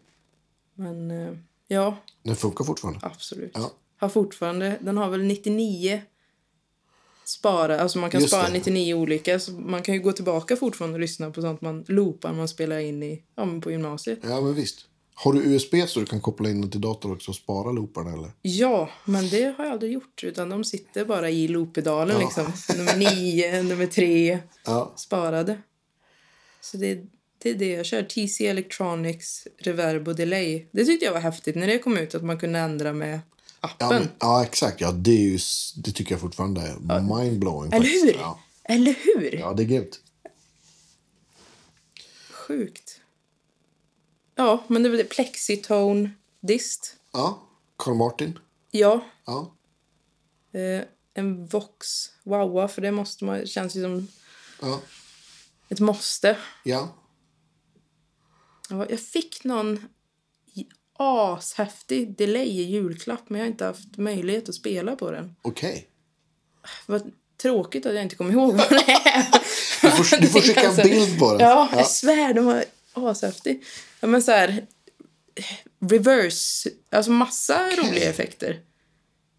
Men 0.73 1.11
eh, 1.11 1.33
ja, 1.67 1.97
Den 2.23 2.35
funkar 2.35 2.65
fortfarande? 2.65 2.99
absolut. 3.03 3.51
Ja. 3.53 3.71
Har 3.97 4.09
fortfarande, 4.09 4.77
den 4.81 4.97
har 4.97 5.09
väl 5.09 5.23
99 5.23 6.01
spara, 7.25 7.79
alltså 7.79 7.97
man 7.99 8.09
kan 8.09 8.21
Just 8.21 8.33
spara 8.33 8.47
det. 8.47 8.53
99 8.53 8.93
olika. 8.93 9.39
Så 9.39 9.51
man 9.51 9.81
kan 9.81 9.95
ju 9.95 10.01
gå 10.01 10.11
tillbaka 10.11 10.55
fortfarande 10.55 10.93
och 10.95 10.99
lyssna 10.99 11.31
på 11.31 11.41
sånt 11.41 11.61
man 11.61 11.85
loopar 11.87 12.33
man 12.33 12.47
spelar 12.47 12.79
in 12.79 13.03
i, 13.03 13.23
ja, 13.35 13.45
men 13.45 13.61
på 13.61 13.71
gymnasiet. 13.71 14.19
Ja, 14.23 14.41
men 14.41 14.53
visst. 14.53 14.85
Har 15.17 15.33
du 15.33 15.39
USB 15.39 15.75
så 15.87 15.99
du 15.99 16.05
kan 16.05 16.21
koppla 16.21 16.49
in 16.49 16.61
den 16.61 16.71
till 16.71 16.81
datorn 16.81 17.11
också 17.11 17.31
och 17.31 17.35
spara 17.35 17.71
looparna 17.71 18.13
eller? 18.13 18.31
Ja, 18.41 18.89
men 19.05 19.29
det 19.29 19.55
har 19.57 19.63
jag 19.65 19.73
aldrig 19.73 19.91
gjort. 19.91 20.23
Utan 20.23 20.49
de 20.49 20.63
sitter 20.63 21.05
bara 21.05 21.29
i 21.29 21.47
looppedalen 21.47 22.15
Ja. 22.19 22.25
liksom. 22.25 22.77
Nummer 22.77 22.97
nio, 22.97 23.63
nummer 23.69 23.85
tre, 23.87 24.39
Ja. 24.65 24.93
sparade. 24.97 25.57
Så 26.61 26.77
det, 26.77 26.99
det 27.43 27.49
är 27.49 27.53
det 27.53 27.69
jag 27.71 27.85
kör. 27.85 28.03
TC 28.03 28.47
Electronics 28.47 29.47
Reverb 29.57 30.07
och 30.07 30.15
Delay. 30.15 30.65
Det 30.71 30.85
tyckte 30.85 31.05
jag 31.05 31.13
var 31.13 31.19
häftigt 31.19 31.55
när 31.55 31.67
det 31.67 31.79
kom 31.79 31.97
ut 31.97 32.15
att 32.15 32.23
man 32.23 32.37
kunde 32.39 32.59
ändra 32.59 32.93
med 32.93 33.19
Ja, 33.79 33.85
appen. 33.85 33.99
men, 34.01 34.09
ja, 34.19 34.43
exakt. 34.43 34.81
Ja, 34.81 34.91
det, 34.91 35.11
är 35.11 35.19
ju, 35.21 35.39
det 35.75 35.91
tycker 35.91 36.11
jag 36.11 36.21
fortfarande 36.21 36.61
är 36.61 37.01
mindblowing. 37.23 37.73
Eller 37.73 37.85
faktiskt. 37.85 38.05
hur? 38.05 38.13
Ja. 38.13 38.39
Eller 38.63 38.93
hur? 39.03 39.35
ja, 39.39 39.53
det 39.53 39.63
är 39.63 39.65
grymt. 39.65 39.99
Sjukt. 42.31 42.99
Ja, 44.35 44.63
men 44.67 44.83
det 44.83 44.89
var 44.89 44.97
det. 44.97 45.03
Plexitone 45.03 46.09
dist. 46.41 46.95
Ja, 47.11 47.43
Carl 47.77 47.95
Martin. 47.95 48.39
Ja. 48.71 49.05
Ja. 49.25 49.55
Eh, 50.59 50.81
en 51.13 51.45
Vox 51.45 52.11
Wowa, 52.23 52.67
för 52.67 52.81
det 52.81 52.91
måste 52.91 53.25
man, 53.25 53.47
känns 53.47 53.75
ju 53.75 53.81
som 53.81 54.07
Ja. 54.61 54.81
ett 55.69 55.79
måste. 55.79 56.37
ja. 56.63 56.95
Ja, 58.69 58.85
Jag 58.89 58.99
fick 58.99 59.43
någon 59.43 59.85
ashäftig 60.97 62.17
delay 62.17 62.47
i 62.47 62.63
julklapp, 62.63 63.29
men 63.29 63.39
jag 63.39 63.45
har 63.45 63.51
inte 63.51 63.65
haft 63.65 63.97
möjlighet 63.97 64.49
att 64.49 64.55
spela 64.55 64.95
på 64.95 65.11
den. 65.11 65.35
Okej. 65.41 65.87
Vad 66.85 67.11
tråkigt 67.37 67.85
att 67.85 67.93
jag 67.93 68.03
inte 68.03 68.15
kommer 68.15 68.31
ihåg 68.31 68.55
vad 68.55 68.69
det 68.69 68.91
är. 68.91 69.25
Du 69.81 69.91
får, 69.91 70.21
du 70.21 70.27
får 70.27 70.41
skicka 70.41 70.69
en 70.69 70.75
bild 70.75 71.19
på 71.19 71.37
den. 71.37 71.49
Ja, 71.49 71.69
jag 71.75 71.87
svär, 71.87 72.33
den 72.33 72.45
var 72.45 72.65
ashäftig. 72.93 73.63
Ja, 73.99 74.07
men 74.07 74.23
så 74.23 74.31
här... 74.31 74.65
Reverse, 75.79 76.69
alltså 76.89 77.11
massa 77.11 77.69
roliga 77.69 78.09
effekter. 78.09 78.59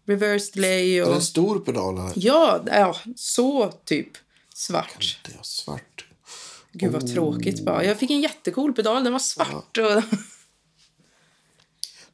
Reverse 0.05 0.51
delay 0.53 0.97
Är 0.97 1.01
det 1.01 1.09
och... 1.09 1.15
en 1.15 1.21
stor 1.21 1.59
pedal? 1.59 1.97
Här? 1.97 2.11
Ja, 2.15 2.63
ja, 2.65 2.97
så 3.15 3.71
typ 3.85 4.09
svart. 4.53 5.19
Det 5.25 5.31
är 5.31 5.39
svart. 5.43 6.05
Gud 6.71 6.91
vad 6.91 7.13
tråkigt 7.13 7.65
bara. 7.65 7.83
Jag 7.83 7.99
fick 7.99 8.11
en 8.11 8.21
jättecool 8.21 8.73
pedal, 8.73 9.03
den 9.03 9.13
var 9.13 9.19
svart 9.19 9.77
och... 9.77 10.03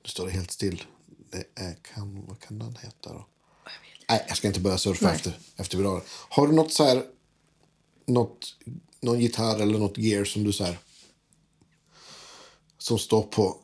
Nu 0.04 0.10
står 0.10 0.26
det 0.26 0.32
helt 0.32 0.52
still. 0.52 0.84
Det 1.32 1.46
är, 1.56 1.74
kan, 1.74 2.26
vad 2.26 2.40
kan 2.40 2.60
den 2.60 2.76
heta 2.76 3.14
då? 3.14 3.28
Nej, 4.10 4.26
jag 4.28 4.38
ska 4.38 4.48
inte 4.48 4.60
börja 4.60 4.78
surfa 4.78 5.12
efter, 5.12 5.38
efter 5.56 5.78
pedaler. 5.78 6.04
Har 6.30 6.48
du 6.48 6.54
något 6.54 6.74
så 6.74 6.84
här... 6.84 7.06
Något, 8.06 8.56
någon 9.02 9.20
gitarr 9.20 9.60
eller 9.60 9.80
något 9.80 9.98
gear 9.98 10.26
som 10.26 10.44
du 10.44 10.54
så 10.54 10.64
här... 10.64 10.78
Som 12.78 13.00
står 13.00 13.24
på 13.24 13.58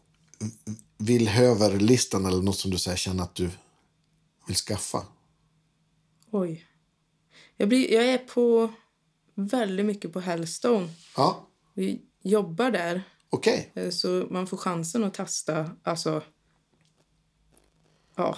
villhöver-listan 0.98 2.26
eller 2.26 2.42
något 2.42 2.58
som 2.58 2.72
du 2.72 2.78
så 2.78 2.90
här, 2.90 2.98
känner 2.98 3.24
att 3.24 3.36
du 3.36 3.50
vill 4.48 4.56
skaffa? 4.56 5.06
Oj. 6.32 6.66
Jag, 7.58 7.70
blir, 7.70 7.94
jag 7.94 8.06
är 8.06 8.18
på 8.18 8.74
väldigt 9.36 9.86
mycket 9.86 10.14
på 10.14 10.20
Hellstone. 10.20 10.90
Ja, 11.16 11.48
Vi 11.74 12.02
jobbar 12.22 12.72
där, 12.72 13.04
okej. 13.30 13.72
eh, 13.76 13.90
så 13.90 14.28
man 14.30 14.48
får 14.48 14.58
chansen 14.58 15.04
att 15.04 15.14
testa 15.14 15.72
alltså, 15.84 16.24
ja, 18.16 18.38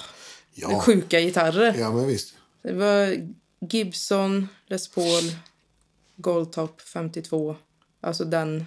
Ja. 0.54 0.80
sjuka 0.82 1.20
gitarrer. 1.20 1.76
ja, 1.80 1.92
men 1.92 2.08
visst. 2.08 2.36
Det 2.64 2.74
var 2.74 3.30
Gibson, 3.70 4.48
Les 4.68 4.88
Paul, 4.88 5.24
Goldtop 6.16 6.82
52. 6.82 7.56
Alltså 8.02 8.26
den... 8.26 8.66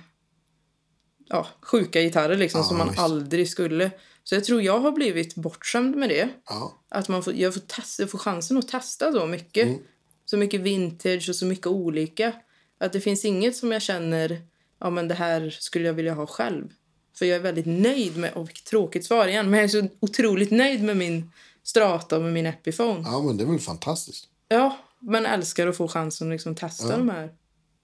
Ja, 1.29 1.47
sjuka 1.61 2.01
gitarrer 2.01 2.37
liksom 2.37 2.61
Ja, 2.61 2.65
som 2.67 2.79
man 2.79 2.89
visst. 2.89 3.01
aldrig 3.01 3.49
skulle. 3.51 3.91
Så 4.25 4.35
jag 4.35 4.45
tror 4.45 4.63
jag 4.63 4.79
har 4.81 4.93
blivit 4.93 5.35
bortskämd 5.35 5.97
med 5.97 6.09
det. 6.09 6.29
Ja, 6.49 6.79
Att 6.89 7.09
man 7.09 7.23
får, 7.23 7.35
jag, 7.35 7.55
får 7.55 7.61
testa, 7.61 8.03
jag 8.03 8.11
får 8.11 8.19
chansen 8.19 8.57
att 8.59 8.69
testa 8.69 9.13
så 9.13 9.27
mycket. 9.27 9.67
Mm. 9.69 9.79
Så 10.25 10.37
mycket 10.37 10.61
vintage 10.61 11.29
och 11.29 11.37
så 11.37 11.47
mycket 11.47 11.67
olika. 11.67 12.33
Att 12.79 12.93
det 12.93 13.01
finns 13.01 13.25
inget 13.25 13.57
som 13.57 13.73
jag 13.73 13.83
känner, 13.83 14.43
ja 14.85 14.91
men 14.91 15.09
det 15.09 15.15
här 15.15 15.57
skulle 15.61 15.87
jag 15.87 15.95
vilja 15.95 16.15
ha 16.15 16.27
själv. 16.27 16.69
För 17.15 17.27
jag 17.27 17.37
är 17.37 17.41
väldigt 17.41 17.67
nöjd 17.67 18.17
med, 18.17 18.33
och 18.33 18.49
vilket 18.49 18.65
tråkigt 18.65 19.07
svar 19.07 19.27
igen, 19.27 19.51
men 19.51 19.61
jag 19.61 19.65
är 19.65 19.69
så 19.69 19.89
otroligt 20.01 20.51
nöjd 20.51 20.83
med 20.83 20.97
min 20.97 21.31
Strata 21.63 22.17
och 22.17 22.23
med 22.23 22.33
min 22.33 22.47
Epiphone. 22.47 23.03
ja, 23.05 23.23
men 23.23 23.37
det 23.37 23.45
är 23.45 23.47
väl 23.47 23.61
fantastiskt. 23.61 24.29
Ja, 24.49 24.79
men 25.01 25.27
älskar 25.27 25.67
att 25.67 25.77
få 25.77 25.89
chansen 25.89 26.29
att 26.29 26.33
liksom 26.33 26.55
testa 26.55 26.97
de 26.97 27.09
här 27.09 27.33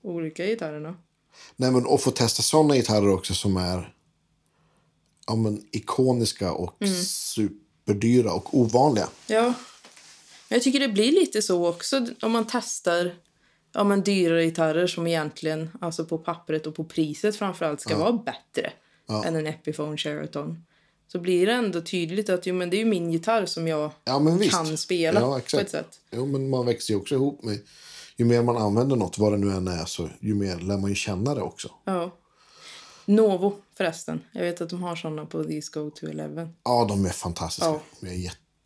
olika 0.02 0.46
gitarrerna. 0.46 0.96
Nej, 1.56 1.70
men 1.70 1.86
att 1.86 2.02
få 2.02 2.10
testa 2.10 2.42
såna 2.42 2.76
gitarrer 2.76 3.08
också 3.08 3.34
som 3.34 3.56
är 3.56 3.94
ja, 5.26 5.36
men, 5.36 5.64
ikoniska 5.72 6.52
och 6.52 6.76
superdyra 7.06 8.32
och 8.32 8.58
ovanliga. 8.58 9.08
Ja. 9.26 9.54
Jag 10.48 10.62
tycker 10.62 10.80
det 10.80 10.88
blir 10.88 11.12
lite 11.12 11.42
så 11.42 11.68
också 11.68 12.06
om 12.22 12.32
man 12.32 12.46
testar 12.50 13.14
ja, 13.72 13.84
men 13.84 14.02
dyrare 14.02 14.44
gitarrer 14.44 14.86
som 14.86 15.06
egentligen, 15.06 15.70
alltså 15.80 16.04
på 16.04 16.18
pappret 16.18 16.66
och 16.66 16.74
på 16.74 16.84
priset 16.84 17.36
framförallt, 17.36 17.80
ska 17.80 17.98
vara 17.98 18.12
bättre 18.12 18.72
än 19.24 19.36
en 19.36 19.46
Epiphone 19.46 19.96
Sheraton. 19.96 20.64
Så 21.12 21.18
blir 21.18 21.46
det 21.46 21.52
ändå 21.52 21.80
tydligt 21.80 22.28
att 22.28 22.46
jo, 22.46 22.54
men 22.54 22.70
det 22.70 22.76
är 22.76 22.78
ju 22.78 22.84
min 22.84 23.12
gitarr 23.12 23.46
som 23.46 23.68
jag 23.68 23.90
Ja, 24.04 24.38
kan 24.50 24.78
spela 24.78 25.20
Ja, 25.20 25.30
på 25.32 25.38
exakt. 25.38 25.62
ett 25.62 25.70
sätt. 25.70 26.00
Jo, 26.10 26.26
men 26.26 26.50
man 26.50 26.66
växer 26.66 26.94
ju 26.94 27.00
också 27.00 27.14
ihop 27.14 27.44
med... 27.44 27.58
Ju 28.16 28.24
mer 28.24 28.42
man 28.42 28.56
använder 28.56 28.96
något, 28.96 29.18
vad 29.18 29.32
det 29.32 29.38
nu 29.38 29.52
än 29.52 29.68
är, 29.68 29.84
så 29.84 30.08
ju 30.20 30.34
mer 30.34 30.56
lär 30.56 30.76
man 30.76 30.90
ju 30.90 30.94
känna 30.96 31.34
det 31.34 31.40
också. 31.40 31.70
Ja. 31.84 32.10
Novo 33.04 33.54
förresten. 33.76 34.20
Jag 34.32 34.42
vet 34.42 34.60
att 34.60 34.70
de 34.70 34.82
har 34.82 34.96
såna 34.96 35.26
på 35.26 35.44
to 35.94 36.06
Eleven. 36.06 36.48
Ja, 36.64 36.86
de 36.88 37.06
är 37.06 37.10
fantastiska. 37.10 37.70
Ja. 37.70 37.80
De 38.00 38.06
är 38.06 38.14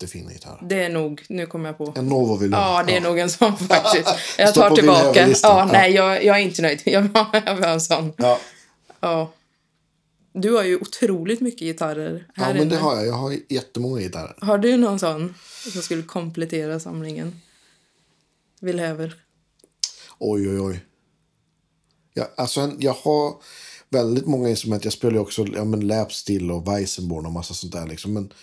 jättefina 0.01 0.31
gitarrer. 0.31 0.59
Det 0.69 0.83
är 0.83 0.89
nog, 0.89 1.23
nu 1.29 1.45
kommer 1.45 1.69
jag 1.69 1.77
på. 1.77 1.93
En 1.95 2.07
Novo 2.07 2.35
vill 2.37 2.51
jag 2.51 2.59
Ja, 2.61 2.83
det 2.87 2.97
är 2.97 3.01
nog 3.01 3.19
en 3.19 3.29
sån 3.29 3.57
faktiskt. 3.67 4.09
Jag 4.37 4.53
tar 4.53 4.75
tillbaka. 4.75 5.27
Ja, 5.29 5.35
Ja. 5.43 5.69
nej, 5.71 5.91
jag, 5.93 6.23
jag 6.23 6.35
är 6.39 6.41
inte 6.41 6.61
nöjd. 6.61 6.81
Jag 6.85 7.01
vill 7.01 7.11
ha, 7.15 7.41
jag 7.45 7.55
vill 7.55 7.63
en 7.63 7.81
sån. 7.81 8.13
Ja. 8.17 8.39
Ja. 8.99 9.31
Du 10.33 10.51
har 10.55 10.63
ju 10.63 10.77
otroligt 10.77 11.41
mycket 11.41 11.59
gitarrer 11.59 12.27
här 12.35 12.47
ja, 12.47 12.53
men 12.53 12.69
det 12.69 12.75
inne. 12.75 12.83
har 12.83 12.95
jag. 12.95 13.05
Jag 13.07 13.13
har 13.13 13.35
jättemånga 13.49 13.99
gitarrer. 14.01 14.35
Har 14.41 14.57
du 14.57 14.77
någon 14.77 14.99
sån 14.99 15.33
som 15.73 15.81
skulle 15.81 16.03
komplettera 16.03 16.79
samlingen? 16.79 17.41
Villhöver. 18.61 19.15
Oj, 20.19 20.49
oj, 20.49 20.59
oj. 20.59 20.79
Ja, 22.13 22.27
alltså 22.37 22.61
en, 22.61 22.75
jag 22.79 22.93
har 22.93 23.33
väldigt 23.89 24.25
många 24.25 24.49
instrument. 24.49 24.83
Jag 24.83 24.93
spelar 24.93 25.13
ju 25.13 25.19
också 25.19 25.45
ja, 25.55 25.63
men 25.65 25.87
Lapsteel 25.87 26.51
och 26.51 26.67
Weissenborn 26.67 27.25
och 27.25 27.31
massa 27.31 27.53
sånt 27.53 27.73
där. 27.73 27.87
Liksom. 27.87 28.13
Men, 28.13 28.33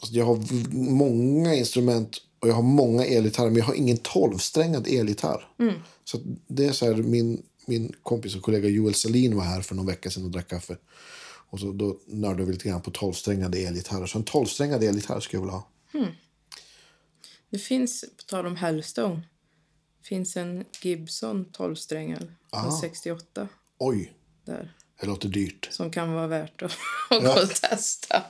alltså, 0.00 0.14
jag 0.14 0.24
har 0.24 0.38
många 0.74 1.54
instrument 1.54 2.16
och 2.40 2.48
jag 2.48 2.54
har 2.54 2.62
många 2.62 3.04
elgitarrer. 3.04 3.50
Men 3.50 3.58
jag 3.58 3.64
har 3.64 3.74
ingen 3.74 3.96
tolvsträngad 3.96 4.88
elgitarr. 4.88 5.48
Så 6.04 6.16
att 6.16 6.22
det 6.46 6.64
är 6.64 6.72
så 6.72 6.86
här, 6.86 6.94
min, 6.94 7.42
min 7.66 7.92
kompis 8.02 8.36
och 8.36 8.42
kollega 8.42 8.68
Joel 8.68 8.94
Salin 8.94 9.36
var 9.36 9.44
här 9.44 9.60
för 9.60 9.74
någon 9.74 9.86
vecka 9.86 10.10
sedan 10.10 10.24
och 10.24 10.30
drack 10.30 10.48
kaffe. 10.48 10.76
Och 11.50 11.60
så, 11.60 11.72
då 11.72 11.98
nördade 12.06 12.44
vi 12.44 12.52
lite 12.52 12.68
grann 12.68 12.82
på 12.82 12.90
tolvsträngade 12.90 13.58
elgitarrer. 13.58 14.06
Så 14.06 14.18
en 14.18 14.24
tolvsträngad 14.24 14.84
elgitarr 14.84 15.20
skulle 15.20 15.38
jag 15.38 15.46
vilja 15.46 15.56
ha. 15.56 15.68
Det 17.50 17.58
finns, 17.58 18.04
på 18.16 18.22
tal 18.22 18.46
om 18.46 18.56
Hellstone, 18.56 19.22
finns 20.02 20.36
en 20.36 20.64
Gibson 20.82 21.46
12-strängad 21.46 22.32
från 22.52 22.72
68 22.72 23.48
Oj, 23.78 24.12
där. 24.44 24.74
det 25.00 25.06
låter 25.06 25.28
dyrt. 25.28 25.68
Som 25.72 25.90
kan 25.90 26.12
vara 26.12 26.26
värt 26.26 26.62
att, 26.62 26.72
att 27.10 27.42
och 27.42 27.50
testa. 27.50 28.22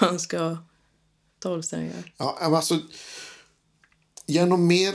Om 0.00 0.08
man 0.08 0.18
ska 0.18 0.56
12-strängar. 1.44 2.12
Ja, 2.16 2.38
alltså... 2.40 2.78
Genom 4.26 4.66
mer 4.66 4.94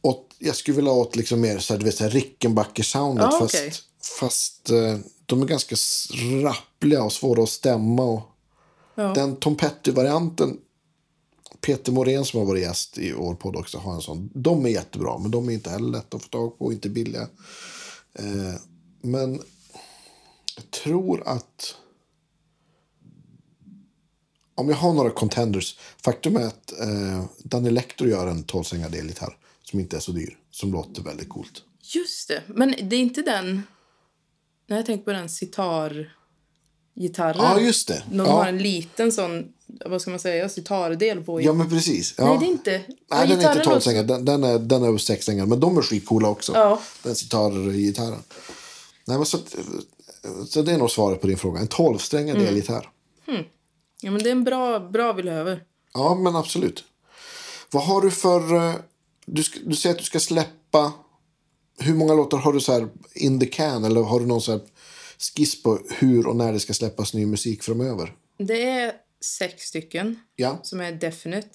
åt... 0.00 0.34
Jag 0.38 0.56
skulle 0.56 0.76
vilja 0.76 0.92
åt 0.92 1.16
liksom 1.16 1.40
mer 1.40 1.58
så 1.58 1.74
här, 1.74 1.78
du 1.78 1.84
vet, 1.84 1.94
så 1.94 2.04
här 2.04 2.10
Rickenbacker-soundet. 2.10 3.28
Ja, 3.32 3.38
fast 3.38 3.54
okej. 3.54 3.72
fast 4.20 4.70
eh, 4.70 4.98
de 5.26 5.42
är 5.42 5.46
ganska 5.46 5.76
rappliga 6.42 7.02
och 7.02 7.12
svåra 7.12 7.42
att 7.42 7.48
stämma. 7.48 8.02
Och 8.02 8.32
Ja. 8.94 9.12
Den 9.14 9.36
Tom 9.36 9.56
Petty-varianten... 9.56 10.58
Peter 11.60 11.92
Morén 11.92 12.24
som 12.24 12.40
har 12.40 12.46
varit 12.46 12.62
gäst 12.62 12.98
i 12.98 13.12
vår 13.12 13.34
podd 13.34 13.56
också 13.56 13.78
har 13.78 13.94
en 13.94 14.00
sån. 14.00 14.30
De 14.34 14.66
är 14.66 14.70
jättebra, 14.70 15.18
men 15.18 15.30
de 15.30 15.48
är 15.48 15.52
inte 15.52 15.70
heller 15.70 15.88
lätta 15.88 16.16
att 16.16 16.22
få 16.22 16.28
tag 16.28 16.58
på 16.58 16.64
och 16.64 16.72
inte 16.72 16.88
billiga. 16.88 17.28
Eh, 18.14 18.54
men 19.00 19.40
jag 20.56 20.70
tror 20.70 21.22
att... 21.28 21.74
Om 24.54 24.68
jag 24.68 24.76
har 24.76 24.92
några 24.92 25.10
contenders. 25.10 25.78
Faktum 26.04 26.36
är 26.36 26.46
att 26.46 26.72
eh, 26.80 27.24
Dan 27.38 27.66
Electro 27.66 28.06
gör 28.08 28.26
en 28.26 28.44
12-strängad 28.44 28.98
elgitarr 28.98 29.36
som 29.62 29.80
inte 29.80 29.96
är 29.96 30.00
så 30.00 30.12
dyr. 30.12 30.38
Som 30.50 30.72
låter 30.72 31.02
väldigt 31.02 31.28
coolt. 31.28 31.62
Just 31.94 32.28
det. 32.28 32.42
Men 32.46 32.74
det 32.82 32.96
är 32.96 33.00
inte 33.00 33.22
den... 33.22 33.62
Nej, 34.66 34.78
jag 34.78 34.86
tänkte 34.86 35.04
på 35.04 35.12
den 35.12 35.28
sitar-gitarren. 35.28 37.36
Ja, 37.38 37.60
just 37.60 37.88
det. 37.88 38.02
De 38.10 38.16
Ja. 38.18 38.24
har 38.32 38.46
en 38.46 38.58
liten 38.58 39.12
sån, 39.12 39.44
vad 39.86 40.00
ska 40.02 40.10
man 40.10 40.20
säga, 40.20 40.48
sitardel 40.48 41.24
på. 41.24 41.40
Ja, 41.42 41.52
men 41.52 41.70
precis. 41.70 42.14
Ja. 42.18 42.24
Nej, 42.24 42.36
det 42.40 42.46
är 42.46 42.48
inte... 42.48 42.70
Nej, 42.70 42.82
den 43.08 43.18
är 43.18 43.22
inte 43.24 43.36
gitarren 43.36 43.64
12 43.64 43.80
strängar. 43.80 44.02
Den, 44.04 44.24
den 44.24 44.44
är, 44.44 44.58
den 44.58 44.82
är 44.82 44.86
över 44.88 44.98
6 44.98 45.22
strängar. 45.22 45.46
Men 45.46 45.60
de 45.60 45.78
är 45.78 45.82
skitcoola 45.82 46.28
också. 46.28 46.52
Ja. 46.54 46.82
Den 47.02 47.14
sitar-gitarren. 47.14 48.22
Nej, 49.06 49.16
men 49.16 49.26
så, 49.26 49.38
så 50.48 50.62
det 50.62 50.72
är 50.72 50.78
nog 50.78 50.90
svaret 50.90 51.20
på 51.20 51.26
din 51.26 51.38
fråga. 51.38 51.60
En 51.60 51.68
12-strängad 51.68 52.34
Mm. 52.36 52.46
elgitarr. 52.46 52.88
Ja, 54.02 54.10
men 54.10 54.22
det 54.22 54.28
är 54.28 54.32
en 54.32 54.44
bra, 54.44 54.80
bra 54.80 55.12
villhöver. 55.12 55.64
Ja, 55.94 56.14
men 56.14 56.36
absolut. 56.36 56.84
Vad 57.70 57.84
har 57.84 58.00
du 58.00 58.10
för... 58.10 58.54
eh, 58.54 58.74
Du, 59.26 59.42
du 59.64 59.76
säger 59.76 59.94
att 59.94 59.98
du 59.98 60.04
ska 60.04 60.20
släppa 60.20 60.92
hur 61.78 61.94
många 61.94 62.14
låtar 62.14 62.38
har 62.38 62.52
du 62.52 62.60
så 62.60 62.72
här 62.72 62.88
in 63.14 63.40
the 63.40 63.46
can? 63.46 63.84
Eller 63.84 64.02
har 64.02 64.20
du 64.20 64.26
någon 64.26 64.40
så 64.42 64.60
skiss 65.36 65.62
på 65.62 65.78
hur 65.98 66.26
och 66.26 66.36
när 66.36 66.52
det 66.52 66.60
ska 66.60 66.72
släppas 66.74 67.14
ny 67.14 67.26
musik 67.26 67.62
framöver? 67.62 68.14
Det 68.38 68.62
är 68.70 68.92
sex 69.38 69.62
stycken 69.62 70.18
Ja, 70.36 70.58
som 70.62 70.80
är 70.80 70.92
definite. 70.92 71.48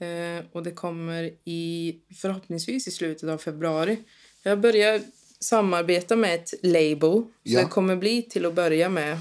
Eh, 0.00 0.44
och 0.52 0.62
det 0.62 0.70
kommer 0.70 1.30
i 1.44 1.96
förhoppningsvis 2.20 2.88
i 2.88 2.90
slutet 2.90 3.28
av 3.28 3.38
februari. 3.38 3.98
Jag 4.42 4.60
börjar 4.60 5.00
samarbeta 5.40 6.16
med 6.16 6.34
ett 6.34 6.54
label. 6.62 7.10
Så 7.12 7.28
Ja. 7.42 7.60
det 7.60 7.66
kommer 7.68 7.96
bli 7.96 8.22
till 8.22 8.46
att 8.46 8.54
börja 8.54 8.88
med 8.88 9.18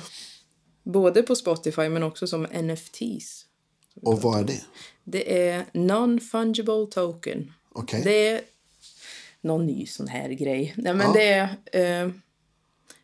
både 0.92 1.24
på 1.24 1.36
Spotify 1.36 1.90
men 1.90 2.04
också 2.04 2.28
som 2.28 2.44
NFTs. 2.44 3.46
och 4.02 4.22
vad 4.22 4.40
är 4.40 4.44
det? 4.44 4.62
Det 5.04 5.48
är 5.50 5.66
non-fungible 5.74 6.90
token. 6.92 7.54
Okej. 7.74 8.02
Det 8.04 8.28
är 8.28 8.42
någon 9.42 9.66
ny 9.66 9.86
sån 9.88 10.08
här 10.08 10.30
grej. 10.30 10.74
Nej, 10.78 10.94
men 10.94 11.08
Ja. 11.08 11.14
det 11.14 11.24
är... 11.34 11.58
Eh, 11.72 12.12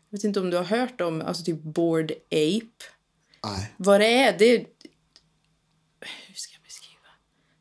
jag 0.09 0.17
vet 0.17 0.23
inte 0.23 0.39
om 0.39 0.49
du 0.49 0.57
har 0.57 0.63
hört 0.63 1.01
om 1.01 1.21
alltså 1.21 1.43
typ 1.43 1.61
Bored 1.63 2.11
Ape. 2.31 2.83
Nej. 3.43 3.73
Vad 3.77 3.99
det 4.01 4.07
är, 4.13 4.37
det 4.37 4.45
är... 4.45 4.57
Hur 6.27 6.35
ska 6.35 6.53
jag 6.55 6.63
beskriva? 6.63 7.07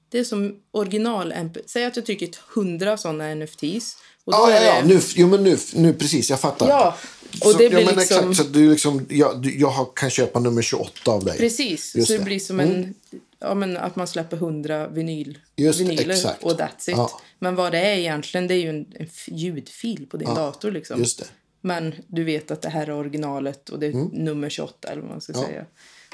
Det 0.08 0.18
är 0.18 0.24
som 0.24 0.62
original. 0.70 1.34
Säg 1.66 1.84
att 1.84 1.96
jag 1.96 2.06
trycker 2.06 2.28
100 2.56 2.96
såna 2.96 3.34
NFTs. 3.34 3.96
Och 4.24 4.32
då 4.32 4.38
Ja, 4.38 4.50
ja, 4.50 4.62
ja. 4.62 4.80
det... 4.82 4.88
Nu, 4.88 5.00
jo, 5.14 5.28
men 5.28 5.44
nu, 5.44 5.56
nu 5.74 5.92
precis, 5.94 6.30
jag 6.30 6.40
fattar. 6.40 6.68
Ja, 6.68 6.96
och 7.44 7.58
det 7.58 7.68
blir 7.68 7.78
ja, 7.80 7.86
men 7.86 7.94
liksom... 7.94 8.30
Exakt, 8.30 8.36
så 8.36 8.52
du 8.52 8.70
liksom, 8.70 9.06
jag, 9.10 9.46
jag 9.58 9.96
kan 9.96 10.10
köpa 10.10 10.40
nummer 10.40 10.62
28 10.62 11.10
av 11.10 11.24
dig. 11.24 11.38
Precis, 11.38 11.94
Just 11.94 12.06
så 12.06 12.12
det, 12.12 12.18
det. 12.18 12.24
blir 12.24 12.38
som 12.38 12.60
en... 12.60 12.94
Ja, 13.38 13.54
men 13.54 13.76
att 13.76 13.96
man 13.96 14.06
släpper 14.06 14.36
100 14.36 14.88
vinyl, 14.88 15.38
Just 15.56 15.80
vinyler 15.80 16.10
exakt. 16.14 16.42
och 16.42 16.52
that's 16.52 16.90
it. 16.90 16.96
Ja. 16.96 17.20
Men 17.38 17.54
vad 17.54 17.72
det 17.72 17.78
är 17.78 17.96
egentligen, 17.96 18.46
det 18.46 18.54
är 18.54 18.58
ju 18.58 18.68
en, 18.68 18.86
en 18.98 19.08
ljudfil 19.26 20.06
på 20.10 20.16
din 20.16 20.34
dator. 20.34 20.70
Liksom. 20.70 20.98
Just 20.98 21.18
det. 21.18 21.24
Men 21.60 21.94
du 22.06 22.24
vet 22.24 22.50
att 22.50 22.62
det 22.62 22.68
här 22.68 22.86
är 22.86 22.92
originalet 22.92 23.68
och 23.68 23.78
det 23.78 23.86
är 23.86 23.90
Mm. 23.92 24.06
nummer 24.12 24.50
28 24.50 24.88
eller 24.88 25.02
vad 25.02 25.10
man 25.10 25.20
ska 25.20 25.32
säga. 25.32 25.64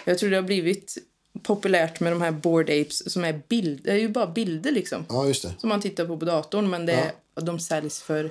Jag 0.05 0.19
tror 0.19 0.31
det 0.31 0.37
har 0.37 0.43
blivit 0.43 0.99
populärt 1.43 2.01
med 2.01 2.13
de 2.13 2.23
här 2.23 2.31
board 2.31 2.71
apes 2.71 3.13
som 3.13 3.25
är 3.25 3.41
bild, 3.49 3.81
det 3.85 3.91
är 3.91 3.97
ju 3.97 4.09
bara 4.09 4.27
bilder 4.27 4.71
liksom. 4.73 5.05
Ja, 5.09 5.27
just 5.27 5.43
det. 5.43 5.53
Som 5.59 5.69
man 5.69 5.81
tittar 5.81 6.05
på 6.07 6.17
på 6.19 6.25
datorn 6.25 6.71
men 6.71 6.87
det 6.87 6.93
är, 6.93 7.13
de 7.41 7.59
säljs 7.61 8.01
för 8.03 8.31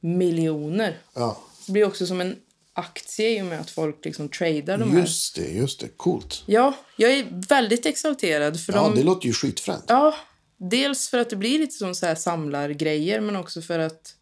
miljoner. 0.00 0.98
Ja, 1.14 1.38
blir 1.72 1.84
också 1.84 2.06
som 2.06 2.20
en 2.20 2.36
aktie 2.72 3.38
i 3.38 3.42
och 3.42 3.46
med 3.46 3.60
att 3.60 3.70
folk 3.70 4.04
liksom 4.04 4.28
tradar 4.28 4.78
de 4.78 4.90
här. 4.92 5.00
just 5.00 5.36
det, 5.36 5.48
just 5.50 5.80
det. 5.80 5.88
Coolt. 5.96 6.42
Ja, 6.46 6.74
jag 6.96 7.12
är 7.12 7.26
väldigt 7.48 7.86
exalterad 7.86 8.60
för 8.60 8.72
Ja, 8.72 8.82
de... 8.82 8.94
det 8.94 9.02
låter 9.02 9.26
ju 9.26 9.32
skitfränt. 9.32 9.84
Ja, 9.88 10.14
dels 10.56 11.08
för 11.08 11.18
att 11.18 11.30
det 11.30 11.36
blir 11.36 11.58
lite 11.58 11.74
som 11.74 11.94
så 11.94 12.06
här 12.06 12.14
samlargrejer 12.14 13.20
men 13.20 13.36
också 13.36 13.62
för 13.62 13.78
att 13.78 14.14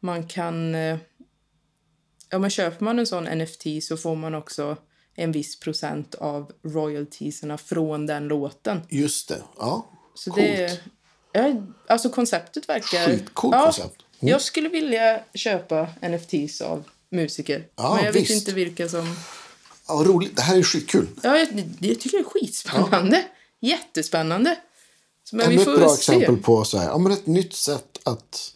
man 0.00 0.26
kan... 0.28 0.74
eh, 0.74 0.98
Ja, 2.32 2.38
men 2.38 2.50
köper 2.50 2.84
man 2.84 2.98
en 2.98 3.06
sån 3.06 3.24
NFT 3.24 3.64
så 3.82 3.96
får 3.96 4.16
man 4.16 4.34
också 4.34 4.76
en 5.14 5.32
viss 5.32 5.60
procent 5.60 6.14
av 6.14 6.52
royaltieserna 6.64 7.58
från 7.58 8.06
den 8.06 8.28
låten. 8.28 8.80
Just 8.88 9.28
det. 9.28 9.42
Ja, 9.58 9.90
Så 10.14 10.30
coolt. 10.30 10.46
det... 10.46 10.80
Ja, 11.32 11.62
alltså 11.88 12.08
konceptet 12.08 12.68
verkar... 12.68 13.06
Skitcoolt 13.06 13.54
ja, 13.56 13.64
koncept. 13.64 14.02
Mm. 14.20 14.32
Jag 14.32 14.42
skulle 14.42 14.68
vilja 14.68 15.20
köpa 15.34 15.88
NFTs 16.02 16.60
av 16.60 16.84
musiker. 17.10 17.66
Ja, 17.76 17.94
men 17.94 18.04
jag 18.04 18.12
visst. 18.12 18.30
vet 18.30 18.36
inte 18.36 18.52
vilka 18.52 18.88
som... 18.88 19.16
Ja, 19.88 19.94
roligt. 20.06 20.36
Det 20.36 20.42
här 20.42 20.56
är 20.58 20.62
skitkul. 20.62 21.06
Ja, 21.22 21.38
jag, 21.38 21.48
jag 21.80 22.00
tycker 22.00 22.18
det 22.18 22.24
är 22.24 22.30
skitspännande. 22.30 23.24
Jättespännande. 23.60 24.56
Så, 25.24 25.36
Men 25.36 25.46
Ännu 25.46 25.56
vi 25.56 25.62
ett 25.62 25.78
bra 25.78 25.88
se. 25.88 25.94
exempel 26.14 26.36
på 26.36 26.64
så 26.64 26.78
här, 26.78 26.86
ja, 26.88 26.98
men 26.98 27.12
ett 27.12 27.26
nytt 27.26 27.54
sätt 27.54 27.98
att 28.04 28.54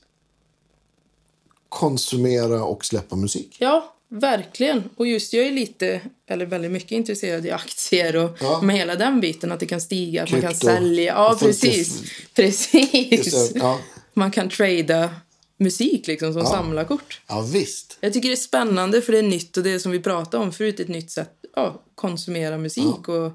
konsumera 1.69 2.65
och 2.65 2.85
släppa 2.85 3.17
musik. 3.17 3.57
Ja, 3.59 3.95
verkligen. 4.09 4.91
Och 4.97 5.07
just 5.07 5.33
jag 5.33 5.47
är 5.47 5.53
lite, 5.53 6.01
eller 6.27 6.47
väldigt 6.47 6.71
mycket 6.71 6.93
intresserad 6.93 7.47
i 7.47 7.51
aktier 7.51 8.17
och 8.17 8.37
Ja. 8.41 8.61
med 8.63 8.77
hela 8.77 8.95
den 8.95 9.21
biten. 9.21 9.53
Att 9.53 9.61
det 9.61 9.67
kan 9.67 9.81
stiga, 9.81 10.23
att 10.23 10.31
man 10.31 10.41
kan 10.41 10.51
Krypto. 10.51 10.67
sälja. 10.67 11.13
Ja, 11.15 11.37
precis. 11.41 12.03
Precis. 12.35 13.53
Ja. 13.55 13.79
Man 14.15 14.31
kan 14.31 14.49
trada 14.49 15.11
musik 15.57 16.07
liksom 16.07 16.33
som 16.33 16.47
samlarkort. 16.47 17.23
ja, 17.29 17.41
visst. 17.41 17.99
Jag 18.01 18.13
tycker 18.13 18.29
det 18.29 18.35
är 18.35 18.37
spännande 18.37 19.03
för 19.03 19.13
det 19.13 19.19
är 19.19 19.23
nytt 19.23 19.57
och 19.57 19.63
det 19.63 19.71
är 19.71 19.79
som 19.79 19.93
vi 19.93 20.01
pratade 20.01 20.45
om 20.45 20.53
förut, 20.53 20.81
ett 20.81 20.89
nytt 20.89 21.11
sätt 21.11 21.45
att 21.53 21.83
konsumera 21.95 22.59
musik 22.59 23.09
och 23.09 23.33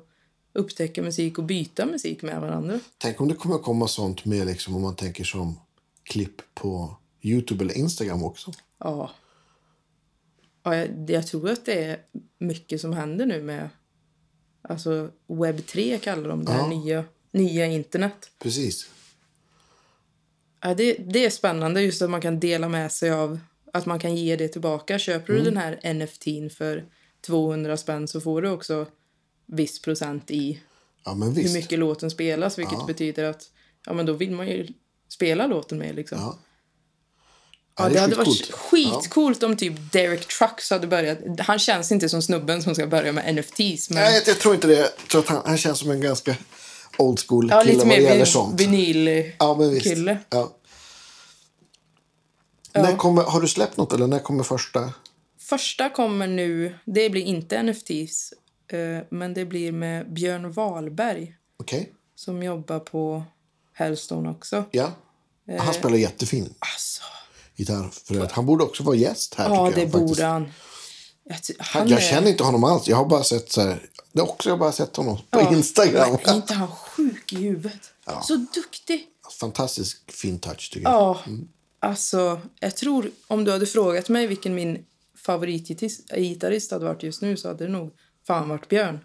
upptäcka 0.54 1.02
musik 1.02 1.38
och 1.38 1.44
byta 1.44 1.86
musik 1.86 2.22
med 2.22 2.41
varandra. 2.41 2.80
Tänk 2.98 3.22
om 3.22 3.28
det 3.28 3.34
kommer 3.34 3.58
komma 3.58 3.88
sånt 3.88 4.26
med 4.26 4.48
liksom, 4.48 4.76
om 4.76 4.82
man 4.82 4.96
tänker 4.96 5.24
som 5.24 5.60
klipp 6.04 6.41
på 6.54 6.98
Youtube 7.22 7.64
eller 7.64 7.78
Instagram 7.78 8.24
också. 8.24 8.52
Ja. 8.78 9.12
ja 10.64 10.76
jag, 10.76 11.10
jag 11.10 11.28
tror 11.28 11.50
att 11.50 11.66
det 11.66 11.84
är 11.84 12.00
mycket 12.40 12.82
som 12.82 12.94
händer 12.94 13.26
nu 13.26 13.41
med 13.41 13.70
alltså 14.62 15.10
webb 15.28 15.66
3 15.66 15.98
kallar 15.98 16.30
de 16.30 16.46
det 16.46 16.52
här 16.52 16.68
nya, 16.68 17.06
nya 17.32 17.66
internet. 17.66 18.32
Precis. 18.40 18.90
Ja, 20.61 20.73
det, 20.73 20.94
det 20.94 21.26
är 21.26 21.30
spännande 21.30 21.81
just 21.81 22.02
att 22.02 22.10
man 22.10 22.22
kan 22.22 22.40
dela 22.40 22.69
med 22.69 22.91
sig 22.91 23.11
av 23.11 23.40
att 23.73 23.86
man 23.86 23.99
kan 23.99 24.15
ge 24.15 24.36
det 24.36 24.48
tillbaka. 24.48 24.99
Köper 24.99 25.34
du 25.34 25.41
den 25.41 25.57
här 25.57 25.94
NFTn 25.94 26.49
för 26.49 26.86
200 27.26 27.77
spänn 27.77 28.07
så 28.07 28.22
får 28.22 28.41
du 28.41 28.49
också 28.49 28.86
viss 29.45 29.81
procent 29.81 30.31
i 30.31 30.60
Ja, 31.06 31.14
hur 31.14 31.53
mycket 31.53 31.80
låten 31.80 32.11
spelas 32.11 32.57
vilket 32.57 32.88
betyder 32.88 33.23
att 33.23 33.49
ja, 33.86 33.94
men 33.94 34.06
då 34.06 34.14
vill 34.14 34.31
man 34.31 34.48
ju 34.48 34.68
spela 35.10 35.48
låten 35.48 35.77
med 35.77 35.95
liksom. 35.95 36.18
Ja. 36.18 36.40
Ja, 37.80 37.84
Ja, 37.84 37.90
det, 37.90 37.94
det 37.94 37.99
hade 37.99 38.15
varit 38.15 38.52
skitcoolt 38.52 39.44
om 39.44 39.57
typ 39.57 39.91
Derek 39.91 40.27
Trucks 40.27 40.69
hade 40.69 40.88
börjat. 40.88 41.18
Han 41.40 41.60
känns 41.60 41.91
inte 41.91 42.10
som 42.10 42.22
snubben 42.22 42.64
som 42.64 42.76
ska 42.76 42.88
börja 42.88 43.11
med 43.11 43.36
NFTs. 43.36 43.90
Men 43.90 44.03
Nej, 44.03 44.14
jag, 44.14 44.27
jag 44.27 44.40
tror 44.40 44.56
inte 44.56 44.68
det. 44.68 44.76
Jag 44.76 44.98
tror 45.11 45.22
att 45.22 45.27
han, 45.27 45.41
han 45.45 45.57
känns 45.57 45.80
som 45.80 45.91
en 45.91 46.02
ganska 46.02 46.36
old 46.99 47.19
school 47.27 47.49
ja, 47.49 47.61
kille 47.61 47.77
vad 47.77 47.88
det 47.88 48.01
gäller 48.01 48.26
sånt. 48.26 48.61
vinyl 48.61 49.31
Ja, 49.39 49.55
men 49.59 49.69
visst. 49.69 49.84
kille. 49.84 50.17
Ja. 50.30 50.55
När 52.73 52.95
kommer, 52.97 53.23
har 53.23 53.41
du 53.41 53.47
släppt 53.47 53.77
något 53.77 53.93
eller 53.93 54.07
när 54.07 54.19
kommer 54.19 54.43
första? 54.43 54.93
Första 55.39 55.89
kommer 55.89 56.27
nu, 56.27 56.76
det 56.85 57.09
blir 57.09 57.21
inte 57.23 57.63
NFTs, 57.63 58.34
eh, 58.71 59.03
men 59.09 59.34
det 59.34 59.45
blir 59.45 59.71
med 59.71 60.13
Björn 60.13 60.51
Wahlberg 60.51 61.35
Okej. 61.59 61.93
som 62.15 62.43
jobbar 62.43 62.80
på 62.80 63.23
Hellstone 63.73 64.30
också. 64.30 64.63
Ja. 64.71 64.91
Eh. 65.49 65.63
Han 65.63 65.73
spelar 65.73 65.97
jättefin 65.97 66.53
Alltså, 66.59 67.01
gitarr. 67.55 67.89
För 68.05 68.19
att 68.23 68.31
han 68.31 68.45
borde 68.45 68.63
också 68.63 68.84
vara 68.84 68.95
gäst 68.95 69.35
här. 69.35 69.49
ja, 69.49 69.71
det 69.76 69.81
jag, 69.81 69.89
borde 69.89 70.26
han. 70.26 70.51
Han 71.60 71.88
Jag 71.88 71.99
är- 71.99 72.03
känner 72.10 72.30
inte 72.30 72.43
honom 72.43 72.64
alls. 72.64 72.88
Jag 72.88 72.97
har 72.97 73.06
bara 73.06 73.23
sett 73.23 73.51
så 73.51 73.61
här. 73.61 73.89
Det 74.11 74.19
är 74.19 74.23
också 74.30 74.49
jag 74.49 74.53
har 74.53 74.60
bara 74.60 74.72
sett 74.72 74.95
honom 74.95 75.18
på 75.30 75.39
Ja, 75.39 75.53
Instagram. 75.53 76.18
Men 76.26 76.35
inte 76.35 76.53
han 76.53 76.68
sjuk 76.68 77.34
i 77.34 77.35
huvudet? 77.35 77.80
Så 78.23 78.35
duktig. 78.35 79.06
Fantastisk 79.39 80.11
fin 80.11 80.39
touch 80.39 80.72
tycker 80.73 80.89
jag. 80.89 80.93
Ja, 80.93 81.19
alltså 81.80 82.41
jag 82.60 82.76
tror 82.77 83.11
om 83.27 83.43
du 83.43 83.51
hade 83.51 83.65
frågat 83.65 84.10
mig 84.10 84.27
vilken 84.27 84.56
min 84.56 84.85
favoritgitarrist 85.26 86.72
hade 86.72 86.85
varit 86.85 87.03
just 87.03 87.22
nu 87.22 87.38
så 87.38 87.47
hade 87.47 87.65
det 87.65 87.72
nog 87.72 87.91
fan 88.27 88.49
varit 88.49 88.68
Björn. 88.69 88.99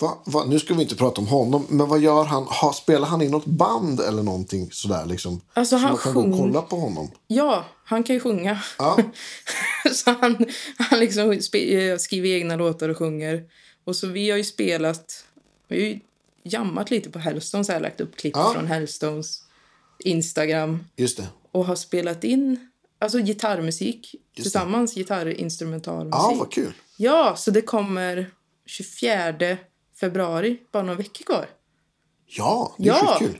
Va, 0.00 0.22
va, 0.26 0.44
nu 0.44 0.58
ska 0.58 0.74
vi 0.74 0.82
inte 0.82 0.96
prata 0.96 1.20
om 1.20 1.26
honom, 1.26 1.66
men 1.68 1.88
vad 1.88 2.00
gör 2.00 2.24
han? 2.24 2.42
Ha, 2.42 2.72
spelar 2.72 3.08
han 3.08 3.22
i 3.22 3.28
något 3.28 3.44
band 3.46 4.00
eller 4.00 4.22
någonting 4.22 4.68
sådär 4.72 5.06
liksom? 5.06 5.40
Alltså, 5.52 5.76
så 5.76 5.82
han 5.82 5.90
man 5.90 5.98
kan 5.98 6.14
gå 6.14 6.20
och 6.20 6.26
sjung- 6.26 6.38
kolla 6.38 6.62
på 6.62 6.76
honom. 6.76 7.10
Ja, 7.26 7.64
han 7.84 8.02
kan 8.02 8.14
ju 8.14 8.20
sjunga. 8.20 8.62
Ja. 8.78 8.98
så 9.92 10.10
han, 10.20 10.46
han 10.78 11.00
liksom 11.00 11.30
eh, 11.54 11.96
skriver 11.98 12.28
egna 12.28 12.56
låtar 12.56 12.88
och 12.88 12.96
sjunger. 12.96 13.44
Och 13.84 13.96
så 13.96 14.06
vi 14.06 14.30
har 14.30 14.36
ju 14.38 14.44
spelat, 14.44 15.24
vi 15.68 15.76
har 15.80 15.88
ju 15.88 16.00
jammat 16.42 16.90
lite 16.90 17.10
på 17.10 17.18
Hellstone 17.18 17.64
så 17.64 17.72
här 17.72 17.80
lagt 17.80 18.00
upp 18.00 18.16
klipp 18.16 18.36
Ja. 18.36 18.50
från 18.54 18.66
Hellstones 18.66 19.42
Instagram. 20.04 20.84
Just 20.96 21.16
det. 21.16 21.26
Och 21.52 21.64
har 21.66 21.76
spelat 21.76 22.24
in 22.24 22.70
alltså 22.98 23.18
gitarrmusik 23.18 24.14
tillsammans, 24.36 24.94
gitarrinstrumentalmusik. 24.94 26.14
Ja, 26.14 26.36
vad 26.38 26.52
kul. 26.52 26.72
Ja, 26.96 27.34
så 27.36 27.50
det 27.50 27.60
kommer 27.62 28.30
24 28.66 29.56
februari, 30.00 30.58
bara 30.72 30.82
några 30.82 30.98
veckor 30.98 31.24
kvar. 31.24 31.46
Ja, 32.26 32.74
det 32.78 32.88
är 32.88 32.88
Ja. 32.88 33.16
skitkul. 33.18 33.38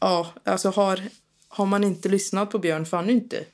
Ja, 0.00 0.32
alltså 0.44 0.68
har, 0.70 1.02
har 1.48 1.66
man 1.66 1.84
inte 1.84 2.08
lyssnat 2.08 2.50
på 2.50 2.58
Björn, 2.58 2.86
för 2.86 2.96
han 2.96 3.08
är 3.08 3.12
inte 3.12 3.44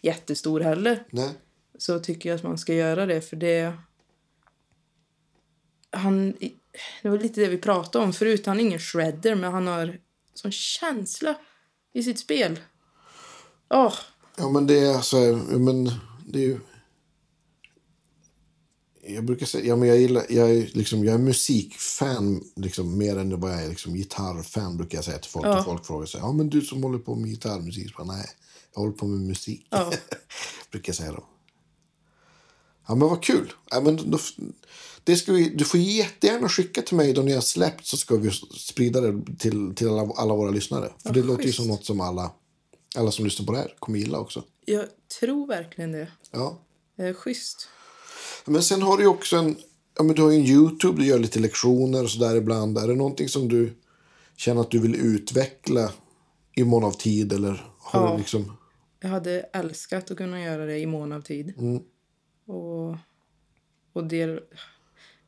jättestor 0.00 0.60
heller, 0.60 1.04
Nej. 1.10 1.30
så 1.78 1.98
tycker 1.98 2.28
jag 2.28 2.36
att 2.36 2.42
man 2.42 2.58
ska 2.58 2.74
göra 2.74 3.06
det, 3.06 3.20
för 3.20 3.36
det... 3.36 3.72
Han... 5.90 6.34
Det 7.02 7.08
var 7.08 7.18
lite 7.18 7.40
det 7.40 7.48
vi 7.48 7.58
pratade 7.58 8.04
om 8.04 8.12
förut. 8.12 8.46
Han 8.46 8.58
är 8.60 8.64
ingen 8.64 8.78
shredder, 8.78 9.34
men 9.34 9.52
han 9.52 9.66
har 9.66 9.98
sån 10.34 10.52
känsla 10.52 11.34
i 11.92 12.02
sitt 12.02 12.18
spel. 12.18 12.60
Åh, 13.70 13.94
Ja, 14.38 14.48
men 14.48 14.66
det 14.66 14.78
är 14.78 15.00
så 15.00 15.18
här, 15.18 15.26
ja, 15.26 15.58
men 15.58 15.84
det 16.26 16.38
är 16.38 16.42
ju... 16.42 16.58
Jag 19.08 19.24
brukar 19.24 19.46
säga, 19.46 19.64
ja 19.64 19.76
men 19.76 19.88
jag 19.88 19.98
gillar, 19.98 20.26
jag 20.28 20.50
är 20.50 20.70
liksom, 20.72 21.04
jag 21.04 21.14
är 21.14 21.18
musikfan 21.18 22.44
liksom 22.56 22.98
mer 22.98 23.18
än 23.18 23.40
vad 23.40 23.52
jag 23.52 23.64
är 23.64 23.68
liksom 23.68 23.94
gitarrfan 23.94 24.76
brukar 24.76 24.98
jag 24.98 25.04
säga 25.04 25.18
till 25.18 25.30
folk. 25.30 25.46
Ja. 25.46 25.64
Folk 25.64 25.86
frågar 25.86 26.06
sig, 26.06 26.20
ja 26.20 26.32
men 26.32 26.50
du 26.50 26.60
som 26.60 26.82
håller 26.82 26.98
på 26.98 27.14
med 27.14 27.30
gitarrmusik, 27.30 27.96
bara, 27.96 28.06
nej. 28.06 28.26
Jag 28.74 28.80
håller 28.80 28.92
på 28.92 29.06
med 29.06 29.20
musik. 29.20 29.66
Ja. 29.70 29.92
brukar 30.70 30.90
jag 30.90 30.96
säga 30.96 31.12
då. 31.12 31.24
Ja, 32.88 32.94
men 32.94 33.08
vad 33.08 33.22
kul. 33.22 33.52
Ja, 33.70 33.80
men 33.80 34.10
då, 34.10 34.18
det 35.04 35.16
ska 35.16 35.32
vi, 35.32 35.48
du 35.48 35.64
får 35.64 35.80
jättegärna 35.80 36.48
skicka 36.48 36.82
till 36.82 36.96
mig 36.96 37.12
då 37.12 37.22
ni 37.22 37.32
har 37.32 37.40
släppt 37.40 37.86
så 37.86 37.96
ska 37.96 38.16
vi 38.16 38.30
sprida 38.58 39.00
det 39.00 39.36
till, 39.38 39.74
till 39.74 39.88
alla, 39.88 40.12
alla 40.16 40.34
våra 40.34 40.50
lyssnare. 40.50 40.92
För 41.02 41.12
det 41.12 41.22
låter 41.22 41.42
ju 41.42 41.48
schysst. 41.48 41.56
som 41.56 41.68
något 41.68 41.84
som 41.84 42.00
alla, 42.00 42.32
alla 42.96 43.10
som 43.10 43.24
lyssnar 43.24 43.46
på 43.46 43.52
det 43.52 43.58
här 43.58 43.74
kommer 43.78 43.98
gilla 43.98 44.18
också. 44.18 44.44
Jag 44.64 44.86
tror 45.20 45.46
verkligen 45.46 45.92
det. 45.92 46.08
Ja. 46.30 46.58
Eh, 46.98 47.14
schysst. 47.14 47.68
Men 48.46 48.62
sen 48.62 48.82
har 48.82 48.96
du 48.96 49.02
ju 49.02 49.08
också 49.08 49.36
en, 49.36 49.56
ja, 49.96 50.02
men 50.02 50.14
du 50.16 50.22
har 50.22 50.30
ju 50.30 50.36
en 50.38 50.46
Youtube, 50.46 50.98
du 51.02 51.06
gör 51.06 51.18
lite 51.18 51.38
lektioner 51.38 52.02
och 52.02 52.10
sådär 52.10 52.36
ibland. 52.36 52.78
Är 52.78 52.88
det 52.88 52.94
någonting 52.94 53.28
som 53.28 53.48
du 53.48 53.72
känner 54.36 54.60
att 54.60 54.70
du 54.70 54.78
vill 54.78 54.94
utveckla 54.94 55.92
i 56.56 56.64
mån 56.64 56.84
av 56.84 56.92
tid 56.92 57.32
eller 57.32 57.64
har 57.78 58.04
Ja. 58.06 58.12
du 58.12 58.18
liksom... 58.18 58.56
Jag 59.00 59.08
hade 59.08 59.40
älskat 59.40 60.10
att 60.10 60.16
kunna 60.16 60.42
göra 60.42 60.66
det 60.66 60.78
i 60.78 60.86
mån 60.86 61.12
av 61.12 61.20
tid. 61.20 61.54
Och, 62.46 62.96
och, 63.92 64.04
del, 64.06 64.40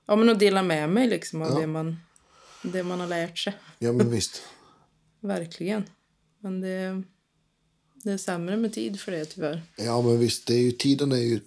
ja, 0.07 0.17
men 0.17 0.29
att 0.29 0.39
dela 0.39 0.63
med 0.63 0.91
mig 0.91 1.09
liksom 1.09 1.43
av 1.43 1.61
det, 1.61 1.67
man, 1.67 1.97
det 2.63 2.83
man 2.83 3.01
har 3.01 3.07
lärt 3.07 3.39
sig. 3.39 3.55
Ja 3.79 3.93
men 3.93 4.11
visst. 4.11 4.43
Verkligen. 5.21 5.83
Men 6.41 6.61
det, 6.61 7.03
det 7.95 8.13
är 8.13 8.19
sämre 8.19 8.57
med 8.57 8.73
tid 8.73 9.01
för 9.01 9.13
det 9.13 9.25
tyvärr. 9.25 9.63
Ja 9.77 10.03
men 10.03 10.19
visst, 10.19 10.47
det 10.47 10.55
är 10.55 10.61
ju, 10.63 10.73
tiden 10.73 11.13
är 11.13 11.17
ju, 11.17 11.41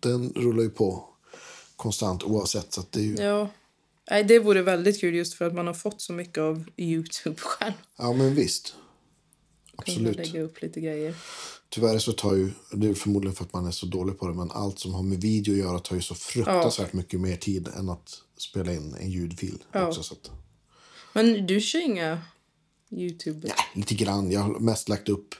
den 0.00 0.32
rullar 0.36 0.62
ju 0.62 0.70
på 0.70 1.04
konstant 1.76 2.22
oavsett. 2.22 2.72
Så 2.72 2.82
det 2.90 3.00
är 3.00 3.04
ju, 3.04 3.14
Ja. 3.14 3.48
Nej, 4.10 4.24
det 4.24 4.38
vore 4.38 4.62
väldigt 4.62 5.00
kul 5.00 5.14
just 5.14 5.34
för 5.34 5.46
att 5.46 5.54
man 5.54 5.66
har 5.66 5.74
fått 5.74 6.00
så 6.00 6.12
mycket 6.12 6.38
av 6.38 6.64
Youtube 6.76 7.36
själv. 7.40 7.72
ja 7.98 8.12
men 8.12 8.34
visst. 8.34 8.74
Absolut. 9.76 10.16
lägga 10.16 10.42
upp 10.42 10.62
lite 10.62 10.80
grejer. 10.80 11.14
Tyvärr 11.68 11.98
så 11.98 12.12
tar 12.12 12.34
ju, 12.34 12.50
det 12.72 12.88
är 12.88 12.94
förmodligen 12.94 13.34
för 13.34 13.44
att 13.44 13.52
man 13.52 13.66
är 13.66 13.70
så 13.70 13.86
dålig 13.86 14.18
på 14.18 14.28
det, 14.28 14.34
men 14.34 14.50
allt 14.50 14.78
som 14.78 14.94
har 14.94 15.02
med 15.02 15.20
video 15.20 15.52
att 15.52 15.58
göra 15.58 15.78
tar 15.78 15.96
ju 15.96 16.02
så 16.02 16.14
fruktansvärt 16.14 16.92
mycket 16.92 17.20
mer 17.20 17.36
tid 17.36 17.68
än 17.76 17.88
att 17.88 18.22
spela 18.36 18.72
in 18.72 18.96
en 19.00 19.10
ljudfil. 19.10 19.64
Ja. 19.72 19.86
Också, 19.86 20.02
så 20.02 20.14
att, 20.14 20.30
Men 21.12 21.46
du 21.46 21.60
kör 21.60 21.80
inga 21.80 22.18
Youtube? 22.90 23.48
ja, 23.48 23.54
lite 23.74 23.94
grann. 23.94 24.30
Jag 24.30 24.40
har 24.40 24.58
mest 24.58 24.88
lagt 24.88 25.08
upp 25.08 25.34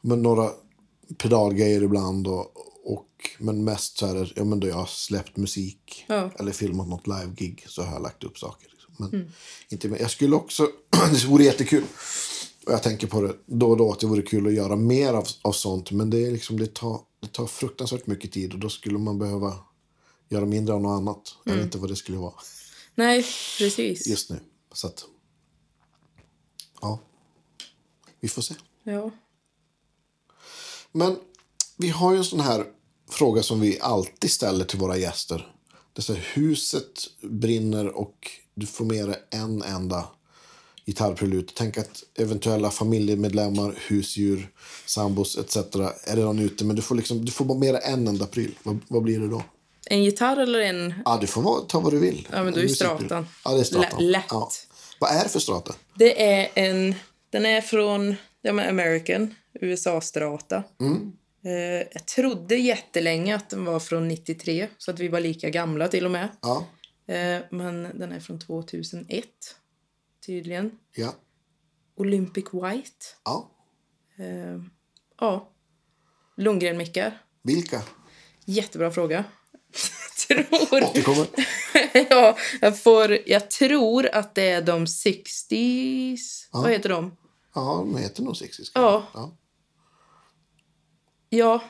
men 0.00 0.22
några 0.22 0.50
pedalgrejer 1.18 1.82
ibland. 1.82 2.26
Och, 2.26 2.46
och, 2.84 3.30
men 3.38 3.64
mest 3.64 3.98
så 3.98 4.06
är 4.06 4.14
det, 4.14 4.30
ja, 4.36 4.44
men 4.44 4.60
då 4.60 4.66
jag 4.68 4.74
har 4.74 4.86
släppt 4.86 5.36
musik 5.36 6.04
Ja. 6.08 6.30
eller 6.38 6.52
filmat 6.52 6.88
något 6.88 7.06
live-gig 7.06 7.64
så 7.68 7.82
har 7.82 7.92
jag 7.92 8.02
lagt 8.02 8.24
upp 8.24 8.38
saker. 8.38 8.68
Liksom. 8.70 8.94
Men 8.98 9.08
Mm. 9.20 9.32
inte 9.68 9.88
mer. 9.88 9.98
Jag 9.98 10.10
skulle 10.10 10.36
också, 10.36 10.68
det 11.12 11.24
vore 11.24 11.44
jättekul. 11.44 11.84
Och 12.66 12.72
jag 12.72 12.82
tänker 12.82 13.06
på 13.06 13.20
det 13.22 13.36
då 13.46 13.70
och 13.70 13.76
då 13.76 13.92
att 13.92 14.00
det 14.00 14.06
vore 14.06 14.22
kul 14.22 14.46
att 14.46 14.54
göra 14.54 14.76
mer 14.76 15.12
av, 15.14 15.26
av 15.42 15.52
sånt. 15.52 15.90
Men 15.90 16.10
det, 16.10 16.26
är 16.26 16.30
liksom, 16.30 16.56
det, 16.60 16.74
tar, 16.74 17.00
det 17.20 17.28
tar 17.28 17.46
fruktansvärt 17.46 18.06
mycket 18.06 18.32
tid 18.32 18.52
och 18.52 18.58
då 18.58 18.68
skulle 18.68 18.98
man 18.98 19.18
behöva 19.18 19.54
göra 20.28 20.44
mindre 20.44 20.74
av 20.74 20.80
något 20.82 20.98
annat. 21.00 21.36
Jag 21.44 21.52
Mm. 21.52 21.58
vet 21.58 21.66
inte 21.74 21.78
vad 21.78 21.90
det 21.90 21.96
skulle 21.96 22.18
vara 22.18 22.34
Nej, 22.94 23.26
precis. 23.58 24.06
just 24.06 24.30
nu. 24.30 24.40
Så 24.72 24.86
att, 24.86 25.04
ja, 26.80 27.00
vi 28.20 28.28
får 28.28 28.42
se. 28.42 28.54
Ja. 28.82 29.10
Men 30.92 31.16
vi 31.76 31.88
har 31.88 32.12
ju 32.12 32.18
en 32.18 32.24
sån 32.24 32.40
här 32.40 32.64
fråga 33.10 33.42
som 33.42 33.60
vi 33.60 33.80
alltid 33.80 34.30
ställer 34.30 34.64
till 34.64 34.78
våra 34.78 34.96
gäster. 34.96 35.46
Det 35.92 36.08
är 36.08 36.14
här, 36.14 36.24
huset 36.32 37.06
brinner 37.22 37.96
och 37.96 38.30
du 38.54 38.66
får 38.66 38.84
med 38.84 39.08
dig 39.08 39.22
en 39.30 39.62
enda 39.62 40.08
gitarrprelut. 40.86 41.52
Tänk 41.56 41.78
att 41.78 42.02
eventuella 42.18 42.70
familjemedlemmar, 42.70 43.74
husdjur, 43.86 44.50
sambos 44.86 45.38
etc. 45.38 45.56
är 45.56 46.16
redan 46.16 46.38
ute. 46.38 46.64
Men 46.64 46.76
du 46.76 46.82
får, 46.82 46.94
liksom, 46.94 47.24
du 47.24 47.32
får 47.32 47.44
bara 47.44 47.58
med 47.58 47.74
dig 47.74 47.82
en 47.84 48.08
enda 48.08 48.26
pryl. 48.26 48.58
Vad, 48.62 48.78
vad 48.88 49.02
blir 49.02 49.20
det 49.20 49.28
då? 49.28 49.42
En 49.86 50.04
gitarr 50.04 50.36
eller 50.36 50.60
en... 50.60 50.94
Ja, 51.04 51.18
du 51.20 51.26
får 51.26 51.66
ta 51.68 51.80
vad 51.80 51.92
du 51.92 51.98
vill. 51.98 52.28
Ja, 52.32 52.44
men 52.44 52.52
då 52.52 52.60
är 52.60 52.68
stratan. 52.68 53.26
Ja, 53.44 53.50
det 53.50 53.60
är 53.60 53.64
stratan. 53.64 54.00
Lä- 54.00 54.10
lätt. 54.10 54.24
Ja. 54.30 54.50
Vad 55.00 55.10
är 55.10 55.22
det 55.22 55.28
för 55.28 55.40
strata? 55.40 55.74
Det 55.94 56.22
är 56.22 56.48
en... 56.54 56.94
Den 57.30 57.46
är 57.46 57.60
från 57.60 58.14
ja, 58.42 58.52
men 58.52 58.68
American, 58.68 59.34
USA-strata. 59.60 60.56
Eh, 60.56 60.90
jag 61.92 62.06
trodde 62.06 62.56
jättelänge 62.56 63.36
att 63.36 63.50
den 63.50 63.64
var 63.64 63.80
från 63.80 64.08
93, 64.08 64.68
så 64.78 64.90
att 64.90 65.00
vi 65.00 65.08
var 65.08 65.20
lika 65.20 65.50
gamla 65.50 65.88
till 65.88 66.04
och 66.04 66.10
med. 66.10 66.28
Ja, 66.42 66.66
Eh, 67.06 67.42
men 67.50 67.98
den 67.98 68.12
är 68.12 68.20
från 68.20 68.38
2001, 68.38 69.26
tydligen. 70.26 70.78
ja, 70.94 71.14
Olympic 71.96 72.44
White. 72.52 73.06
ja. 73.24 73.50
Eh, 74.18 74.60
ja. 75.20 75.50
Lundgren-mickar. 76.36 77.22
Vilka? 77.42 77.82
Jättebra 78.44 78.90
fråga. 78.90 79.24
tror... 80.28 80.46
Återkommer. 80.82 81.26
ja, 82.10 82.36
jag, 82.60 82.82
får, 82.82 83.18
jag 83.26 83.50
tror 83.50 84.06
att 84.06 84.34
det 84.34 84.50
är 84.50 84.62
de 84.62 84.84
60s. 84.84 86.48
Vad 86.50 86.70
heter 86.70 86.88
de? 86.88 87.16
Ja, 87.54 87.86
de 87.92 87.96
heter 87.96 88.22
nog 88.22 88.36
Sixties. 88.36 88.72
Ja. 88.74 89.06
ja. 89.14 89.36
Ja. 91.36 91.64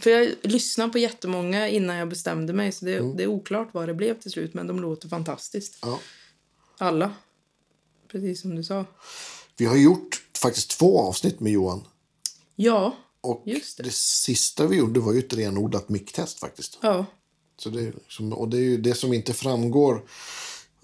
För 0.00 0.10
jag 0.10 0.34
lyssnade 0.42 0.92
på 0.92 0.98
jättemånga 0.98 1.68
innan 1.68 1.96
jag 1.96 2.08
bestämde 2.08 2.52
mig. 2.52 2.72
Så 2.72 2.84
det, 2.84 2.96
Mm. 2.96 3.16
det 3.16 3.22
är 3.22 3.26
oklart 3.26 3.68
vad 3.72 3.88
det 3.88 3.94
blev 3.94 4.20
till 4.20 4.30
slut. 4.30 4.54
Men 4.54 4.66
de 4.66 4.80
låter 4.80 5.08
fantastiskt. 5.08 5.78
ja. 5.82 5.98
Alla. 6.78 7.14
Precis 8.08 8.40
som 8.40 8.54
du 8.56 8.64
sa. 8.64 8.84
Vi 9.56 9.64
har 9.64 9.76
gjort 9.76 10.22
faktiskt 10.42 10.70
två 10.70 11.00
avsnitt 11.00 11.40
med 11.40 11.52
Johan. 11.52 11.84
Ja. 12.56 12.96
Och 13.20 13.42
Just 13.46 13.76
det. 13.76 13.82
det. 13.82 13.92
sista 13.92 14.66
vi 14.66 14.76
gjorde 14.76 15.00
var 15.00 15.12
ju 15.12 15.18
ett 15.18 15.32
renodlat 15.34 15.88
micktest 15.88 16.38
faktiskt. 16.40 16.78
Ja. 16.82 17.06
Så 17.58 17.70
det, 17.70 17.80
liksom, 17.80 18.32
och 18.32 18.48
det 18.48 18.56
är 18.56 18.60
ju 18.60 18.76
det 18.76 18.94
som 18.94 19.12
inte 19.12 19.32
framgår. 19.34 20.02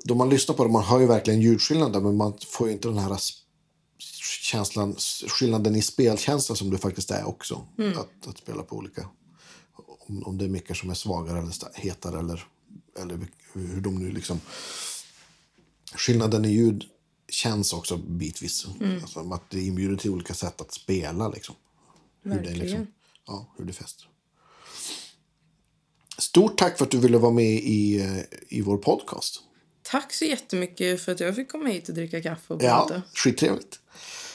Då 0.04 0.14
man 0.14 0.30
lyssnar 0.30 0.54
på 0.54 0.64
det, 0.64 0.70
man 0.70 0.82
hör 0.84 1.00
ju 1.00 1.06
verkligen 1.06 1.40
ljudskillnaden 1.40 2.02
men 2.02 2.16
man 2.16 2.38
får 2.46 2.66
ju 2.66 2.72
inte 2.72 2.88
den 2.88 2.98
här 2.98 3.16
känslan, 4.40 4.96
skillnaden 5.28 5.76
i 5.76 5.82
spelkänsla 5.82 6.56
som 6.56 6.70
det 6.70 6.78
faktiskt 6.78 7.10
är 7.10 7.24
också. 7.24 7.66
Att, 7.96 8.28
att 8.28 8.38
spela 8.38 8.62
på 8.62 8.76
olika, 8.76 9.09
om, 9.98 10.22
om 10.22 10.38
det 10.38 10.44
är 10.44 10.48
mickar 10.48 10.74
som 10.74 10.90
är 10.90 10.94
svagare 10.94 11.38
eller 11.38 11.78
hetare 11.80 12.18
eller, 12.18 12.46
eller 12.98 13.26
hur 13.52 13.80
de 13.80 13.94
nu 13.94 14.10
liksom. 14.10 14.40
Skillnaden 15.94 16.44
i 16.44 16.48
ljud 16.48 16.84
känns 17.28 17.72
också 17.72 17.96
bitvis. 17.96 18.66
Alltså, 19.02 19.32
att 19.32 19.50
det 19.50 19.60
inbjuder 19.60 19.96
till 19.96 20.10
olika 20.10 20.34
sätt 20.34 20.60
att 20.60 20.72
spela 20.72 21.28
liksom. 21.28 21.54
Hur 22.22 22.30
det, 22.30 22.36
Verkligen. 22.36 22.59
liksom, 22.59 22.86
ja, 23.26 23.54
hur 23.59 23.64
det 23.64 23.72
fäster. 23.72 24.09
Stort 26.18 26.59
tack 26.59 26.78
för 26.78 26.84
att 26.84 26.90
du 26.90 26.98
ville 26.98 27.18
vara 27.18 27.32
med 27.32 27.54
i, 27.54 28.00
eh, 28.00 28.22
i 28.48 28.60
vår 28.60 28.78
podcast. 28.78 29.42
Tack 29.82 30.12
så 30.12 30.24
jättemycket 30.24 31.02
för 31.02 31.12
att 31.12 31.20
jag 31.20 31.36
fick 31.36 31.48
komma 31.50 31.68
hit 31.68 31.88
och 31.88 31.94
dricka 31.94 32.22
kaffe 32.22 32.54
och 32.54 32.62
Ja, 32.62 33.02
skittrevligt. 33.14 33.80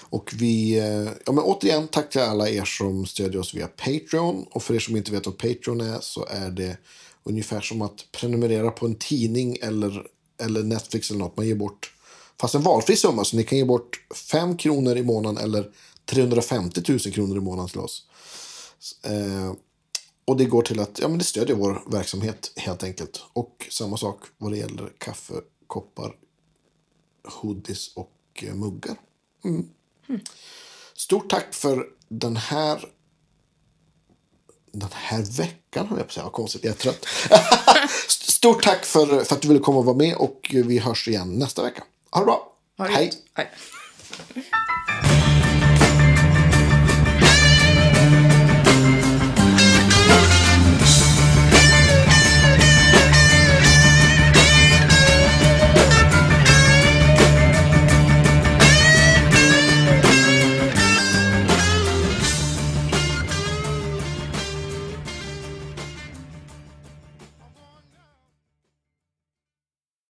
Och 0.09 0.33
vi, 0.33 0.79
eh, 0.79 1.11
ja 1.25 1.31
men 1.31 1.43
återigen 1.43 1.87
tack 1.87 2.09
till 2.09 2.21
alla 2.21 2.49
er 2.49 2.65
som 2.65 3.05
stödjer 3.05 3.39
oss 3.39 3.53
via 3.53 3.67
Patreon. 3.67 4.45
Och 4.51 4.63
för 4.63 4.73
er 4.75 4.79
som 4.79 4.95
inte 4.95 5.11
vet 5.11 5.25
vad 5.25 5.37
Patreon 5.37 5.81
är 5.81 5.99
så 6.01 6.25
är 6.29 6.49
det 6.51 6.77
ungefär 7.23 7.61
som 7.61 7.81
att 7.81 8.05
prenumerera 8.11 8.71
på 8.71 8.85
en 8.85 8.95
tidning 8.95 9.57
eller, 9.61 10.07
eller 10.41 10.63
Netflix 10.63 11.09
eller 11.09 11.19
något. 11.19 11.37
Man 11.37 11.47
ger 11.47 11.55
bort, 11.55 11.93
fast 12.41 12.55
en 12.55 12.63
valfri 12.63 12.95
summa, 12.95 13.23
så 13.23 13.37
ni 13.37 13.43
kan 13.43 13.57
ge 13.57 13.65
bort 13.65 14.01
5 14.31 14.57
kronor 14.57 14.97
i 14.97 15.03
månaden 15.03 15.43
eller 15.43 15.71
350 16.05 16.81
000 16.87 16.99
kronor 16.99 17.37
i 17.37 17.41
månaden 17.41 17.69
till 17.69 17.79
oss. 17.79 18.05
Eh, 19.03 19.53
och 20.25 20.37
det 20.37 20.45
går 20.45 20.61
till 20.61 20.79
att 20.79 20.99
ja, 21.01 21.07
men 21.07 21.17
det 21.17 21.23
stödjer 21.23 21.55
vår 21.55 21.83
verksamhet 21.91 22.51
helt 22.55 22.83
enkelt. 22.83 23.23
Och 23.33 23.67
samma 23.69 23.97
sak 23.97 24.19
vad 24.37 24.51
det 24.51 24.57
gäller 24.57 24.91
kaffekoppar, 24.97 26.15
hoodies 27.41 27.95
och 27.95 28.43
eh, 28.43 28.53
muggar. 28.53 28.95
Mm. 29.43 29.69
Stort 30.95 31.29
tack 31.29 31.53
för 31.53 31.85
den 32.09 32.37
här 32.37 32.85
den 34.71 34.89
här 34.93 35.21
veckan, 35.37 35.87
har 35.87 35.97
jag 35.97 36.05
på 36.05 36.09
att 36.09 36.11
säga. 36.11 36.23
Vad 36.23 36.33
konstigt, 36.33 36.63
jag 36.63 36.71
är 36.71 36.77
trött. 36.77 37.05
Stort 38.09 38.63
tack 38.63 38.85
för, 38.85 39.23
för 39.23 39.35
att 39.35 39.41
du 39.41 39.47
ville 39.47 39.59
komma 39.59 39.79
och 39.79 39.85
vara 39.85 39.97
med 39.97 40.15
och 40.15 40.47
vi 40.51 40.79
hörs 40.79 41.07
igen 41.07 41.39
nästa 41.39 41.63
vecka. 41.63 41.83
Ha 42.11 42.19
det 42.19 42.25
bra. 42.25 42.53
Ha 42.77 42.87
det. 42.87 42.93
Hej. 42.93 43.11